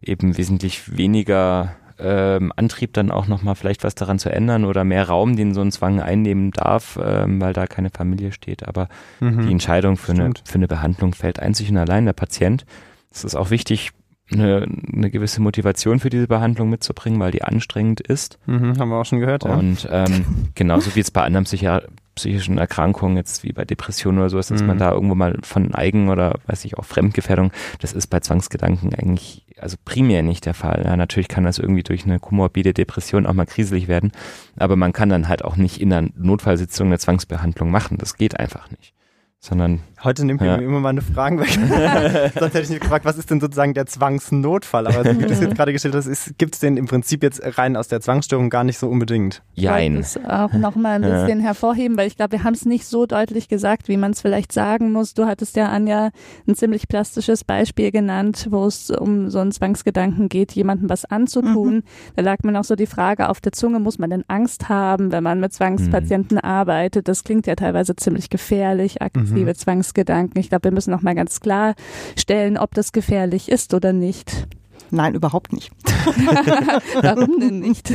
eben 0.03 0.37
wesentlich 0.37 0.95
weniger 0.95 1.75
ähm, 1.99 2.51
Antrieb 2.55 2.93
dann 2.93 3.11
auch 3.11 3.27
nochmal 3.27 3.55
vielleicht 3.55 3.83
was 3.83 3.95
daran 3.95 4.17
zu 4.19 4.31
ändern 4.31 4.65
oder 4.65 4.83
mehr 4.83 5.07
Raum, 5.07 5.35
den 5.35 5.53
so 5.53 5.61
ein 5.61 5.71
Zwang 5.71 6.01
einnehmen 6.01 6.51
darf, 6.51 6.99
ähm, 7.03 7.39
weil 7.41 7.53
da 7.53 7.67
keine 7.67 7.89
Familie 7.89 8.31
steht. 8.31 8.67
Aber 8.67 8.87
Mhm. 9.19 9.45
die 9.45 9.51
Entscheidung 9.51 9.97
für 9.97 10.11
eine, 10.13 10.31
für 10.45 10.55
eine 10.55 10.67
Behandlung 10.67 11.13
fällt 11.13 11.39
einzig 11.39 11.69
und 11.69 11.77
allein 11.77 12.05
der 12.05 12.13
Patient. 12.13 12.65
Es 13.11 13.23
ist 13.23 13.35
auch 13.35 13.49
wichtig, 13.51 13.91
eine, 14.31 14.67
eine 14.93 15.09
gewisse 15.11 15.41
Motivation 15.41 15.99
für 15.99 16.09
diese 16.09 16.27
Behandlung 16.27 16.69
mitzubringen, 16.69 17.19
weil 17.19 17.31
die 17.31 17.43
anstrengend 17.43 18.01
ist. 18.01 18.39
Mhm, 18.45 18.77
haben 18.79 18.89
wir 18.89 18.97
auch 18.97 19.05
schon 19.05 19.19
gehört, 19.19 19.43
ja. 19.43 19.55
Und 19.55 19.87
ähm, 19.91 20.25
genauso 20.55 20.95
wie 20.95 20.99
es 21.01 21.11
bei 21.11 21.23
anderen 21.23 21.45
Psychi 21.45 21.67
psychischen 22.13 22.57
Erkrankungen, 22.57 23.15
jetzt 23.15 23.45
wie 23.45 23.53
bei 23.53 23.63
Depressionen 23.63 24.19
oder 24.19 24.29
so 24.29 24.37
ist, 24.37 24.51
dass 24.51 24.61
Mhm. 24.61 24.67
man 24.67 24.77
da 24.77 24.91
irgendwo 24.91 25.15
mal 25.15 25.37
von 25.43 25.73
Eigen- 25.73 26.09
oder 26.09 26.39
weiß 26.45 26.65
ich 26.65 26.77
auch 26.77 26.83
Fremdgefährdung, 26.83 27.51
das 27.79 27.93
ist 27.93 28.07
bei 28.07 28.19
Zwangsgedanken 28.19 28.93
eigentlich 28.93 29.45
also 29.57 29.77
primär 29.85 30.21
nicht 30.21 30.45
der 30.45 30.53
Fall. 30.53 30.81
Ja, 30.85 30.97
natürlich 30.97 31.29
kann 31.29 31.45
das 31.45 31.57
irgendwie 31.59 31.83
durch 31.83 32.03
eine 32.03 32.19
komorbide 32.19 32.73
Depression 32.73 33.25
auch 33.25 33.33
mal 33.33 33.45
kriselig 33.45 33.87
werden, 33.87 34.11
aber 34.57 34.75
man 34.75 34.91
kann 34.91 35.07
dann 35.07 35.29
halt 35.29 35.45
auch 35.45 35.55
nicht 35.55 35.79
in 35.79 35.93
einer 35.93 36.09
Notfallsitzung 36.17 36.87
eine 36.87 36.99
Zwangsbehandlung 36.99 37.71
machen. 37.71 37.97
Das 37.97 38.17
geht 38.17 38.37
einfach 38.39 38.69
nicht. 38.71 38.93
Sondern 39.39 39.79
Heute 40.03 40.25
nimmt 40.25 40.41
Ja. 40.41 40.57
mir 40.57 40.63
immer 40.63 40.79
meine 40.79 41.01
Fragen 41.01 41.39
weg. 41.39 41.49
Sonst 42.39 42.53
hätte 42.55 42.61
ich 42.61 42.69
mich 42.69 42.79
gefragt, 42.79 43.05
was 43.05 43.17
ist 43.17 43.29
denn 43.29 43.39
sozusagen 43.39 43.73
der 43.75 43.85
Zwangsnotfall? 43.85 44.87
Aber 44.87 45.03
so 45.03 45.19
wie 45.19 45.25
du 45.25 45.31
es 45.33 45.39
jetzt 45.41 45.55
gerade 45.55 45.73
gestellt 45.73 45.93
hast, 45.95 46.37
gibt 46.37 46.55
es 46.55 46.59
den 46.61 46.77
im 46.77 46.85
Prinzip 46.87 47.21
jetzt 47.23 47.41
rein 47.57 47.75
aus 47.75 47.87
der 47.87 48.01
Zwangsstörung 48.01 48.49
gar 48.49 48.63
nicht 48.63 48.77
so 48.79 48.87
unbedingt. 48.87 49.43
jein. 49.53 49.99
Ich 49.99 50.15
wollte 50.15 50.19
es 50.23 50.29
auch 50.29 50.53
nochmal 50.53 50.95
ein 50.95 51.03
Ja. 51.03 51.21
bisschen 51.23 51.39
hervorheben, 51.39 51.97
weil 51.97 52.07
ich 52.07 52.15
glaube, 52.17 52.31
wir 52.31 52.43
haben 52.43 52.53
es 52.53 52.65
nicht 52.65 52.85
so 52.85 53.05
deutlich 53.05 53.47
gesagt, 53.47 53.87
wie 53.89 53.97
man 53.97 54.11
es 54.11 54.21
vielleicht 54.21 54.51
sagen 54.51 54.91
muss. 54.91 55.13
Du 55.13 55.25
hattest 55.27 55.55
ja, 55.55 55.69
Anja, 55.69 56.09
ein 56.47 56.55
ziemlich 56.55 56.87
plastisches 56.87 57.43
Beispiel 57.43 57.91
genannt, 57.91 58.47
wo 58.49 58.65
es 58.65 58.89
um 58.89 59.29
so 59.29 59.39
einen 59.39 59.51
Zwangsgedanken 59.51 60.29
geht, 60.29 60.51
jemandem 60.53 60.89
was 60.89 61.05
anzutun. 61.05 61.83
Da 62.15 62.21
lag 62.23 62.37
mir 62.43 62.51
noch 62.51 62.63
so 62.63 62.75
die 62.75 62.87
Frage 62.87 63.29
auf 63.29 63.39
der 63.39 63.51
Zunge, 63.51 63.79
muss 63.79 63.99
man 63.99 64.09
denn 64.09 64.23
Angst 64.27 64.67
haben, 64.69 65.11
wenn 65.11 65.23
man 65.23 65.39
mit 65.39 65.53
Zwangspatienten 65.53 66.39
arbeitet? 66.39 67.07
Das 67.07 67.23
klingt 67.23 67.45
ja 67.47 67.55
teilweise 67.55 67.95
ziemlich 67.95 68.29
gefährlich, 68.29 69.01
aggressive 69.01 69.53
Zwangsgedanken. 69.91 70.39
Ich 70.39 70.49
glaube, 70.49 70.65
wir 70.65 70.71
müssen 70.71 70.91
noch 70.91 71.01
mal 71.01 71.15
ganz 71.15 71.39
klar 71.39 71.75
stellen, 72.17 72.57
ob 72.57 72.73
das 72.73 72.91
gefährlich 72.91 73.49
ist 73.49 73.73
oder 73.73 73.93
nicht. 73.93 74.47
Nein, 74.89 75.15
überhaupt 75.15 75.53
nicht. 75.53 75.71
Warum 77.01 77.39
denn 77.39 77.59
nicht? 77.59 77.91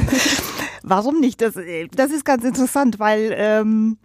Warum 0.83 1.21
nicht? 1.21 1.41
Das, 1.41 1.55
das 1.95 2.11
ist 2.11 2.25
ganz 2.25 2.45
interessant, 2.45 2.99
weil 2.99 3.35
ähm, 3.37 3.99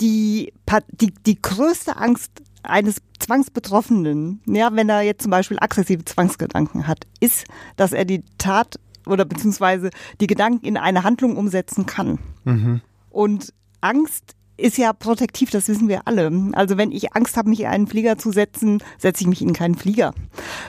die, 0.00 0.52
die, 1.00 1.12
die 1.26 1.40
größte 1.40 1.96
Angst 1.96 2.30
eines 2.62 2.96
Zwangsbetroffenen, 3.18 4.40
ja, 4.46 4.74
wenn 4.74 4.88
er 4.88 5.02
jetzt 5.02 5.22
zum 5.22 5.30
Beispiel 5.30 5.58
aggressive 5.60 6.04
Zwangsgedanken 6.04 6.86
hat, 6.86 7.06
ist, 7.20 7.46
dass 7.76 7.92
er 7.92 8.04
die 8.04 8.24
Tat 8.38 8.78
oder 9.06 9.24
beziehungsweise 9.24 9.90
die 10.20 10.26
Gedanken 10.26 10.66
in 10.66 10.76
eine 10.76 11.04
Handlung 11.04 11.36
umsetzen 11.36 11.86
kann. 11.86 12.18
Mhm. 12.44 12.80
Und 13.08 13.54
Angst 13.80 14.34
ist 14.56 14.78
ja 14.78 14.92
protektiv, 14.92 15.50
das 15.50 15.68
wissen 15.68 15.88
wir 15.88 16.02
alle. 16.06 16.30
Also 16.52 16.76
wenn 16.76 16.92
ich 16.92 17.14
Angst 17.14 17.36
habe, 17.36 17.50
mich 17.50 17.60
in 17.60 17.66
einen 17.66 17.86
Flieger 17.86 18.18
zu 18.18 18.32
setzen, 18.32 18.82
setze 18.98 19.22
ich 19.22 19.28
mich 19.28 19.42
in 19.42 19.52
keinen 19.52 19.74
Flieger. 19.74 20.14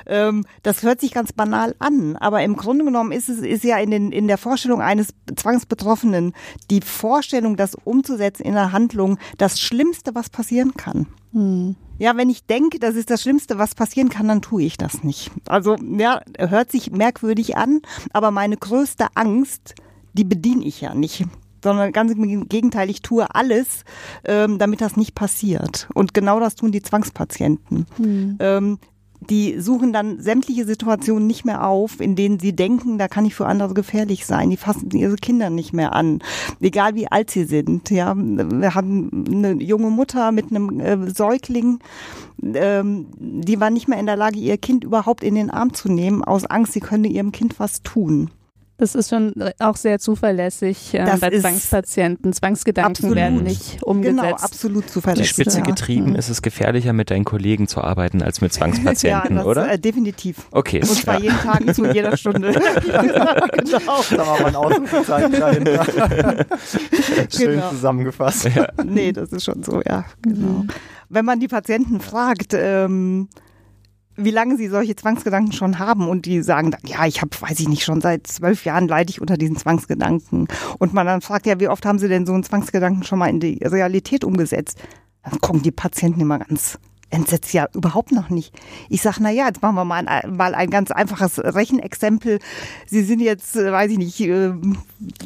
Ähm, 0.05 0.45
das 0.63 0.83
hört 0.83 1.01
sich 1.01 1.13
ganz 1.13 1.33
banal 1.33 1.75
an, 1.79 2.15
aber 2.17 2.43
im 2.43 2.55
Grunde 2.55 2.85
genommen 2.85 3.11
ist 3.11 3.29
es 3.29 3.39
ist 3.39 3.63
ja 3.63 3.77
in, 3.77 3.91
den, 3.91 4.11
in 4.11 4.27
der 4.27 4.37
Vorstellung 4.37 4.81
eines 4.81 5.13
Zwangsbetroffenen 5.35 6.33
die 6.69 6.81
Vorstellung, 6.81 7.55
das 7.55 7.75
umzusetzen 7.75 8.43
in 8.43 8.55
einer 8.55 8.71
Handlung, 8.71 9.17
das 9.37 9.59
Schlimmste, 9.59 10.15
was 10.15 10.29
passieren 10.29 10.73
kann. 10.75 11.07
Hm. 11.33 11.75
Ja, 11.99 12.15
wenn 12.15 12.29
ich 12.29 12.45
denke, 12.45 12.79
das 12.79 12.95
ist 12.95 13.09
das 13.09 13.23
Schlimmste, 13.23 13.57
was 13.57 13.73
passieren 13.73 14.09
kann, 14.09 14.27
dann 14.27 14.41
tue 14.41 14.63
ich 14.63 14.77
das 14.77 15.03
nicht. 15.03 15.31
Also, 15.47 15.75
ja, 15.97 16.21
hört 16.37 16.71
sich 16.71 16.91
merkwürdig 16.91 17.57
an, 17.57 17.81
aber 18.13 18.29
meine 18.29 18.55
größte 18.55 19.07
Angst, 19.15 19.73
die 20.13 20.23
bediene 20.23 20.63
ich 20.63 20.81
ja 20.81 20.93
nicht. 20.93 21.25
Sondern 21.67 21.91
ganz 21.91 22.13
im 22.13 22.47
Gegenteil, 22.47 22.89
ich 22.89 23.01
tue 23.01 23.33
alles, 23.35 23.83
ähm, 24.23 24.57
damit 24.57 24.79
das 24.79 24.95
nicht 24.95 25.15
passiert. 25.15 25.89
Und 25.93 26.13
genau 26.13 26.39
das 26.39 26.55
tun 26.55 26.71
die 26.71 26.81
Zwangspatienten. 26.81 27.85
Hm. 27.97 28.37
Ähm, 28.39 28.77
die 29.19 29.59
suchen 29.59 29.91
dann 29.93 30.21
sämtliche 30.21 30.65
Situationen 30.65 31.27
nicht 31.27 31.43
mehr 31.43 31.67
auf, 31.67 31.99
in 31.99 32.15
denen 32.15 32.39
sie 32.39 32.55
denken, 32.55 32.97
da 32.97 33.07
kann 33.07 33.25
ich 33.25 33.35
für 33.35 33.47
andere 33.47 33.73
gefährlich 33.73 34.25
sein. 34.25 34.49
Die 34.49 34.57
fassen 34.57 34.89
ihre 34.91 35.15
Kinder 35.15 35.49
nicht 35.49 35.73
mehr 35.73 35.93
an, 35.93 36.19
egal 36.61 36.95
wie 36.95 37.11
alt 37.11 37.31
sie 37.31 37.45
sind. 37.45 37.89
Ja, 37.89 38.15
wir 38.15 38.75
haben 38.75 39.25
eine 39.27 39.53
junge 39.53 39.89
Mutter 39.89 40.31
mit 40.31 40.51
einem 40.51 40.79
äh, 40.79 41.09
Säugling, 41.09 41.79
ähm, 42.41 43.07
die 43.17 43.59
war 43.59 43.69
nicht 43.69 43.87
mehr 43.87 43.99
in 43.99 44.05
der 44.05 44.17
Lage, 44.17 44.39
ihr 44.39 44.57
Kind 44.57 44.83
überhaupt 44.83 45.23
in 45.23 45.35
den 45.35 45.49
Arm 45.49 45.73
zu 45.73 45.91
nehmen, 45.91 46.23
aus 46.23 46.45
Angst, 46.45 46.73
sie 46.73 46.79
könne 46.79 47.07
ihrem 47.07 47.31
Kind 47.31 47.59
was 47.59 47.81
tun. 47.81 48.29
Das 48.79 48.93
ist 48.93 49.09
schon 49.09 49.33
auch 49.57 49.75
sehr 49.75 49.97
zuverlässig 49.97 50.93
äh, 50.93 51.03
bei 51.19 51.31
Zwangspatienten. 51.39 52.31
Zwangsgedanken 52.31 52.91
absolut. 52.91 53.15
werden 53.15 53.43
nicht 53.43 53.81
umgesetzt. 53.81 54.21
Genau, 54.21 54.35
absolut 54.35 54.85
Die 54.85 54.89
zuverlässig. 54.91 55.29
Spitze 55.29 55.57
ja. 55.59 55.63
getrieben 55.63 56.11
Mhm. 56.11 56.15
ist 56.15 56.29
es 56.29 56.43
gefährlicher, 56.43 56.93
mit 56.93 57.09
deinen 57.09 57.25
Kollegen 57.25 57.67
zu 57.67 57.81
arbeiten, 57.81 58.21
als 58.21 58.39
mit 58.41 58.53
Zwangspatienten, 58.53 59.31
ja, 59.37 59.37
das, 59.37 59.45
oder? 59.45 59.71
Äh, 59.71 59.79
definitiv. 59.79 60.47
Okay. 60.51 60.81
Und 60.81 60.85
zwar 60.87 61.15
ja. 61.15 61.21
jeden 61.21 61.37
Tag 61.39 61.75
zu 61.75 61.85
jeder 61.91 62.15
Stunde. 62.17 62.51
genau. 62.51 64.03
Da 64.11 64.17
war 64.27 64.41
mein 64.43 64.55
Ausrufezeichen 64.55 65.31
dahinter. 65.31 65.85
Schön 67.35 67.51
Genau. 67.55 67.69
zusammengefasst. 67.69 68.49
Nee, 68.85 69.11
das 69.11 69.31
ist 69.31 69.43
schon 69.43 69.63
so, 69.63 69.81
ja, 69.85 70.05
genau. 70.21 70.65
Wenn 71.09 71.25
man 71.25 71.39
die 71.39 71.47
Patienten 71.47 71.99
fragt, 71.99 72.53
ähm, 72.53 73.27
wie 74.17 74.31
lange 74.31 74.57
sie 74.57 74.67
solche 74.67 74.95
Zwangsgedanken 74.95 75.53
schon 75.53 75.79
haben 75.79 76.09
und 76.09 76.25
die 76.25 76.41
sagen 76.41 76.71
dann, 76.71 76.81
ja, 76.85 77.05
ich 77.05 77.21
habe, 77.21 77.31
weiß 77.39 77.59
ich 77.59 77.69
nicht, 77.69 77.83
schon 77.83 78.01
seit 78.01 78.27
zwölf 78.27 78.65
Jahren 78.65 78.87
leide 78.87 79.11
ich 79.11 79.21
unter 79.21 79.37
diesen 79.37 79.55
Zwangsgedanken. 79.55 80.47
Und 80.79 80.93
man 80.93 81.05
dann 81.05 81.21
fragt, 81.21 81.45
ja, 81.45 81.59
wie 81.59 81.67
oft 81.67 81.85
haben 81.85 81.99
sie 81.99 82.07
denn 82.07 82.25
so 82.25 82.33
einen 82.33 82.43
Zwangsgedanken 82.43 83.03
schon 83.03 83.19
mal 83.19 83.29
in 83.29 83.39
die 83.39 83.59
Realität 83.63 84.23
umgesetzt? 84.23 84.79
Dann 85.23 85.39
gucken 85.39 85.61
die 85.61 85.71
Patienten 85.71 86.21
immer 86.21 86.39
ganz 86.39 86.79
entsetzt, 87.09 87.53
ja, 87.53 87.67
überhaupt 87.73 88.11
noch 88.11 88.29
nicht. 88.29 88.53
Ich 88.89 89.01
sage, 89.01 89.17
na 89.21 89.31
ja, 89.31 89.47
jetzt 89.47 89.61
machen 89.61 89.75
wir 89.75 89.85
mal 89.85 90.05
ein, 90.05 90.35
mal 90.35 90.53
ein 90.53 90.69
ganz 90.69 90.91
einfaches 90.91 91.39
Rechenexempel. 91.39 92.39
Sie 92.85 93.03
sind 93.03 93.21
jetzt, 93.21 93.55
äh, 93.55 93.71
weiß 93.71 93.91
ich 93.91 93.97
nicht, 93.97 94.19
äh, 94.21 94.53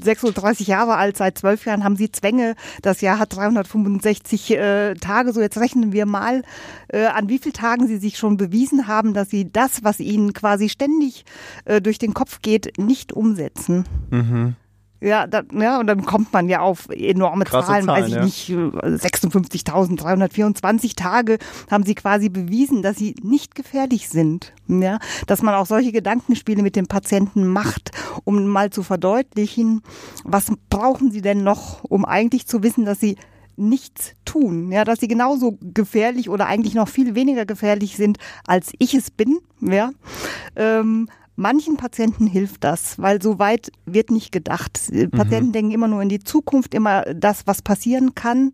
36 0.03 0.67
Jahre 0.67 0.95
alt, 0.95 1.17
seit 1.17 1.37
zwölf 1.37 1.65
Jahren 1.65 1.83
haben 1.83 1.95
Sie 1.95 2.11
Zwänge. 2.11 2.55
Das 2.81 3.01
Jahr 3.01 3.17
hat 3.17 3.35
365 3.35 4.51
äh, 4.51 4.93
Tage. 4.95 5.33
So, 5.33 5.41
jetzt 5.41 5.57
rechnen 5.57 5.91
wir 5.91 6.05
mal, 6.05 6.43
äh, 6.89 7.05
an 7.05 7.29
wie 7.29 7.39
vielen 7.39 7.53
Tagen 7.53 7.87
Sie 7.87 7.97
sich 7.97 8.17
schon 8.17 8.37
bewiesen 8.37 8.87
haben, 8.87 9.13
dass 9.13 9.29
Sie 9.29 9.51
das, 9.51 9.83
was 9.83 9.99
Ihnen 9.99 10.33
quasi 10.33 10.69
ständig 10.69 11.25
äh, 11.65 11.81
durch 11.81 11.97
den 11.97 12.13
Kopf 12.13 12.41
geht, 12.41 12.77
nicht 12.77 13.13
umsetzen. 13.13 13.85
Mhm. 14.11 14.55
Ja, 15.01 15.25
da, 15.25 15.41
ja, 15.51 15.79
und 15.79 15.87
dann 15.87 16.05
kommt 16.05 16.31
man 16.31 16.47
ja 16.47 16.59
auf 16.59 16.87
enorme 16.89 17.45
Krasse 17.45 17.69
Zahlen, 17.69 17.87
weiß 17.87 18.05
ich 18.05 18.13
Zahlen, 18.13 18.19
ja. 18.19 18.25
nicht, 18.25 18.51
äh, 18.51 18.53
56.324 18.53 20.95
Tage 20.95 21.39
haben 21.71 21.83
sie 21.83 21.95
quasi 21.95 22.29
bewiesen, 22.29 22.83
dass 22.83 22.97
sie 22.97 23.15
nicht 23.23 23.55
gefährlich 23.55 24.09
sind. 24.09 24.53
Ja, 24.67 24.99
dass 25.25 25.41
man 25.41 25.55
auch 25.55 25.65
solche 25.65 25.91
Gedankenspiele 25.91 26.61
mit 26.61 26.75
den 26.75 26.85
Patienten 26.85 27.47
macht, 27.47 27.89
um 28.25 28.45
mal 28.45 28.69
zu 28.69 28.83
verdeutlichen, 28.83 29.81
was 30.23 30.51
brauchen 30.69 31.11
sie 31.11 31.21
denn 31.21 31.43
noch, 31.43 31.83
um 31.83 32.05
eigentlich 32.05 32.45
zu 32.45 32.61
wissen, 32.61 32.85
dass 32.85 32.99
sie 32.99 33.17
nichts 33.57 34.13
tun, 34.23 34.71
ja, 34.71 34.83
dass 34.83 34.99
sie 34.99 35.07
genauso 35.07 35.57
gefährlich 35.61 36.29
oder 36.29 36.45
eigentlich 36.45 36.73
noch 36.73 36.87
viel 36.87 37.15
weniger 37.15 37.45
gefährlich 37.45 37.97
sind, 37.97 38.17
als 38.45 38.71
ich 38.79 38.93
es 38.93 39.11
bin, 39.11 39.39
ja. 39.61 39.91
Ähm, 40.55 41.09
Manchen 41.35 41.77
Patienten 41.77 42.27
hilft 42.27 42.63
das, 42.63 42.99
weil 42.99 43.21
so 43.21 43.39
weit 43.39 43.71
wird 43.85 44.11
nicht 44.11 44.31
gedacht. 44.31 44.79
Patienten 45.11 45.47
mhm. 45.47 45.53
denken 45.53 45.71
immer 45.71 45.87
nur 45.87 46.01
in 46.01 46.09
die 46.09 46.19
Zukunft, 46.19 46.73
immer 46.73 47.03
das, 47.15 47.47
was 47.47 47.61
passieren 47.61 48.15
kann. 48.15 48.51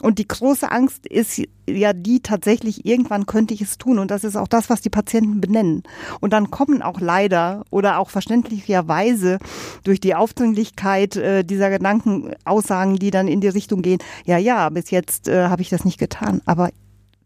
Und 0.00 0.18
die 0.18 0.28
große 0.28 0.70
Angst 0.70 1.06
ist 1.06 1.42
ja 1.68 1.92
die 1.92 2.20
tatsächlich, 2.20 2.86
irgendwann 2.86 3.26
könnte 3.26 3.54
ich 3.54 3.60
es 3.60 3.76
tun. 3.76 3.98
Und 3.98 4.10
das 4.10 4.24
ist 4.24 4.36
auch 4.36 4.48
das, 4.48 4.70
was 4.70 4.80
die 4.80 4.88
Patienten 4.88 5.40
benennen. 5.40 5.82
Und 6.20 6.32
dann 6.32 6.50
kommen 6.50 6.80
auch 6.80 7.00
leider 7.00 7.64
oder 7.70 7.98
auch 7.98 8.08
verständlicherweise 8.08 9.38
durch 9.84 10.00
die 10.00 10.14
Aufdringlichkeit 10.14 11.16
äh, 11.16 11.44
dieser 11.44 11.70
Gedanken 11.70 12.32
Aussagen, 12.44 12.96
die 12.96 13.10
dann 13.10 13.28
in 13.28 13.40
die 13.40 13.48
Richtung 13.48 13.82
gehen, 13.82 13.98
ja, 14.24 14.38
ja, 14.38 14.68
bis 14.70 14.90
jetzt 14.90 15.28
äh, 15.28 15.48
habe 15.48 15.62
ich 15.62 15.70
das 15.70 15.84
nicht 15.84 15.98
getan. 15.98 16.40
Aber 16.46 16.70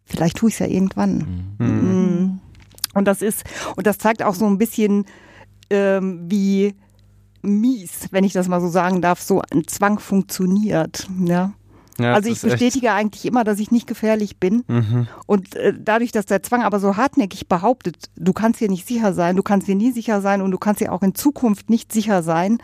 vielleicht 0.05 0.39
tue 0.39 0.49
ich 0.49 0.55
es 0.55 0.59
ja 0.61 0.67
irgendwann. 0.67 1.55
Mhm. 1.59 1.67
Mhm. 1.67 2.41
Und 2.97 3.07
das 3.07 3.23
ist, 3.23 3.45
und 3.77 3.87
das 3.87 3.99
zeigt 3.99 4.23
auch 4.23 4.35
so 4.35 4.47
ein 4.47 4.59
bisschen, 4.59 5.05
ähm, 5.71 6.25
wie 6.29 6.75
mies, 7.43 8.09
wenn 8.11 8.25
ich 8.25 8.33
das 8.33 8.49
mal 8.49 8.61
so 8.61 8.69
sagen 8.69 9.03
darf, 9.03 9.21
so 9.21 9.43
ein 9.53 9.67
Zwang 9.67 9.99
funktioniert. 9.99 11.07
Ja. 11.25 11.53
Ja, 11.99 12.13
also 12.13 12.29
ich 12.29 12.43
bestätige 12.43 12.89
echt. 12.89 12.95
eigentlich 12.95 13.25
immer, 13.25 13.43
dass 13.43 13.59
ich 13.59 13.71
nicht 13.71 13.87
gefährlich 13.87 14.39
bin. 14.39 14.65
Mhm. 14.69 15.09
Und 15.27 15.55
äh, 15.57 15.73
dadurch, 15.79 16.13
dass 16.13 16.27
der 16.27 16.43
Zwang 16.43 16.63
aber 16.63 16.79
so 16.79 16.97
hartnäckig 16.97 17.49
behauptet, 17.49 18.11
du 18.17 18.35
kannst 18.35 18.59
hier 18.59 18.69
nicht 18.69 18.87
sicher 18.87 19.15
sein, 19.15 19.35
du 19.35 19.43
kannst 19.43 19.67
hier 19.67 19.77
nie 19.77 19.93
sicher 19.93 20.21
sein 20.21 20.43
und 20.43 20.51
du 20.51 20.59
kannst 20.59 20.81
hier 20.81 20.93
auch 20.93 21.03
in 21.03 21.15
Zukunft 21.15 21.71
nicht 21.71 21.93
sicher 21.93 22.23
sein, 22.23 22.59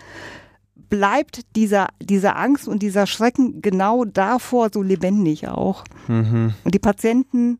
bleibt 0.90 1.40
dieser, 1.56 1.88
diese 2.02 2.36
Angst 2.36 2.68
und 2.68 2.82
dieser 2.82 3.06
Schrecken 3.06 3.62
genau 3.62 4.04
davor 4.04 4.68
so 4.70 4.82
lebendig 4.82 5.48
auch. 5.48 5.84
Mhm. 6.08 6.52
Und 6.64 6.74
die 6.74 6.78
Patienten 6.78 7.58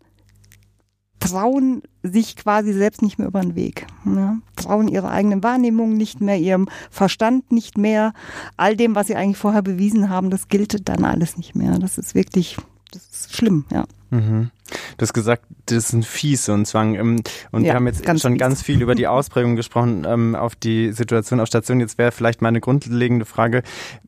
trauen 1.23 1.83
sich 2.03 2.37
quasi 2.37 2.73
selbst 2.73 3.03
nicht 3.03 3.19
mehr 3.19 3.29
über 3.29 3.41
den 3.41 3.55
Weg. 3.55 3.87
Ja? 4.05 4.39
Trauen 4.57 4.89
ihrer 4.89 5.11
eigenen 5.11 5.43
Wahrnehmung 5.43 5.95
nicht 5.97 6.21
mehr, 6.21 6.39
ihrem 6.39 6.69
Verstand 6.91 7.53
nicht 7.53 7.79
mehr. 7.79 8.13
All 8.57 8.77
dem, 8.77 8.95
was 8.95 9.07
sie 9.07 9.17
eigentlich 9.17 9.39
vorher 9.39 9.63
bewiesen 9.63 10.09
haben, 10.09 10.31
das 10.31 10.49
gilt 10.49 10.89
dann 10.89 11.05
alles 11.05 11.37
nicht 11.37 11.55
mehr. 11.55 11.79
Das 11.79 11.99
ist 11.99 12.15
wirklich, 12.15 12.57
das 12.91 13.03
ist 13.11 13.37
schlimm, 13.37 13.65
ja. 13.71 13.85
Mhm. 14.11 14.51
Du 14.97 15.03
hast 15.03 15.13
gesagt, 15.13 15.45
das 15.67 15.79
ist 15.79 15.93
ein 15.93 16.03
Fies, 16.03 16.49
ein 16.49 16.65
Zwang. 16.65 16.95
Ähm, 16.95 17.23
und 17.51 17.63
ja, 17.63 17.69
wir 17.69 17.75
haben 17.75 17.87
jetzt 17.87 18.05
schon 18.21 18.33
fies. 18.33 18.41
ganz 18.41 18.63
viel 18.63 18.83
über 18.83 18.95
die 18.95 19.07
Ausprägung 19.07 19.57
gesprochen 19.57 20.05
ähm, 20.07 20.35
auf 20.35 20.55
die 20.55 20.93
Situation 20.93 21.41
auf 21.41 21.49
Station. 21.49 21.81
Jetzt 21.81 21.99
wäre 21.99 22.13
vielleicht 22.13 22.43
meine 22.43 22.61
grundlegende 22.61 23.25
Frage, 23.25 23.63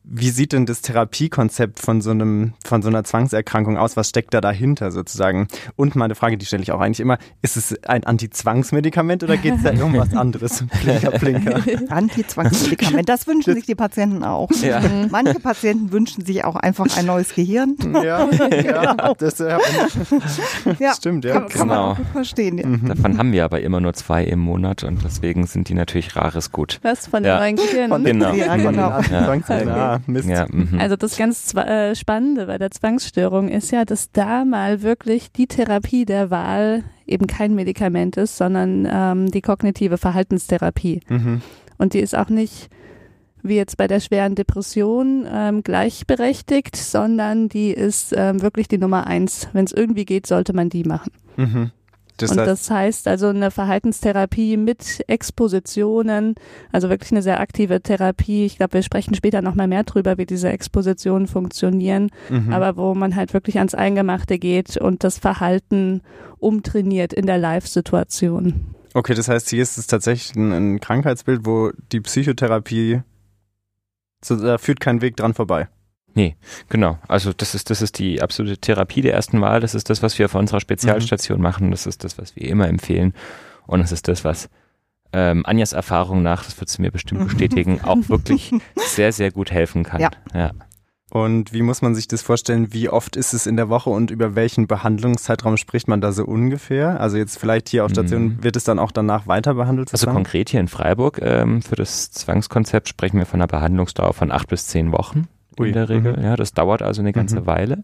wie 0.07 0.29
sieht 0.29 0.53
denn 0.53 0.65
das 0.65 0.81
Therapiekonzept 0.81 1.79
von 1.79 2.01
so 2.01 2.11
einem, 2.11 2.53
von 2.63 2.81
so 2.81 2.89
einer 2.89 3.03
Zwangserkrankung 3.03 3.77
aus? 3.77 3.97
Was 3.97 4.09
steckt 4.09 4.33
da 4.33 4.41
dahinter 4.41 4.91
sozusagen? 4.91 5.47
Und 5.75 5.95
meine 5.95 6.13
Frage, 6.15 6.37
die 6.37 6.45
stelle 6.45 6.61
ich 6.61 6.71
auch 6.71 6.79
eigentlich 6.79 6.99
immer, 6.99 7.17
ist 7.41 7.57
es 7.57 7.83
ein 7.85 8.03
Anti-Zwangsmedikament 8.03 9.23
oder 9.23 9.37
geht 9.37 9.55
es 9.55 9.63
da 9.63 9.71
um 9.83 9.97
was 9.97 10.13
anderes? 10.13 10.63
Blinker, 10.83 11.11
Blinker. 11.11 11.61
Anti-Zwangsmedikament, 11.89 13.09
das 13.09 13.25
wünschen 13.25 13.55
sich 13.55 13.65
die 13.65 13.75
Patienten 13.75 14.23
auch. 14.23 14.51
Ja. 14.61 14.81
Manche 15.09 15.39
Patienten 15.39 15.91
wünschen 15.91 16.23
sich 16.23 16.43
auch 16.43 16.55
einfach 16.55 16.85
ein 16.97 17.05
neues 17.05 17.33
Gehirn. 17.33 17.75
Ja, 17.93 18.29
ja 18.29 18.47
genau. 18.49 19.13
das 19.17 19.39
äh, 19.39 19.57
ja, 20.79 20.93
stimmt, 20.93 21.25
ja. 21.25 21.33
Kann, 21.33 21.49
kann 21.49 21.61
genau. 21.61 21.65
man 21.65 21.91
auch 21.91 21.97
gut 21.97 22.07
verstehen. 22.07 22.57
Ja. 22.57 22.67
Mhm. 22.67 22.87
Davon 22.87 23.17
haben 23.17 23.31
wir 23.31 23.45
aber 23.45 23.61
immer 23.61 23.79
nur 23.79 23.93
zwei 23.93 24.23
im 24.23 24.39
Monat 24.39 24.83
und 24.83 25.03
deswegen 25.03 25.45
sind 25.47 25.69
die 25.69 25.73
natürlich 25.73 26.15
rares 26.15 26.51
Gut. 26.51 26.79
Was 26.83 27.07
von 27.07 27.23
ja. 27.23 27.39
den 27.39 27.55
Gehirn? 27.55 27.89
Von 27.89 28.03
genau. 28.03 28.33
Ja, 28.33 28.55
genau. 28.55 28.99
Ja. 29.11 29.95
Ah, 29.95 29.99
Mist. 30.07 30.27
Ja, 30.27 30.47
mhm. 30.49 30.79
Also 30.79 30.95
das 30.95 31.17
ganz 31.17 31.53
äh, 31.55 31.95
Spannende 31.95 32.45
bei 32.45 32.57
der 32.57 32.71
Zwangsstörung 32.71 33.49
ist 33.49 33.71
ja, 33.71 33.85
dass 33.85 34.11
da 34.11 34.45
mal 34.45 34.81
wirklich 34.81 35.31
die 35.31 35.47
Therapie 35.47 36.05
der 36.05 36.29
Wahl 36.29 36.83
eben 37.05 37.27
kein 37.27 37.55
Medikament 37.55 38.17
ist, 38.17 38.37
sondern 38.37 38.87
ähm, 38.91 39.31
die 39.31 39.41
kognitive 39.41 39.97
Verhaltenstherapie. 39.97 41.01
Mhm. 41.07 41.41
Und 41.77 41.93
die 41.93 41.99
ist 41.99 42.17
auch 42.17 42.29
nicht 42.29 42.69
wie 43.47 43.55
jetzt 43.55 43.77
bei 43.77 43.87
der 43.87 43.99
schweren 43.99 44.35
Depression 44.35 45.25
ähm, 45.31 45.63
gleichberechtigt, 45.63 46.75
sondern 46.75 47.49
die 47.49 47.71
ist 47.71 48.13
ähm, 48.15 48.41
wirklich 48.41 48.67
die 48.67 48.77
Nummer 48.77 49.07
eins. 49.07 49.47
Wenn 49.53 49.65
es 49.65 49.71
irgendwie 49.71 50.05
geht, 50.05 50.27
sollte 50.27 50.53
man 50.53 50.69
die 50.69 50.83
machen. 50.83 51.11
Mhm. 51.37 51.71
Das 52.17 52.31
und 52.31 52.39
heißt, 52.39 52.49
das 52.49 52.71
heißt 52.71 53.07
also 53.07 53.27
eine 53.27 53.51
Verhaltenstherapie 53.51 54.55
mit 54.55 55.03
Expositionen, 55.07 56.35
also 56.71 56.89
wirklich 56.89 57.11
eine 57.11 57.21
sehr 57.21 57.41
aktive 57.41 57.81
Therapie. 57.81 58.45
Ich 58.45 58.57
glaube, 58.57 58.73
wir 58.73 58.83
sprechen 58.83 59.15
später 59.15 59.41
nochmal 59.41 59.67
mehr 59.67 59.83
drüber, 59.83 60.17
wie 60.17 60.25
diese 60.25 60.49
Expositionen 60.49 61.27
funktionieren, 61.27 62.09
mhm. 62.29 62.53
aber 62.53 62.77
wo 62.77 62.95
man 62.95 63.15
halt 63.15 63.33
wirklich 63.33 63.57
ans 63.57 63.75
Eingemachte 63.75 64.39
geht 64.39 64.77
und 64.77 65.03
das 65.03 65.19
Verhalten 65.19 66.01
umtrainiert 66.37 67.11
in 67.11 67.25
der 67.25 67.37
Live-Situation. 67.37 68.75
Okay, 68.93 69.13
das 69.13 69.27
heißt, 69.27 69.49
hier 69.49 69.61
ist 69.61 69.77
es 69.77 69.87
tatsächlich 69.87 70.37
ein, 70.37 70.53
ein 70.53 70.79
Krankheitsbild, 70.79 71.41
wo 71.45 71.71
die 71.91 71.99
Psychotherapie 71.99 73.01
so, 74.25 74.35
da 74.35 74.57
führt 74.57 74.79
kein 74.79 75.01
Weg 75.01 75.17
dran 75.17 75.33
vorbei. 75.33 75.67
Nee, 76.15 76.37
genau. 76.69 76.97
Also 77.07 77.33
das 77.33 77.55
ist, 77.55 77.69
das 77.69 77.81
ist 77.81 77.99
die 77.99 78.21
absolute 78.21 78.57
Therapie 78.57 79.01
der 79.01 79.13
ersten 79.13 79.41
Wahl. 79.41 79.59
Das 79.59 79.75
ist 79.75 79.89
das, 79.89 80.01
was 80.01 80.17
wir 80.17 80.25
auf 80.25 80.35
unserer 80.35 80.61
Spezialstation 80.61 81.37
mhm. 81.39 81.43
machen. 81.43 81.71
Das 81.71 81.85
ist 81.85 82.03
das, 82.03 82.17
was 82.17 82.35
wir 82.35 82.47
immer 82.47 82.67
empfehlen. 82.67 83.13
Und 83.67 83.81
das 83.81 83.91
ist 83.91 84.07
das, 84.07 84.23
was 84.23 84.49
ähm, 85.11 85.45
Anjas 85.45 85.73
Erfahrung 85.73 86.23
nach, 86.23 86.45
das 86.45 86.59
wird 86.59 86.69
sie 86.69 86.81
mir 86.81 86.91
bestimmt 86.91 87.23
bestätigen, 87.27 87.81
auch 87.81 88.09
wirklich 88.09 88.51
sehr, 88.75 89.11
sehr 89.11 89.31
gut 89.31 89.51
helfen 89.51 89.83
kann. 89.83 90.01
Ja. 90.01 90.09
ja. 90.33 90.51
Und 91.11 91.53
wie 91.53 91.61
muss 91.61 91.81
man 91.83 91.93
sich 91.93 92.07
das 92.07 92.23
vorstellen? 92.23 92.73
Wie 92.73 92.89
oft 92.89 93.15
ist 93.15 93.33
es 93.33 93.45
in 93.45 93.57
der 93.57 93.69
Woche 93.69 93.91
und 93.91 94.09
über 94.09 94.35
welchen 94.35 94.65
Behandlungszeitraum 94.65 95.55
spricht 95.57 95.87
man 95.87 96.01
da 96.01 96.11
so 96.11 96.25
ungefähr? 96.25 96.99
Also 96.99 97.17
jetzt 97.17 97.37
vielleicht 97.37 97.69
hier 97.69 97.85
auf 97.85 97.91
Station 97.91 98.23
mhm. 98.23 98.43
wird 98.43 98.55
es 98.55 98.63
dann 98.63 98.79
auch 98.79 98.91
danach 98.91 99.27
weiter 99.27 99.53
behandelt? 99.53 99.93
Also 99.93 100.07
konkret 100.07 100.49
hier 100.49 100.59
in 100.59 100.67
Freiburg 100.67 101.19
ähm, 101.21 101.61
für 101.61 101.75
das 101.75 102.11
Zwangskonzept 102.11 102.89
sprechen 102.89 103.19
wir 103.19 103.27
von 103.27 103.39
einer 103.39 103.47
Behandlungsdauer 103.47 104.13
von 104.13 104.31
acht 104.31 104.47
bis 104.47 104.67
zehn 104.67 104.91
Wochen 104.91 105.27
Ui. 105.59 105.67
in 105.67 105.73
der 105.73 105.89
Regel. 105.89 106.17
Mhm. 106.17 106.23
Ja, 106.23 106.35
das 106.35 106.53
dauert 106.53 106.81
also 106.81 107.01
eine 107.01 107.13
ganze 107.13 107.41
mhm. 107.41 107.45
Weile. 107.45 107.83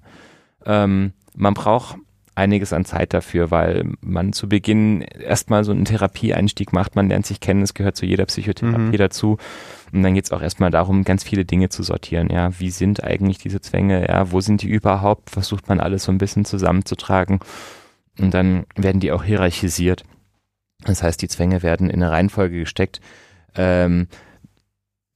Ähm, 0.65 1.13
man 1.35 1.53
braucht 1.53 1.97
einiges 2.33 2.73
an 2.73 2.85
Zeit 2.85 3.13
dafür, 3.13 3.51
weil 3.51 3.91
man 4.01 4.33
zu 4.33 4.49
Beginn 4.49 5.01
erstmal 5.01 5.63
so 5.63 5.71
einen 5.71 5.85
Therapieeinstieg 5.85 6.73
macht, 6.73 6.95
man 6.95 7.09
lernt 7.09 7.25
sich 7.25 7.39
kennen, 7.39 7.61
es 7.61 7.73
gehört 7.73 7.97
zu 7.97 8.05
jeder 8.05 8.25
Psychotherapie 8.25 8.79
mhm. 8.79 8.97
dazu. 8.97 9.37
Und 9.93 10.03
dann 10.03 10.13
geht 10.13 10.25
es 10.25 10.31
auch 10.31 10.41
erstmal 10.41 10.71
darum, 10.71 11.03
ganz 11.03 11.23
viele 11.23 11.45
Dinge 11.45 11.69
zu 11.69 11.83
sortieren. 11.83 12.29
Ja, 12.29 12.57
wie 12.59 12.71
sind 12.71 13.03
eigentlich 13.03 13.39
diese 13.39 13.59
Zwänge? 13.59 14.07
Ja, 14.07 14.31
wo 14.31 14.39
sind 14.39 14.61
die 14.61 14.69
überhaupt? 14.69 15.29
Versucht 15.29 15.67
man 15.67 15.79
alles 15.79 16.03
so 16.03 16.11
ein 16.11 16.17
bisschen 16.17 16.45
zusammenzutragen. 16.45 17.39
Und 18.19 18.33
dann 18.33 18.65
werden 18.75 19.01
die 19.01 19.11
auch 19.11 19.23
hierarchisiert. 19.23 20.03
Das 20.85 21.03
heißt, 21.03 21.21
die 21.21 21.27
Zwänge 21.27 21.61
werden 21.63 21.89
in 21.89 22.01
eine 22.01 22.11
Reihenfolge 22.11 22.59
gesteckt. 22.59 23.01
Ähm, 23.55 24.07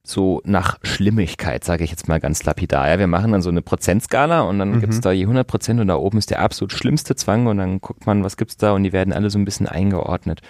so 0.06 0.40
nach 0.44 0.78
Schlimmigkeit, 0.82 1.64
sage 1.64 1.82
ich 1.82 1.90
jetzt 1.90 2.06
mal 2.06 2.20
ganz 2.20 2.44
lapidar. 2.44 2.88
Ja, 2.88 2.98
wir 2.98 3.08
machen 3.08 3.32
dann 3.32 3.42
so 3.42 3.50
eine 3.50 3.62
Prozentskala 3.62 4.42
und 4.42 4.58
dann 4.58 4.72
mhm. 4.72 4.80
gibt's 4.80 5.00
da 5.00 5.10
je 5.10 5.24
100 5.24 5.46
Prozent 5.46 5.80
und 5.80 5.88
da 5.88 5.96
oben 5.96 6.18
ist 6.18 6.30
der 6.30 6.40
absolut 6.40 6.72
schlimmste 6.72 7.16
Zwang 7.16 7.46
und 7.46 7.56
dann 7.56 7.80
guckt 7.80 8.06
man, 8.06 8.22
was 8.22 8.36
gibt's 8.36 8.56
da 8.56 8.72
und 8.72 8.84
die 8.84 8.92
werden 8.92 9.12
alle 9.12 9.30
so 9.30 9.38
ein 9.38 9.44
bisschen 9.44 9.66
eingeordnet. 9.66 10.42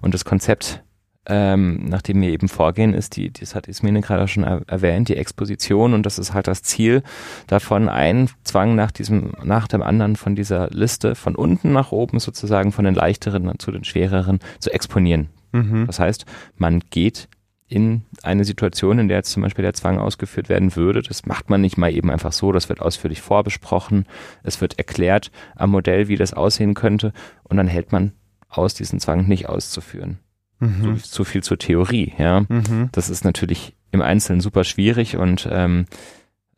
Und 0.00 0.12
das 0.12 0.24
Konzept, 0.24 0.82
ähm, 1.26 1.84
nach 1.84 2.02
dem 2.02 2.20
wir 2.20 2.30
eben 2.30 2.48
vorgehen, 2.48 2.94
ist 2.94 3.16
die, 3.16 3.32
das 3.32 3.54
hat 3.54 3.66
Ismene 3.68 4.00
gerade 4.00 4.28
schon 4.28 4.44
erwähnt, 4.44 5.08
die 5.08 5.16
Exposition 5.16 5.92
und 5.92 6.04
das 6.04 6.18
ist 6.18 6.32
halt 6.32 6.46
das 6.46 6.62
Ziel 6.62 7.02
davon, 7.46 7.88
ein 7.88 8.30
Zwang 8.44 8.74
nach 8.74 8.92
diesem, 8.92 9.32
nach 9.42 9.66
dem 9.68 9.82
anderen 9.82 10.16
von 10.16 10.36
dieser 10.36 10.68
Liste 10.70 11.14
von 11.14 11.34
unten 11.34 11.72
nach 11.72 11.92
oben 11.92 12.20
sozusagen 12.20 12.72
von 12.72 12.84
den 12.84 12.94
leichteren 12.94 13.58
zu 13.58 13.72
den 13.72 13.84
schwereren 13.84 14.38
zu 14.60 14.70
exponieren. 14.72 15.28
Mhm. 15.52 15.86
Das 15.86 15.98
heißt, 15.98 16.26
man 16.56 16.80
geht 16.90 17.28
in 17.68 18.02
eine 18.22 18.44
Situation, 18.44 19.00
in 19.00 19.08
der 19.08 19.18
jetzt 19.18 19.32
zum 19.32 19.42
Beispiel 19.42 19.62
der 19.64 19.74
Zwang 19.74 19.98
ausgeführt 19.98 20.48
werden 20.48 20.76
würde. 20.76 21.02
Das 21.02 21.26
macht 21.26 21.50
man 21.50 21.60
nicht 21.60 21.76
mal 21.76 21.92
eben 21.92 22.10
einfach 22.10 22.32
so, 22.32 22.52
das 22.52 22.68
wird 22.68 22.80
ausführlich 22.80 23.20
vorbesprochen, 23.20 24.06
es 24.44 24.60
wird 24.60 24.78
erklärt 24.78 25.32
am 25.56 25.70
Modell, 25.70 26.06
wie 26.06 26.16
das 26.16 26.32
aussehen 26.32 26.74
könnte 26.74 27.12
und 27.42 27.56
dann 27.56 27.66
hält 27.66 27.90
man 27.90 28.12
aus, 28.48 28.74
diesen 28.74 29.00
Zwang 29.00 29.26
nicht 29.26 29.48
auszuführen. 29.48 30.20
Mhm. 30.58 30.96
So, 30.96 31.16
so, 31.18 31.24
viel 31.24 31.42
zur 31.42 31.58
Theorie, 31.58 32.14
ja. 32.18 32.40
Mhm. 32.40 32.88
Das 32.92 33.10
ist 33.10 33.24
natürlich 33.24 33.74
im 33.92 34.02
Einzelnen 34.02 34.40
super 34.40 34.64
schwierig 34.64 35.16
und 35.16 35.48
ähm, 35.50 35.86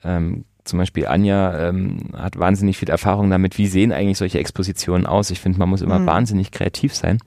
ähm, 0.05 0.45
zum 0.65 0.79
Beispiel 0.79 1.07
Anja 1.07 1.69
ähm, 1.69 2.11
hat 2.15 2.39
wahnsinnig 2.39 2.77
viel 2.77 2.91
Erfahrung 2.91 3.31
damit, 3.31 3.59
wie 3.59 3.67
sehen 3.67 3.93
eigentlich 3.93 4.19
solche 4.19 4.39
Expositionen 4.39 5.07
aus. 5.07 5.31
Ich 5.31 5.41
finde, 5.41 5.59
man 5.59 5.69
muss 5.69 5.81
immer 5.81 5.99
mhm. 5.99 6.07
wahnsinnig 6.07 6.51
kreativ 6.51 6.95
sein 6.95 7.21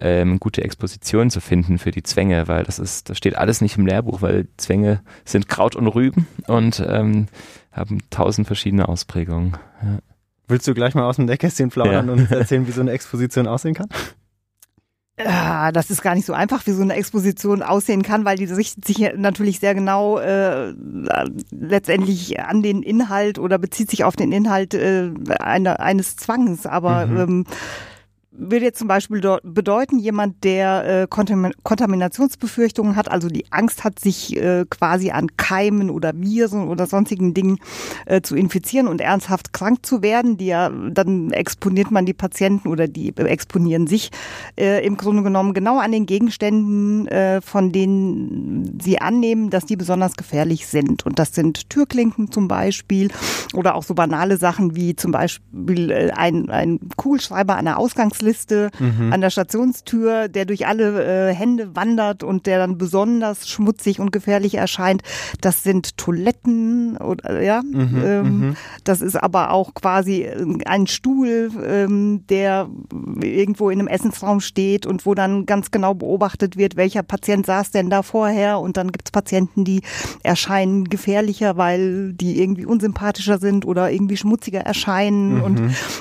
ähm, 0.00 0.40
gute 0.40 0.64
Exposition 0.64 1.30
zu 1.30 1.40
finden 1.40 1.78
für 1.78 1.90
die 1.90 2.02
Zwänge, 2.02 2.48
weil 2.48 2.64
das 2.64 2.78
ist, 2.78 3.10
das 3.10 3.18
steht 3.18 3.36
alles 3.36 3.60
nicht 3.60 3.76
im 3.76 3.86
Lehrbuch, 3.86 4.22
weil 4.22 4.48
Zwänge 4.56 5.02
sind 5.24 5.48
Kraut 5.48 5.76
und 5.76 5.86
Rüben 5.86 6.26
und 6.46 6.84
ähm, 6.86 7.26
haben 7.70 7.98
tausend 8.10 8.46
verschiedene 8.46 8.88
Ausprägungen. 8.88 9.56
Ja. 9.82 9.98
Willst 10.48 10.66
du 10.66 10.74
gleich 10.74 10.94
mal 10.94 11.04
aus 11.04 11.16
dem 11.16 11.26
Nähkästchen 11.26 11.68
plaudern 11.68 12.06
ja. 12.06 12.12
und 12.12 12.30
erzählen, 12.30 12.66
wie 12.66 12.72
so 12.72 12.80
eine 12.80 12.92
Exposition 12.92 13.46
aussehen 13.46 13.74
kann? 13.74 13.88
Ja, 15.24 15.72
das 15.72 15.90
ist 15.90 16.02
gar 16.02 16.14
nicht 16.14 16.26
so 16.26 16.32
einfach, 16.32 16.66
wie 16.66 16.72
so 16.72 16.82
eine 16.82 16.94
Exposition 16.94 17.62
aussehen 17.62 18.02
kann, 18.02 18.24
weil 18.24 18.36
die 18.36 18.44
richtet 18.44 18.84
sich 18.84 19.12
natürlich 19.16 19.60
sehr 19.60 19.74
genau 19.74 20.18
äh, 20.18 20.72
letztendlich 21.50 22.40
an 22.40 22.62
den 22.62 22.82
Inhalt 22.82 23.38
oder 23.38 23.58
bezieht 23.58 23.90
sich 23.90 24.04
auf 24.04 24.16
den 24.16 24.32
Inhalt 24.32 24.74
äh, 24.74 25.10
eine, 25.38 25.80
eines 25.80 26.16
Zwangs. 26.16 26.66
Aber 26.66 27.06
mhm. 27.06 27.18
ähm, 27.18 27.44
würde 28.40 28.64
jetzt 28.64 28.78
zum 28.78 28.88
Beispiel 28.88 29.20
bedeuten, 29.42 29.98
jemand, 29.98 30.42
der 30.44 31.02
äh, 31.02 31.06
Kontaminationsbefürchtungen 31.62 32.96
hat, 32.96 33.10
also 33.10 33.28
die 33.28 33.44
Angst 33.50 33.84
hat, 33.84 34.00
sich 34.00 34.34
äh, 34.36 34.64
quasi 34.68 35.10
an 35.10 35.36
Keimen 35.36 35.90
oder 35.90 36.12
Viren 36.14 36.68
oder 36.68 36.86
sonstigen 36.86 37.34
Dingen 37.34 37.58
äh, 38.06 38.22
zu 38.22 38.34
infizieren 38.36 38.88
und 38.88 39.02
ernsthaft 39.02 39.52
krank 39.52 39.84
zu 39.84 40.02
werden, 40.02 40.38
die 40.38 40.46
ja, 40.46 40.70
dann 40.70 41.32
exponiert 41.32 41.90
man 41.90 42.06
die 42.06 42.14
Patienten 42.14 42.68
oder 42.68 42.88
die 42.88 43.14
exponieren 43.16 43.86
sich 43.86 44.10
äh, 44.58 44.84
im 44.86 44.96
Grunde 44.96 45.22
genommen 45.22 45.52
genau 45.52 45.78
an 45.78 45.92
den 45.92 46.06
Gegenständen, 46.06 47.06
äh, 47.08 47.42
von 47.42 47.72
denen 47.72 48.80
sie 48.80 49.00
annehmen, 49.00 49.50
dass 49.50 49.66
die 49.66 49.76
besonders 49.76 50.16
gefährlich 50.16 50.66
sind. 50.66 51.04
Und 51.04 51.18
das 51.18 51.34
sind 51.34 51.68
Türklinken 51.68 52.32
zum 52.32 52.48
Beispiel 52.48 53.10
oder 53.52 53.74
auch 53.74 53.82
so 53.82 53.94
banale 53.94 54.38
Sachen 54.38 54.76
wie 54.76 54.96
zum 54.96 55.12
Beispiel 55.12 55.90
äh, 55.90 56.10
ein, 56.12 56.48
ein 56.48 56.80
Kugelschreiber 56.96 57.56
an 57.56 57.66
der 57.66 57.78
Ausgangsliste 57.78 58.29
Liste 58.30 58.70
mhm. 58.78 59.12
an 59.12 59.20
der 59.20 59.30
Stationstür, 59.30 60.28
der 60.28 60.44
durch 60.44 60.66
alle 60.68 61.30
äh, 61.30 61.34
Hände 61.34 61.74
wandert 61.74 62.22
und 62.22 62.46
der 62.46 62.58
dann 62.58 62.78
besonders 62.78 63.48
schmutzig 63.48 63.98
und 63.98 64.12
gefährlich 64.12 64.54
erscheint. 64.54 65.02
Das 65.40 65.64
sind 65.64 65.96
Toiletten 65.96 66.96
oder 66.96 67.42
ja. 67.42 67.62
Mhm, 67.62 68.02
ähm, 68.04 68.40
mhm. 68.40 68.56
das 68.84 69.00
ist 69.00 69.16
aber 69.16 69.50
auch 69.50 69.74
quasi 69.74 70.22
äh, 70.22 70.46
ein 70.66 70.86
Stuhl, 70.86 71.50
ähm, 71.64 72.24
der 72.28 72.68
irgendwo 73.20 73.70
in 73.70 73.80
einem 73.80 73.88
Essensraum 73.88 74.40
steht 74.40 74.86
und 74.86 75.06
wo 75.06 75.14
dann 75.14 75.44
ganz 75.44 75.72
genau 75.72 75.94
beobachtet 75.94 76.56
wird, 76.56 76.76
welcher 76.76 77.02
Patient 77.02 77.46
saß 77.46 77.72
denn 77.72 77.90
da 77.90 78.02
vorher 78.02 78.60
und 78.60 78.76
dann 78.76 78.92
gibt 78.92 79.08
es 79.08 79.12
Patienten, 79.12 79.64
die 79.64 79.82
erscheinen 80.22 80.84
gefährlicher, 80.84 81.56
weil 81.56 82.12
die 82.12 82.40
irgendwie 82.40 82.66
unsympathischer 82.66 83.38
sind 83.38 83.66
oder 83.66 83.90
irgendwie 83.90 84.16
schmutziger 84.16 84.60
erscheinen 84.60 85.38
mhm. 85.38 85.42
und 85.42 85.60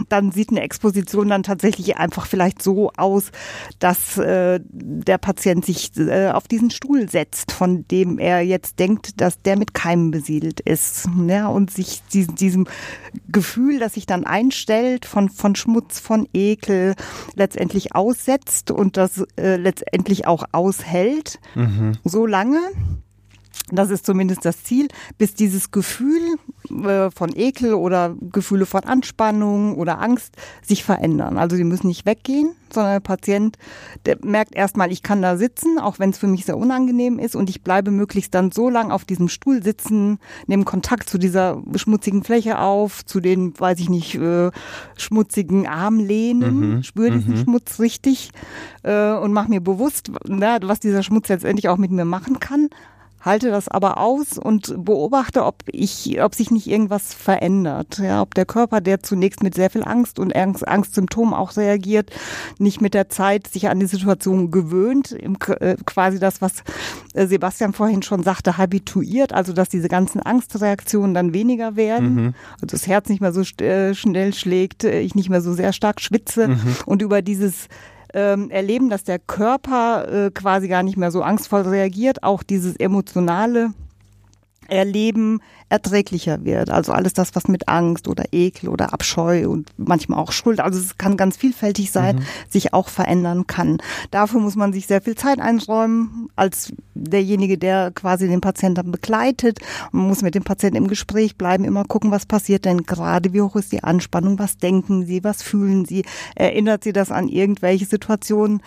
dann 0.09 0.32
sieht 0.32 0.49
eine 0.49 0.61
Exposition 0.61 1.30
dann 1.30 1.43
tatsächlich 1.43 1.97
einfach 1.97 2.18
einfach 2.20 2.28
vielleicht 2.28 2.61
so 2.61 2.91
aus, 2.97 3.32
dass 3.80 4.17
äh, 4.17 4.59
der 4.70 5.17
Patient 5.17 5.65
sich 5.65 5.91
äh, 5.97 6.30
auf 6.32 6.47
diesen 6.47 6.70
Stuhl 6.70 7.09
setzt, 7.09 7.51
von 7.51 7.88
dem 7.88 8.20
er 8.20 8.41
jetzt 8.41 8.80
denkt, 8.80 9.22
dass 9.22 9.41
der 9.41 9.57
mit 9.57 9.74
Keimen 9.74 10.11
besiedelt 10.11 10.59
ist. 10.59 11.07
Ja, 11.28 11.47
und 11.47 11.72
sich 11.72 12.01
diesem, 12.11 12.36
diesem 12.36 12.67
Gefühl, 13.30 13.80
das 13.80 13.93
sich 13.93 14.05
dann 14.05 14.26
einstellt 14.26 15.05
von, 15.05 15.30
von 15.30 15.55
Schmutz, 15.55 15.99
von 15.99 16.28
Ekel, 16.34 16.95
letztendlich 17.36 17.95
aussetzt 17.95 18.72
und 18.72 18.97
das 18.97 19.24
äh, 19.38 19.55
letztendlich 19.55 20.28
auch 20.28 20.43
aushält, 20.51 21.39
mhm. 21.55 21.93
so 22.03 22.26
lange, 22.26 22.59
das 23.72 23.91
ist 23.91 24.05
zumindest 24.05 24.45
das 24.45 24.63
Ziel, 24.63 24.88
bis 25.17 25.36
dieses 25.36 25.72
Gefühl 25.72 26.38
äh, 26.72 27.11
von 27.11 27.36
Ekel 27.36 27.74
oder 27.74 28.15
Gefühle 28.32 28.65
von 28.65 28.84
Anspannung 28.84 29.76
oder 29.76 29.99
Angst 29.99 30.36
sich 30.61 30.84
verändern. 30.84 31.38
Also 31.38 31.55
die 31.55 31.63
müssen 31.63 31.88
nicht 31.88 32.05
weggehen, 32.05 32.55
sondern 32.72 32.93
der 32.93 32.99
Patient, 32.99 33.57
der 34.05 34.17
merkt 34.24 34.55
erstmal, 34.55 34.91
ich 34.91 35.03
kann 35.03 35.22
da 35.22 35.38
sitzen, 35.38 35.80
auch 35.80 35.99
wenn 35.99 36.11
es 36.11 36.17
für 36.17 36.28
mich 36.28 36.45
sehr 36.45 36.57
unangenehm 36.57 37.20
ist 37.20 37.36
und 37.36 37.49
ich 37.49 37.63
bleibe 37.63 37.91
möglichst 37.91 38.34
dann 38.34 38.51
so 38.51 38.70
lang 38.70 38.91
auf 38.91 39.05
diesem 39.05 39.30
Stuhl 39.30 39.63
sitzen, 39.63 40.20
nehme 40.47 40.63
Kontakt 40.63 41.09
zu 41.09 41.17
dieser 41.17 41.61
schmutzigen 41.76 42.24
Fläche 42.24 42.59
auf, 42.59 43.05
zu 43.05 43.20
den, 43.20 43.59
weiß 43.59 43.80
ich 43.80 43.89
nicht, 43.89 44.15
äh, 44.15 44.51
schmutzigen 44.97 45.67
Armlehnen, 45.67 46.76
mhm. 46.76 46.84
spüre 46.84 47.11
diesen 47.11 47.36
mhm. 47.36 47.43
Schmutz 47.43 47.80
richtig 47.80 48.32
äh, 48.84 49.13
und 49.13 49.34
mache 49.34 49.49
mir 49.49 49.61
bewusst, 49.61 50.11
na, 50.28 50.57
was 50.61 50.80
dieser 50.80 51.03
Schmutz 51.03 51.30
letztendlich 51.30 51.70
auch 51.70 51.78
mit 51.78 51.91
mir 51.91 52.05
machen 52.05 52.39
kann 52.39 52.70
halte 53.22 53.49
das 53.49 53.67
aber 53.67 53.97
aus 53.97 54.38
und 54.38 54.74
beobachte, 54.86 55.43
ob 55.43 55.63
ich, 55.67 56.22
ob 56.22 56.36
sich 56.36 56.51
nicht 56.51 56.67
irgendwas 56.67 57.13
verändert. 57.13 57.99
Ja, 57.99 58.22
ob 58.22 58.34
der 58.36 58.45
Körper, 58.45 58.82
der 58.82 59.01
zunächst 59.01 59.43
mit 59.43 59.55
sehr 59.55 59.70
viel 59.70 59.84
Angst 59.84 60.20
und 60.20 60.36
Angst, 60.36 60.67
Angstsymptomen 60.67 61.34
auch 61.34 61.57
reagiert, 61.57 62.11
nicht 62.57 62.82
mit 62.82 62.93
der 62.93 63.09
Zeit 63.09 63.47
sich 63.47 63.70
an 63.70 63.80
die 63.80 63.86
Situation 63.86 64.51
gewöhnt, 64.51 65.11
im, 65.11 65.38
äh, 65.59 65.76
quasi 65.86 66.20
das, 66.20 66.41
was 66.41 66.63
äh, 67.13 67.28
Sebastian 67.28 67.74
vorhin 67.74 68.01
schon 68.01 68.24
sagte, 68.24 68.57
habituiert, 68.57 69.34
also 69.34 69.53
dass 69.53 69.70
diese 69.70 69.89
ganzen 69.89 70.22
Angstreaktionen 70.22 71.13
dann 71.13 71.34
weniger 71.34 71.76
werden, 71.76 72.15
mhm. 72.15 72.34
also 72.53 72.67
das 72.67 72.88
Herz 72.88 73.09
nicht 73.09 73.22
mehr 73.22 73.34
so 73.34 73.41
äh, 73.63 73.93
schnell 73.95 74.34
schlägt, 74.34 74.84
äh, 74.84 75.01
ich 75.01 75.15
nicht 75.15 75.30
mehr 75.30 75.41
so 75.41 75.53
sehr 75.53 75.74
stark 75.74 76.01
schwitze 76.01 76.49
mhm. 76.49 76.76
und 76.86 77.01
über 77.01 77.22
dieses 77.22 77.67
ähm, 78.14 78.49
erleben, 78.49 78.89
dass 78.89 79.03
der 79.03 79.20
Körper 79.20 80.26
äh, 80.26 80.32
quasi 80.32 80.68
gar 80.68 80.84
nicht 80.84 80.97
mehr 80.97 81.12
so 81.12 81.22
angstvoll 81.22 81.62
reagiert, 81.62 82.24
auch 82.24 82.43
dieses 82.43 82.76
emotionale 82.76 83.72
Erleben 84.68 85.41
erträglicher 85.70 86.43
wird. 86.43 86.72
Also 86.72 86.91
alles 86.91 87.13
das, 87.13 87.36
was 87.36 87.47
mit 87.47 87.67
Angst 87.67 88.07
oder 88.07 88.26
Ekel 88.32 88.70
oder 88.70 88.91
Abscheu 88.91 89.47
und 89.47 89.70
manchmal 89.78 90.20
auch 90.20 90.32
Schuld, 90.32 90.59
also 90.59 90.80
es 90.80 90.97
kann 90.97 91.15
ganz 91.15 91.38
vielfältig 91.38 91.91
sein, 91.91 92.17
mhm. 92.17 92.24
sich 92.49 92.74
auch 92.74 92.89
verändern 92.89 93.45
kann. 93.47 93.78
Dafür 94.09 94.39
muss 94.41 94.55
man 94.55 94.74
sich 94.74 94.88
sehr 94.88 95.01
viel 95.01 95.15
Zeit 95.15 95.39
einräumen 95.39 96.30
als 96.36 96.74
derjenige, 96.95 97.57
der 97.57 97.91
quasi 97.91 98.28
den 98.28 98.41
Patienten 98.41 98.91
begleitet. 98.91 99.59
Man 99.91 100.07
muss 100.07 100.22
mit 100.22 100.36
dem 100.36 100.43
Patienten 100.43 100.78
im 100.78 100.88
Gespräch 100.88 101.38
bleiben, 101.38 101.63
immer 101.63 101.86
gucken, 101.86 102.11
was 102.11 102.26
passiert 102.26 102.65
denn 102.65 102.84
gerade, 102.84 103.32
wie 103.34 103.41
hoch 103.41 103.55
ist 103.55 103.72
die 103.72 103.84
Anspannung, 103.84 104.39
was 104.39 104.57
denken 104.57 105.05
Sie, 105.05 105.24
was 105.24 105.43
fühlen 105.43 105.86
Sie, 105.86 106.03
erinnert 106.36 106.84
Sie 106.84 106.93
das 106.93 107.11
an 107.11 107.28
irgendwelche 107.28 107.86
Situationen 107.86 108.61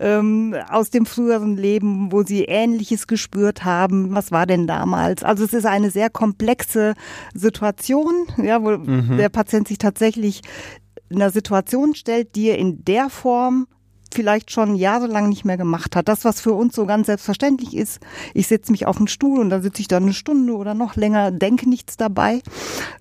ähm, 0.00 0.56
aus 0.70 0.90
dem 0.90 1.04
früheren 1.04 1.56
Leben, 1.56 2.10
wo 2.10 2.22
Sie 2.22 2.44
Ähnliches 2.44 3.06
gespürt 3.06 3.64
haben, 3.64 4.14
was 4.14 4.32
war 4.32 4.46
denn 4.46 4.66
damals? 4.66 5.22
Also 5.22 5.44
es 5.44 5.52
ist 5.52 5.66
eine 5.66 5.90
sehr 5.90 6.08
komplexe 6.10 6.45
komplexe 6.46 6.94
Situation, 7.34 8.26
ja, 8.42 8.62
wo 8.62 8.70
mhm. 8.70 9.16
der 9.16 9.28
Patient 9.28 9.66
sich 9.66 9.78
tatsächlich 9.78 10.42
in 11.08 11.16
einer 11.16 11.30
Situation 11.30 11.94
stellt, 11.94 12.34
die 12.36 12.48
er 12.48 12.58
in 12.58 12.84
der 12.84 13.10
Form 13.10 13.66
vielleicht 14.14 14.52
schon 14.52 14.76
jahrelang 14.76 15.28
nicht 15.28 15.44
mehr 15.44 15.56
gemacht 15.56 15.96
hat. 15.96 16.08
Das, 16.08 16.24
was 16.24 16.40
für 16.40 16.52
uns 16.52 16.74
so 16.74 16.86
ganz 16.86 17.06
selbstverständlich 17.06 17.76
ist, 17.76 18.00
ich 18.34 18.46
setze 18.46 18.70
mich 18.70 18.86
auf 18.86 18.96
einen 18.96 19.08
Stuhl 19.08 19.40
und 19.40 19.50
dann 19.50 19.62
sitze 19.62 19.82
ich 19.82 19.88
da 19.88 19.96
eine 19.96 20.12
Stunde 20.12 20.54
oder 20.54 20.74
noch 20.74 20.94
länger, 20.94 21.32
denke 21.32 21.68
nichts 21.68 21.96
dabei. 21.96 22.40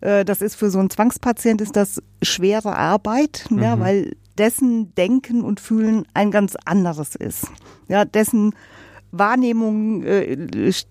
Äh, 0.02 0.26
das 0.26 0.42
ist 0.42 0.56
für 0.56 0.72
so 0.72 0.80
einen 0.80 0.90
Zwangspatient 0.90 1.62
ist 1.62 1.76
das 1.76 2.02
schwere 2.24 2.76
Arbeit, 2.76 3.46
mhm. 3.50 3.62
ja, 3.62 3.80
weil 3.80 4.16
dessen 4.38 4.94
Denken 4.96 5.44
und 5.44 5.60
Fühlen 5.60 6.06
ein 6.16 6.32
ganz 6.32 6.58
anderes 6.66 7.16
ist. 7.16 7.46
Ja, 7.88 8.04
dessen 8.04 8.54
Wahrnehmung 9.12 10.04
äh, 10.04 10.36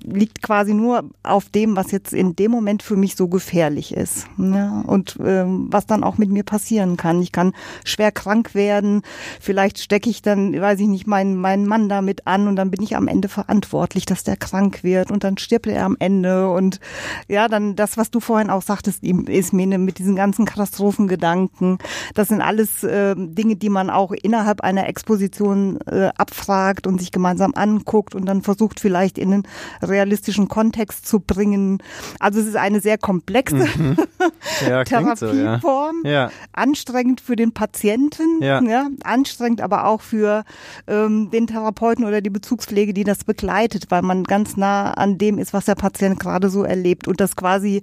liegt 0.03 0.43
quasi 0.43 0.73
nur 0.73 1.05
auf 1.23 1.51
dem, 1.51 1.77
was 1.77 1.91
jetzt 1.91 2.13
in 2.13 2.35
dem 2.37 2.51
Moment 2.51 2.83
für 2.83 2.97
mich 2.97 3.17
so 3.17 3.29
gefährlich 3.29 3.95
ist. 3.95 4.27
Ja? 4.39 4.83
Und 4.87 5.19
ähm, 5.23 5.69
was 5.71 5.87
dann 5.87 6.05
auch 6.05 6.19
mit 6.19 6.31
mir 6.31 6.43
passieren 6.43 6.97
kann. 6.97 7.21
Ich 7.21 7.33
kann 7.33 7.53
schwer 7.85 8.13
krank 8.13 8.55
werden, 8.55 9.03
vielleicht 9.41 9.79
stecke 9.79 10.09
ich 10.09 10.23
dann, 10.23 10.59
weiß 10.59 10.81
ich 10.81 10.87
nicht, 10.87 11.07
meinen, 11.07 11.37
meinen 11.37 11.67
Mann 11.67 11.89
damit 11.89 12.27
an 12.27 12.49
und 12.49 12.57
dann 12.57 12.71
bin 12.71 12.83
ich 12.83 12.97
am 12.97 13.09
Ende 13.09 13.29
verantwortlich, 13.29 14.07
dass 14.07 14.25
der 14.25 14.37
krank 14.37 14.83
wird 14.83 15.11
und 15.11 15.25
dann 15.25 15.37
stirbt 15.37 15.67
er 15.67 15.85
am 15.85 15.97
Ende. 15.99 16.51
Und 16.51 16.81
ja, 17.29 17.49
dann 17.49 17.77
das, 17.77 17.97
was 17.97 18.11
du 18.11 18.21
vorhin 18.21 18.51
auch 18.51 18.63
sagtest, 18.63 19.03
mir 19.03 19.79
mit 19.79 19.99
diesen 19.99 20.17
ganzen 20.17 20.45
Katastrophengedanken, 20.45 21.79
das 22.15 22.29
sind 22.29 22.41
alles 22.41 22.83
äh, 22.85 23.15
Dinge, 23.17 23.57
die 23.57 23.69
man 23.69 23.91
auch 23.91 24.13
innerhalb 24.13 24.63
einer 24.63 24.89
Exposition 24.89 25.79
äh, 25.87 26.11
abfragt 26.17 26.87
und 26.87 26.99
sich 26.99 27.13
gemeinsam 27.13 27.53
anguckt 27.55 28.04
und 28.13 28.27
dann 28.27 28.43
versucht 28.43 28.81
vielleicht 28.81 29.19
in 29.19 29.33
einen 29.33 29.43
realistischen 29.83 30.49
Kontext 30.49 31.07
zu 31.07 31.21
bringen. 31.21 31.81
Also 32.19 32.41
es 32.41 32.47
ist 32.47 32.57
eine 32.57 32.81
sehr 32.81 32.99
komplexe 32.99 33.69
mhm. 33.79 33.97
ja, 34.69 34.83
Therapieform, 34.83 36.03
so, 36.03 36.09
ja. 36.09 36.25
Ja. 36.25 36.31
anstrengend 36.53 37.21
für 37.21 37.37
den 37.37 37.53
Patienten, 37.53 38.43
ja. 38.43 38.89
anstrengend 39.05 39.61
aber 39.61 39.87
auch 39.87 40.01
für 40.01 40.45
ähm, 40.89 41.31
den 41.31 41.47
Therapeuten 41.47 42.05
oder 42.05 42.21
die 42.21 42.31
Bezugspflege, 42.31 42.93
die 42.93 43.05
das 43.05 43.25
begleitet, 43.25 43.87
weil 43.91 44.03
man 44.03 44.25
ganz 44.25 44.57
nah 44.57 44.93
an 44.93 45.19
dem 45.19 45.39
ist, 45.39 45.53
was 45.53 45.67
der 45.67 45.77
Patient 45.77 46.19
gerade 46.19 46.51
so 46.51 46.65
erlebt 46.65 47.07
und 47.07 47.21
das 47.21 47.37
quasi 47.37 47.83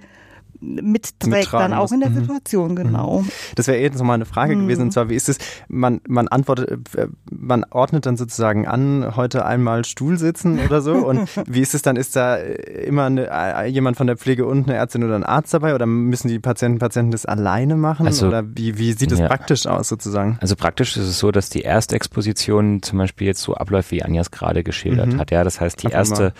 mitträgt 0.61 1.53
dann 1.53 1.73
auch 1.73 1.91
in 1.91 1.99
der 1.99 2.09
mhm. 2.09 2.21
Situation, 2.21 2.75
genau. 2.75 3.21
Mhm. 3.21 3.29
Das 3.55 3.67
wäre 3.67 3.79
jetzt 3.79 3.97
nochmal 3.97 4.15
eine 4.15 4.25
Frage 4.25 4.55
mhm. 4.55 4.63
gewesen, 4.63 4.83
und 4.83 4.91
zwar, 4.91 5.09
wie 5.09 5.15
ist 5.15 5.27
es, 5.27 5.37
man, 5.67 6.01
man 6.07 6.27
antwortet, 6.27 6.95
äh, 6.95 7.07
man 7.31 7.65
ordnet 7.69 8.05
dann 8.05 8.15
sozusagen 8.15 8.67
an, 8.67 9.15
heute 9.15 9.45
einmal 9.45 9.85
Stuhl 9.85 10.17
sitzen 10.17 10.59
oder 10.59 10.81
so 10.81 10.93
und 10.93 11.27
wie 11.47 11.61
ist 11.61 11.73
es 11.73 11.81
dann, 11.81 11.95
ist 11.95 12.15
da 12.15 12.35
immer 12.35 13.05
eine, 13.05 13.29
äh, 13.29 13.65
jemand 13.67 13.97
von 13.97 14.07
der 14.07 14.17
Pflege 14.17 14.45
und 14.45 14.67
eine 14.67 14.77
Ärztin 14.77 15.03
oder 15.03 15.15
ein 15.15 15.23
Arzt 15.23 15.53
dabei 15.53 15.73
oder 15.73 15.85
müssen 15.85 16.27
die 16.27 16.39
Patienten, 16.39 16.79
Patienten 16.79 17.11
das 17.11 17.25
alleine 17.25 17.75
machen 17.75 18.05
also, 18.05 18.27
oder 18.27 18.43
wie, 18.55 18.77
wie 18.77 18.93
sieht 18.93 19.11
es 19.11 19.19
ja. 19.19 19.27
praktisch 19.27 19.65
aus 19.65 19.89
sozusagen? 19.89 20.37
Also 20.41 20.55
praktisch 20.55 20.95
ist 20.95 21.07
es 21.07 21.19
so, 21.19 21.31
dass 21.31 21.49
die 21.49 21.61
Erstexposition 21.61 22.83
zum 22.83 22.99
Beispiel 22.99 23.27
jetzt 23.27 23.41
so 23.41 23.55
abläuft, 23.55 23.91
wie 23.91 24.03
Anjas 24.03 24.31
gerade 24.31 24.63
geschildert 24.63 25.13
mhm. 25.13 25.19
hat, 25.19 25.31
ja, 25.31 25.43
das 25.43 25.59
heißt, 25.59 25.81
die 25.83 25.87
erste 25.87 26.33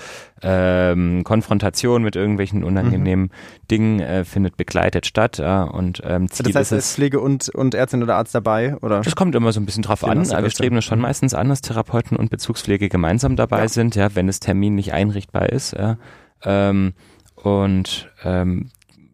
ähm, 0.44 1.24
Konfrontation 1.24 2.04
mit 2.04 2.16
irgendwelchen 2.16 2.64
unangenehmen 2.64 3.26
mhm. 3.26 3.68
Dingen 3.70 4.00
äh, 4.00 4.26
findet 4.26 4.58
begleitet 4.58 5.06
statt. 5.06 5.38
Ja, 5.38 5.64
und 5.64 6.02
ähm, 6.06 6.30
Ziel 6.30 6.48
das 6.48 6.56
heißt, 6.56 6.72
ist 6.72 6.86
es 6.86 6.96
Pflege 6.96 7.20
und, 7.20 7.50
und 7.50 7.76
Ärztin 7.76 8.02
oder 8.04 8.16
Arzt 8.16 8.34
dabei? 8.34 8.76
Oder? 8.82 9.02
Das 9.02 9.16
kommt 9.16 9.36
immer 9.36 9.52
so 9.52 9.60
ein 9.60 9.66
bisschen 9.66 9.84
drauf 9.84 10.04
an. 10.04 10.30
Aber 10.32 10.44
wir 10.44 10.50
streben 10.50 10.78
es 10.78 10.86
schon 10.86 11.00
mhm. 11.00 11.04
meistens 11.04 11.34
an, 11.34 11.50
dass 11.50 11.62
Therapeuten 11.62 12.18
und 12.18 12.30
Bezugspflege 12.30 12.90
gemeinsam 12.90 13.36
dabei 13.36 13.62
ja. 13.62 13.68
sind, 13.68 13.96
ja, 13.96 14.16
wenn 14.16 14.28
das 14.28 14.40
Termin 14.40 14.76
nicht 14.76 14.94
einrichtbar 14.94 15.50
ist. 15.50 15.74
Ja. 15.74 15.98
Ähm, 16.44 16.94
und 17.36 18.12
ähm, 18.24 18.70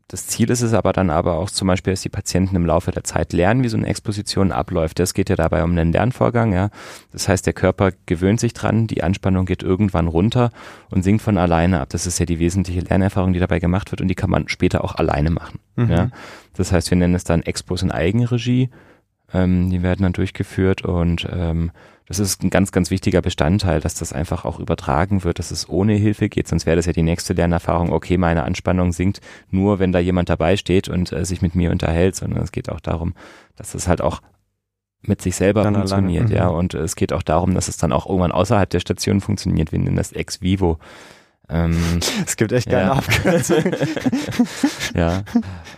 das 0.08 0.28
Ziel 0.28 0.50
ist 0.50 0.62
es 0.62 0.74
aber 0.74 0.94
dann 0.94 1.10
aber 1.10 1.34
auch 1.34 1.50
zum 1.50 1.68
Beispiel, 1.68 1.92
dass 1.92 2.02
die 2.02 2.10
Patienten 2.10 2.56
im 2.56 2.66
Laufe 2.66 2.92
der 2.92 3.04
Zeit 3.04 3.34
lernen, 3.34 3.64
wie 3.64 3.68
so 3.68 3.76
eine 3.76 3.88
Exposition 3.88 4.54
abläuft. 4.54 5.02
Es 5.02 5.14
geht 5.14 5.30
ja 5.30 5.36
dabei 5.36 5.64
um 5.64 5.72
einen 5.72 5.92
Lernvorgang, 5.92 6.54
ja. 6.54 6.70
Das 7.12 7.28
heißt, 7.28 7.46
der 7.46 7.54
Körper 7.54 7.92
gewöhnt 8.06 8.40
sich 8.40 8.54
dran, 8.54 8.88
die 8.88 9.04
Anspannung 9.04 9.46
geht 9.46 9.64
irgendwann 9.64 10.08
runter 10.08 10.52
und 10.90 11.04
sinkt 11.04 11.22
von 11.22 11.38
alleine 11.38 11.82
ab. 11.82 11.90
Das 11.90 12.08
ist 12.08 12.20
ja 12.20 12.26
die 12.26 12.40
wesentliche 12.40 12.80
Lernerfahrung, 12.80 13.34
die 13.34 13.40
dabei 13.40 13.60
gemacht 13.60 13.92
wird 13.92 14.00
und 14.00 14.08
die 14.08 14.16
kann 14.16 14.30
man 14.30 14.48
später 14.48 14.84
auch 14.86 14.96
alleine 14.96 15.30
machen. 15.30 15.60
Mhm. 15.76 15.90
Ja. 15.90 16.10
Das 16.56 16.72
heißt, 16.72 16.90
wir 16.90 16.98
nennen 16.98 17.16
es 17.16 17.26
dann 17.26 17.42
Expos 17.42 17.82
in 17.82 17.92
Eigenregie. 17.92 18.70
Ähm, 19.34 19.70
die 19.70 19.84
werden 19.84 20.04
dann 20.04 20.14
durchgeführt 20.14 20.84
und 20.84 21.28
ähm, 21.30 21.72
das 22.08 22.20
ist 22.20 22.42
ein 22.42 22.50
ganz, 22.50 22.72
ganz 22.72 22.90
wichtiger 22.90 23.22
Bestandteil, 23.22 23.82
dass 23.82 23.96
das 23.96 24.14
einfach 24.14 24.46
auch 24.46 24.60
übertragen 24.60 25.24
wird, 25.26 25.40
dass 25.40 25.52
es 25.52 25.68
ohne 25.68 25.94
Hilfe 25.94 26.30
geht. 26.30 26.48
Sonst 26.48 26.66
wäre 26.66 26.78
das 26.78 26.86
ja 26.86 26.94
die 26.94 27.04
nächste 27.04 27.34
Lernerfahrung. 27.34 27.92
Okay, 27.92 28.18
meine 28.18 28.44
Anspannung 28.44 28.94
sinkt 28.94 29.20
nur, 29.50 29.80
wenn 29.80 29.92
da 29.92 30.00
jemand 30.00 30.30
dabei 30.30 30.56
steht 30.56 30.88
und 30.88 31.12
äh, 31.12 31.26
sich 31.26 31.42
mit 31.42 31.54
mir 31.54 31.70
unterhält, 31.72 32.16
sondern 32.16 32.42
es 32.44 32.54
geht 32.54 32.70
auch 32.70 32.80
darum, 32.80 33.14
dass 33.58 33.76
es 33.76 33.88
halt 33.90 34.02
auch 34.02 34.22
mit 35.02 35.22
sich 35.22 35.36
selber 35.36 35.64
dann 35.64 35.76
funktioniert, 35.76 36.26
alleine, 36.26 36.36
ja. 36.36 36.50
Mhm. 36.50 36.58
Und 36.58 36.74
es 36.74 36.96
geht 36.96 37.12
auch 37.12 37.24
darum, 37.24 37.54
dass 37.54 37.68
es 37.68 37.78
dann 37.78 37.92
auch 37.92 38.08
irgendwann 38.08 38.32
außerhalb 38.32 38.70
der 38.70 38.80
Station 38.80 39.22
funktioniert. 39.22 39.72
Wir 39.72 39.80
nennen 39.80 39.98
das 39.98 40.14
ex 40.14 40.42
vivo. 40.42 40.80
Ähm, 41.50 42.00
es 42.26 42.36
gibt 42.36 42.52
echt 42.52 42.70
geile 42.70 42.88
ja. 42.88 42.94
Abkürzungen. 42.94 43.76
ja. 44.96 45.24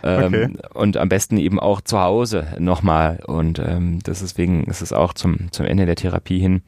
Ähm, 0.02 0.24
okay. 0.24 0.48
Und 0.74 0.96
am 0.96 1.08
besten 1.08 1.36
eben 1.36 1.60
auch 1.60 1.80
zu 1.80 2.00
Hause 2.00 2.46
nochmal. 2.58 3.20
Und 3.26 3.58
ähm, 3.58 4.00
deswegen 4.04 4.64
ist 4.64 4.82
es 4.82 4.92
auch 4.92 5.14
zum, 5.14 5.52
zum 5.52 5.66
Ende 5.66 5.86
der 5.86 5.96
Therapie 5.96 6.40
hin 6.40 6.62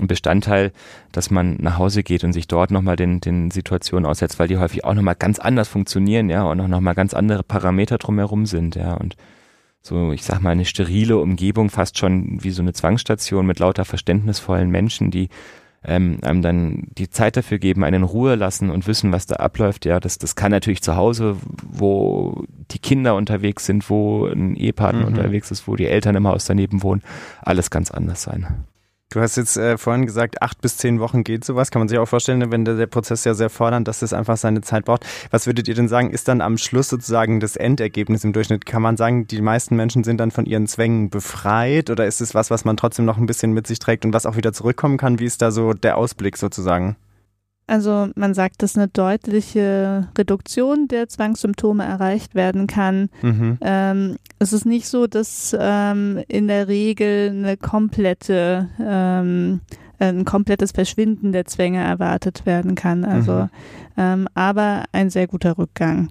ein 0.00 0.08
Bestandteil, 0.08 0.72
dass 1.12 1.30
man 1.30 1.56
nach 1.60 1.78
Hause 1.78 2.02
geht 2.02 2.24
und 2.24 2.32
sich 2.32 2.48
dort 2.48 2.70
nochmal 2.70 2.96
den, 2.96 3.20
den 3.20 3.50
Situationen 3.50 4.06
aussetzt, 4.06 4.38
weil 4.38 4.48
die 4.48 4.58
häufig 4.58 4.84
auch 4.84 4.94
nochmal 4.94 5.14
ganz 5.14 5.38
anders 5.38 5.68
funktionieren, 5.68 6.28
ja, 6.28 6.44
und 6.44 6.60
auch 6.60 6.68
nochmal 6.68 6.94
ganz 6.94 7.14
andere 7.14 7.42
Parameter 7.42 7.98
drumherum 7.98 8.46
sind, 8.46 8.76
ja. 8.76 8.94
Und 8.94 9.16
so, 9.82 10.12
ich 10.12 10.24
sag 10.24 10.40
mal, 10.42 10.50
eine 10.50 10.64
sterile 10.64 11.16
Umgebung, 11.18 11.70
fast 11.70 11.98
schon 11.98 12.42
wie 12.42 12.50
so 12.50 12.60
eine 12.60 12.72
Zwangsstation 12.72 13.46
mit 13.46 13.58
lauter 13.58 13.84
verständnisvollen 13.84 14.70
Menschen, 14.70 15.10
die 15.10 15.28
ähm, 15.84 16.18
einem 16.22 16.42
dann 16.42 16.88
die 16.98 17.10
Zeit 17.10 17.36
dafür 17.36 17.58
geben, 17.58 17.84
einen 17.84 18.02
in 18.02 18.08
Ruhe 18.08 18.34
lassen 18.34 18.70
und 18.70 18.86
wissen, 18.86 19.12
was 19.12 19.26
da 19.26 19.36
abläuft. 19.36 19.84
Ja, 19.84 20.00
das, 20.00 20.18
das 20.18 20.34
kann 20.34 20.50
natürlich 20.50 20.82
zu 20.82 20.96
Hause, 20.96 21.36
wo 21.62 22.44
die 22.70 22.78
Kinder 22.78 23.14
unterwegs 23.14 23.66
sind, 23.66 23.88
wo 23.88 24.26
ein 24.26 24.56
Ehepartner 24.56 25.02
mhm. 25.02 25.08
unterwegs 25.08 25.50
ist, 25.50 25.68
wo 25.68 25.76
die 25.76 25.86
Eltern 25.86 26.16
im 26.16 26.26
Haus 26.26 26.44
daneben 26.44 26.82
wohnen, 26.82 27.02
alles 27.42 27.70
ganz 27.70 27.90
anders 27.90 28.22
sein. 28.22 28.66
Du 29.08 29.20
hast 29.20 29.36
jetzt 29.36 29.56
äh, 29.56 29.78
vorhin 29.78 30.04
gesagt, 30.04 30.42
acht 30.42 30.60
bis 30.60 30.78
zehn 30.78 30.98
Wochen 30.98 31.22
geht 31.22 31.44
sowas. 31.44 31.70
Kann 31.70 31.80
man 31.80 31.88
sich 31.88 31.96
auch 31.98 32.06
vorstellen, 32.06 32.50
wenn 32.50 32.64
der, 32.64 32.74
der 32.74 32.88
Prozess 32.88 33.24
ja 33.24 33.34
sehr 33.34 33.50
fordernd, 33.50 33.86
dass 33.86 34.00
das 34.00 34.12
einfach 34.12 34.36
seine 34.36 34.62
Zeit 34.62 34.84
braucht. 34.84 35.06
Was 35.30 35.46
würdet 35.46 35.68
ihr 35.68 35.76
denn 35.76 35.86
sagen, 35.86 36.10
ist 36.10 36.26
dann 36.26 36.40
am 36.40 36.58
Schluss 36.58 36.88
sozusagen 36.88 37.38
das 37.38 37.54
Endergebnis 37.54 38.24
im 38.24 38.32
Durchschnitt? 38.32 38.66
Kann 38.66 38.82
man 38.82 38.96
sagen, 38.96 39.28
die 39.28 39.40
meisten 39.40 39.76
Menschen 39.76 40.02
sind 40.02 40.18
dann 40.18 40.32
von 40.32 40.44
ihren 40.44 40.66
Zwängen 40.66 41.08
befreit 41.08 41.88
oder 41.88 42.04
ist 42.04 42.20
es 42.20 42.34
was, 42.34 42.50
was 42.50 42.64
man 42.64 42.76
trotzdem 42.76 43.04
noch 43.04 43.16
ein 43.16 43.26
bisschen 43.26 43.52
mit 43.52 43.68
sich 43.68 43.78
trägt 43.78 44.04
und 44.04 44.12
was 44.12 44.26
auch 44.26 44.36
wieder 44.36 44.52
zurückkommen 44.52 44.98
kann? 44.98 45.20
Wie 45.20 45.24
ist 45.24 45.40
da 45.40 45.52
so 45.52 45.72
der 45.72 45.98
Ausblick 45.98 46.36
sozusagen? 46.36 46.96
Also 47.66 48.08
man 48.14 48.32
sagt, 48.32 48.62
dass 48.62 48.76
eine 48.76 48.88
deutliche 48.88 50.08
Reduktion 50.16 50.86
der 50.86 51.08
Zwangssymptome 51.08 51.84
erreicht 51.84 52.34
werden 52.34 52.66
kann. 52.68 53.08
Mhm. 53.22 53.58
Ähm, 53.60 54.16
es 54.38 54.52
ist 54.52 54.66
nicht 54.66 54.86
so, 54.86 55.06
dass 55.06 55.56
ähm, 55.58 56.22
in 56.28 56.46
der 56.46 56.68
Regel 56.68 57.30
eine 57.30 57.56
komplette, 57.56 58.68
ähm, 58.80 59.60
ein 59.98 60.24
komplettes 60.24 60.72
Verschwinden 60.72 61.32
der 61.32 61.46
Zwänge 61.46 61.82
erwartet 61.82 62.46
werden 62.46 62.76
kann. 62.76 63.04
Also, 63.04 63.32
mhm. 63.32 63.48
Ähm, 63.96 64.28
aber 64.34 64.84
ein 64.92 65.10
sehr 65.10 65.26
guter 65.26 65.58
Rückgang. 65.58 66.10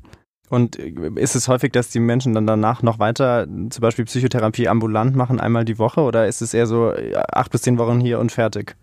Und 0.49 0.75
ist 0.75 1.35
es 1.35 1.47
häufig, 1.47 1.71
dass 1.71 1.89
die 1.89 1.99
Menschen 1.99 2.33
dann 2.33 2.45
danach 2.45 2.83
noch 2.83 2.99
weiter 2.99 3.47
zum 3.47 3.81
Beispiel 3.81 4.05
Psychotherapie 4.05 4.67
ambulant 4.67 5.15
machen, 5.15 5.39
einmal 5.39 5.65
die 5.65 5.79
Woche, 5.79 6.01
oder 6.01 6.27
ist 6.27 6.41
es 6.41 6.53
eher 6.53 6.67
so 6.67 6.93
acht 7.31 7.51
bis 7.51 7.63
zehn 7.63 7.77
Wochen 7.77 7.99
hier 7.99 8.19
und 8.19 8.31
fertig? 8.31 8.75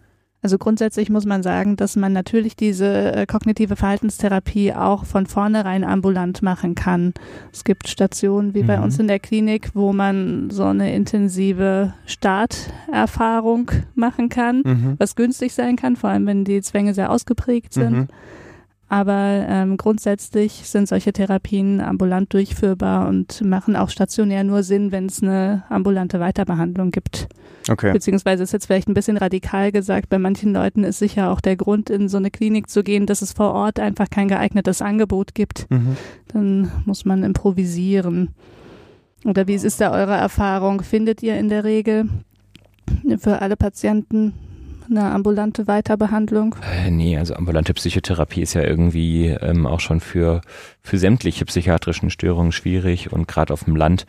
Also 0.43 0.59
grundsätzlich 0.59 1.09
muss 1.09 1.24
man 1.24 1.45
sagen, 1.45 1.76
dass 1.76 1.95
man 1.95 2.12
natürlich 2.12 2.57
diese 2.57 3.14
äh, 3.14 3.26
kognitive 3.26 3.76
Verhaltenstherapie 3.76 4.72
auch 4.72 5.05
von 5.05 5.26
vornherein 5.26 5.84
ambulant 5.84 6.43
machen 6.43 6.74
kann. 6.74 7.14
Es 7.53 7.62
gibt 7.62 7.86
Stationen 7.86 8.53
wie 8.53 8.64
mhm. 8.64 8.66
bei 8.66 8.80
uns 8.80 8.99
in 8.99 9.07
der 9.07 9.20
Klinik, 9.20 9.70
wo 9.74 9.93
man 9.93 10.51
so 10.51 10.64
eine 10.64 10.93
intensive 10.95 11.95
Starterfahrung 12.07 13.70
machen 13.95 14.28
kann, 14.28 14.62
mhm. 14.64 14.95
was 14.99 15.14
günstig 15.14 15.55
sein 15.55 15.76
kann, 15.76 15.95
vor 15.95 16.11
allem 16.11 16.26
wenn 16.26 16.45
die 16.45 16.61
Zwänge 16.61 16.93
sehr 16.93 17.12
ausgeprägt 17.12 17.72
sind. 17.72 17.93
Mhm. 17.93 18.09
Aber 18.93 19.47
ähm, 19.49 19.78
grundsätzlich 19.78 20.68
sind 20.68 20.86
solche 20.86 21.14
Therapien 21.14 21.80
ambulant 21.80 22.30
durchführbar 22.34 23.09
und 23.09 23.40
machen 23.40 23.74
auch 23.74 23.88
stationär 23.88 24.45
nur 24.45 24.62
Sinn, 24.62 24.93
wenn 24.93 25.07
es 25.07 25.22
eine 25.22 25.62
ambulante 25.70 26.20
Weiterbehandlung 26.20 26.90
gibt. 26.90 27.26
Okay. 27.70 27.90
Beziehungsweise 27.95 28.43
ist 28.43 28.53
jetzt 28.53 28.66
vielleicht 28.66 28.88
ein 28.88 28.95
bisschen 28.95 29.16
radikal 29.16 29.72
gesagt, 29.72 30.11
bei 30.11 30.18
manchen 30.18 30.53
Leuten 30.53 30.84
ist 30.84 30.99
sicher 30.99 31.30
auch 31.30 31.40
der 31.40 31.57
Grund, 31.57 31.88
in 31.88 32.11
so 32.11 32.18
eine 32.18 32.30
Klinik 32.30 32.68
zu 32.68 32.82
gehen, 32.82 33.07
dass 33.07 33.22
es 33.22 33.32
vor 33.32 33.55
Ort 33.55 33.80
einfach 33.80 34.11
kein 34.11 34.28
geeignetes 34.28 34.82
Angebot 34.82 35.34
gibt. 35.34 35.70
Mhm. 35.70 35.97
Dann 36.28 36.70
muss 36.84 37.07
man 37.07 37.22
improvisieren. 37.22 38.34
Oder 39.24 39.47
wie 39.47 39.55
ist 39.55 39.80
da 39.80 39.90
eure 39.90 40.16
Erfahrung? 40.16 40.82
Findet 40.82 41.22
ihr 41.22 41.38
in 41.38 41.49
der 41.49 41.64
Regel 41.64 42.11
für 43.16 43.40
alle 43.40 43.57
Patienten 43.57 44.34
eine 44.89 45.11
ambulante 45.12 45.66
Weiterbehandlung? 45.66 46.57
Äh, 46.62 46.91
nee, 46.91 47.16
also 47.18 47.35
ambulante 47.35 47.74
Psychotherapie 47.74 48.43
ist 48.43 48.55
ja 48.55 48.62
irgendwie 48.62 49.28
ähm, 49.28 49.66
auch 49.66 49.80
schon 49.80 50.01
für, 50.01 50.41
für 50.83 50.99
sämtliche 50.99 51.45
psychiatrischen 51.45 52.11
Störungen 52.11 52.53
schwierig 52.53 53.12
und 53.12 53.28
gerade 53.28 53.53
auf 53.53 53.64
dem 53.64 53.76
Land 53.76 54.07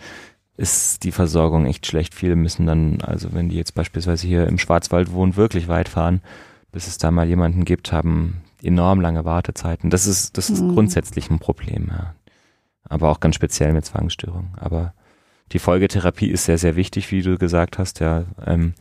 ist 0.56 1.04
die 1.04 1.12
Versorgung 1.12 1.66
echt 1.66 1.88
schlecht. 1.88 2.14
Viele 2.14 2.36
müssen 2.36 2.66
dann, 2.66 3.02
also 3.02 3.34
wenn 3.34 3.50
die 3.50 3.56
jetzt 3.56 3.74
beispielsweise 3.74 4.28
hier 4.28 4.48
im 4.48 4.60
Schwarzwald 4.60 5.12
wohnen, 5.12 5.36
wirklich 5.36 5.68
weit 5.68 5.90
fahren, 5.90 6.22
bis 6.72 6.88
es 6.88 6.98
da 6.98 7.12
mal 7.12 7.28
jemanden 7.28 7.66
gibt, 7.66 7.92
haben 7.92 8.42
enorm 8.62 9.02
lange 9.02 9.26
Wartezeiten. 9.26 9.90
Das 9.90 10.08
ist, 10.08 10.38
das 10.38 10.50
ist 10.50 10.62
mhm. 10.62 10.74
grundsätzlich 10.74 11.30
ein 11.30 11.40
Problem, 11.40 11.88
ja. 11.90 12.16
Aber 12.88 13.10
auch 13.10 13.20
ganz 13.20 13.36
speziell 13.36 13.74
mit 13.74 13.86
Zwangsstörungen. 13.86 14.52
Aber 14.58 14.94
die 15.52 15.60
Folgetherapie 15.60 16.30
ist 16.30 16.46
sehr, 16.46 16.58
sehr 16.58 16.76
wichtig, 16.76 17.12
wie 17.12 17.22
du 17.22 17.38
gesagt 17.38 17.78
hast, 17.78 18.00
ja. 18.00 18.26
Ähm, 18.46 18.74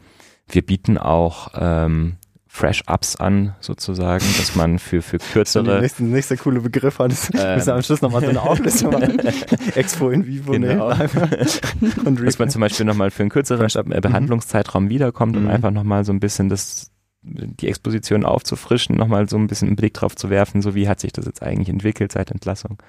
wir 0.53 0.63
bieten 0.63 0.99
auch 0.99 1.53
ähm, 1.57 2.17
Fresh-Ups 2.47 3.17
an, 3.17 3.55
sozusagen, 3.61 4.25
dass 4.37 4.55
man 4.55 4.79
für, 4.79 5.01
für 5.01 5.17
kürzere. 5.17 5.81
Nächste, 5.81 6.05
nächster 6.05 6.37
coole 6.37 6.61
Begriff 6.61 6.99
hat, 6.99 7.11
ist, 7.13 7.31
ähm, 7.35 7.55
müssen 7.55 7.67
wir 7.67 7.75
am 7.75 7.83
Schluss 7.83 8.03
nochmal 8.03 8.21
so 8.21 8.29
eine 8.29 8.43
Auflistung 8.43 8.93
machen. 8.93 9.19
Expo 9.75 10.11
in 10.11 10.27
Vivo, 10.27 10.53
genau. 10.53 10.91
ne? 10.91 11.09
und 12.05 12.23
dass 12.23 12.39
man 12.39 12.51
zum 12.51 12.61
Beispiel 12.61 12.85
nochmal 12.85 13.11
für 13.11 13.23
einen 13.23 13.31
kürzeren 13.31 13.67
äh, 13.93 14.01
Behandlungszeitraum 14.01 14.91
wiederkommt, 14.91 15.41
mhm. 15.41 15.49
einfach 15.49 15.71
nochmal 15.71 16.05
so 16.05 16.13
ein 16.13 16.21
bisschen 16.21 16.51
das 16.51 16.91
die 17.25 17.69
Exposition 17.69 18.25
aufzufrischen, 18.25 18.97
nochmal 18.97 19.29
so 19.29 19.37
ein 19.37 19.47
bisschen 19.47 19.69
einen 19.69 19.77
Blick 19.77 19.95
drauf 19.95 20.17
zu 20.17 20.29
werfen, 20.29 20.61
so 20.61 20.75
wie 20.75 20.89
hat 20.89 21.01
sich 21.01 21.13
das 21.13 21.25
jetzt 21.25 21.43
eigentlich 21.43 21.69
entwickelt 21.69 22.13
seit 22.13 22.33
Entlassung. 22.33 22.83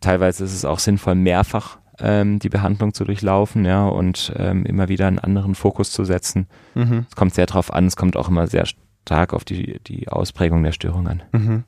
Teilweise 0.00 0.44
ist 0.44 0.52
es 0.52 0.64
auch 0.64 0.80
sinnvoll, 0.80 1.14
mehrfach 1.14 1.78
ähm, 1.98 2.38
die 2.38 2.48
Behandlung 2.48 2.94
zu 2.94 3.04
durchlaufen, 3.04 3.64
ja, 3.64 3.86
und 3.86 4.32
ähm, 4.36 4.64
immer 4.64 4.88
wieder 4.88 5.06
einen 5.06 5.18
anderen 5.18 5.54
Fokus 5.54 5.90
zu 5.90 6.04
setzen. 6.04 6.46
Mhm. 6.74 7.06
Es 7.08 7.16
kommt 7.16 7.34
sehr 7.34 7.46
drauf 7.46 7.72
an, 7.72 7.86
es 7.86 7.96
kommt 7.96 8.16
auch 8.16 8.28
immer 8.28 8.46
sehr 8.46 8.64
stark 9.04 9.34
auf 9.34 9.44
die, 9.44 9.80
die 9.86 10.08
Ausprägung 10.08 10.62
der 10.62 10.72
Störung 10.72 11.08
an. 11.08 11.22
Mhm. 11.32 11.64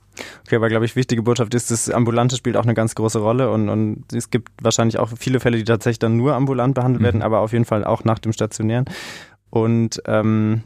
Okay, 0.47 0.57
aber 0.57 0.69
glaube 0.69 0.85
ich, 0.85 0.95
wichtige 0.95 1.23
Botschaft 1.23 1.55
ist, 1.55 1.71
das 1.71 1.91
Ambulante 1.91 2.37
spielt 2.37 2.57
auch 2.57 2.63
eine 2.63 2.75
ganz 2.75 2.95
große 2.95 3.19
Rolle 3.19 3.51
und, 3.51 3.69
und 3.69 4.13
es 4.13 4.31
gibt 4.31 4.53
wahrscheinlich 4.63 4.99
auch 4.99 5.11
viele 5.19 5.41
Fälle, 5.41 5.57
die 5.57 5.65
tatsächlich 5.65 5.99
dann 5.99 6.17
nur 6.17 6.35
ambulant 6.35 6.75
behandelt 6.75 7.01
mhm. 7.01 7.05
werden, 7.05 7.23
aber 7.23 7.41
auf 7.41 7.53
jeden 7.53 7.65
Fall 7.65 7.85
auch 7.85 8.05
nach 8.05 8.21
dem 8.21 8.33
Stationären. 8.33 8.85
Und 9.51 10.03
ähm, 10.07 10.63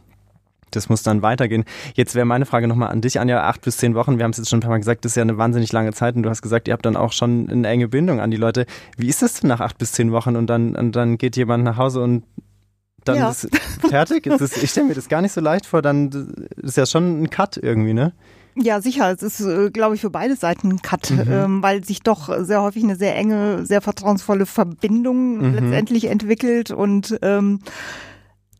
das 0.70 0.88
muss 0.88 1.02
dann 1.02 1.22
weitergehen. 1.22 1.64
Jetzt 1.94 2.14
wäre 2.14 2.26
meine 2.26 2.46
Frage 2.46 2.68
nochmal 2.68 2.90
an 2.90 3.00
dich, 3.00 3.20
Anja. 3.20 3.42
Acht 3.48 3.62
bis 3.62 3.78
zehn 3.78 3.94
Wochen, 3.94 4.18
wir 4.18 4.24
haben 4.24 4.32
es 4.32 4.38
jetzt 4.38 4.48
schon 4.50 4.58
ein 4.58 4.62
paar 4.62 4.70
Mal 4.70 4.78
gesagt, 4.78 5.04
das 5.04 5.12
ist 5.12 5.16
ja 5.16 5.22
eine 5.22 5.38
wahnsinnig 5.38 5.72
lange 5.72 5.92
Zeit 5.92 6.16
und 6.16 6.22
du 6.22 6.30
hast 6.30 6.42
gesagt, 6.42 6.68
ihr 6.68 6.72
habt 6.72 6.86
dann 6.86 6.96
auch 6.96 7.12
schon 7.12 7.48
eine 7.50 7.68
enge 7.68 7.88
Bindung 7.88 8.20
an 8.20 8.30
die 8.30 8.36
Leute. 8.36 8.66
Wie 8.96 9.08
ist 9.08 9.22
das 9.22 9.34
denn 9.34 9.48
nach 9.48 9.60
acht 9.60 9.78
bis 9.78 9.92
zehn 9.92 10.12
Wochen 10.12 10.36
und 10.36 10.48
dann, 10.48 10.74
und 10.76 10.96
dann 10.96 11.18
geht 11.18 11.36
jemand 11.36 11.64
nach 11.64 11.76
Hause 11.76 12.02
und 12.02 12.24
dann 13.04 13.16
ja. 13.16 13.30
ist 13.30 13.48
fertig? 13.88 14.26
Ist 14.26 14.62
ich 14.62 14.70
stelle 14.70 14.88
mir 14.88 14.94
das 14.94 15.08
gar 15.08 15.22
nicht 15.22 15.32
so 15.32 15.40
leicht 15.40 15.66
vor, 15.66 15.82
dann 15.82 16.46
ist 16.56 16.76
ja 16.76 16.86
schon 16.86 17.22
ein 17.22 17.30
Cut 17.30 17.56
irgendwie, 17.56 17.94
ne? 17.94 18.12
Ja, 18.60 18.80
sicher. 18.80 19.12
Es 19.12 19.22
ist, 19.22 19.40
äh, 19.40 19.70
glaube 19.70 19.94
ich, 19.94 20.00
für 20.00 20.10
beide 20.10 20.34
Seiten 20.36 20.70
ein 20.70 20.82
Cut, 20.82 21.10
mhm. 21.10 21.24
ähm, 21.30 21.62
weil 21.62 21.84
sich 21.84 22.00
doch 22.00 22.28
sehr 22.44 22.62
häufig 22.62 22.82
eine 22.82 22.96
sehr 22.96 23.14
enge, 23.14 23.64
sehr 23.64 23.80
vertrauensvolle 23.80 24.46
Verbindung 24.46 25.38
mhm. 25.38 25.54
letztendlich 25.54 26.06
entwickelt 26.06 26.70
und 26.70 27.18
ähm, 27.22 27.60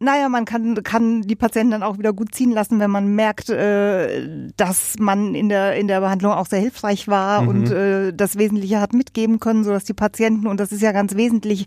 Naja, 0.01 0.28
man 0.28 0.44
kann, 0.44 0.82
kann 0.84 1.22
die 1.22 1.34
Patienten 1.34 1.72
dann 1.72 1.82
auch 1.82 1.99
wieder 1.99 2.12
gut 2.12 2.34
ziehen 2.34 2.53
lassen, 2.53 2.78
wenn 2.78 2.90
man 2.90 3.14
merkt, 3.14 3.51
äh, 3.51 4.49
dass 4.57 4.94
man 4.99 5.34
in 5.34 5.49
der, 5.49 5.74
in 5.74 5.88
der 5.88 6.01
Behandlung 6.01 6.32
auch 6.32 6.46
sehr 6.46 6.61
hilfreich 6.61 7.09
war 7.09 7.42
mhm. 7.42 7.49
und 7.49 7.70
äh, 7.70 8.12
das 8.12 8.38
Wesentliche 8.38 8.80
hat 8.80 8.92
mitgeben 8.92 9.40
können, 9.40 9.64
sodass 9.64 9.84
die 9.84 9.94
Patienten, 9.94 10.46
und 10.46 10.61
das 10.61 10.70
ist 10.70 10.82
ja 10.82 10.92
ganz 10.92 11.16
wesentlich, 11.16 11.66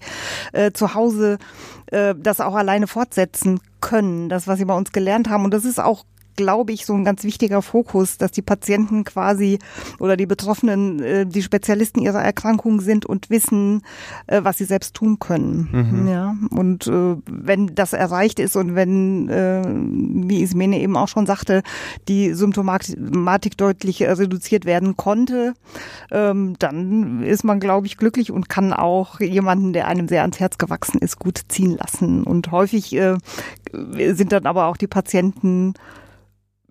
äh, 0.54 0.72
zu 0.72 0.94
Hause 0.96 1.40
äh, 1.88 2.16
das 2.18 2.40
auch 2.40 2.56
alleine 2.56 2.88
fortsetzen 2.88 3.60
können, 3.82 4.30
das, 4.30 4.48
was 4.48 4.60
sie 4.60 4.66
bei 4.66 4.76
uns 4.76 4.92
gelernt 4.92 5.30
haben. 5.30 5.44
Und 5.44 5.54
das 5.54 5.66
ist 5.66 5.80
auch 5.80 6.06
glaube 6.36 6.72
ich, 6.72 6.86
so 6.86 6.94
ein 6.94 7.04
ganz 7.04 7.24
wichtiger 7.24 7.62
Fokus, 7.62 8.18
dass 8.18 8.32
die 8.32 8.42
Patienten 8.42 9.04
quasi 9.04 9.60
oder 10.00 10.18
die 10.18 10.26
Betroffenen 10.26 11.02
äh, 11.02 11.26
die 11.26 11.42
Spezialisten 11.42 12.02
ihrer 12.02 12.22
Erkrankung 12.22 12.82
sind 12.82 13.06
und 13.06 13.30
wissen, 13.30 13.84
äh, 14.28 14.42
was 14.44 14.58
sie 14.58 14.66
selbst 14.66 14.94
tun 14.94 15.20
können. 15.20 15.70
Mhm. 15.72 16.08
Ja, 16.08 16.36
und 16.52 16.88
äh, 16.88 17.16
wenn 17.26 17.76
das 17.76 17.94
erreicht 17.94 18.40
ist 18.40 18.56
und 18.56 18.76
wenn, 18.76 19.30
äh, 19.30 19.62
wie 19.66 20.42
Ismene 20.42 20.80
eben 20.80 20.98
auch 20.98 21.08
schon 21.08 21.26
sagte, 21.26 21.64
die 22.08 22.34
Symptomatik 22.34 23.58
deutlich 23.58 24.04
reduziert 24.04 24.66
werden 24.66 24.98
konnte, 24.98 25.54
ähm, 26.12 26.56
dann 26.60 27.24
ist 27.24 27.44
man, 27.44 27.60
glaube 27.60 27.88
ich, 27.88 27.98
glücklich 27.98 28.32
und 28.32 28.50
kann 28.50 28.74
auch 28.74 29.20
jemanden, 29.20 29.74
der 29.74 29.88
einem 29.88 30.08
sehr 30.08 30.22
ans 30.22 30.40
Herz 30.40 30.58
gewachsen 30.58 31.00
ist, 31.00 31.20
gut 31.20 31.42
ziehen 31.48 31.78
lassen. 31.78 32.24
Und 32.24 32.52
häufig 32.52 32.94
äh, 32.96 33.18
sind 34.14 34.32
dann 34.32 34.46
aber 34.46 34.68
auch 34.68 34.78
die 34.78 34.88
Patienten 34.88 35.74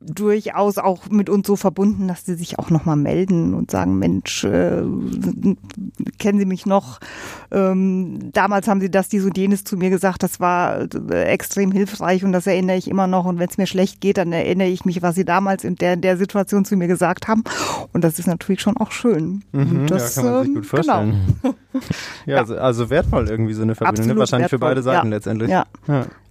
durchaus 0.00 0.78
auch 0.78 1.10
mit 1.10 1.28
uns 1.28 1.46
so 1.46 1.56
verbunden, 1.56 2.08
dass 2.08 2.24
sie 2.24 2.34
sich 2.34 2.58
auch 2.58 2.70
nochmal 2.70 2.96
melden 2.96 3.52
und 3.52 3.70
sagen, 3.70 3.98
Mensch, 3.98 4.44
äh, 4.44 4.82
kennen 6.18 6.38
Sie 6.38 6.46
mich 6.46 6.64
noch? 6.64 7.00
Ähm, 7.50 8.30
damals 8.32 8.66
haben 8.66 8.80
Sie 8.80 8.90
das, 8.90 9.10
dies 9.10 9.24
und 9.24 9.36
jenes 9.36 9.64
zu 9.64 9.76
mir 9.76 9.90
gesagt, 9.90 10.22
das 10.22 10.40
war 10.40 10.86
äh, 11.10 11.24
extrem 11.24 11.70
hilfreich 11.70 12.24
und 12.24 12.32
das 12.32 12.46
erinnere 12.46 12.76
ich 12.76 12.88
immer 12.88 13.06
noch. 13.06 13.26
Und 13.26 13.38
wenn 13.38 13.48
es 13.48 13.58
mir 13.58 13.66
schlecht 13.66 14.00
geht, 14.00 14.16
dann 14.16 14.32
erinnere 14.32 14.68
ich 14.68 14.86
mich, 14.86 15.02
was 15.02 15.16
Sie 15.16 15.26
damals 15.26 15.64
in 15.64 15.76
der, 15.76 15.94
in 15.94 16.00
der 16.00 16.16
Situation 16.16 16.64
zu 16.64 16.76
mir 16.76 16.88
gesagt 16.88 17.28
haben. 17.28 17.44
Und 17.92 18.02
das 18.02 18.18
ist 18.18 18.26
natürlich 18.26 18.62
schon 18.62 18.78
auch 18.78 18.92
schön. 18.92 19.42
Mhm, 19.52 19.86
das, 19.86 20.16
ja, 20.16 20.22
kann 20.22 20.32
man 20.32 20.44
sich 20.44 20.54
gut 20.54 20.56
ähm, 20.56 20.64
vorstellen. 20.64 21.38
Genau. 21.42 21.54
ja, 22.26 22.34
ja. 22.34 22.38
Also, 22.38 22.56
also, 22.56 22.90
wertvoll 22.90 23.28
irgendwie 23.28 23.52
so 23.52 23.62
eine 23.62 23.74
Verbindung, 23.74 24.06
ne? 24.06 24.16
wahrscheinlich 24.16 24.50
wertvoll. 24.50 24.68
für 24.68 24.74
beide 24.74 24.82
Seiten 24.82 25.08
ja. 25.08 25.16
letztendlich. 25.16 25.50
Ja. 25.50 25.66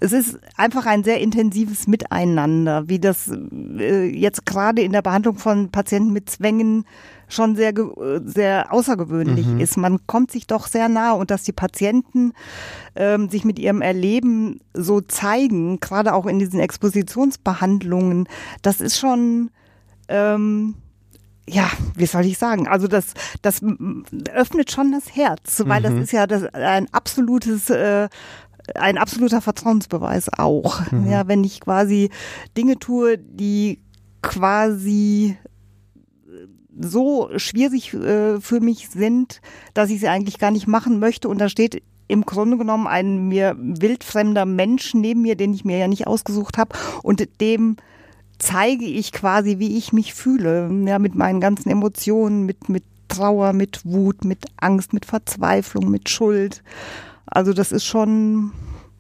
Es 0.02 0.14
ist 0.14 0.40
einfach 0.56 0.86
ein 0.86 1.04
sehr 1.04 1.20
intensives 1.20 1.88
Miteinander, 1.88 2.88
wie 2.88 3.00
das 3.00 3.30
äh, 3.78 4.06
jetzt 4.06 4.46
gerade 4.46 4.82
in 4.82 4.94
der 4.94 5.02
Behandlung 5.02 5.38
von 5.38 5.72
Patienten 5.72 6.14
mit 6.14 6.30
Zwängen 6.30 6.86
schon 7.30 7.56
sehr, 7.56 7.74
sehr 8.26 8.74
außergewöhnlich 8.74 9.46
mhm. 9.46 9.60
ist. 9.60 9.78
Man 9.78 10.06
kommt 10.08 10.32
sich 10.32 10.48
doch 10.48 10.68
sehr 10.68 10.90
nah 10.90 11.12
und 11.12 11.32
dass 11.32 11.44
die 11.44 11.52
Patienten 11.52 12.34
ähm, 12.96 13.30
sich 13.30 13.46
mit 13.46 13.60
ihrem 13.60 13.82
Erleben 13.82 14.62
so 14.74 15.00
zeigen, 15.02 15.80
gerade 15.80 16.14
auch 16.14 16.26
in 16.26 16.40
diesen 16.40 16.60
Expositionsbehandlungen, 16.60 18.28
das 18.62 18.82
ist 18.82 18.98
schon, 18.98 19.52
ähm, 20.08 20.76
ja, 21.48 21.70
wie 21.96 22.06
soll 22.06 22.26
ich 22.26 22.38
sagen? 22.38 22.68
Also 22.68 22.88
das, 22.88 23.14
das 23.42 23.62
öffnet 24.34 24.72
schon 24.72 24.92
das 24.92 25.16
Herz, 25.16 25.62
weil 25.66 25.82
mhm. 25.82 25.84
das 25.84 25.94
ist 25.94 26.12
ja 26.12 26.26
das, 26.26 26.46
ein 26.54 26.88
absolutes 26.92 27.70
äh, 27.70 28.10
ein 28.76 28.98
absoluter 28.98 29.42
Vertrauensbeweis 29.42 30.30
auch. 30.38 30.92
Mhm. 30.92 31.10
Ja, 31.10 31.28
wenn 31.28 31.44
ich 31.44 31.62
quasi 31.62 32.10
Dinge 32.58 32.80
tue, 32.80 33.18
die 33.18 33.80
quasi 34.22 35.38
so 36.80 37.30
schwierig 37.36 37.94
äh, 37.94 38.40
für 38.40 38.62
mich 38.62 38.90
sind, 38.90 39.42
dass 39.74 39.90
ich 39.90 40.00
sie 40.00 40.08
eigentlich 40.08 40.40
gar 40.40 40.52
nicht 40.52 40.68
machen 40.68 41.00
möchte 41.00 41.28
und 41.28 41.40
da 41.40 41.50
steht 41.50 41.82
im 42.08 42.26
Grunde 42.26 42.58
genommen 42.58 42.88
ein 42.88 43.28
mir 43.28 43.56
wildfremder 43.60 44.46
Mensch 44.46 44.94
neben 44.94 45.22
mir, 45.22 45.36
den 45.36 45.54
ich 45.54 45.64
mir 45.64 45.78
ja 45.78 45.88
nicht 45.88 46.08
ausgesucht 46.08 46.58
habe 46.58 46.76
und 47.04 47.28
dem 47.40 47.78
zeige 48.40 48.86
ich 48.86 49.12
quasi, 49.12 49.60
wie 49.60 49.78
ich 49.78 49.94
mich 49.94 50.14
fühle, 50.14 50.72
ja, 50.86 50.98
mit 50.98 51.14
meinen 51.16 51.42
ganzen 51.42 51.70
Emotionen, 51.70 52.46
mit, 52.46 52.70
mit 52.70 52.84
Trauer, 53.10 53.54
mit 53.54 53.86
Wut, 53.86 54.24
mit 54.24 54.46
Angst, 54.58 54.94
mit 54.94 55.06
Verzweiflung, 55.06 55.90
mit 55.90 56.10
Schuld. 56.10 56.64
Also 57.32 57.54
das 57.54 57.72
ist 57.72 57.86
schon 57.86 58.52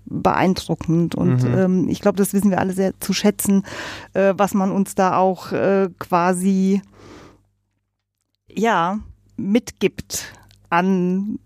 beeindruckend 0.05 1.15
und 1.15 1.43
mhm. 1.43 1.57
ähm, 1.57 1.89
ich 1.89 2.01
glaube, 2.01 2.17
das 2.17 2.33
wissen 2.33 2.49
wir 2.49 2.59
alle 2.59 2.73
sehr 2.73 2.99
zu 2.99 3.13
schätzen, 3.13 3.63
äh, 4.13 4.33
was 4.35 4.53
man 4.53 4.71
uns 4.71 4.95
da 4.95 5.17
auch 5.17 5.51
äh, 5.51 5.89
quasi 5.99 6.81
ja 8.51 8.99
mitgibt 9.37 10.33
an 10.69 11.39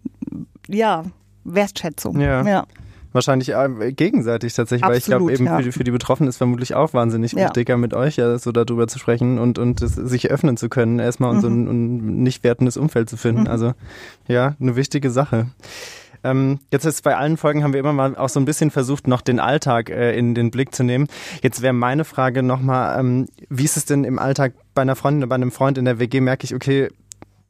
ja 0.68 1.04
Wertschätzung. 1.44 2.20
Ja. 2.20 2.48
ja. 2.48 2.66
Wahrscheinlich 3.12 3.50
äh, 3.50 3.92
gegenseitig 3.92 4.54
tatsächlich, 4.54 4.84
Absolut, 4.84 4.92
weil 4.92 4.98
ich 4.98 5.06
glaube 5.06 5.34
eben 5.34 5.46
ja. 5.46 5.58
für, 5.58 5.64
die, 5.64 5.72
für 5.72 5.84
die 5.84 5.92
Betroffenen 5.92 6.30
ist 6.30 6.38
vermutlich 6.38 6.74
auch 6.74 6.94
wahnsinnig 6.94 7.34
ja. 7.34 7.46
wichtiger 7.46 7.78
mit 7.78 7.94
euch 7.94 8.16
ja 8.16 8.40
so 8.40 8.52
darüber 8.52 8.88
zu 8.88 8.98
sprechen 8.98 9.38
und 9.38 9.60
und 9.60 9.82
es, 9.82 9.94
sich 9.94 10.32
öffnen 10.32 10.58
zu 10.58 10.68
können 10.68 11.00
erstmal 11.00 11.32
mhm. 11.32 11.36
und 11.36 11.42
so 11.42 11.48
ein, 11.48 11.68
ein 11.68 12.24
nicht 12.24 12.44
wertendes 12.44 12.78
Umfeld 12.78 13.10
zu 13.10 13.18
finden. 13.18 13.42
Mhm. 13.42 13.48
Also 13.48 13.74
ja, 14.28 14.56
eine 14.60 14.76
wichtige 14.76 15.12
Sache. 15.12 15.48
Ähm, 16.24 16.60
jetzt 16.72 16.86
ist 16.86 17.04
bei 17.04 17.16
allen 17.16 17.38
Folgen 17.38 17.64
haben 17.64 17.74
wir 17.74 17.80
immer 17.80 17.94
mal 17.94 18.16
auch 18.16 18.30
so 18.30 18.40
ein 18.40 18.46
bisschen 18.46 18.72
versucht, 18.72 19.08
noch 19.08 19.22
den 19.22 19.40
Alltag 19.40 19.90
äh, 19.90 20.18
in 20.18 20.36
den 20.36 20.52
Blick 20.52 20.74
zu 20.74 20.84
nehmen. 20.84 21.08
Jetzt 21.42 21.62
wäre 21.62 21.74
meine 21.74 22.06
Frage 22.06 22.44
nochmal, 22.44 23.00
ähm, 23.00 23.28
wie 23.50 23.66
ist 23.66 23.78
es 23.78 23.86
denn 23.86 24.04
im 24.04 24.20
Alltag 24.20 24.54
bei 24.74 24.82
einer 24.82 24.96
Freundin 24.96 25.24
oder 25.24 25.30
bei 25.30 25.36
einem 25.36 25.52
Freund 25.52 25.78
in 25.78 25.86
der 25.86 26.00
WG? 26.00 26.22
Merke 26.22 26.46
ich, 26.46 26.56
okay, 26.56 26.90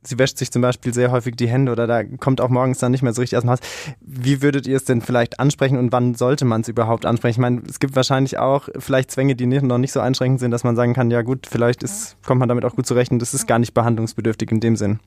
sie 0.04 0.20
wäscht 0.20 0.38
sich 0.38 0.52
zum 0.52 0.62
Beispiel 0.62 0.94
sehr 0.94 1.12
häufig 1.12 1.36
die 1.36 1.48
Hände 1.48 1.72
oder 1.72 1.88
da 1.88 2.04
kommt 2.04 2.42
auch 2.42 2.50
morgens 2.50 2.80
dann 2.80 2.92
nicht 2.92 3.02
mehr 3.02 3.14
so 3.14 3.22
richtig 3.22 3.38
aus 3.38 3.44
dem 3.44 3.50
Haus. 3.50 3.60
Wie 4.02 4.42
würdet 4.42 4.68
ihr 4.68 4.76
es 4.76 4.86
denn 4.86 5.02
vielleicht 5.02 5.40
ansprechen 5.40 5.78
und 5.78 5.92
wann 5.92 6.16
sollte 6.16 6.46
man 6.46 6.62
es 6.62 6.68
überhaupt 6.68 7.06
ansprechen? 7.06 7.32
Ich 7.32 7.42
meine, 7.42 7.62
es 7.68 7.80
gibt 7.80 7.96
wahrscheinlich 7.96 8.38
auch 8.38 8.70
vielleicht 8.78 9.12
Zwänge, 9.12 9.36
die 9.36 9.46
noch 9.46 9.78
nicht 9.78 9.92
so 9.92 10.00
einschränkend 10.00 10.40
sind, 10.40 10.52
dass 10.52 10.64
man 10.64 10.76
sagen 10.76 10.94
kann, 10.94 11.12
ja 11.12 11.22
gut, 11.22 11.48
vielleicht 11.50 11.84
ist, 11.84 12.18
kommt 12.26 12.40
man 12.40 12.50
damit 12.50 12.66
auch 12.66 12.76
gut 12.76 12.86
zurecht 12.86 13.12
und 13.12 13.20
das 13.20 13.34
ist 13.34 13.48
gar 13.48 13.60
nicht 13.60 13.74
behandlungsbedürftig 13.74 14.52
in 14.52 14.60
dem 14.60 14.76
Sinn. 14.76 15.00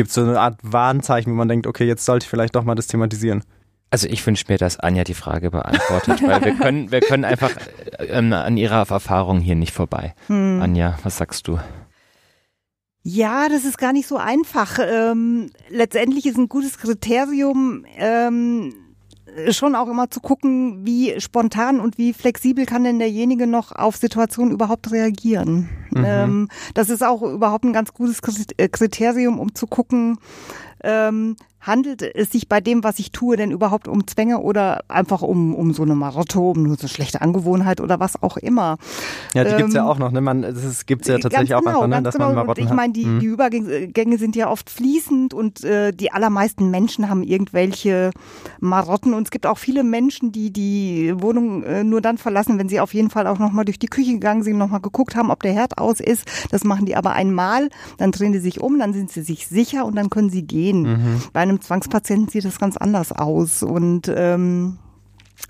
Gibt 0.00 0.08
es 0.08 0.14
so 0.14 0.22
eine 0.22 0.40
Art 0.40 0.58
Warnzeichen, 0.62 1.30
wo 1.30 1.36
man 1.36 1.46
denkt, 1.46 1.66
okay, 1.66 1.84
jetzt 1.84 2.06
sollte 2.06 2.24
ich 2.24 2.30
vielleicht 2.30 2.56
doch 2.56 2.64
mal 2.64 2.74
das 2.74 2.86
thematisieren? 2.86 3.44
Also 3.90 4.08
ich 4.08 4.26
wünsche 4.26 4.46
mir, 4.48 4.56
dass 4.56 4.80
Anja 4.80 5.04
die 5.04 5.12
Frage 5.12 5.50
beantwortet, 5.50 6.22
weil 6.26 6.42
wir 6.42 6.54
können, 6.54 6.90
wir 6.90 7.00
können 7.00 7.26
einfach 7.26 7.50
ähm, 7.98 8.32
an 8.32 8.56
ihrer 8.56 8.88
Erfahrung 8.88 9.40
hier 9.40 9.56
nicht 9.56 9.74
vorbei. 9.74 10.14
Hm. 10.28 10.62
Anja, 10.62 10.98
was 11.02 11.18
sagst 11.18 11.48
du? 11.48 11.58
Ja, 13.02 13.50
das 13.50 13.66
ist 13.66 13.76
gar 13.76 13.92
nicht 13.92 14.08
so 14.08 14.16
einfach. 14.16 14.78
Ähm, 14.82 15.50
letztendlich 15.68 16.24
ist 16.24 16.38
ein 16.38 16.48
gutes 16.48 16.78
Kriterium, 16.78 17.84
ähm, 17.98 18.72
schon 19.50 19.74
auch 19.74 19.88
immer 19.88 20.10
zu 20.10 20.20
gucken, 20.20 20.84
wie 20.84 21.20
spontan 21.20 21.80
und 21.80 21.98
wie 21.98 22.12
flexibel 22.12 22.66
kann 22.66 22.84
denn 22.84 22.98
derjenige 22.98 23.46
noch 23.46 23.72
auf 23.72 23.96
Situationen 23.96 24.52
überhaupt 24.52 24.90
reagieren. 24.92 25.68
Mhm. 25.90 26.04
Ähm, 26.06 26.48
das 26.74 26.90
ist 26.90 27.02
auch 27.02 27.22
überhaupt 27.22 27.64
ein 27.64 27.72
ganz 27.72 27.92
gutes 27.92 28.20
Kriterium, 28.22 29.38
um 29.38 29.54
zu 29.54 29.66
gucken, 29.66 30.18
ähm, 30.82 31.36
handelt 31.60 32.02
es 32.02 32.30
sich 32.30 32.48
bei 32.48 32.60
dem, 32.60 32.82
was 32.82 32.98
ich 32.98 33.12
tue, 33.12 33.36
denn 33.36 33.50
überhaupt 33.50 33.86
um 33.86 34.06
Zwänge 34.06 34.40
oder 34.40 34.82
einfach 34.88 35.22
um, 35.22 35.54
um 35.54 35.74
so 35.74 35.82
eine 35.82 35.94
Marotte, 35.94 36.40
um 36.40 36.62
nur 36.62 36.76
so 36.76 36.82
eine 36.82 36.88
schlechte 36.88 37.20
Angewohnheit 37.20 37.80
oder 37.80 38.00
was 38.00 38.22
auch 38.22 38.38
immer? 38.38 38.78
Ja, 39.34 39.44
die 39.44 39.50
ähm, 39.50 39.56
gibt's 39.58 39.74
ja 39.74 39.86
auch 39.86 39.98
noch, 39.98 40.10
ne? 40.10 40.20
Man, 40.20 40.42
das 40.42 40.86
gibt's 40.86 41.08
ja 41.08 41.18
tatsächlich 41.18 41.50
genau, 41.50 41.60
auch 41.60 41.82
einfach, 41.82 41.98
ne? 41.98 42.02
dass 42.02 42.14
genau. 42.14 42.28
man 42.28 42.34
Marotten 42.36 42.64
Ich 42.64 42.72
meine, 42.72 42.92
die, 42.94 43.04
mhm. 43.04 43.20
die 43.20 43.26
Übergänge 43.26 44.18
sind 44.18 44.36
ja 44.36 44.50
oft 44.50 44.70
fließend 44.70 45.34
und 45.34 45.62
äh, 45.62 45.92
die 45.92 46.12
allermeisten 46.12 46.70
Menschen 46.70 47.10
haben 47.10 47.22
irgendwelche 47.22 48.10
Marotten 48.60 49.12
und 49.12 49.24
es 49.24 49.30
gibt 49.30 49.46
auch 49.46 49.58
viele 49.58 49.84
Menschen, 49.84 50.32
die 50.32 50.50
die 50.52 51.12
Wohnung 51.16 51.62
äh, 51.64 51.84
nur 51.84 52.00
dann 52.00 52.16
verlassen, 52.16 52.58
wenn 52.58 52.70
sie 52.70 52.80
auf 52.80 52.94
jeden 52.94 53.10
Fall 53.10 53.26
auch 53.26 53.38
nochmal 53.38 53.66
durch 53.66 53.78
die 53.78 53.88
Küche 53.88 54.12
gegangen 54.12 54.42
sind, 54.42 54.56
nochmal 54.56 54.80
geguckt 54.80 55.14
haben, 55.14 55.30
ob 55.30 55.42
der 55.42 55.52
Herd 55.52 55.76
aus 55.76 56.00
ist. 56.00 56.24
Das 56.50 56.64
machen 56.64 56.86
die 56.86 56.96
aber 56.96 57.12
einmal, 57.12 57.68
dann 57.98 58.12
drehen 58.12 58.32
die 58.32 58.38
sich 58.38 58.60
um, 58.60 58.78
dann 58.78 58.94
sind 58.94 59.10
sie 59.10 59.22
sich 59.22 59.46
sicher 59.46 59.84
und 59.84 59.96
dann 59.96 60.08
können 60.08 60.30
sie 60.30 60.42
gehen. 60.42 60.69
Mhm. 60.72 61.22
Bei 61.32 61.40
einem 61.40 61.60
Zwangspatienten 61.60 62.28
sieht 62.28 62.44
das 62.44 62.58
ganz 62.58 62.76
anders 62.76 63.12
aus. 63.12 63.62
Und 63.62 64.12
ähm, 64.14 64.78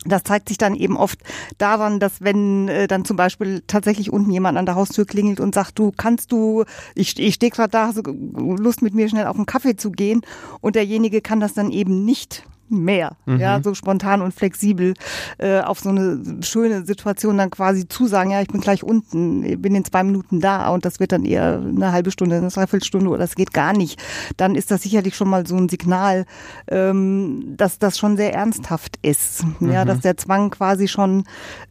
das 0.05 0.23
zeigt 0.23 0.49
sich 0.49 0.59
dann 0.59 0.75
eben 0.75 0.97
oft 0.97 1.19
daran, 1.59 2.01
dass 2.01 2.21
wenn 2.21 2.69
äh, 2.69 2.87
dann 2.87 3.05
zum 3.05 3.17
Beispiel 3.17 3.63
tatsächlich 3.67 4.13
unten 4.13 4.31
jemand 4.31 4.57
an 4.57 4.67
der 4.67 4.75
Haustür 4.75 5.05
klingelt 5.05 5.41
und 5.41 5.55
sagt, 5.55 5.79
du 5.79 5.93
kannst 5.97 6.33
du, 6.33 6.65
ich, 6.95 7.19
ich 7.19 7.35
stehe 7.35 7.51
gerade 7.51 7.71
da, 7.71 7.87
hast 7.89 8.07
du 8.07 8.57
Lust 8.57 8.83
mit 8.83 8.95
mir 8.95 9.09
schnell 9.09 9.27
auf 9.27 9.37
einen 9.37 9.47
Kaffee 9.47 9.77
zu 9.77 9.91
gehen? 9.91 10.23
Und 10.61 10.77
derjenige 10.77 11.21
kann 11.21 11.41
das 11.41 11.55
dann 11.55 11.71
eben 11.71 12.05
nicht 12.05 12.45
mehr, 12.71 13.17
mhm. 13.27 13.41
ja, 13.41 13.61
so 13.63 13.75
spontan 13.75 14.23
und 14.23 14.33
flexibel 14.33 14.95
äh, 15.39 15.61
auf 15.61 15.81
so 15.81 15.91
eine 15.91 16.43
schöne 16.43 16.85
Situation 16.85 17.39
dann 17.39 17.51
quasi 17.51 17.89
zusagen, 17.89 18.31
ja, 18.31 18.41
ich 18.41 18.49
bin 18.49 18.61
gleich 18.61 18.83
unten, 18.83 19.61
bin 19.61 19.75
in 19.75 19.85
zwei 19.85 20.03
Minuten 20.03 20.41
da 20.41 20.69
und 20.71 20.85
das 20.85 21.01
wird 21.01 21.13
dann 21.13 21.25
eher 21.25 21.61
eine 21.61 21.93
halbe 21.93 22.11
Stunde, 22.11 22.37
eine 22.37 22.49
Dreiviertelstunde 22.49 23.09
oder 23.09 23.19
das 23.19 23.35
geht 23.35 23.53
gar 23.53 23.73
nicht, 23.73 24.01
dann 24.37 24.55
ist 24.55 24.71
das 24.71 24.83
sicherlich 24.83 25.17
schon 25.17 25.29
mal 25.29 25.47
so 25.47 25.57
ein 25.57 25.69
Signal, 25.69 26.27
ähm, 26.69 27.55
dass 27.57 27.79
das 27.79 27.99
schon 27.99 28.17
sehr 28.17 28.35
ernsthaft 28.35 28.99
ist, 29.03 29.45
mhm. 29.61 29.73
ja, 29.73 29.85
dass 29.85 30.01
der 30.01 30.17
Zwang 30.17 30.51
quasi 30.51 30.89
schon 30.89 31.25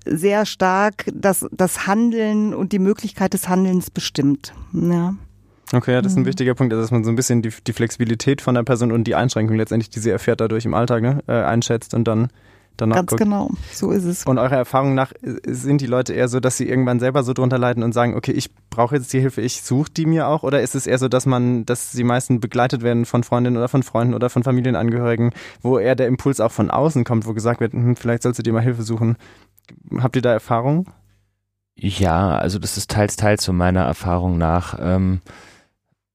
sehr 0.06 0.46
stark 0.46 1.06
das, 1.14 1.46
das 1.52 1.88
Handeln 1.88 2.54
und 2.54 2.72
die 2.72 2.80
Möglichkeit 2.80 3.34
des 3.34 3.48
Handelns 3.50 3.90
bestimmt, 3.90 4.54
ja. 4.74 5.14
Okay, 5.72 5.94
ja, 5.94 6.02
das 6.02 6.14
ist 6.14 6.18
ein 6.18 6.24
mhm. 6.24 6.28
wichtiger 6.28 6.56
Punkt, 6.56 6.74
also 6.74 6.82
dass 6.82 6.92
man 6.92 7.04
so 7.04 7.12
ein 7.12 7.16
bisschen 7.16 7.42
die, 7.42 7.52
die 7.66 7.74
Flexibilität 7.74 8.42
von 8.42 8.56
der 8.56 8.64
Person 8.64 8.92
und 8.92 9.04
die 9.04 9.16
Einschränkung 9.16 9.56
letztendlich, 9.56 9.90
die 9.90 10.00
sie 10.00 10.10
erfährt 10.10 10.42
dadurch 10.42 10.66
im 10.66 10.74
Alltag, 10.74 11.02
ne, 11.02 11.24
äh, 11.28 11.44
einschätzt 11.44 11.94
und 11.94 12.08
dann 12.08 12.30
danach 12.80 12.96
Ganz 12.96 13.10
guckt. 13.10 13.22
genau, 13.22 13.52
so 13.72 13.92
ist 13.92 14.06
es. 14.06 14.26
Und 14.26 14.38
eurer 14.38 14.56
Erfahrung 14.56 14.96
nach 14.96 15.12
äh, 15.22 15.36
sind 15.46 15.82
die 15.82 15.86
Leute 15.86 16.14
eher 16.14 16.28
so, 16.28 16.40
dass 16.40 16.58
sie 16.58 16.68
irgendwann 16.68 17.00
selber 17.00 17.24
so 17.24 17.34
drunter 17.34 17.58
leiden 17.58 17.84
und 17.84 17.94
sagen, 17.94 18.16
okay, 18.16 18.32
ich 18.32 18.54
brauche 18.70 18.96
jetzt 18.96 19.12
die 19.14 19.20
Hilfe, 19.20 19.42
ich 19.42 19.62
suche 19.62 19.92
die 19.92 20.06
mir 20.06 20.28
auch? 20.28 20.44
Oder 20.44 20.62
ist 20.62 20.76
es 20.76 20.88
eher 20.88 20.98
so, 20.98 21.08
dass 21.08 21.26
man, 21.26 21.66
dass 21.66 21.92
sie 21.92 22.04
meistens 22.04 22.40
begleitet 22.40 22.82
werden 22.82 23.06
von 23.06 23.24
Freundinnen 23.24 23.58
oder 23.58 23.68
von 23.68 23.84
Freunden 23.84 24.14
oder 24.14 24.30
von 24.30 24.44
Familienangehörigen, 24.44 25.32
wo 25.62 25.78
eher 25.78 25.96
der 25.96 26.08
Impuls 26.08 26.40
auch 26.40 26.52
von 26.52 26.72
außen 26.72 27.04
kommt, 27.04 27.26
wo 27.26 27.34
gesagt 27.34 27.60
wird, 27.60 27.74
hm, 27.74 27.96
vielleicht 27.96 28.24
sollst 28.24 28.40
du 28.40 28.44
dir 28.44 28.54
mal 28.54 28.64
Hilfe 28.64 28.84
suchen? 28.84 29.18
Habt 30.00 30.16
ihr 30.16 30.22
da 30.22 30.32
Erfahrung? 30.32 30.88
Ja, 31.76 32.38
also 32.38 32.60
das 32.60 32.78
ist 32.78 32.92
teils, 32.92 33.16
teils 33.16 33.44
so 33.44 33.54
meiner 33.54 33.84
Erfahrung 33.84 34.38
nach. 34.38 34.78
Ähm, 34.82 35.22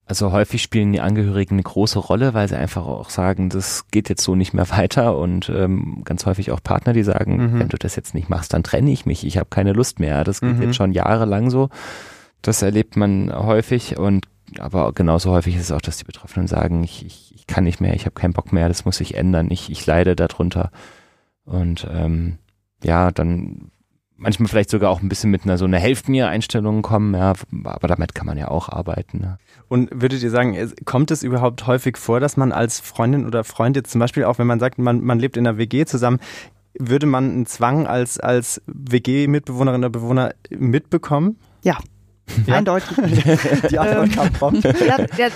also 0.05 0.31
häufig 0.31 0.61
spielen 0.61 0.91
die 0.93 1.01
Angehörigen 1.01 1.55
eine 1.55 1.63
große 1.63 1.97
Rolle, 1.99 2.33
weil 2.33 2.47
sie 2.47 2.57
einfach 2.57 2.85
auch 2.85 3.09
sagen, 3.09 3.49
das 3.49 3.87
geht 3.89 4.07
jetzt 4.09 4.23
so 4.23 4.35
nicht 4.35 4.53
mehr 4.53 4.69
weiter 4.69 5.17
und 5.17 5.49
ähm, 5.49 6.03
ganz 6.05 6.25
häufig 6.25 6.51
auch 6.51 6.61
Partner, 6.61 6.93
die 6.93 7.03
sagen, 7.03 7.37
Mhm. 7.53 7.59
wenn 7.59 7.69
du 7.69 7.77
das 7.77 7.95
jetzt 7.95 8.13
nicht 8.13 8.29
machst, 8.29 8.53
dann 8.53 8.63
trenne 8.63 8.91
ich 8.91 9.05
mich, 9.05 9.25
ich 9.25 9.37
habe 9.37 9.47
keine 9.49 9.73
Lust 9.73 9.99
mehr. 9.99 10.23
Das 10.23 10.41
geht 10.41 10.57
Mhm. 10.57 10.61
jetzt 10.61 10.75
schon 10.75 10.91
jahrelang 10.91 11.49
so. 11.49 11.69
Das 12.43 12.61
erlebt 12.61 12.95
man 12.95 13.33
häufig 13.33 13.97
und 13.97 14.27
aber 14.59 14.93
genauso 14.93 15.31
häufig 15.31 15.55
ist 15.55 15.63
es 15.63 15.71
auch, 15.71 15.81
dass 15.81 15.97
die 15.97 16.03
Betroffenen 16.03 16.47
sagen, 16.47 16.83
ich, 16.83 17.03
ich, 17.03 17.33
ich 17.35 17.47
kann 17.47 17.63
nicht 17.63 17.81
mehr, 17.81 17.95
ich 17.95 18.05
habe 18.05 18.13
keinen 18.13 18.33
Bock 18.33 18.53
mehr, 18.53 18.67
das 18.67 18.85
muss 18.85 18.97
sich 18.97 19.15
ändern, 19.15 19.49
ich, 19.49 19.71
ich 19.71 19.83
leide 19.87 20.15
darunter. 20.15 20.69
Und 21.45 21.87
ähm, 21.91 22.37
ja, 22.83 23.09
dann 23.11 23.71
manchmal 24.17 24.47
vielleicht 24.47 24.69
sogar 24.69 24.89
auch 24.91 25.01
ein 25.01 25.09
bisschen 25.09 25.31
mit 25.31 25.43
einer 25.43 25.57
so 25.57 25.65
einer 25.65 25.77
Helft 25.79 26.07
mir 26.09 26.27
Einstellung 26.29 26.81
kommen, 26.81 27.13
ja, 27.13 27.33
aber 27.63 27.87
damit 27.87 28.15
kann 28.15 28.25
man 28.25 28.37
ja 28.37 28.47
auch 28.49 28.69
arbeiten. 28.69 29.19
Ne? 29.19 29.37
Und 29.67 29.89
würdet 29.93 30.21
ihr 30.23 30.29
sagen, 30.31 30.53
es- 30.55 30.73
kommt 30.85 31.11
es 31.11 31.23
überhaupt 31.23 31.67
häufig 31.67 31.97
vor, 31.97 32.19
dass 32.19 32.37
man 32.37 32.51
als 32.51 32.79
Freundin 32.79 33.25
oder 33.25 33.43
Freund 33.43 33.75
jetzt 33.75 33.91
zum 33.91 33.99
Beispiel 33.99 34.23
auch, 34.23 34.37
wenn 34.39 34.47
man 34.47 34.59
sagt, 34.59 34.77
man, 34.77 35.01
man 35.03 35.19
lebt 35.19 35.37
in 35.37 35.45
einer 35.47 35.57
WG 35.57 35.85
zusammen, 35.85 36.19
würde 36.77 37.05
man 37.05 37.29
einen 37.31 37.45
Zwang 37.45 37.87
als, 37.87 38.19
als 38.19 38.61
WG-Mitbewohnerin 38.67 39.81
oder 39.81 39.89
Bewohner 39.89 40.33
mitbekommen? 40.49 41.37
Ja, 41.63 41.77
Ja. 42.47 42.55
eindeutig. 42.55 42.89
Die 43.69 43.79
Antwort 43.79 44.07
Ähm, 44.07 44.11
kam 44.11 44.31
prompt. 44.33 44.63
ja, 44.63 44.97
der, 44.97 45.29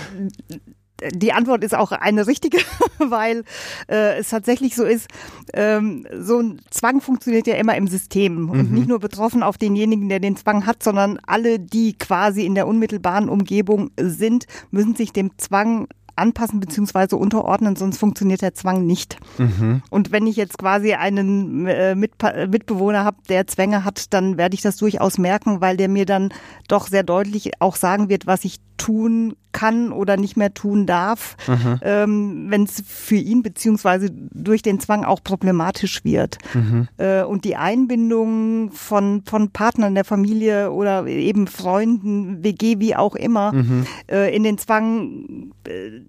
die 1.14 1.32
Antwort 1.32 1.64
ist 1.64 1.74
auch 1.74 1.92
eine 1.92 2.26
richtige, 2.26 2.58
weil 2.98 3.44
äh, 3.88 4.18
es 4.18 4.30
tatsächlich 4.30 4.74
so 4.76 4.84
ist, 4.84 5.08
ähm, 5.54 6.06
so 6.18 6.38
ein 6.40 6.60
Zwang 6.70 7.00
funktioniert 7.00 7.46
ja 7.46 7.54
immer 7.54 7.76
im 7.76 7.86
System 7.88 8.48
und 8.50 8.70
Mhm. 8.70 8.74
nicht 8.74 8.88
nur 8.88 9.00
betroffen 9.00 9.42
auf 9.42 9.58
denjenigen, 9.58 10.08
der 10.08 10.20
den 10.20 10.36
Zwang 10.36 10.66
hat, 10.66 10.82
sondern 10.82 11.18
alle, 11.26 11.58
die 11.58 11.94
quasi 11.96 12.44
in 12.44 12.54
der 12.54 12.66
unmittelbaren 12.66 13.28
Umgebung 13.28 13.90
sind, 14.00 14.46
müssen 14.70 14.94
sich 14.94 15.12
dem 15.12 15.30
Zwang 15.38 15.88
anpassen 16.16 16.60
bzw. 16.60 17.14
unterordnen, 17.16 17.76
sonst 17.76 17.96
funktioniert 17.96 18.42
der 18.42 18.52
Zwang 18.54 18.84
nicht. 18.84 19.16
Mhm. 19.38 19.82
Und 19.88 20.12
wenn 20.12 20.26
ich 20.26 20.36
jetzt 20.36 20.58
quasi 20.58 20.92
einen 20.92 21.66
äh, 21.66 21.94
Mitpa 21.94 22.46
Mitbewohner 22.46 23.04
habe, 23.04 23.16
der 23.30 23.46
Zwänge 23.46 23.84
hat, 23.84 24.12
dann 24.12 24.36
werde 24.36 24.54
ich 24.54 24.60
das 24.60 24.76
durchaus 24.76 25.16
merken, 25.16 25.62
weil 25.62 25.78
der 25.78 25.88
mir 25.88 26.04
dann 26.04 26.30
doch 26.68 26.88
sehr 26.88 27.04
deutlich 27.04 27.52
auch 27.60 27.76
sagen 27.76 28.10
wird, 28.10 28.26
was 28.26 28.44
ich 28.44 28.56
tun 28.80 29.34
kann 29.52 29.92
oder 29.92 30.16
nicht 30.16 30.36
mehr 30.36 30.54
tun 30.54 30.86
darf, 30.86 31.36
Mhm. 31.46 31.80
ähm, 31.82 32.46
wenn 32.48 32.62
es 32.62 32.82
für 32.86 33.16
ihn 33.16 33.42
beziehungsweise 33.42 34.08
durch 34.10 34.62
den 34.62 34.80
Zwang 34.80 35.04
auch 35.04 35.22
problematisch 35.22 36.02
wird. 36.04 36.38
Mhm. 36.54 36.88
Äh, 36.96 37.24
und 37.24 37.44
die 37.44 37.56
Einbindung 37.56 38.70
von, 38.72 39.22
von 39.26 39.50
Partnern 39.50 39.94
der 39.94 40.04
Familie 40.04 40.70
oder 40.72 41.06
eben 41.06 41.46
Freunden, 41.46 42.42
WG, 42.42 42.78
wie 42.78 42.96
auch 42.96 43.14
immer, 43.16 43.52
Mhm. 43.52 43.86
äh, 44.10 44.34
in 44.34 44.44
den 44.44 44.56
Zwang, 44.56 45.52
äh, 45.66 46.00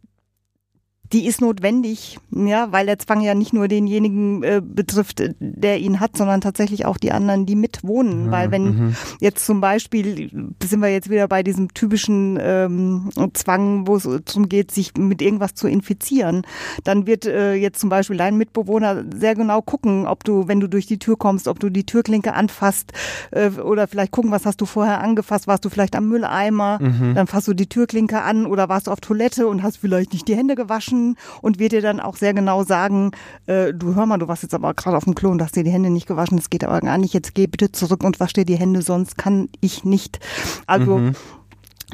die 1.14 1.26
ist 1.26 1.42
notwendig, 1.42 2.18
ja, 2.32 2.72
weil 2.72 2.86
der 2.86 2.98
Zwang 3.00 3.22
ja 3.22 3.34
nicht 3.36 3.54
nur 3.54 3.68
denjenigen 3.68 4.44
äh, 4.44 4.62
betrifft, 4.64 5.20
äh, 5.20 5.34
der 5.40 5.80
ihn 5.80 6.00
hat, 6.00 6.16
sondern 6.18 6.42
tatsächlich 6.42 6.86
auch 6.86 6.98
die 6.98 7.12
anderen, 7.12 7.46
die 7.46 7.56
mitwohnen. 7.56 8.32
Weil 8.32 8.52
wenn 8.52 8.62
Mhm. 8.72 8.96
jetzt 9.20 9.46
zum 9.46 9.60
Beispiel, 9.62 10.30
sind 10.64 10.80
wir 10.82 10.90
jetzt 10.90 11.10
wieder 11.10 11.28
bei 11.28 11.44
diesem 11.44 11.74
typischen 11.74 12.38
ähm, 12.42 13.10
Zwang, 13.34 13.88
wo 13.88 13.96
es 13.98 14.04
darum 14.26 14.48
geht, 14.48 14.72
sich 14.72 14.94
mit 14.98 15.22
irgendwas 15.22 15.54
zu 15.56 15.68
infizieren, 15.68 16.44
dann 16.84 17.08
wird 17.08 17.26
äh, 17.26 17.56
jetzt 17.56 17.80
zum 17.80 17.90
Beispiel 17.90 18.18
dein 18.18 18.38
Mitbewohner 18.38 19.04
sehr 19.14 19.36
genau 19.36 19.62
gucken, 19.62 20.06
ob 20.08 20.24
du, 20.24 20.48
wenn 20.48 20.60
du 20.60 20.68
durch 20.68 20.86
die 20.86 21.00
Tür 21.00 21.18
kommst, 21.18 21.48
ob 21.48 21.60
du 21.60 21.70
die 21.70 21.86
Türklinke 21.86 22.34
anfasst 22.34 22.94
äh, 23.32 23.50
oder 23.50 23.88
vielleicht 23.88 24.12
gucken, 24.12 24.32
was 24.32 24.46
hast 24.46 24.62
du 24.62 24.66
vorher 24.66 25.02
angefasst, 25.02 25.48
warst 25.48 25.66
du 25.66 25.70
vielleicht 25.70 25.96
am 25.96 26.08
Mülleimer, 26.08 26.80
Mhm. 26.82 27.16
dann 27.16 27.28
fasst 27.28 27.48
du 27.48 27.54
die 27.54 27.68
Türklinke 27.68 28.22
an 28.22 28.46
oder 28.46 28.70
warst 28.70 28.88
du 28.88 28.92
auf 28.92 29.02
Toilette 29.02 29.48
und 29.48 29.64
hast 29.64 29.78
vielleicht 29.78 30.14
nicht 30.14 30.28
die 30.28 30.36
Hände 30.36 30.56
gewaschen 30.56 31.01
und 31.42 31.60
wird 31.60 31.72
dir 31.72 31.82
dann 31.82 32.00
auch 32.00 32.16
sehr 32.16 32.34
genau 32.34 32.64
sagen, 32.64 33.12
äh, 33.48 33.74
du 33.74 33.96
hör 33.96 34.06
mal, 34.06 34.18
du 34.18 34.28
warst 34.28 34.44
jetzt 34.44 34.54
aber 34.54 34.74
gerade 34.74 34.98
auf 34.98 35.06
dem 35.06 35.16
Klo 35.16 35.30
und 35.30 35.42
hast 35.42 35.56
dir 35.56 35.64
die 35.64 35.72
Hände 35.72 35.90
nicht 35.90 36.08
gewaschen, 36.08 36.38
das 36.38 36.50
geht 36.50 36.64
aber 36.64 36.80
gar 36.82 36.98
nicht, 36.98 37.14
jetzt 37.14 37.36
geh 37.36 37.48
bitte 37.48 37.72
zurück 37.72 38.04
und 38.04 38.20
wasch 38.20 38.34
dir 38.34 38.46
die 38.46 38.58
Hände, 38.58 38.82
sonst 38.82 39.18
kann 39.18 39.50
ich 39.62 39.84
nicht. 39.84 40.20
Also 40.68 40.98
Mhm. 40.98 41.16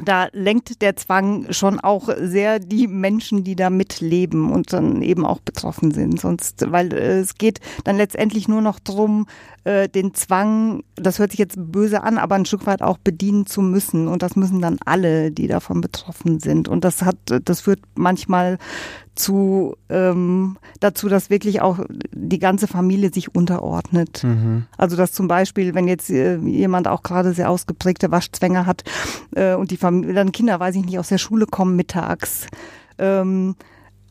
Da 0.04 0.28
lenkt 0.32 0.80
der 0.82 0.96
Zwang 0.96 1.52
schon 1.52 1.80
auch 1.80 2.08
sehr 2.20 2.58
die 2.58 2.86
Menschen, 2.86 3.44
die 3.44 3.56
da 3.56 3.70
mitleben 3.70 4.52
und 4.52 4.72
dann 4.72 5.02
eben 5.02 5.26
auch 5.26 5.40
betroffen 5.40 5.90
sind. 5.90 6.20
Sonst, 6.20 6.70
weil 6.70 6.92
äh, 6.92 7.18
es 7.18 7.34
geht 7.34 7.60
dann 7.84 7.96
letztendlich 7.96 8.48
nur 8.48 8.60
noch 8.60 8.78
drum, 8.78 9.26
äh, 9.64 9.88
den 9.88 10.14
Zwang, 10.14 10.82
das 10.96 11.18
hört 11.18 11.32
sich 11.32 11.38
jetzt 11.38 11.56
böse 11.58 12.02
an, 12.02 12.18
aber 12.18 12.36
ein 12.36 12.46
Stück 12.46 12.66
weit 12.66 12.82
auch 12.82 12.98
bedienen 12.98 13.46
zu 13.46 13.60
müssen. 13.60 14.08
Und 14.08 14.22
das 14.22 14.36
müssen 14.36 14.60
dann 14.60 14.78
alle, 14.84 15.30
die 15.30 15.48
davon 15.48 15.80
betroffen 15.80 16.40
sind. 16.40 16.68
Und 16.68 16.84
das 16.84 17.02
hat, 17.02 17.16
das 17.44 17.60
führt 17.62 17.80
manchmal 17.94 18.58
zu 19.18 19.76
ähm, 19.88 20.56
dazu, 20.80 21.08
dass 21.08 21.30
wirklich 21.30 21.60
auch 21.60 21.80
die 22.12 22.38
ganze 22.38 22.66
Familie 22.66 23.12
sich 23.12 23.34
unterordnet. 23.34 24.22
Mhm. 24.24 24.66
Also 24.76 24.96
dass 24.96 25.12
zum 25.12 25.28
Beispiel, 25.28 25.74
wenn 25.74 25.88
jetzt 25.88 26.10
äh, 26.10 26.38
jemand 26.38 26.88
auch 26.88 27.02
gerade 27.02 27.32
sehr 27.32 27.50
ausgeprägte 27.50 28.10
Waschzwänge 28.10 28.66
hat 28.66 28.84
äh, 29.34 29.54
und 29.54 29.70
die 29.70 29.76
Familie, 29.76 30.14
dann 30.14 30.32
Kinder, 30.32 30.60
weiß 30.60 30.76
ich 30.76 30.84
nicht, 30.84 30.98
aus 30.98 31.08
der 31.08 31.18
Schule 31.18 31.46
kommen 31.46 31.76
mittags, 31.76 32.46
ähm, 32.98 33.56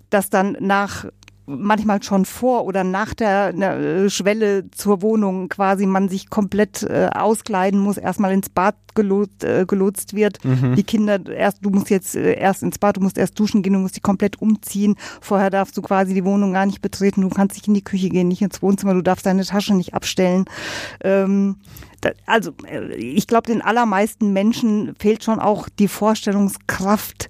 dass 0.10 0.30
dann 0.30 0.58
nach 0.60 1.06
manchmal 1.48 2.04
schon 2.04 2.26
vor 2.26 2.66
oder 2.66 2.84
nach 2.84 3.14
der 3.14 3.56
äh, 3.56 4.10
Schwelle 4.10 4.70
zur 4.72 5.02
Wohnung 5.02 5.48
quasi 5.48 5.86
man 5.86 6.10
sich 6.10 6.30
komplett 6.30 6.84
äh, 6.84 7.10
auskleiden 7.14 7.80
muss, 7.80 7.98
erstmal 7.98 8.34
ins 8.34 8.50
Bad 8.50 8.76
gelotst, 8.96 9.46
äh, 9.46 9.66
gelotst 9.66 10.14
wird. 10.14 10.44
Mhm. 10.44 10.76
Die 10.76 10.84
Kinder 10.84 11.26
erst, 11.26 11.60
du 11.64 11.70
musst 11.70 11.90
jetzt 11.90 12.16
äh, 12.16 12.34
erst 12.34 12.64
ins 12.64 12.78
Bad, 12.78 12.98
du 12.98 13.02
musst 13.02 13.18
erst 13.18 13.40
duschen 13.40 13.62
gehen, 13.62 13.74
du 13.74 13.80
musst 13.80 13.96
dich 13.96 14.04
komplett 14.04 14.42
umziehen. 14.42 14.96
Vorher 15.22 15.50
darfst 15.50 15.78
du 15.78 15.82
quasi 15.82 16.14
die 16.14 16.26
Wohnung 16.26 16.52
gar 16.52 16.66
nicht 16.66 16.82
betreten, 16.82 17.22
du 17.22 17.30
kannst 17.30 17.56
nicht 17.56 17.68
in 17.68 17.74
die 17.74 17.84
Küche 17.84 18.10
gehen, 18.10 18.28
nicht 18.28 18.42
ins 18.42 18.62
Wohnzimmer, 18.62 18.94
du 18.94 19.02
darfst 19.02 19.26
deine 19.26 19.46
Tasche 19.46 19.74
nicht 19.74 19.94
abstellen. 19.94 20.46
Ähm, 21.02 21.58
da, 22.02 22.12
also 22.26 22.52
äh, 22.70 22.94
ich 22.94 23.26
glaube, 23.26 23.50
den 23.50 23.62
allermeisten 23.62 24.34
Menschen 24.34 24.96
fehlt 25.00 25.24
schon 25.24 25.40
auch 25.40 25.70
die 25.70 25.88
Vorstellungskraft, 25.88 27.30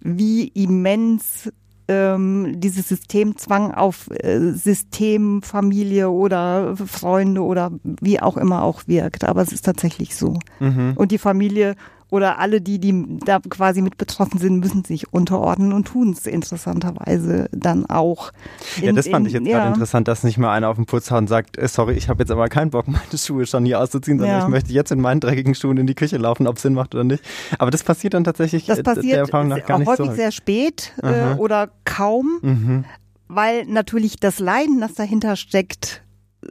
wie 0.00 0.48
immens 0.48 1.52
ähm, 1.88 2.60
dieses 2.60 2.88
Systemzwang 2.88 3.72
auf 3.72 4.08
äh, 4.10 4.52
System, 4.52 5.42
Familie 5.42 6.10
oder 6.10 6.76
Freunde 6.76 7.42
oder 7.42 7.70
wie 7.82 8.20
auch 8.20 8.36
immer 8.36 8.62
auch 8.62 8.82
wirkt. 8.86 9.24
Aber 9.24 9.42
es 9.42 9.52
ist 9.52 9.64
tatsächlich 9.64 10.16
so. 10.16 10.38
Mhm. 10.60 10.92
Und 10.96 11.12
die 11.12 11.18
Familie 11.18 11.74
oder 12.12 12.38
alle, 12.38 12.60
die, 12.60 12.78
die 12.78 13.18
da 13.24 13.38
quasi 13.40 13.80
mit 13.80 13.96
betroffen 13.96 14.38
sind, 14.38 14.58
müssen 14.60 14.84
sich 14.84 15.14
unterordnen 15.14 15.72
und 15.72 15.86
tun 15.88 16.10
es 16.10 16.26
interessanterweise 16.26 17.48
dann 17.52 17.86
auch. 17.86 18.32
Ja, 18.80 18.90
In- 18.90 18.96
das 18.96 19.08
fand 19.08 19.24
in- 19.24 19.28
ich 19.28 19.32
jetzt 19.32 19.46
ja. 19.46 19.58
gerade 19.58 19.68
interessant, 19.72 20.08
dass 20.08 20.22
nicht 20.22 20.36
mal 20.36 20.52
einer 20.52 20.68
auf 20.68 20.76
den 20.76 20.84
Putz 20.84 21.10
haut 21.10 21.18
und 21.20 21.28
sagt, 21.28 21.56
äh, 21.56 21.66
sorry, 21.68 21.94
ich 21.94 22.10
habe 22.10 22.22
jetzt 22.22 22.30
aber 22.30 22.48
keinen 22.48 22.70
Bock, 22.70 22.86
meine 22.88 23.16
Schuhe 23.18 23.46
schon 23.46 23.64
hier 23.64 23.80
auszuziehen, 23.80 24.18
sondern 24.18 24.38
Ja. 24.40 24.44
ich 24.44 24.50
möchte 24.50 24.72
jetzt 24.74 24.92
in 24.92 25.00
meinen 25.00 25.20
dreckigen 25.20 25.54
Schuhen 25.54 25.78
in 25.78 25.86
die 25.86 25.94
Küche 25.94 26.18
laufen, 26.18 26.46
ob 26.46 26.56
es 26.56 26.62
Sinn 26.62 26.74
macht 26.74 26.94
oder 26.94 27.04
nicht. 27.04 27.24
Aber 27.58 27.70
das 27.70 27.82
passiert 27.82 28.12
dann 28.12 28.24
tatsächlich 28.24 28.66
Das 28.66 28.78
äh, 28.78 28.82
der 28.82 28.94
passiert 28.94 29.16
Erfahrung 29.16 29.48
nach 29.48 29.64
gar 29.64 29.78
nicht 29.78 29.88
häufig 29.88 30.06
so. 30.06 30.12
sehr 30.12 30.32
spät 30.32 30.92
äh, 31.02 31.34
oder 31.38 31.70
kaum, 31.86 32.38
Mhm. 32.42 32.84
weil 33.28 33.64
natürlich 33.64 34.16
das 34.16 34.38
Leiden, 34.38 34.80
das 34.80 34.92
dahinter 34.94 35.36
steckt, 35.36 36.02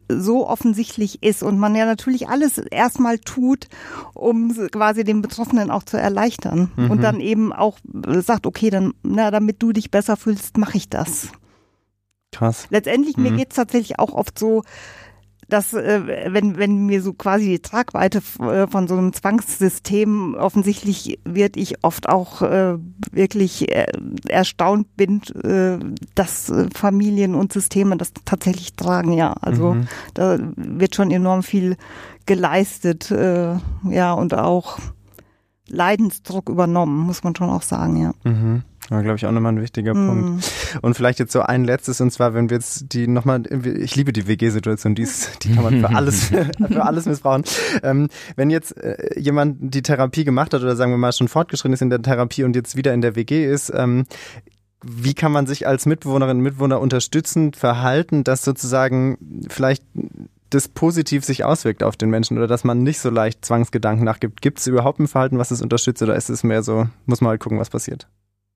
so 0.10 0.48
offensichtlich 0.48 1.22
ist 1.24 1.44
und 1.44 1.58
man 1.60 1.76
ja 1.76 1.86
natürlich 1.86 2.30
alles 2.30 2.58
erstmal 2.58 3.20
tut, 3.20 3.68
um 4.14 4.54
quasi 4.72 5.04
den 5.04 5.22
Betroffenen 5.22 5.70
auch 5.72 5.84
zu 5.84 5.98
erleichtern 5.98 6.72
Mhm. 6.76 6.92
und 6.92 7.02
dann 7.02 7.20
eben 7.20 7.52
auch 7.54 7.78
sagt, 8.22 8.46
okay, 8.46 8.70
dann, 8.70 8.94
na, 9.04 9.32
damit 9.32 9.62
du 9.62 9.72
dich 9.74 9.92
besser 9.92 10.18
fühlst, 10.18 10.58
mache 10.58 10.78
ich 10.78 10.90
das. 10.90 11.30
Krass. 12.32 12.68
Letztendlich, 12.70 13.18
mir 13.18 13.32
Mhm. 13.32 13.38
geht's 13.38 13.56
tatsächlich 13.58 14.00
auch 14.00 14.14
oft 14.14 14.40
so, 14.40 14.64
dass 15.52 15.74
äh, 15.74 16.32
wenn, 16.34 16.58
wenn 16.58 16.86
mir 16.86 17.02
so 17.02 17.12
quasi 17.12 17.46
die 17.48 17.60
Tragweite 17.60 18.22
äh, 18.40 18.68
von 18.68 18.88
so 18.88 18.96
einem 18.96 19.12
Zwangssystem 19.12 20.34
offensichtlich 20.36 21.20
wird, 21.26 21.58
ich 21.58 21.84
oft 21.84 22.08
auch 22.08 22.42
äh, 22.42 22.78
wirklich 23.12 23.70
äh, 23.70 23.88
erstaunt 24.30 24.96
bin, 24.96 25.22
äh, 25.44 25.78
dass 26.16 26.50
äh, 26.50 26.68
Familien 26.74 27.36
und 27.36 27.52
Systeme 27.52 27.98
das 27.98 28.14
tatsächlich 28.24 28.76
tragen, 28.76 29.12
ja. 29.12 29.34
Also 29.42 29.74
Mhm. 29.74 29.88
da 30.14 30.40
wird 30.56 30.96
schon 30.96 31.12
enorm 31.12 31.44
viel 31.44 31.76
geleistet, 32.26 33.12
äh, 33.12 33.56
ja, 33.90 34.14
und 34.14 34.34
auch 34.34 34.80
Leidensdruck 35.68 36.48
übernommen, 36.50 36.98
muss 37.00 37.24
man 37.26 37.36
schon 37.36 37.50
auch 37.50 37.62
sagen, 37.64 37.98
ja. 37.98 38.12
Mhm. 38.24 38.64
War, 38.92 39.04
glaube 39.04 39.16
ich, 39.16 39.26
auch 39.26 39.32
nochmal 39.32 39.54
ein 39.54 39.62
wichtiger 39.62 39.94
mm. 39.94 40.08
Punkt. 40.08 40.52
Und 40.82 40.96
vielleicht 40.96 41.18
jetzt 41.20 41.32
so 41.32 41.40
ein 41.42 41.64
letztes, 41.64 42.02
und 42.02 42.12
zwar, 42.12 42.34
wenn 42.34 42.50
wir 42.50 42.58
jetzt 42.58 42.92
die 42.92 43.08
nochmal, 43.08 43.44
ich 43.64 43.96
liebe 43.96 44.12
die 44.12 44.28
WG-Situation, 44.28 44.96
die, 44.96 45.08
die 45.44 45.56
kann 45.56 45.64
man 45.64 45.80
für 45.80 45.96
alles, 45.96 46.26
für 46.68 46.84
alles 46.84 47.06
missbrauchen. 47.06 47.46
Ähm, 47.84 48.10
wenn 48.36 48.50
jetzt 48.50 48.76
äh, 48.76 49.18
jemand 49.18 49.74
die 49.74 49.82
Therapie 49.82 50.26
gemacht 50.26 50.54
hat 50.54 50.62
oder 50.62 50.76
sagen 50.76 50.92
wir 50.92 50.98
mal 50.98 51.14
schon 51.14 51.30
fortgeschritten 51.30 51.72
ist 51.72 51.82
in 51.82 51.90
der 51.90 52.02
Therapie 52.02 52.44
und 52.44 52.54
jetzt 52.54 52.76
wieder 52.76 52.94
in 52.94 53.00
der 53.00 53.16
WG 53.16 53.46
ist, 53.50 53.72
ähm, 53.74 54.08
wie 54.84 55.14
kann 55.14 55.32
man 55.32 55.48
sich 55.48 55.68
als 55.68 55.86
Mitbewohnerin 55.86 56.38
und 56.38 56.44
Mitbewohner 56.44 56.82
unterstützend 56.82 57.56
verhalten, 57.56 58.26
dass 58.26 58.44
sozusagen 58.44 59.46
vielleicht 59.48 59.86
das 60.50 60.68
positiv 60.68 61.24
sich 61.24 61.46
auswirkt 61.46 61.82
auf 61.82 61.96
den 61.96 62.10
Menschen 62.10 62.38
oder 62.38 62.48
dass 62.48 62.66
man 62.66 62.84
nicht 62.84 63.00
so 63.00 63.10
leicht 63.10 63.46
Zwangsgedanken 63.46 64.04
nachgibt. 64.04 64.42
Gibt 64.42 64.60
es 64.60 64.68
überhaupt 64.68 65.00
ein 65.00 65.08
Verhalten, 65.08 65.38
was 65.38 65.52
es 65.52 65.62
unterstützt 65.62 66.02
oder 66.02 66.18
ist 66.18 66.30
es 66.30 66.44
mehr 66.44 66.62
so, 66.62 66.90
muss 67.06 67.22
man 67.22 67.30
halt 67.30 67.40
gucken, 67.40 67.58
was 67.58 67.70
passiert? 67.70 68.10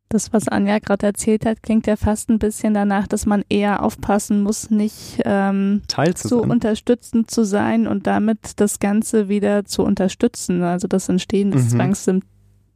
Das, 0.09 0.31
was 0.33 0.47
Anja 0.47 0.79
gerade 0.79 1.07
erzählt 1.07 1.45
hat, 1.45 1.63
klingt 1.63 1.87
ja 1.87 1.95
fast 1.95 2.29
ein 2.29 2.37
bisschen 2.37 2.75
danach, 2.75 3.07
dass 3.07 3.25
man 3.25 3.43
eher 3.49 3.81
aufpassen 3.83 4.43
muss, 4.43 4.69
nicht 4.69 5.19
ähm, 5.25 5.81
Teil 5.87 6.13
zu, 6.13 6.27
zu 6.27 6.41
unterstützend 6.41 7.31
zu 7.31 7.43
sein 7.43 7.87
und 7.87 8.05
damit 8.05 8.59
das 8.59 8.79
Ganze 8.79 9.29
wieder 9.29 9.65
zu 9.65 9.83
unterstützen, 9.83 10.61
also 10.61 10.87
das 10.87 11.09
Entstehen 11.09 11.49
des 11.51 11.73
mhm. 11.73 12.01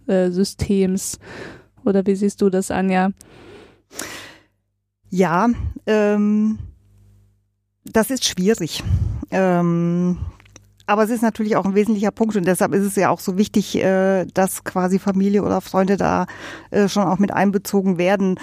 Zwangssystems. 0.08 1.16
Äh, 1.16 1.20
oder 1.88 2.06
wie 2.06 2.16
siehst 2.16 2.42
du 2.42 2.50
das, 2.50 2.72
Anja? 2.72 3.12
Ja, 5.10 5.50
ähm, 5.86 6.58
das 7.86 8.10
ist 8.10 8.26
schwierig. 8.26 8.84
Ähm, 9.32 10.18
aber 10.90 11.04
es 11.04 11.12
ist 11.12 11.22
natürlich 11.22 11.56
auch 11.56 11.66
ein 11.66 11.76
wesentlicher 11.76 12.10
Punkt 12.10 12.36
und 12.36 12.46
deshalb 12.48 12.74
ist 12.74 12.84
es 12.84 12.96
ja 12.96 13.10
auch 13.12 13.20
so 13.20 13.38
wichtig, 13.38 13.76
äh, 13.76 14.26
dass 14.34 14.64
quasi 14.64 14.98
Familie 14.98 15.44
oder 15.44 15.62
Freunde 15.62 15.98
da 15.98 16.26
äh, 16.72 16.88
schon 16.88 17.04
auch 17.04 17.20
mit 17.20 17.32
einbezogen 17.32 18.00
werden, 18.00 18.40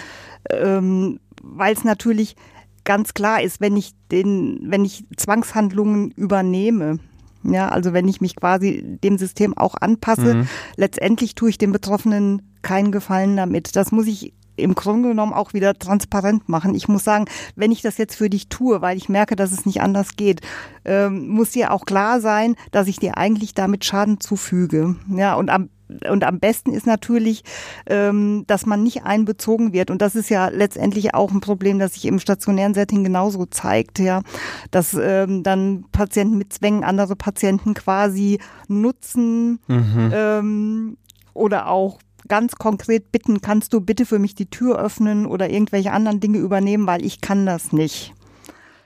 ähm, 0.50 1.18
weil 1.42 1.74
es 1.74 1.82
natürlich 1.82 2.36
ganz 2.84 3.14
klar 3.14 3.42
ist, 3.42 3.60
wenn 3.60 3.76
ich 3.76 3.94
den, 4.12 4.60
wenn 4.62 4.84
ich 4.84 5.04
Zwangshandlungen 5.16 6.12
übernehme, 6.12 7.00
ja, 7.42 7.68
also 7.68 7.92
wenn 7.92 8.06
ich 8.06 8.20
mich 8.20 8.36
quasi 8.36 8.80
dem 9.02 9.18
System 9.18 9.56
auch 9.58 9.74
anpasse, 9.74 10.34
mhm. 10.36 10.48
letztendlich 10.76 11.34
tue 11.34 11.50
ich 11.50 11.58
dem 11.58 11.72
Betroffenen 11.72 12.54
keinen 12.62 12.92
Gefallen 12.92 13.36
damit. 13.36 13.74
Das 13.74 13.90
muss 13.90 14.06
ich 14.06 14.34
im 14.56 14.74
Grunde 14.74 15.10
genommen 15.10 15.32
auch 15.32 15.52
wieder 15.52 15.74
transparent 15.74 16.48
machen. 16.48 16.74
Ich 16.74 16.88
muss 16.88 17.04
sagen, 17.04 17.26
wenn 17.54 17.72
ich 17.72 17.82
das 17.82 17.98
jetzt 17.98 18.16
für 18.16 18.30
dich 18.30 18.48
tue, 18.48 18.80
weil 18.80 18.96
ich 18.96 19.08
merke, 19.08 19.36
dass 19.36 19.52
es 19.52 19.66
nicht 19.66 19.80
anders 19.80 20.16
geht, 20.16 20.40
ähm, 20.84 21.28
muss 21.28 21.50
dir 21.50 21.72
auch 21.72 21.84
klar 21.84 22.20
sein, 22.20 22.56
dass 22.70 22.88
ich 22.88 22.98
dir 22.98 23.16
eigentlich 23.16 23.54
damit 23.54 23.84
Schaden 23.84 24.20
zufüge. 24.20 24.96
Ja, 25.08 25.34
und 25.34 25.50
am 25.50 25.68
und 26.08 26.24
am 26.24 26.40
besten 26.40 26.72
ist 26.72 26.86
natürlich, 26.86 27.44
ähm, 27.86 28.44
dass 28.46 28.66
man 28.66 28.82
nicht 28.82 29.04
einbezogen 29.04 29.72
wird. 29.72 29.90
Und 29.90 30.02
das 30.02 30.16
ist 30.16 30.28
ja 30.30 30.48
letztendlich 30.48 31.14
auch 31.14 31.30
ein 31.30 31.40
Problem, 31.40 31.78
das 31.78 31.94
sich 31.94 32.06
im 32.06 32.18
stationären 32.18 32.74
Setting 32.74 33.04
genauso 33.04 33.46
zeigt, 33.46 33.98
ja, 33.98 34.22
dass 34.70 34.96
ähm, 35.00 35.42
dann 35.42 35.84
Patienten 35.92 36.38
mit 36.38 36.52
Zwängen 36.52 36.84
andere 36.84 37.16
Patienten 37.16 37.74
quasi 37.74 38.40
nutzen 38.68 39.60
mhm. 39.68 40.10
ähm, 40.12 40.96
oder 41.34 41.68
auch 41.68 41.98
ganz 42.28 42.56
konkret 42.56 43.12
bitten, 43.12 43.40
kannst 43.40 43.72
du 43.72 43.80
bitte 43.80 44.06
für 44.06 44.18
mich 44.18 44.34
die 44.34 44.50
Tür 44.50 44.78
öffnen 44.78 45.26
oder 45.26 45.50
irgendwelche 45.50 45.92
anderen 45.92 46.20
Dinge 46.20 46.38
übernehmen, 46.38 46.86
weil 46.86 47.04
ich 47.04 47.20
kann 47.20 47.46
das 47.46 47.72
nicht. 47.72 48.14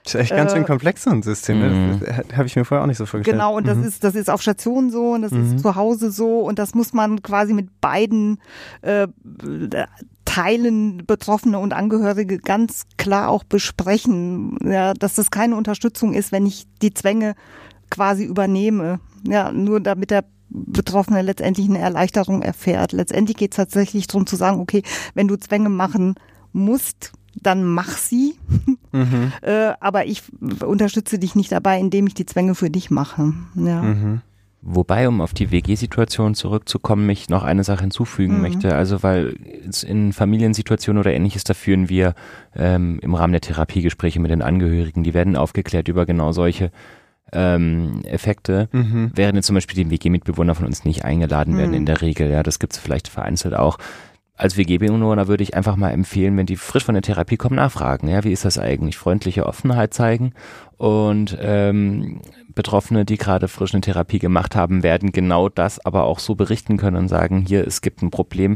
Das 0.04 0.14
ist 0.14 0.20
echt 0.20 0.30
ganz 0.30 0.52
schön 0.52 0.62
äh, 0.62 0.66
komplex, 0.66 1.04
so 1.04 1.10
ein 1.10 1.22
System. 1.22 1.58
Ne? 1.58 2.00
Das 2.28 2.36
habe 2.36 2.46
ich 2.46 2.56
mir 2.56 2.64
vorher 2.64 2.82
auch 2.82 2.86
nicht 2.86 2.96
so 2.96 3.06
vorgestellt. 3.06 3.36
Genau, 3.36 3.56
und 3.56 3.66
das 3.66 3.76
mhm. 3.76 3.84
ist, 3.84 4.02
das 4.02 4.14
ist 4.14 4.30
auf 4.30 4.40
Stationen 4.40 4.90
so 4.90 5.12
und 5.12 5.22
das 5.22 5.32
mhm. 5.32 5.56
ist 5.56 5.60
zu 5.60 5.74
Hause 5.74 6.10
so 6.10 6.40
und 6.40 6.58
das 6.58 6.74
muss 6.74 6.92
man 6.92 7.22
quasi 7.22 7.52
mit 7.52 7.80
beiden 7.80 8.40
äh, 8.80 9.08
Teilen 10.24 11.04
Betroffene 11.06 11.58
und 11.58 11.72
Angehörige 11.72 12.38
ganz 12.38 12.84
klar 12.96 13.28
auch 13.28 13.42
besprechen, 13.44 14.56
ja, 14.64 14.94
dass 14.94 15.14
das 15.16 15.30
keine 15.30 15.56
Unterstützung 15.56 16.14
ist, 16.14 16.30
wenn 16.32 16.46
ich 16.46 16.66
die 16.82 16.94
Zwänge 16.94 17.34
quasi 17.90 18.24
übernehme. 18.24 19.00
Ja, 19.26 19.50
nur 19.52 19.80
damit 19.80 20.10
der 20.10 20.24
Betroffene 20.50 21.22
letztendlich 21.22 21.68
eine 21.68 21.78
Erleichterung 21.78 22.42
erfährt. 22.42 22.92
Letztendlich 22.92 23.36
geht 23.36 23.52
es 23.52 23.56
tatsächlich 23.56 24.06
darum 24.06 24.26
zu 24.26 24.36
sagen, 24.36 24.60
okay, 24.60 24.82
wenn 25.14 25.28
du 25.28 25.36
Zwänge 25.36 25.68
machen 25.68 26.16
musst, 26.52 27.12
dann 27.40 27.64
mach 27.64 27.96
sie. 27.96 28.34
Mhm. 28.92 29.30
äh, 29.42 29.72
aber 29.78 30.06
ich 30.06 30.24
unterstütze 30.66 31.20
dich 31.20 31.36
nicht 31.36 31.52
dabei, 31.52 31.78
indem 31.78 32.08
ich 32.08 32.14
die 32.14 32.26
Zwänge 32.26 32.56
für 32.56 32.70
dich 32.70 32.90
mache. 32.90 33.32
Ja. 33.54 33.82
Mhm. 33.82 34.20
Wobei, 34.62 35.08
um 35.08 35.20
auf 35.20 35.32
die 35.32 35.50
WG-Situation 35.50 36.34
zurückzukommen, 36.34 37.08
ich 37.08 37.28
noch 37.28 37.44
eine 37.44 37.62
Sache 37.62 37.82
hinzufügen 37.82 38.36
mhm. 38.36 38.42
möchte. 38.42 38.74
Also, 38.74 39.04
weil 39.04 39.36
in 39.86 40.12
Familiensituationen 40.12 40.98
oder 40.98 41.14
ähnliches, 41.14 41.44
da 41.44 41.54
führen 41.54 41.88
wir 41.88 42.14
ähm, 42.54 42.98
im 43.00 43.14
Rahmen 43.14 43.32
der 43.32 43.40
Therapiegespräche 43.40 44.18
mit 44.18 44.32
den 44.32 44.42
Angehörigen, 44.42 45.04
die 45.04 45.14
werden 45.14 45.36
aufgeklärt 45.36 45.86
über 45.86 46.04
genau 46.04 46.32
solche 46.32 46.72
ähm, 47.32 48.02
Effekte, 48.04 48.68
mhm. 48.72 49.12
während 49.14 49.36
jetzt 49.36 49.46
zum 49.46 49.54
Beispiel 49.54 49.84
die 49.84 49.90
WG-Mitbewohner 49.90 50.54
von 50.54 50.66
uns 50.66 50.84
nicht 50.84 51.04
eingeladen 51.04 51.56
werden 51.56 51.70
mhm. 51.70 51.76
in 51.76 51.86
der 51.86 52.00
Regel. 52.00 52.30
Ja, 52.30 52.42
das 52.42 52.58
gibt 52.58 52.72
es 52.72 52.78
vielleicht 52.78 53.08
vereinzelt 53.08 53.54
auch. 53.54 53.78
Als 54.40 54.56
WG-Bewohner 54.56 55.28
würde 55.28 55.42
ich 55.42 55.54
einfach 55.54 55.76
mal 55.76 55.90
empfehlen, 55.90 56.34
wenn 56.38 56.46
die 56.46 56.56
frisch 56.56 56.84
von 56.84 56.94
der 56.94 57.02
Therapie 57.02 57.36
kommen, 57.36 57.56
nachfragen. 57.56 58.08
Ja, 58.08 58.24
wie 58.24 58.32
ist 58.32 58.46
das 58.46 58.58
eigentlich? 58.58 58.96
Freundliche 58.96 59.44
Offenheit 59.44 59.92
zeigen 59.92 60.32
und 60.78 61.36
ähm, 61.38 62.22
Betroffene, 62.54 63.04
die 63.04 63.18
gerade 63.18 63.48
frisch 63.48 63.74
eine 63.74 63.82
Therapie 63.82 64.18
gemacht 64.18 64.56
haben, 64.56 64.82
werden 64.82 65.12
genau 65.12 65.50
das 65.50 65.84
aber 65.84 66.04
auch 66.04 66.18
so 66.18 66.36
berichten 66.36 66.78
können 66.78 66.96
und 66.96 67.08
sagen, 67.08 67.44
hier, 67.46 67.66
es 67.66 67.82
gibt 67.82 68.00
ein 68.00 68.10
Problem, 68.10 68.54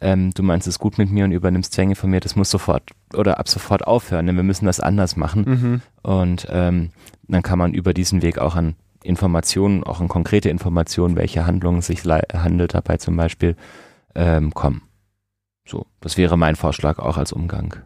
ähm, 0.00 0.32
du 0.32 0.42
meinst 0.42 0.66
es 0.68 0.78
gut 0.78 0.96
mit 0.96 1.10
mir 1.10 1.26
und 1.26 1.32
übernimmst 1.32 1.74
Zwänge 1.74 1.96
von 1.96 2.08
mir, 2.08 2.20
das 2.20 2.34
muss 2.34 2.50
sofort 2.50 2.92
oder 3.12 3.38
ab 3.38 3.46
sofort 3.46 3.86
aufhören, 3.86 4.26
denn 4.26 4.36
wir 4.36 4.42
müssen 4.42 4.64
das 4.64 4.80
anders 4.80 5.16
machen. 5.16 5.44
Mhm. 5.46 5.82
Und 6.02 6.46
ähm, 6.50 6.92
dann 7.28 7.42
kann 7.42 7.58
man 7.58 7.74
über 7.74 7.92
diesen 7.92 8.22
Weg 8.22 8.38
auch 8.38 8.56
an 8.56 8.74
Informationen, 9.02 9.84
auch 9.84 10.00
an 10.00 10.08
konkrete 10.08 10.48
Informationen, 10.48 11.14
welche 11.14 11.46
Handlungen 11.46 11.82
sich 11.82 12.04
handelt 12.06 12.72
dabei 12.72 12.96
zum 12.96 13.18
Beispiel, 13.18 13.54
ähm, 14.14 14.54
kommen. 14.54 14.85
So, 15.66 15.86
das 16.00 16.16
wäre 16.16 16.36
mein 16.36 16.56
Vorschlag 16.56 16.98
auch 16.98 17.16
als 17.16 17.32
Umgang. 17.32 17.76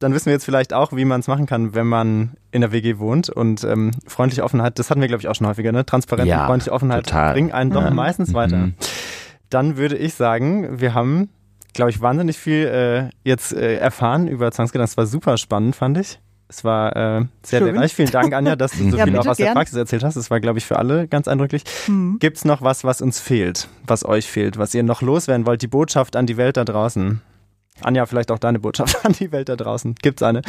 Dann 0.00 0.14
wissen 0.14 0.26
wir 0.26 0.32
jetzt 0.32 0.44
vielleicht 0.44 0.72
auch, 0.72 0.92
wie 0.92 1.04
man 1.04 1.20
es 1.20 1.26
machen 1.26 1.46
kann, 1.46 1.74
wenn 1.74 1.86
man 1.86 2.36
in 2.52 2.60
der 2.60 2.72
WG 2.72 2.98
wohnt 2.98 3.28
und 3.28 3.64
ähm, 3.64 3.90
freundliche 4.06 4.44
Offenheit, 4.44 4.78
das 4.78 4.90
hatten 4.90 5.00
wir 5.00 5.08
glaube 5.08 5.22
ich 5.22 5.28
auch 5.28 5.34
schon 5.34 5.46
häufiger, 5.46 5.72
ne? 5.72 5.84
Transparenz 5.84 6.28
ja, 6.28 6.42
und 6.42 6.46
freundliche 6.46 6.72
Offenheit 6.72 7.06
total. 7.06 7.32
bringen 7.32 7.52
einen 7.52 7.72
doch 7.72 7.82
ja. 7.82 7.90
meistens 7.90 8.32
weiter. 8.32 8.58
Mhm. 8.58 8.74
Dann 9.50 9.76
würde 9.76 9.96
ich 9.96 10.14
sagen, 10.14 10.80
wir 10.80 10.94
haben, 10.94 11.30
glaube 11.72 11.90
ich, 11.90 12.00
wahnsinnig 12.00 12.38
viel 12.38 12.66
äh, 12.66 13.10
jetzt 13.24 13.52
äh, 13.52 13.76
erfahren 13.76 14.28
über 14.28 14.52
Zwangsgedanken. 14.52 14.90
Das 14.90 14.96
war 14.96 15.06
super 15.06 15.36
spannend, 15.36 15.74
fand 15.74 15.98
ich. 15.98 16.20
Es 16.48 16.64
war 16.64 16.96
äh, 16.96 17.24
sehr 17.42 17.60
Schön. 17.60 17.74
lehrreich. 17.74 17.94
Vielen 17.94 18.10
Dank, 18.10 18.32
Anja, 18.32 18.56
dass 18.56 18.72
du 18.72 18.78
so 18.90 18.96
ja, 18.96 19.04
viel 19.04 19.18
auch 19.18 19.26
aus 19.26 19.36
gern. 19.36 19.48
der 19.48 19.52
Praxis 19.54 19.76
erzählt 19.76 20.02
hast. 20.02 20.16
Das 20.16 20.30
war, 20.30 20.40
glaube 20.40 20.58
ich, 20.58 20.64
für 20.64 20.78
alle 20.78 21.06
ganz 21.06 21.28
eindrücklich. 21.28 21.64
Mhm. 21.86 22.18
Gibt 22.18 22.38
es 22.38 22.44
noch 22.44 22.62
was, 22.62 22.84
was 22.84 23.02
uns 23.02 23.20
fehlt, 23.20 23.68
was 23.86 24.04
euch 24.04 24.26
fehlt, 24.26 24.58
was 24.58 24.74
ihr 24.74 24.82
noch 24.82 25.02
loswerden 25.02 25.46
wollt? 25.46 25.60
Die 25.60 25.66
Botschaft 25.68 26.16
an 26.16 26.26
die 26.26 26.36
Welt 26.36 26.56
da 26.56 26.64
draußen. 26.64 27.20
Anja, 27.82 28.06
vielleicht 28.06 28.30
auch 28.30 28.38
deine 28.38 28.58
Botschaft 28.58 29.04
an 29.04 29.12
die 29.12 29.30
Welt 29.30 29.48
da 29.48 29.56
draußen. 29.56 29.94
Gibt's 29.96 30.22
eine? 30.22 30.42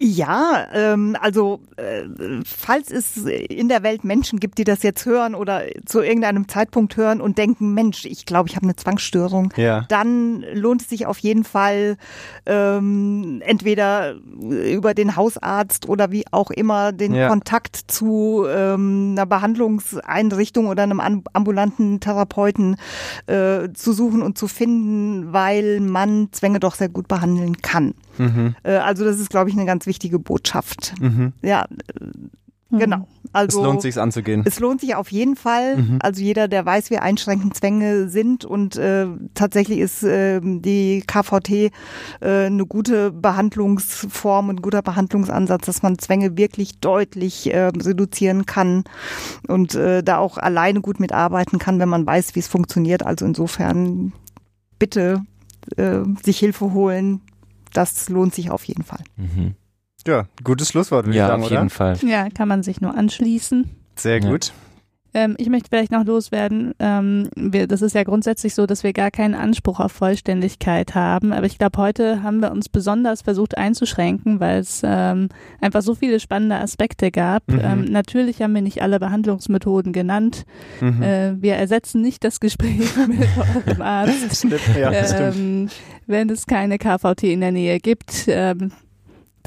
Ja, 0.00 0.68
ähm, 0.72 1.16
also 1.20 1.58
äh, 1.76 2.04
falls 2.44 2.92
es 2.92 3.16
in 3.16 3.68
der 3.68 3.82
Welt 3.82 4.04
Menschen 4.04 4.38
gibt, 4.38 4.58
die 4.58 4.64
das 4.64 4.84
jetzt 4.84 5.06
hören 5.06 5.34
oder 5.34 5.62
zu 5.86 6.02
irgendeinem 6.02 6.46
Zeitpunkt 6.46 6.96
hören 6.96 7.20
und 7.20 7.36
denken, 7.36 7.74
Mensch, 7.74 8.04
ich 8.04 8.24
glaube, 8.24 8.48
ich 8.48 8.54
habe 8.54 8.64
eine 8.64 8.76
Zwangsstörung, 8.76 9.52
ja. 9.56 9.86
dann 9.88 10.44
lohnt 10.52 10.82
es 10.82 10.88
sich 10.88 11.06
auf 11.06 11.18
jeden 11.18 11.42
Fall 11.42 11.96
ähm, 12.46 13.42
entweder 13.44 14.14
über 14.14 14.94
den 14.94 15.16
Hausarzt 15.16 15.88
oder 15.88 16.12
wie 16.12 16.24
auch 16.30 16.52
immer 16.52 16.92
den 16.92 17.14
ja. 17.14 17.28
Kontakt 17.28 17.74
zu 17.88 18.44
ähm, 18.48 19.14
einer 19.16 19.26
Behandlungseinrichtung 19.26 20.68
oder 20.68 20.84
einem 20.84 21.00
ambulanten 21.00 21.98
Therapeuten 21.98 22.76
äh, 23.26 23.72
zu 23.72 23.92
suchen 23.92 24.22
und 24.22 24.38
zu 24.38 24.46
finden, 24.46 25.32
weil 25.32 25.80
man 25.80 26.28
Zwänge 26.30 26.60
doch 26.60 26.76
sehr 26.76 26.88
gut 26.88 27.08
behandeln 27.08 27.60
kann. 27.62 27.94
Mhm. 28.18 28.54
Äh, 28.62 28.76
also 28.76 29.04
das 29.04 29.18
ist, 29.18 29.30
glaube 29.30 29.50
ich, 29.50 29.56
eine 29.56 29.66
ganz 29.66 29.86
wichtige 29.86 30.18
Botschaft. 30.18 30.94
Mhm. 31.00 31.32
Ja, 31.42 31.66
mhm. 32.70 32.78
genau. 32.78 33.08
Also, 33.32 33.58
es 33.58 33.64
lohnt 33.64 33.82
sich 33.82 33.98
anzugehen. 33.98 34.42
Es 34.46 34.58
lohnt 34.58 34.80
sich 34.80 34.94
auf 34.94 35.12
jeden 35.12 35.36
Fall. 35.36 35.76
Mhm. 35.76 35.98
Also 36.00 36.22
jeder, 36.22 36.48
der 36.48 36.64
weiß, 36.64 36.90
wie 36.90 36.98
einschränkend 36.98 37.54
Zwänge 37.54 38.08
sind 38.08 38.44
und 38.44 38.76
äh, 38.76 39.06
tatsächlich 39.34 39.78
ist 39.78 40.02
äh, 40.02 40.40
die 40.42 41.02
KVT 41.06 41.50
äh, 41.50 41.70
eine 42.20 42.66
gute 42.66 43.12
Behandlungsform 43.12 44.48
und 44.48 44.56
ein 44.56 44.62
guter 44.62 44.82
Behandlungsansatz, 44.82 45.66
dass 45.66 45.82
man 45.82 45.98
Zwänge 45.98 46.36
wirklich 46.36 46.78
deutlich 46.78 47.52
äh, 47.52 47.66
reduzieren 47.66 48.46
kann 48.46 48.84
und 49.46 49.74
äh, 49.74 50.02
da 50.02 50.18
auch 50.18 50.38
alleine 50.38 50.80
gut 50.80 51.00
mitarbeiten 51.00 51.58
kann, 51.58 51.78
wenn 51.78 51.88
man 51.88 52.06
weiß, 52.06 52.34
wie 52.34 52.40
es 52.40 52.48
funktioniert. 52.48 53.04
Also 53.04 53.26
insofern 53.26 54.12
bitte 54.78 55.22
äh, 55.76 56.00
sich 56.22 56.38
Hilfe 56.38 56.72
holen, 56.72 57.20
das 57.72 58.08
lohnt 58.08 58.34
sich 58.34 58.50
auf 58.50 58.64
jeden 58.64 58.84
Fall. 58.84 59.02
Mhm. 59.16 59.54
Ja, 60.06 60.26
gutes 60.42 60.68
Schlusswort, 60.68 61.06
würde 61.06 61.18
ja, 61.18 61.24
ich 61.24 61.28
sagen, 61.28 61.42
auf 61.42 61.50
jeden 61.50 61.62
oder? 61.62 61.70
Fall. 61.70 61.98
Ja, 62.02 62.28
kann 62.30 62.48
man 62.48 62.62
sich 62.62 62.80
nur 62.80 62.96
anschließen. 62.96 63.68
Sehr 63.96 64.20
gut. 64.20 64.52
Ähm, 65.14 65.34
ich 65.38 65.48
möchte 65.48 65.68
vielleicht 65.70 65.92
noch 65.92 66.04
loswerden. 66.04 66.74
Ähm, 66.78 67.28
wir, 67.34 67.66
das 67.66 67.82
ist 67.82 67.94
ja 67.94 68.04
grundsätzlich 68.04 68.54
so, 68.54 68.66
dass 68.66 68.84
wir 68.84 68.92
gar 68.92 69.10
keinen 69.10 69.34
Anspruch 69.34 69.80
auf 69.80 69.92
Vollständigkeit 69.92 70.94
haben. 70.94 71.32
Aber 71.32 71.46
ich 71.46 71.58
glaube, 71.58 71.78
heute 71.78 72.22
haben 72.22 72.40
wir 72.40 72.52
uns 72.52 72.68
besonders 72.68 73.22
versucht 73.22 73.56
einzuschränken, 73.56 74.40
weil 74.40 74.60
es 74.60 74.82
ähm, 74.84 75.28
einfach 75.60 75.82
so 75.82 75.94
viele 75.94 76.20
spannende 76.20 76.56
Aspekte 76.56 77.10
gab. 77.10 77.48
Mhm. 77.48 77.60
Ähm, 77.62 77.84
natürlich 77.84 78.42
haben 78.42 78.54
wir 78.54 78.62
nicht 78.62 78.82
alle 78.82 78.98
Behandlungsmethoden 78.98 79.92
genannt. 79.92 80.44
Mhm. 80.80 81.02
Äh, 81.02 81.42
wir 81.42 81.54
ersetzen 81.54 82.02
nicht 82.02 82.24
das 82.24 82.40
Gespräch 82.40 82.96
mit 83.08 83.28
eurem 83.66 83.82
Arzt. 83.82 84.36
Stimmt, 84.36 84.60
ja, 84.78 85.04
stimmt. 85.04 85.36
Ähm, 85.36 85.68
wenn 86.06 86.30
es 86.30 86.46
keine 86.46 86.78
KVT 86.78 87.24
in 87.24 87.40
der 87.40 87.52
Nähe 87.52 87.80
gibt, 87.80 88.24
ähm, 88.28 88.72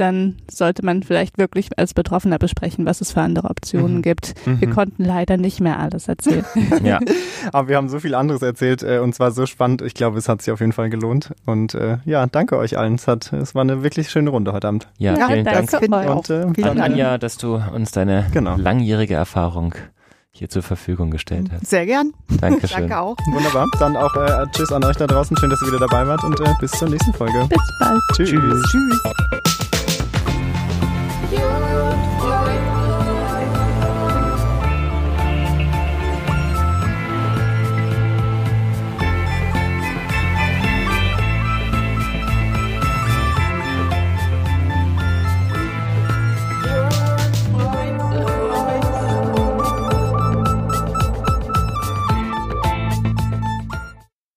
dann 0.01 0.35
sollte 0.51 0.83
man 0.83 1.03
vielleicht 1.03 1.37
wirklich 1.37 1.69
als 1.77 1.93
Betroffener 1.93 2.37
besprechen, 2.39 2.85
was 2.85 2.99
es 3.01 3.11
für 3.13 3.21
andere 3.21 3.49
Optionen 3.49 3.97
Mhm. 3.97 4.01
gibt. 4.01 4.33
Wir 4.45 4.67
Mhm. 4.67 4.73
konnten 4.73 5.05
leider 5.05 5.37
nicht 5.37 5.61
mehr 5.61 5.79
alles 5.79 6.07
erzählen. 6.07 6.43
Ja, 6.83 6.99
Aber 7.53 7.67
wir 7.67 7.77
haben 7.77 7.87
so 7.89 7.99
viel 7.99 8.15
anderes 8.15 8.41
erzählt 8.41 8.81
äh, 8.83 8.97
und 8.99 9.13
zwar 9.15 9.31
so 9.31 9.45
spannend. 9.45 9.81
Ich 9.83 9.93
glaube, 9.93 10.17
es 10.17 10.27
hat 10.27 10.41
sich 10.41 10.51
auf 10.51 10.59
jeden 10.59 10.71
Fall 10.73 10.89
gelohnt. 10.89 11.31
Und 11.45 11.75
äh, 11.75 11.99
ja, 12.05 12.25
danke 12.25 12.57
euch 12.57 12.77
allen. 12.77 12.95
Es, 12.95 13.07
hat, 13.07 13.31
es 13.33 13.53
war 13.55 13.61
eine 13.61 13.83
wirklich 13.83 14.09
schöne 14.09 14.31
Runde 14.31 14.51
heute 14.53 14.67
Abend. 14.67 14.87
ja, 14.97 15.15
Ja, 15.17 15.27
vielen 15.27 15.45
danke. 15.45 15.79
Dank. 15.89 16.09
Und, 16.09 16.29
äh, 16.29 16.47
Vielen 16.53 16.67
an 16.69 16.77
Dank. 16.77 16.91
Anja, 16.91 17.17
dass 17.17 17.37
du 17.37 17.55
uns 17.73 17.91
deine 17.91 18.25
Genau. 18.33 18.55
langjährige 18.57 19.13
Erfahrung 19.13 19.75
hier 20.33 20.49
zur 20.49 20.63
Verfügung 20.63 21.11
gestellt 21.11 21.49
hast. 21.51 21.67
Sehr 21.69 21.85
gern. 21.85 22.13
Dankeschön. 22.39 22.87
Danke 22.87 22.99
auch. 22.99 23.17
Wunderbar. 23.31 23.67
Dann 23.79 23.97
auch 23.97 24.15
äh, 24.15 24.45
Tschüss 24.53 24.71
an 24.71 24.83
euch 24.85 24.95
da 24.95 25.05
draußen. 25.05 25.35
Schön, 25.37 25.49
dass 25.49 25.61
ihr 25.61 25.67
wieder 25.67 25.79
dabei 25.79 26.07
wart 26.07 26.23
und 26.23 26.39
äh, 26.39 26.53
bis 26.59 26.71
zur 26.71 26.89
nächsten 26.89 27.13
Folge. 27.13 27.45
Bis 27.49 27.59
bald. 27.79 27.99
Tschüss. 28.15 28.29
Tschüss. 28.29 28.63
Tschüss. 28.71 29.50
You. 31.31 32.10